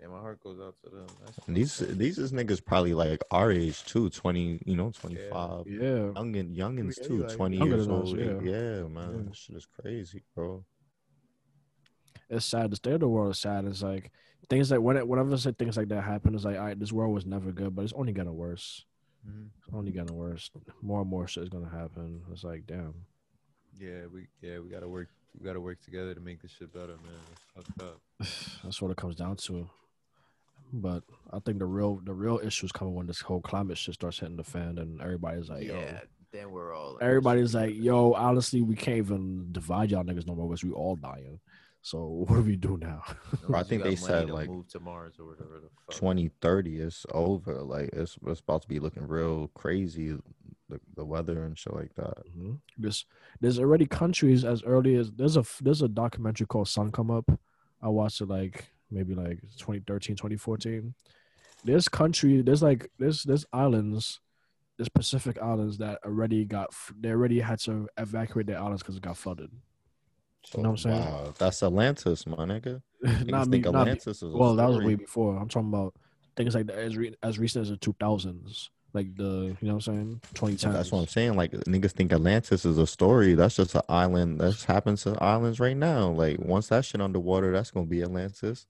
Yeah, 0.00 0.06
my 0.08 0.20
heart 0.20 0.40
goes 0.42 0.58
out 0.60 0.76
to 0.84 0.90
them. 0.90 1.06
That's 1.24 1.38
And 1.46 1.56
these 1.56 1.76
these 1.78 2.18
is 2.18 2.32
niggas 2.32 2.64
probably 2.64 2.94
like 2.94 3.22
our 3.30 3.50
age 3.52 3.84
too, 3.84 4.08
twenty, 4.10 4.60
you 4.64 4.76
know, 4.76 4.90
twenty 4.92 5.16
five. 5.30 5.66
yeah, 5.66 6.12
Youngin, 6.14 6.56
youngins 6.56 6.98
Yeah, 7.00 7.06
too, 7.06 7.18
like 7.24 7.36
twenty 7.36 7.58
years 7.58 7.86
than 7.86 7.96
us, 8.00 8.08
old. 8.08 8.18
yeah. 8.18 8.40
Yeah, 8.42 8.82
man, 8.88 9.12
Yeah. 9.16 9.22
this 9.28 9.36
shit 9.36 9.56
is 9.56 9.66
crazy, 9.66 10.22
bro. 10.34 10.64
it's 12.30 12.46
sad. 12.46 12.70
The 12.70 12.76
state 12.76 12.94
of 12.94 13.00
the 13.00 13.08
world 13.08 13.32
is 13.32 13.38
sad. 13.40 13.64
It's 13.64 13.82
like 13.82 14.10
things 14.48 14.70
like 14.70 14.80
when 14.80 14.96
it, 14.96 15.06
whenever 15.06 15.34
I 15.34 15.36
say 15.36 15.52
things 15.52 15.76
like 15.76 15.88
that 15.88 16.02
happen, 16.02 16.34
it's 16.34 16.44
like, 16.44 16.56
all 16.56 16.64
right, 16.64 16.78
this 16.78 16.92
world 16.92 17.12
was 17.12 17.26
never 17.26 17.50
good, 17.52 17.74
but 17.74 17.82
it's 17.82 17.92
only 17.92 18.12
getting 18.12 18.34
worse. 18.36 18.84
Mhm. 19.28 19.50
It's 19.58 19.74
only 19.74 19.92
getting 19.92 20.16
worse. 20.16 20.50
More 20.82 21.00
and 21.02 21.10
more 21.10 21.26
shit 21.26 21.42
is 21.44 21.48
gonna 21.48 21.68
happen. 21.68 22.22
It's 22.32 22.44
like, 22.44 22.66
damn. 22.66 22.94
Yeah, 23.78 24.06
we 24.12 24.26
yeah 24.40 24.58
we 24.58 24.68
gotta 24.68 24.88
work 24.88 25.08
we 25.38 25.44
gotta 25.44 25.60
work 25.60 25.80
together 25.80 26.14
to 26.14 26.20
make 26.20 26.42
this 26.42 26.52
shit 26.52 26.72
better, 26.72 26.96
man. 26.96 27.20
It's 27.32 27.40
fucked 27.54 27.82
up. 27.82 28.00
That's 28.64 28.80
what 28.82 28.90
it 28.90 28.96
comes 28.96 29.16
down 29.16 29.36
to. 29.36 29.68
But 30.72 31.02
I 31.32 31.38
think 31.40 31.58
the 31.58 31.66
real 31.66 32.00
the 32.04 32.14
real 32.14 32.40
issue 32.42 32.66
is 32.66 32.72
coming 32.72 32.94
when 32.94 33.06
this 33.06 33.20
whole 33.20 33.40
climate 33.40 33.78
shit 33.78 33.94
starts 33.94 34.20
hitting 34.20 34.36
the 34.36 34.44
fan, 34.44 34.78
and 34.78 35.00
everybody's 35.00 35.48
like, 35.48 35.64
yo, 35.64 35.74
yeah, 35.78 36.00
then 36.32 36.50
we're 36.52 36.72
all 36.74 36.98
everybody's 37.00 37.54
like, 37.54 37.74
yo, 37.74 38.12
honestly, 38.12 38.62
we 38.62 38.76
can't 38.76 38.98
even 38.98 39.48
divide 39.52 39.90
y'all 39.90 40.04
niggas 40.04 40.26
no 40.26 40.34
more 40.34 40.48
because 40.48 40.64
we 40.64 40.70
all 40.70 40.96
dying. 40.96 41.40
So 41.82 41.98
what 42.28 42.36
do 42.36 42.42
we 42.42 42.56
do 42.56 42.76
now? 42.78 43.02
I 43.54 43.62
think 43.62 43.82
they 43.82 43.96
said, 43.96 44.30
like, 44.30 44.48
move 44.48 44.68
to 44.68 44.80
Mars 44.80 45.14
or 45.18 45.26
whatever 45.26 45.60
2030 45.90 46.78
is 46.78 47.06
over. 47.12 47.62
Like 47.62 47.90
it's 47.92 48.18
it's 48.26 48.40
about 48.40 48.62
to 48.62 48.68
be 48.68 48.78
looking 48.78 49.06
real 49.06 49.48
crazy. 49.54 50.16
The, 50.68 50.80
the 50.94 51.04
weather 51.04 51.42
and 51.42 51.58
shit 51.58 51.74
like 51.74 51.92
that. 51.96 52.18
Mhm. 52.38 52.58
There's 52.78 53.04
there's 53.40 53.58
already 53.58 53.86
countries 53.86 54.44
as 54.44 54.62
early 54.62 54.94
as 54.94 55.10
there's 55.10 55.36
a 55.36 55.44
there's 55.60 55.82
a 55.82 55.88
documentary 55.88 56.46
called 56.46 56.68
Sun 56.68 56.92
Come 56.92 57.10
Up. 57.10 57.28
I 57.82 57.88
watched 57.88 58.20
it 58.20 58.28
like 58.28 58.70
maybe 58.88 59.14
like 59.16 59.40
2013, 59.58 60.14
2014. 60.14 60.94
There's 61.64 61.88
country, 61.88 62.40
there's 62.42 62.62
like 62.62 62.88
there's 63.00 63.24
there's 63.24 63.44
islands, 63.52 64.20
there's 64.76 64.88
Pacific 64.88 65.38
islands 65.42 65.78
that 65.78 65.98
already 66.04 66.44
got 66.44 66.72
they 67.00 67.10
already 67.10 67.40
had 67.40 67.58
to 67.60 67.88
evacuate 67.96 68.46
their 68.46 68.58
islands 68.58 68.82
because 68.82 68.96
it 68.96 69.02
got 69.02 69.16
flooded. 69.16 69.50
So, 70.44 70.62
know 70.62 70.70
what 70.70 70.84
I'm 70.84 70.92
saying? 70.92 71.00
Wow, 71.00 71.34
that's 71.38 71.62
Atlantis, 71.62 72.26
my 72.26 72.36
nigga. 72.36 72.82
not 73.02 73.12
Niggas 73.12 73.46
me, 73.46 73.52
think 73.52 73.64
not. 73.66 73.88
Atlantis 73.88 74.22
is 74.22 74.22
a 74.22 74.36
Well, 74.36 74.56
that 74.56 74.68
was 74.68 74.78
way 74.78 74.94
before. 74.94 75.36
I'm 75.36 75.48
talking 75.48 75.68
about 75.68 75.94
things 76.36 76.54
like 76.54 76.66
that 76.66 76.78
as 76.78 76.96
re- 76.96 77.16
as 77.22 77.38
recent 77.38 77.62
as 77.62 77.70
the 77.70 77.76
2000s, 77.76 78.68
like 78.92 79.14
the 79.16 79.56
you 79.60 79.68
know 79.68 79.74
what 79.74 79.86
I'm 79.86 80.20
saying, 80.20 80.20
2010s. 80.34 80.72
That's 80.72 80.92
what 80.92 81.00
I'm 81.00 81.06
saying. 81.06 81.34
Like 81.34 81.52
niggas 81.52 81.92
think 81.92 82.12
Atlantis 82.12 82.64
is 82.64 82.78
a 82.78 82.86
story. 82.86 83.34
That's 83.34 83.56
just 83.56 83.74
an 83.74 83.82
island. 83.88 84.40
That's 84.40 84.64
happens 84.64 85.02
to 85.04 85.22
islands 85.22 85.60
right 85.60 85.76
now. 85.76 86.08
Like 86.08 86.38
once 86.40 86.68
that 86.68 86.84
shit 86.84 87.00
underwater, 87.00 87.52
that's 87.52 87.70
gonna 87.70 87.86
be 87.86 88.02
Atlantis. 88.02 88.66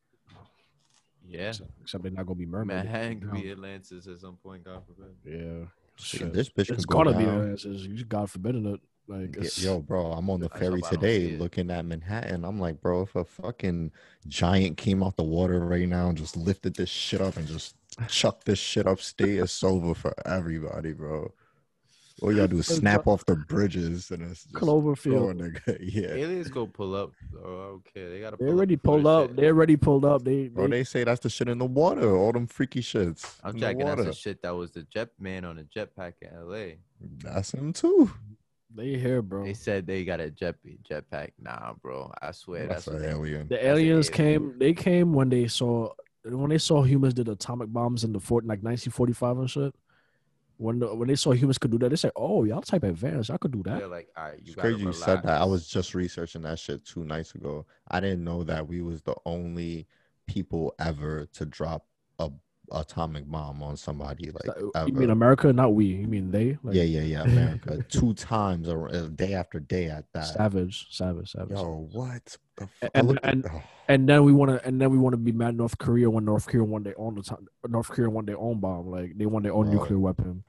Yeah, 1.26 1.52
Except 1.80 2.02
they're 2.02 2.10
not 2.10 2.26
gonna 2.26 2.38
be 2.38 2.46
mermaids. 2.46 2.84
Manhattan 2.84 3.20
could 3.20 3.32
be 3.32 3.50
Atlantis 3.50 4.08
at 4.08 4.18
some 4.18 4.36
point. 4.36 4.64
God 4.64 4.82
forbid. 4.84 5.14
Yeah. 5.24 5.66
Shit, 5.96 6.20
Shit. 6.20 6.32
this 6.32 6.48
bitch 6.48 6.70
It's 6.70 6.84
gonna 6.84 7.16
be. 7.16 7.24
Atlantis. 7.24 7.64
You 7.64 8.04
God 8.04 8.30
forbid 8.30 8.56
it. 8.56 8.80
Like 9.10 9.58
Yo, 9.58 9.80
bro, 9.80 10.12
I'm 10.12 10.30
on 10.30 10.38
the 10.38 10.48
ferry 10.48 10.80
hope 10.80 10.92
I 10.92 10.94
don't 10.94 11.00
today 11.00 11.36
looking 11.36 11.68
at 11.68 11.84
Manhattan. 11.84 12.44
I'm 12.44 12.60
like, 12.60 12.80
bro, 12.80 13.02
if 13.02 13.16
a 13.16 13.24
fucking 13.24 13.90
giant 14.28 14.76
came 14.76 15.02
out 15.02 15.16
the 15.16 15.24
water 15.24 15.58
right 15.58 15.88
now 15.88 16.10
and 16.10 16.16
just 16.16 16.36
lifted 16.36 16.76
this 16.76 16.88
shit 16.88 17.20
up 17.20 17.36
and 17.36 17.48
just 17.48 17.74
chucked 18.06 18.44
this 18.44 18.60
shit 18.60 18.86
upstate, 18.86 19.40
it's 19.40 19.64
over 19.64 19.94
for 19.94 20.14
everybody, 20.24 20.92
bro. 20.92 21.32
All 22.22 22.30
you 22.30 22.36
gotta 22.36 22.48
do 22.48 22.58
is 22.58 22.68
snap 22.68 23.08
off 23.08 23.24
the 23.24 23.34
bridges 23.34 24.12
and 24.12 24.30
it's 24.30 24.44
just 24.44 24.54
Cloverfield. 24.54 25.38
go, 25.38 25.44
nigga. 25.44 25.78
Yeah. 25.92 26.14
Aliens 26.14 26.48
go 26.48 26.66
pull 26.66 26.94
up. 26.94 27.12
Oh, 27.34 27.38
I 27.40 27.66
don't 27.68 27.94
care. 27.94 28.10
They 28.10 28.20
gotta. 28.20 28.36
They 28.36 28.46
already 28.46 28.74
up 28.74 28.82
pulled 28.84 29.06
up. 29.06 29.28
shit. 29.28 29.36
They 29.36 29.46
already 29.46 29.76
pulled 29.76 30.04
up. 30.04 30.22
They, 30.22 30.48
Bro, 30.48 30.68
they, 30.68 30.70
they 30.70 30.84
say 30.84 31.02
that's 31.02 31.20
the 31.20 31.30
shit 31.30 31.48
in 31.48 31.58
the 31.58 31.64
water, 31.64 32.14
all 32.14 32.32
them 32.32 32.46
freaky 32.46 32.80
shits. 32.80 33.38
I'm 33.42 33.50
in 33.50 33.56
the 33.56 33.60
jacking. 33.60 33.86
That's 33.86 34.04
the 34.04 34.12
shit 34.12 34.42
that 34.42 34.54
was 34.54 34.70
the 34.70 34.82
jet 34.84 35.08
man 35.18 35.44
on 35.44 35.58
a 35.58 35.64
jetpack 35.64 36.14
in 36.22 36.28
L.A. 36.32 36.78
That's 37.24 37.54
him 37.54 37.72
too. 37.72 38.12
They 38.74 38.96
here, 38.96 39.22
bro. 39.22 39.44
They 39.44 39.54
said 39.54 39.86
they 39.86 40.04
got 40.04 40.20
a 40.20 40.30
jet 40.30 40.56
jetpack. 40.88 41.32
Nah, 41.40 41.74
bro. 41.74 42.12
I 42.22 42.30
swear 42.32 42.66
That's, 42.66 42.84
that's, 42.84 43.02
an 43.02 43.08
alien. 43.08 43.48
The 43.48 43.64
aliens 43.64 44.10
alien. 44.10 44.40
came. 44.40 44.58
They 44.58 44.72
came 44.72 45.12
when 45.12 45.28
they 45.28 45.48
saw 45.48 45.92
when 46.24 46.50
they 46.50 46.58
saw 46.58 46.82
humans 46.82 47.14
did 47.14 47.28
atomic 47.28 47.72
bombs 47.72 48.04
in 48.04 48.12
the 48.12 48.20
fort 48.20 48.44
like 48.44 48.62
1945 48.62 49.38
and 49.38 49.50
shit. 49.50 49.74
When 50.58 50.78
the, 50.78 50.94
when 50.94 51.08
they 51.08 51.16
saw 51.16 51.32
humans 51.32 51.56
could 51.56 51.70
do 51.70 51.78
that, 51.78 51.88
they 51.88 51.96
said, 51.96 52.12
"Oh, 52.14 52.44
y'all 52.44 52.60
type 52.60 52.84
advanced. 52.84 53.30
Y'all 53.30 53.38
could 53.38 53.52
do 53.52 53.62
that." 53.64 53.78
They're 53.78 53.88
like, 53.88 54.08
all 54.16 54.24
right, 54.24 54.34
you 54.34 54.42
It's 54.46 54.54
gotta 54.54 54.68
crazy 54.68 54.84
you 54.84 54.92
said 54.92 55.22
that. 55.22 55.40
I 55.40 55.44
was 55.44 55.66
just 55.66 55.94
researching 55.94 56.42
that 56.42 56.58
shit 56.58 56.84
two 56.84 57.04
nights 57.04 57.34
ago. 57.34 57.64
I 57.88 58.00
didn't 58.00 58.24
know 58.24 58.44
that 58.44 58.68
we 58.68 58.82
was 58.82 59.00
the 59.02 59.16
only 59.24 59.86
people 60.26 60.74
ever 60.78 61.26
to 61.32 61.46
drop 61.46 61.86
a 61.86 61.89
atomic 62.72 63.26
bomb 63.30 63.62
on 63.62 63.76
somebody 63.76 64.30
like 64.30 64.48
uh, 64.48 64.60
you 64.60 64.72
ever. 64.74 64.90
mean 64.92 65.10
America, 65.10 65.52
not 65.52 65.74
we? 65.74 65.86
You 65.86 66.06
mean 66.06 66.30
they? 66.30 66.58
Like, 66.62 66.74
yeah, 66.76 66.82
yeah, 66.82 67.02
yeah. 67.02 67.22
America 67.22 67.82
two 67.88 68.14
times 68.14 68.68
a, 68.68 68.76
a 68.76 69.04
uh, 69.04 69.06
day 69.08 69.34
after 69.34 69.60
day 69.60 69.86
at 69.88 70.04
that. 70.12 70.26
Savage, 70.26 70.86
savage, 70.90 71.32
savage. 71.32 71.56
Yo, 71.56 71.88
what? 71.92 72.36
The 72.56 72.68
I 72.82 72.88
And- 72.94 73.08
looked 73.08 73.20
and- 73.24 73.46
oh, 73.52 73.62
And 73.88 74.08
then 74.08 74.22
we 74.24 74.32
want 74.32 74.50
to, 74.52 74.64
and 74.66 74.80
then 74.80 74.90
we 74.90 74.98
want 74.98 75.14
to 75.14 75.16
be 75.18 75.32
mad 75.32 75.56
North 75.56 75.76
Korea 75.78 76.08
when 76.08 76.24
North 76.24 76.46
Korea 76.46 76.62
want 76.64 76.84
their 76.84 76.98
own 77.00 77.18
atomic, 77.18 77.46
North 77.68 77.88
Korea 77.88 78.08
want 78.08 78.26
their 78.28 78.38
own 78.38 78.60
bomb, 78.60 78.88
like 78.90 79.16
they 79.18 79.26
want 79.26 79.42
their 79.44 79.52
own 79.54 79.66
Bro. 79.66 79.74
nuclear 79.74 79.98
weapon. 79.98 80.44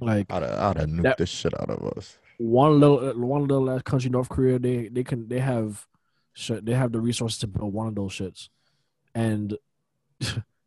Like 0.00 0.26
I'd 0.30 0.42
have, 0.42 0.58
I'd 0.58 0.76
have 0.80 0.88
nuked 0.88 1.02
That- 1.04 1.18
the 1.18 1.26
shit 1.26 1.54
out 1.60 1.70
of 1.70 1.82
us. 1.96 2.18
one 2.38 2.80
little, 2.80 2.98
uh, 3.10 3.14
one 3.14 3.42
little 3.42 3.64
last 3.64 3.84
country, 3.84 4.10
North 4.10 4.28
Korea, 4.28 4.58
they 4.58 4.88
they 4.88 5.04
can 5.04 5.28
they 5.28 5.38
have, 5.40 5.86
shit, 6.34 6.66
they 6.66 6.74
have 6.74 6.90
the 6.92 7.00
resources 7.00 7.38
to 7.40 7.46
build 7.46 7.72
one 7.72 7.86
of 7.86 7.94
those 7.94 8.12
shits, 8.12 8.48
and 9.14 9.56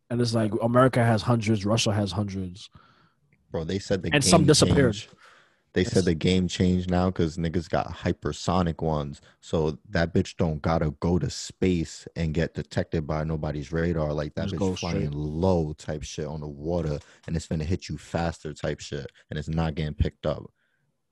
and 0.10 0.20
it's 0.22 0.34
like 0.34 0.51
America 0.62 1.03
has 1.03 1.22
hundreds, 1.22 1.66
Russia 1.66 1.93
has 1.93 2.12
hundreds. 2.12 2.70
Bro, 3.51 3.66
they 3.66 3.80
said 3.80 4.03
the 4.03 4.14
And 4.14 4.24
some 4.24 4.45
disappeared. 4.45 4.93
changed. 4.93 5.10
They 5.74 5.84
Yes. 5.84 5.93
said 5.93 6.05
the 6.05 6.16
game 6.16 6.47
changed 6.47 6.89
now 6.89 7.07
because 7.12 7.38
niggas 7.38 7.70
got 7.70 7.88
hypersonic 7.88 8.82
ones. 8.82 9.22
So 9.39 9.78
that 9.89 10.14
bitch 10.16 10.36
don't 10.36 10.62
gotta 10.62 10.91
go 10.99 11.20
to 11.20 11.30
space 11.30 12.07
and 12.16 12.34
get 12.34 12.55
detected 12.55 13.05
by 13.05 13.24
nobody's 13.24 13.72
radar. 13.72 14.12
Like 14.14 14.34
that 14.34 14.49
Just 14.49 14.55
bitch 14.55 14.78
straight. 14.78 14.80
flying 14.80 15.12
low 15.12 15.74
type 15.74 16.01
shit 16.03 16.26
on 16.26 16.41
the 16.41 16.47
water 16.47 16.99
and 17.28 17.36
it's 17.36 17.47
gonna 17.47 17.64
hit 17.66 17.88
you 17.88 17.97
faster 17.99 18.51
type 18.51 18.80
shit. 18.80 19.12
And 19.30 19.38
it's 19.38 19.47
not 19.47 19.76
getting 19.76 19.93
picked 19.93 20.26
up. 20.26 20.51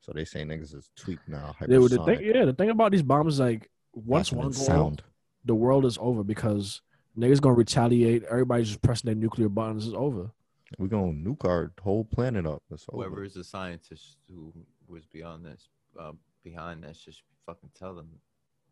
So 0.01 0.11
they 0.13 0.25
say 0.25 0.43
niggas 0.43 0.73
is 0.73 0.89
tweaked 0.95 1.27
now. 1.27 1.53
Were 1.59 1.87
the 1.89 2.03
thing, 2.03 2.23
yeah. 2.23 2.45
The 2.45 2.53
thing 2.53 2.71
about 2.71 2.91
these 2.91 3.03
bombs 3.03 3.35
is 3.35 3.39
like 3.39 3.69
once 3.93 4.31
one 4.31 4.53
sound. 4.53 5.03
the 5.45 5.55
world 5.55 5.85
is 5.85 5.97
over 6.01 6.23
because 6.23 6.81
niggas 7.17 7.41
gonna 7.41 7.55
retaliate. 7.55 8.23
Everybody's 8.23 8.67
just 8.69 8.81
pressing 8.81 9.07
their 9.07 9.15
nuclear 9.15 9.49
buttons. 9.49 9.85
It's 9.87 9.95
over. 9.95 10.31
We're 10.77 10.87
gonna 10.87 11.13
nuke 11.13 11.45
our 11.45 11.71
whole 11.81 12.03
planet 12.03 12.45
up. 12.45 12.61
It's 12.71 12.85
Whoever 12.91 13.23
is 13.23 13.33
the 13.33 13.43
scientist 13.43 14.17
who 14.29 14.53
was 14.87 15.05
beyond 15.05 15.45
this, 15.45 15.69
uh, 15.99 16.11
behind 16.43 16.83
this, 16.83 16.97
just 16.99 17.23
fucking 17.45 17.69
tell 17.77 17.95
them 17.95 18.09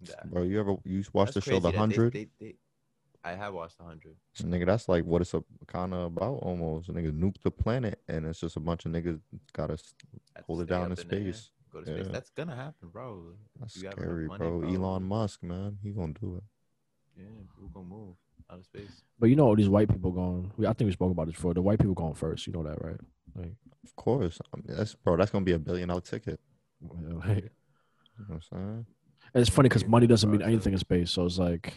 that. 0.02 0.30
Bro, 0.30 0.44
you 0.44 0.60
ever 0.60 0.76
you 0.84 1.04
watched 1.14 1.34
the 1.36 1.42
show 1.42 1.60
The 1.60 1.72
Hundred? 1.72 2.14
they- 2.14 2.30
they- 2.40 2.58
I 3.24 3.32
have 3.34 3.54
watched 3.56 3.78
The 3.80 3.86
Hundred. 3.86 4.18
Nigga, 4.38 4.66
that's 4.68 4.88
like 4.88 5.04
what 5.06 5.22
it's 5.22 5.34
a 5.34 5.44
kind 5.68 5.94
of 5.94 6.02
about 6.04 6.36
almost. 6.44 6.90
Nigga 6.90 7.18
nuke 7.18 7.42
the 7.42 7.50
planet 7.52 8.02
and 8.08 8.26
it's 8.26 8.40
just 8.42 8.56
a 8.58 8.60
bunch 8.60 8.86
of 8.86 8.92
niggas 8.92 9.20
gotta 9.54 9.74
s- 9.74 9.96
Have 10.36 10.44
to 10.44 10.48
hold 10.48 10.62
it 10.62 10.66
down 10.68 10.88
in 10.88 10.92
up 10.92 10.98
the 10.98 11.16
air, 11.16 11.22
space. 11.34 11.52
Go 11.72 11.80
to 11.82 11.86
space. 11.88 12.06
Yeah. 12.06 12.12
That's 12.12 12.30
gonna 12.32 12.56
happen, 12.56 12.90
bro. 12.90 13.34
That's 13.60 13.82
You 13.82 13.90
scary, 13.90 14.28
money, 14.28 14.38
bro. 14.40 14.60
bro. 14.60 14.70
Elon 14.70 15.04
Musk, 15.04 15.42
man, 15.44 15.80
he 15.82 15.92
gonna 15.92 16.14
do 16.14 16.36
it. 16.36 16.44
Yeah, 17.18 17.26
we're 17.58 17.70
gonna 17.70 17.86
move 17.88 18.16
out 18.52 18.60
of 18.60 18.66
space. 18.66 19.04
But 19.20 19.28
you 19.28 19.36
know, 19.36 19.46
all 19.48 19.56
these 19.56 19.70
white 19.70 19.90
people 19.90 20.12
going. 20.12 20.52
we- 20.58 20.68
I 20.68 20.74
think 20.74 20.88
we 20.88 20.92
spoke 20.94 21.12
about 21.12 21.28
this 21.28 21.36
before. 21.36 21.54
The 21.54 21.62
white 21.62 21.80
people 21.80 21.94
going 21.96 22.14
first. 22.16 22.46
You 22.48 22.54
know 22.54 22.64
that, 22.64 22.84
right? 22.84 23.00
Like, 23.36 23.54
Of 23.84 23.96
course, 23.96 24.40
I 24.54 24.58
mean, 24.58 24.78
that's 24.78 24.96
bro. 24.96 25.18
That's 25.18 25.32
gonna 25.32 25.46
be 25.46 25.52
a 25.54 25.60
billion 25.60 25.90
dollar 25.90 26.02
ticket. 26.02 26.40
yeah, 26.82 27.14
like- 27.16 27.52
You 28.18 28.26
know 28.30 28.36
what 28.36 28.36
I'm 28.36 28.42
saying? 28.42 28.86
and 29.34 29.42
it's 29.42 29.50
funny 29.50 29.68
because 29.70 29.86
money 29.86 30.08
doesn't 30.08 30.30
mean 30.32 30.42
anything 30.42 30.72
in 30.74 30.80
space. 30.80 31.12
So 31.12 31.26
it's 31.26 31.38
like, 31.38 31.74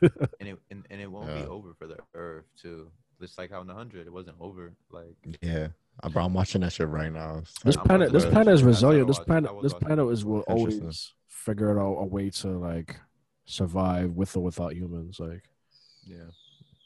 And 0.00 0.48
it 0.48 0.58
and, 0.70 0.86
and 0.90 1.00
it 1.00 1.10
won't 1.10 1.28
Yeah. 1.28 1.42
be 1.42 1.46
over 1.48 1.74
for 1.74 1.86
the 1.86 1.96
Earth 2.14 2.44
too. 2.60 2.90
Just 3.20 3.36
like 3.36 3.50
how 3.50 3.60
in 3.60 3.66
the 3.66 3.74
hundred, 3.74 4.06
it 4.06 4.12
wasn't 4.12 4.36
over. 4.40 4.72
Like 4.90 5.16
Yeah, 5.42 5.68
Uh, 6.02 6.08
bro. 6.08 6.24
I'm 6.24 6.34
watching 6.34 6.60
that 6.60 6.72
shit 6.72 6.86
right 6.88 7.12
now. 7.12 7.38
It's 7.38 7.52
this 7.64 7.76
I'm 7.76 7.82
planet, 7.84 8.12
this 8.12 8.24
planet 8.24 8.54
is 8.54 8.62
resilient. 8.62 9.08
This 9.08 9.18
planet, 9.18 9.50
this 9.62 9.74
planet 9.74 10.08
is 10.10 10.24
will 10.24 10.42
always 10.42 11.14
figure 11.26 11.80
out 11.80 11.96
a 11.98 12.04
way 12.06 12.30
to 12.30 12.48
like 12.58 12.96
survive 13.48 14.10
with 14.12 14.36
or 14.36 14.42
without 14.42 14.74
humans. 14.74 15.18
Like, 15.18 15.42
yeah, 16.06 16.30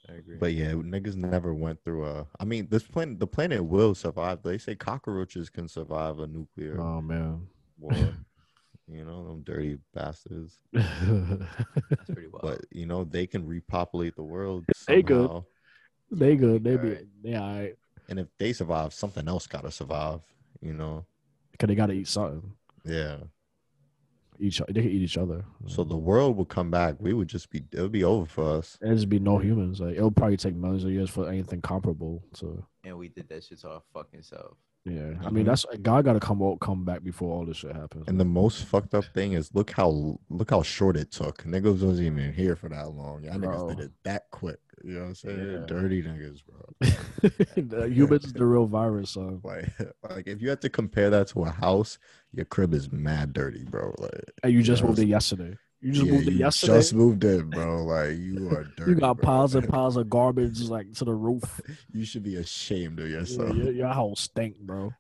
I 0.08 0.14
agree. 0.14 0.36
But 0.38 0.54
yeah, 0.54 0.72
niggas 0.72 1.16
never 1.16 1.52
went 1.52 1.84
through 1.84 2.06
a. 2.06 2.26
I 2.40 2.44
mean, 2.44 2.68
this 2.70 2.84
planet, 2.84 3.18
the 3.18 3.26
planet 3.26 3.64
will 3.64 3.94
survive. 3.94 4.42
They 4.42 4.58
say 4.58 4.74
cockroaches 4.74 5.50
can 5.50 5.68
survive 5.68 6.20
a 6.20 6.26
nuclear 6.26 6.80
oh 6.80 7.02
man, 7.02 7.46
war. 7.78 7.92
you 8.88 9.04
know, 9.04 9.26
them 9.26 9.42
dirty 9.42 9.78
bastards. 9.92 10.58
that's 10.72 12.10
pretty 12.12 12.28
wild. 12.28 12.42
But 12.42 12.60
you 12.70 12.86
know, 12.86 13.04
they 13.04 13.26
can 13.26 13.46
repopulate 13.46 14.16
the 14.16 14.22
world 14.22 14.64
They 14.86 15.02
good. 15.02 15.42
They 16.10 16.36
good. 16.36 16.62
They 16.64 16.76
be 16.76 16.88
Alright. 16.88 17.06
yeah. 17.22 17.42
all 17.42 17.54
right. 17.54 17.74
And 18.08 18.18
if 18.18 18.28
they 18.38 18.52
survive, 18.52 18.92
something 18.92 19.26
else 19.28 19.46
gotta 19.46 19.70
survive. 19.70 20.20
You 20.60 20.74
know. 20.74 21.06
Cause 21.58 21.68
they 21.68 21.74
gotta 21.74 21.92
eat 21.92 22.08
something. 22.08 22.52
Yeah. 22.84 23.18
Each 24.42 24.60
they 24.68 24.82
can 24.82 24.90
eat 24.90 25.02
each 25.02 25.16
other. 25.16 25.44
So 25.66 25.84
the 25.84 25.96
world 25.96 26.36
would 26.36 26.48
come 26.48 26.68
back. 26.70 26.96
We 26.98 27.12
would 27.14 27.28
just 27.28 27.48
be. 27.48 27.62
It 27.70 27.80
would 27.80 27.92
be 27.92 28.02
over 28.02 28.26
for 28.26 28.58
us. 28.58 28.76
There'd 28.80 28.96
just 28.96 29.08
be 29.08 29.20
no 29.20 29.38
humans. 29.38 29.80
Like 29.80 29.94
it'll 29.96 30.10
probably 30.10 30.36
take 30.36 30.56
millions 30.56 30.82
of 30.84 30.90
years 30.90 31.10
for 31.10 31.28
anything 31.28 31.60
comparable 31.62 32.24
to. 32.38 32.64
and 32.84 32.98
we 32.98 33.08
did 33.08 33.28
that 33.28 33.44
shit 33.44 33.60
to 33.60 33.68
our 33.70 33.82
fucking 33.94 34.22
self. 34.22 34.56
Yeah, 34.84 35.14
I 35.24 35.30
mean 35.30 35.44
Mhm. 35.44 35.46
that's 35.46 35.64
God 35.80 36.04
got 36.04 36.14
to 36.14 36.18
come 36.20 36.42
out, 36.42 36.58
come 36.58 36.84
back 36.84 37.04
before 37.04 37.32
all 37.32 37.46
this 37.46 37.58
shit 37.58 37.76
happens. 37.76 38.08
And 38.08 38.18
the 38.18 38.24
most 38.24 38.64
fucked 38.64 38.94
up 38.94 39.04
thing 39.14 39.34
is 39.34 39.54
look 39.54 39.70
how 39.70 40.18
look 40.28 40.50
how 40.50 40.62
short 40.62 40.96
it 40.96 41.12
took. 41.12 41.44
Niggas 41.44 41.80
wasn't 41.80 42.00
even 42.00 42.32
here 42.32 42.56
for 42.56 42.68
that 42.70 42.90
long. 42.90 43.22
Y'all 43.22 43.34
niggas 43.38 43.68
did 43.76 43.78
it 43.84 43.92
that 44.02 44.24
quick. 44.32 44.58
You 44.84 44.94
know 44.94 45.00
what 45.00 45.06
I'm 45.08 45.14
saying? 45.14 45.52
Yeah. 45.52 45.66
Dirty 45.66 46.02
niggas, 46.02 46.42
bro. 46.44 46.90
The 47.62 47.88
humans 47.88 48.24
is 48.24 48.32
the 48.32 48.44
real 48.44 48.66
virus, 48.80 49.10
son. 49.10 49.40
Like, 49.44 49.68
like 50.08 50.26
if 50.26 50.42
you 50.42 50.48
had 50.50 50.60
to 50.62 50.68
compare 50.68 51.08
that 51.10 51.28
to 51.28 51.42
a 51.44 51.50
house, 51.50 51.98
your 52.32 52.44
crib 52.46 52.74
is 52.74 52.90
mad 52.90 53.32
dirty, 53.32 53.64
bro. 53.64 53.94
Like 53.98 54.10
And 54.42 54.52
you 54.52 54.62
just 54.62 54.82
Yeah, 54.82 54.86
moved 54.88 54.98
it's- 54.98 55.04
in 55.04 55.10
yesterday. 55.10 55.58
You 55.84 55.92
just 55.92 56.06
yeah, 56.06 56.12
moved 56.12 56.26
you 56.28 56.32
yesterday. 56.38 56.72
Just 56.74 56.94
moved 56.94 57.24
in, 57.24 57.50
bro. 57.50 57.84
Like 57.84 58.16
you 58.16 58.48
are 58.52 58.64
dirty. 58.76 58.90
you 58.92 58.96
got 58.96 59.16
bro. 59.16 59.24
piles 59.24 59.54
and 59.56 59.68
piles 59.68 59.96
of 59.96 60.08
garbage 60.08 60.60
like 60.62 60.92
to 60.94 61.04
the 61.04 61.14
roof. 61.14 61.60
You 61.92 62.04
should 62.04 62.22
be 62.22 62.36
ashamed 62.36 63.00
of 63.00 63.08
Yeah, 63.08 63.18
yourself. 63.18 63.56
your, 63.56 63.72
your 63.72 63.88
house 63.88 64.20
stink, 64.20 64.58
bro. 64.60 64.92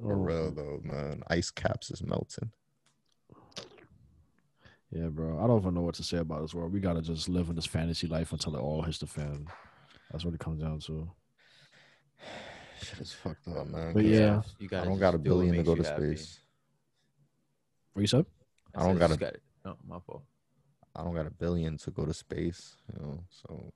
For 0.00 0.12
Oh, 0.12 0.16
real 0.16 0.50
though, 0.50 0.80
man. 0.82 1.22
Ice 1.28 1.50
caps 1.50 1.90
is 1.90 2.02
melting. 2.02 2.50
Yeah, 4.94 5.08
bro. 5.08 5.42
I 5.42 5.46
don't 5.48 5.60
even 5.60 5.74
know 5.74 5.80
what 5.80 5.96
to 5.96 6.04
say 6.04 6.18
about 6.18 6.42
this 6.42 6.54
world. 6.54 6.72
We 6.72 6.78
gotta 6.80 7.02
just 7.02 7.28
live 7.28 7.48
in 7.48 7.56
this 7.56 7.66
fantasy 7.66 8.06
life 8.06 8.32
until 8.32 8.54
it 8.54 8.60
all 8.60 8.82
hits 8.82 8.98
the 8.98 9.06
fan. 9.06 9.46
That's 10.12 10.24
what 10.24 10.34
it 10.34 10.40
comes 10.40 10.62
down 10.62 10.78
to. 10.80 11.10
Shit 12.80 13.00
is 13.00 13.12
fucked 13.12 13.48
up, 13.48 13.66
man. 13.66 13.92
But 13.92 14.02
'cause 14.02 14.10
yeah. 14.10 14.42
you 14.60 14.68
gotta 14.68 14.86
I 14.86 14.88
don't 14.88 15.00
got 15.00 15.14
a 15.14 15.18
billion 15.18 15.56
to 15.56 15.62
go 15.64 15.74
to 15.74 15.84
space. 15.84 16.40
What 17.92 18.02
you 18.02 18.06
said? 18.06 18.26
I 18.74 18.84
don't 18.84 18.98
got 18.98 19.10
gotta- 19.10 19.34
it. 19.34 19.42
No, 19.64 19.76
my 19.86 19.98
fault. 20.00 20.22
I 20.94 21.02
don't 21.02 21.14
got 21.14 21.26
a 21.26 21.30
billion 21.30 21.76
to 21.78 21.90
go 21.90 22.04
to 22.04 22.14
space, 22.14 22.76
you 22.92 23.02
know. 23.02 23.24
So 23.30 23.72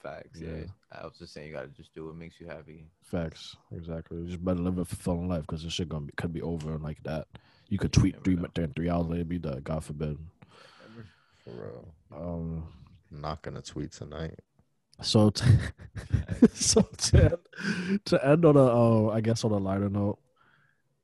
Facts. 0.00 0.40
Yeah. 0.40 0.48
Yeah. 0.48 0.64
I 0.90 1.04
was 1.04 1.16
just 1.18 1.32
saying, 1.32 1.48
you 1.48 1.54
gotta 1.54 1.68
just 1.68 1.94
do 1.94 2.06
what 2.06 2.16
makes 2.16 2.40
you 2.40 2.46
happy. 2.46 2.86
Facts. 3.02 3.56
Exactly. 3.74 4.18
You 4.18 4.26
just 4.26 4.44
better 4.44 4.60
live 4.60 4.78
a 4.78 4.84
fulfilling 4.84 5.28
life 5.28 5.42
because 5.42 5.62
this 5.62 5.72
shit 5.72 5.88
gonna 5.88 6.06
be, 6.06 6.12
could 6.16 6.32
be 6.32 6.42
over 6.42 6.76
like 6.78 7.02
that. 7.04 7.26
You 7.68 7.78
could 7.78 7.92
tweet 7.92 8.14
never 8.14 8.24
three 8.24 8.64
know. 8.66 8.72
three 8.76 8.90
hours 8.90 9.06
later 9.06 9.24
be 9.24 9.38
dead. 9.38 9.64
God 9.64 9.82
forbid. 9.84 10.18
For 11.44 11.50
real. 11.50 11.94
Um. 12.14 12.68
I'm 13.10 13.20
not 13.20 13.42
gonna 13.42 13.60
tweet 13.60 13.92
tonight. 13.92 14.38
So, 15.02 15.28
t- 15.30 15.44
so 16.54 16.80
to, 16.80 17.38
to 18.06 18.26
end 18.26 18.44
on 18.46 18.56
a, 18.56 18.64
uh, 18.64 19.08
I 19.12 19.20
guess 19.20 19.44
on 19.44 19.50
a 19.50 19.58
lighter 19.58 19.90
note, 19.90 20.18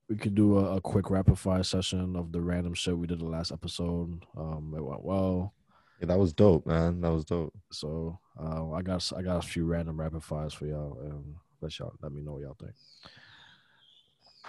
we 0.08 0.16
could 0.16 0.34
do 0.34 0.56
a, 0.58 0.76
a 0.76 0.80
quick 0.80 1.10
rapid 1.10 1.38
fire 1.38 1.62
session 1.62 2.16
of 2.16 2.32
the 2.32 2.40
random 2.40 2.72
shit 2.72 2.96
we 2.96 3.06
did 3.06 3.18
the 3.18 3.26
last 3.26 3.52
episode. 3.52 4.24
Um, 4.38 4.72
it 4.74 4.80
went 4.82 5.04
well. 5.04 5.52
Yeah, 6.00 6.06
that 6.06 6.18
was 6.18 6.32
dope, 6.32 6.64
man. 6.64 7.00
That 7.02 7.12
was 7.12 7.24
dope. 7.26 7.52
So, 7.72 8.18
uh, 8.40 8.70
I 8.72 8.80
got 8.80 8.96
s- 8.96 9.12
I 9.14 9.20
got 9.20 9.44
a 9.44 9.46
few 9.46 9.66
random 9.66 10.00
rapid 10.00 10.22
fires 10.22 10.54
for 10.54 10.64
y'all, 10.64 10.96
and 11.02 11.34
let 11.60 11.78
y'all 11.78 11.92
let 12.00 12.12
me 12.12 12.22
know 12.22 12.32
what 12.32 12.42
y'all 12.42 12.56
think. 12.58 12.72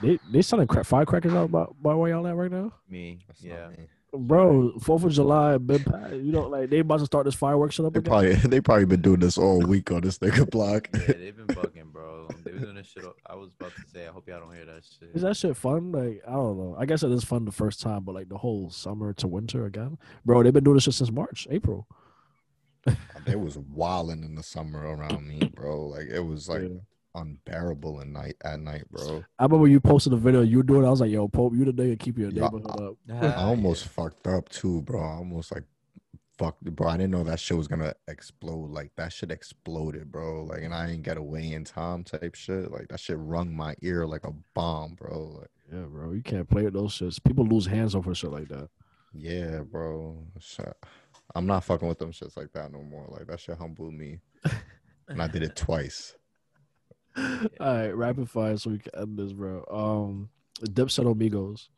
They 0.02 0.20
they 0.32 0.42
selling 0.44 0.68
cra- 0.68 0.86
firecrackers 0.86 1.34
out 1.34 1.52
by, 1.52 1.66
by 1.82 1.94
where 1.94 2.12
y'all 2.12 2.26
at 2.28 2.36
right 2.38 2.52
now, 2.52 2.72
Me. 2.90 3.20
That's 3.28 3.44
not 3.44 3.50
yeah. 3.50 3.68
Me. 4.14 4.20
bro. 4.20 4.78
Fourth 4.80 5.04
of 5.04 5.12
July, 5.12 5.58
been 5.58 5.84
you 6.14 6.32
know 6.32 6.48
like 6.48 6.70
they 6.70 6.80
about 6.80 7.00
to 7.00 7.06
start 7.06 7.26
this 7.26 7.36
fireworks 7.36 7.76
shit 7.76 7.86
up 7.86 7.94
They 7.94 8.00
again. 8.00 8.10
probably 8.12 8.34
they 8.50 8.62
probably 8.62 8.86
been 8.86 9.02
doing 9.02 9.20
this 9.20 9.38
all 9.38 9.60
week 9.60 9.92
on 9.92 10.02
this 10.02 10.18
nigga 10.20 10.50
block. 10.52 10.90
Yeah, 10.94 11.00
they've 11.08 11.36
been 11.36 11.48
bugging, 11.48 11.92
bro. 11.92 12.28
They've 12.44 12.54
been 12.56 12.64
doing 12.64 12.76
this 12.76 12.88
shit. 12.88 13.04
all- 13.06 13.16
I 13.26 13.36
was 13.36 13.52
about 13.60 13.74
to 13.76 13.82
say, 13.94 14.08
I 14.08 14.12
hope 14.12 14.28
y'all 14.28 14.40
don't 14.40 14.56
hear 14.56 14.66
that 14.66 14.84
shit. 14.84 15.10
Is 15.16 15.22
that 15.22 15.38
shit 15.38 15.56
fun? 15.58 15.92
Like 15.92 16.22
I 16.28 16.32
don't 16.32 16.58
know. 16.58 16.76
I 16.80 16.86
guess 16.86 17.04
it 17.04 17.12
is 17.12 17.24
fun 17.24 17.46
the 17.46 17.52
first 17.52 17.82
time, 17.82 18.04
but 18.04 18.16
like 18.16 18.30
the 18.30 18.38
whole 18.38 18.70
summer 18.70 19.14
to 19.14 19.28
winter 19.28 19.66
again, 19.66 19.98
bro. 20.26 20.44
They've 20.44 20.54
been 20.54 20.64
doing 20.64 20.76
this 20.78 20.84
shit 20.86 20.94
since 20.96 21.12
March, 21.12 21.48
April. 21.52 21.88
they 23.26 23.36
was 23.36 23.58
wilding 23.58 24.24
in 24.24 24.36
the 24.36 24.44
summer 24.44 24.80
around 24.96 25.28
me, 25.28 25.52
bro. 25.54 25.88
Like 25.88 26.08
it 26.08 26.22
was 26.22 26.48
like 26.50 26.62
Yeah. 26.64 26.78
Unbearable 27.20 28.02
at 28.02 28.08
night 28.08 28.36
at 28.44 28.60
night, 28.60 28.84
bro. 28.92 29.24
I 29.38 29.44
remember 29.44 29.68
you 29.68 29.80
posted 29.80 30.14
a 30.14 30.18
video 30.18 30.42
you 30.42 30.58
were 30.58 30.64
doing. 30.64 30.86
I 30.86 30.90
was 30.90 31.02
like, 31.02 31.12
"Yo, 31.12 31.28
Pope, 31.28 31.54
you 31.56 31.66
the 31.66 31.72
nigga 31.74 32.00
keep 32.00 32.18
your 32.18 32.30
Yeah, 32.32 32.44
neighborhood 32.44 32.82
up." 32.82 32.96
I 33.36 33.44
almost 33.44 33.88
fucked 33.88 34.28
up 34.28 34.50
too, 34.50 34.82
bro. 34.84 35.02
I 35.02 35.16
almost 35.16 35.54
like 35.54 35.64
fucked, 36.38 36.64
bro. 36.64 36.88
I 36.90 36.98
didn't 36.98 37.12
know 37.12 37.24
that 37.26 37.40
shit 37.40 37.58
was 37.58 37.68
gonna 37.68 37.94
explode. 38.08 38.70
Like 38.72 38.92
that 38.96 39.12
shit 39.14 39.32
exploded, 39.32 40.12
bro. 40.12 40.44
Like, 40.46 40.62
and 40.64 40.74
I 40.74 40.88
didn't 40.88 41.04
get 41.04 41.18
away 41.18 41.52
in 41.54 41.64
time, 41.66 42.04
type 42.04 42.36
shit. 42.36 42.72
Like 42.72 42.88
that 42.90 43.00
shit 43.00 43.18
rung 43.20 43.54
my 43.56 43.76
ear 43.82 44.06
like 44.08 44.26
a 44.26 44.34
bomb, 44.54 44.96
bro. 44.96 45.38
Like, 45.40 45.50
Yeah, 45.72 45.86
bro. 45.88 46.12
You 46.14 46.22
can't 46.24 46.50
play 46.50 46.64
with 46.64 46.74
those 46.74 46.98
shits. 46.98 47.24
People 47.24 47.46
lose 47.46 47.66
hands 47.66 47.94
over 47.96 48.16
shit 48.16 48.32
like 48.32 48.48
that. 48.50 48.70
yeah, 49.14 49.60
bro. 49.62 50.18
Shit. 50.40 50.74
I'm 51.36 51.46
not 51.46 51.64
fucking 51.64 51.88
with 51.88 52.00
them 52.00 52.12
shits 52.12 52.36
like 52.38 52.54
that 52.54 52.72
no 52.72 52.82
more. 52.82 53.06
Like 53.10 53.28
that 53.28 53.40
shit 53.40 53.58
humbled 53.58 53.94
me, 53.94 54.20
and 55.08 55.22
I 55.22 55.28
did 55.28 55.44
it 55.44 55.56
twice. 55.56 56.16
All 57.18 57.48
right, 57.60 57.96
rapid 57.96 58.30
fire, 58.30 58.58
so 58.58 58.70
we 58.72 58.80
can 58.80 58.92
end 58.96 59.18
this, 59.18 59.34
bro. 59.34 59.66
Um, 59.70 60.30
Dipset 60.62 61.10
Amigos, 61.10 61.70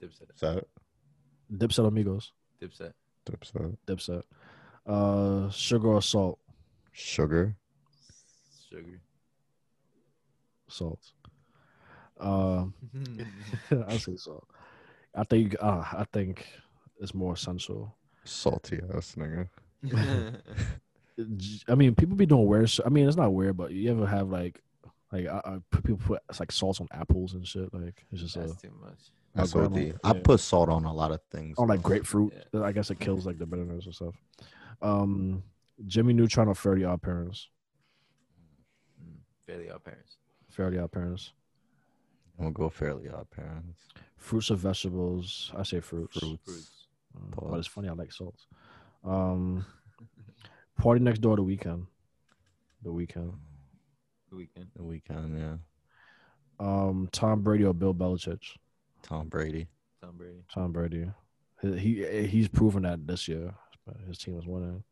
Dipset. 0.00 0.34
Is 0.34 0.40
that 0.40 0.64
Dipset 1.52 1.86
Amigos, 1.86 2.32
Dipset. 2.60 2.92
Dipset? 3.26 3.76
Dipset. 3.86 4.22
Uh, 4.86 5.50
sugar 5.50 5.88
or 5.88 6.02
salt? 6.02 6.38
Sugar. 6.92 7.56
Sugar. 8.68 9.00
Salt. 10.68 11.12
Um, 12.18 12.74
I 13.88 13.96
say 13.98 14.16
salt. 14.16 14.46
I 15.14 15.24
think. 15.24 15.56
Uh, 15.60 15.84
I 15.92 16.04
think 16.12 16.46
it's 17.00 17.14
more 17.14 17.34
essential. 17.34 17.94
Salty 18.24 18.80
ass 18.94 19.16
nigga. 19.16 19.48
J- 21.36 21.60
I 21.68 21.74
mean, 21.74 21.94
people 21.94 22.16
be 22.16 22.26
doing 22.26 22.46
weird. 22.46 22.70
Shit. 22.70 22.86
I 22.86 22.88
mean, 22.88 23.06
it's 23.06 23.16
not 23.16 23.32
weird, 23.32 23.56
but 23.56 23.70
you 23.72 23.90
ever 23.90 24.06
have 24.06 24.30
like, 24.30 24.60
like 25.12 25.26
I, 25.26 25.40
I, 25.44 25.58
put- 25.70 25.84
people 25.84 26.00
put 26.04 26.22
it's 26.28 26.40
like 26.40 26.52
salt 26.52 26.80
on 26.80 26.88
apples 26.92 27.34
and 27.34 27.46
shit. 27.46 27.72
Like 27.72 28.04
it's 28.10 28.22
just 28.22 28.36
a, 28.36 28.46
too 28.60 28.72
much. 28.82 28.98
That's 29.34 29.52
grandma- 29.52 29.76
OD. 29.78 30.00
I 30.04 30.12
put 30.18 30.40
salt 30.40 30.68
on 30.68 30.84
a 30.84 30.92
lot 30.92 31.10
of 31.10 31.20
things. 31.30 31.58
on 31.58 31.68
like 31.68 31.82
bro. 31.82 31.88
grapefruit. 31.90 32.32
I 32.54 32.72
guess 32.72 32.90
it 32.90 33.00
kills 33.00 33.26
like 33.26 33.38
the 33.38 33.46
bitterness 33.46 33.86
and 33.86 33.94
stuff. 33.94 34.14
Um, 34.80 35.42
Jimmy 35.86 36.12
Neutron 36.12 36.48
or 36.48 36.54
Fairly 36.54 36.84
Odd 36.84 37.02
Parents? 37.02 37.48
Mm, 39.02 39.16
Fairly 39.46 39.70
Odd 39.70 39.84
Parents. 39.84 40.16
Fairly 40.50 40.78
Odd 40.78 40.92
Parents. 40.92 41.32
I'm 42.38 42.46
gonna 42.46 42.54
go 42.54 42.68
fairly 42.70 43.08
odd 43.08 43.30
parents. 43.30 43.80
Fruits 44.16 44.50
or 44.50 44.56
vegetables? 44.56 45.52
I 45.56 45.62
say 45.62 45.80
fruits. 45.80 46.18
Fruits. 46.18 46.42
Fruits. 46.44 46.86
Uh, 47.14 47.50
but 47.50 47.58
it's 47.58 47.68
funny. 47.68 47.88
I 47.88 47.92
like 47.92 48.10
salt. 48.10 48.46
Um, 49.04 49.64
PartyNextDoor. 50.80 51.36
The 51.36 51.44
Weeknd. 51.44 51.86
The 52.82 52.90
Weeknd. 52.90 53.34
The 54.30 54.36
Weeknd. 54.36 54.66
The 54.76 54.82
Weeknd, 54.82 55.38
yeah. 55.38 55.56
Um, 56.58 57.08
Tom 57.12 57.42
Brady 57.42 57.64
or 57.64 57.74
Bill 57.74 57.94
Belichick? 57.94 58.40
Tom 59.02 59.28
Brady. 59.28 59.66
Tom 60.00 60.16
Brady. 60.16 60.44
Tom 60.52 60.72
Brady. 60.72 61.10
He, 61.60 62.04
he 62.04 62.26
he's 62.26 62.48
proven 62.48 62.82
that 62.82 63.06
this 63.06 63.28
year. 63.28 63.54
His 64.06 64.18
team 64.18 64.38
is 64.38 64.46
winning. 64.46 64.84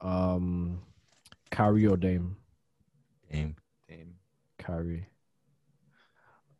Um, 0.00 0.82
Kyrie 1.50 1.86
or 1.86 1.96
Dame? 1.96 2.36
Dame. 3.30 3.56
Dame. 3.88 4.14
Kyrie. 4.58 5.06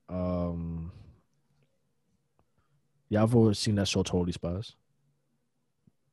Um, 0.08 0.92
yeah, 3.08 3.22
I've 3.22 3.34
always 3.34 3.58
seen 3.58 3.76
that 3.76 3.88
show 3.88 4.02
Totally 4.02 4.32
Spies. 4.32 4.74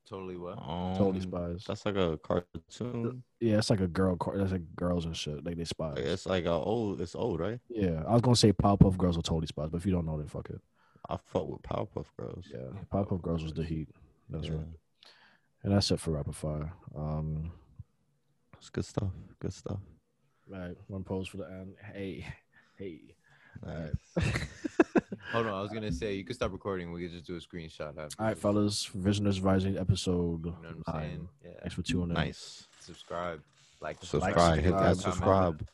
Totally 0.10 0.38
what? 0.38 0.58
Totally 0.98 1.18
Um, 1.18 1.22
Spies. 1.22 1.64
That's 1.68 1.86
like 1.86 1.96
a 1.98 2.18
cartoon. 2.18 3.24
Yeah, 3.42 3.58
it's 3.58 3.70
like 3.70 3.82
a 3.82 3.88
girl. 3.88 4.16
car- 4.16 4.38
That's 4.38 4.54
like 4.54 4.76
girls 4.76 5.06
and 5.06 5.16
shit. 5.16 5.44
Like 5.46 5.58
they 5.58 5.66
spies. 5.66 5.96
Like, 5.98 6.06
It's 6.06 6.26
like 6.26 6.46
a 6.46 6.52
old. 6.52 7.02
It's 7.02 7.14
old, 7.16 7.40
right? 7.42 7.60
Yeah, 7.70 8.04
I 8.08 8.14
was 8.14 8.22
gonna 8.22 8.36
say 8.36 8.54
Powerpuff 8.54 8.98
Girls 8.98 9.18
or 9.18 9.22
Totally 9.22 9.48
Spies, 9.48 9.70
but 9.70 9.78
if 9.78 9.86
you 9.86 9.92
don't 9.92 10.06
know, 10.06 10.18
then 10.18 10.28
fuck 10.28 10.50
it. 10.50 10.62
I 11.10 11.18
fuck 11.18 11.48
with 11.48 11.62
Powerpuff 11.62 12.06
Girls. 12.18 12.46
Yeah, 12.50 12.68
Powerpuff 12.92 13.22
Girls 13.22 13.44
was 13.44 13.54
the 13.54 13.64
heat. 13.64 13.90
That's 14.30 14.48
Yeah. 14.48 14.54
right. 14.56 14.68
And 15.64 15.74
that's 15.74 15.92
it 15.92 16.00
for 16.00 16.12
rapid 16.12 16.36
fire. 16.36 16.72
Um, 16.96 17.52
It's 18.58 18.70
good 18.70 18.86
stuff. 18.86 19.12
Good 19.40 19.54
stuff. 19.54 19.80
right, 20.48 20.78
one 20.88 21.04
pose 21.04 21.28
for 21.28 21.38
the 21.38 21.50
end. 21.52 21.76
Hey, 21.94 22.26
hey. 22.78 23.02
Nice. 23.66 24.16
Hold 25.32 25.48
on, 25.48 25.54
I 25.54 25.62
was 25.62 25.72
gonna 25.72 25.92
say 25.92 26.14
you 26.16 26.24
could 26.24 26.36
stop 26.36 26.52
recording. 26.54 26.92
We 26.94 27.02
could 27.04 27.12
just 27.12 27.26
do 27.26 27.36
a 27.36 27.40
screenshot. 27.40 27.98
After 27.98 28.16
All 28.20 28.28
right, 28.28 28.38
fellas. 28.38 28.86
Visionaries 28.94 29.42
Rising 29.42 29.78
episode 29.78 30.46
You 30.46 30.52
know 30.52 30.58
what 30.62 30.70
I'm 30.88 31.00
nine. 31.02 31.10
saying? 31.10 31.30
Yeah. 31.44 31.52
Thanks 31.62 31.76
for 31.76 31.82
tuning 31.82 32.10
in. 32.10 32.14
Nice. 32.14 32.68
Subscribe. 32.80 33.42
Like. 33.82 33.98
Subscribe. 34.02 34.60
Hit 34.60 34.72
that 34.72 34.96
subscribe, 34.96 35.14
subscribe. 35.14 35.68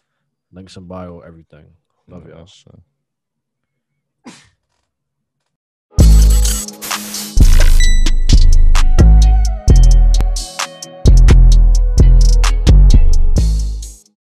Links 0.52 0.76
in 0.78 0.86
bio, 0.88 1.20
everything. 1.20 1.66
Love 2.08 2.24
Yeah, 2.24 2.30
y'all. 2.30 2.38
that's, 2.40 2.66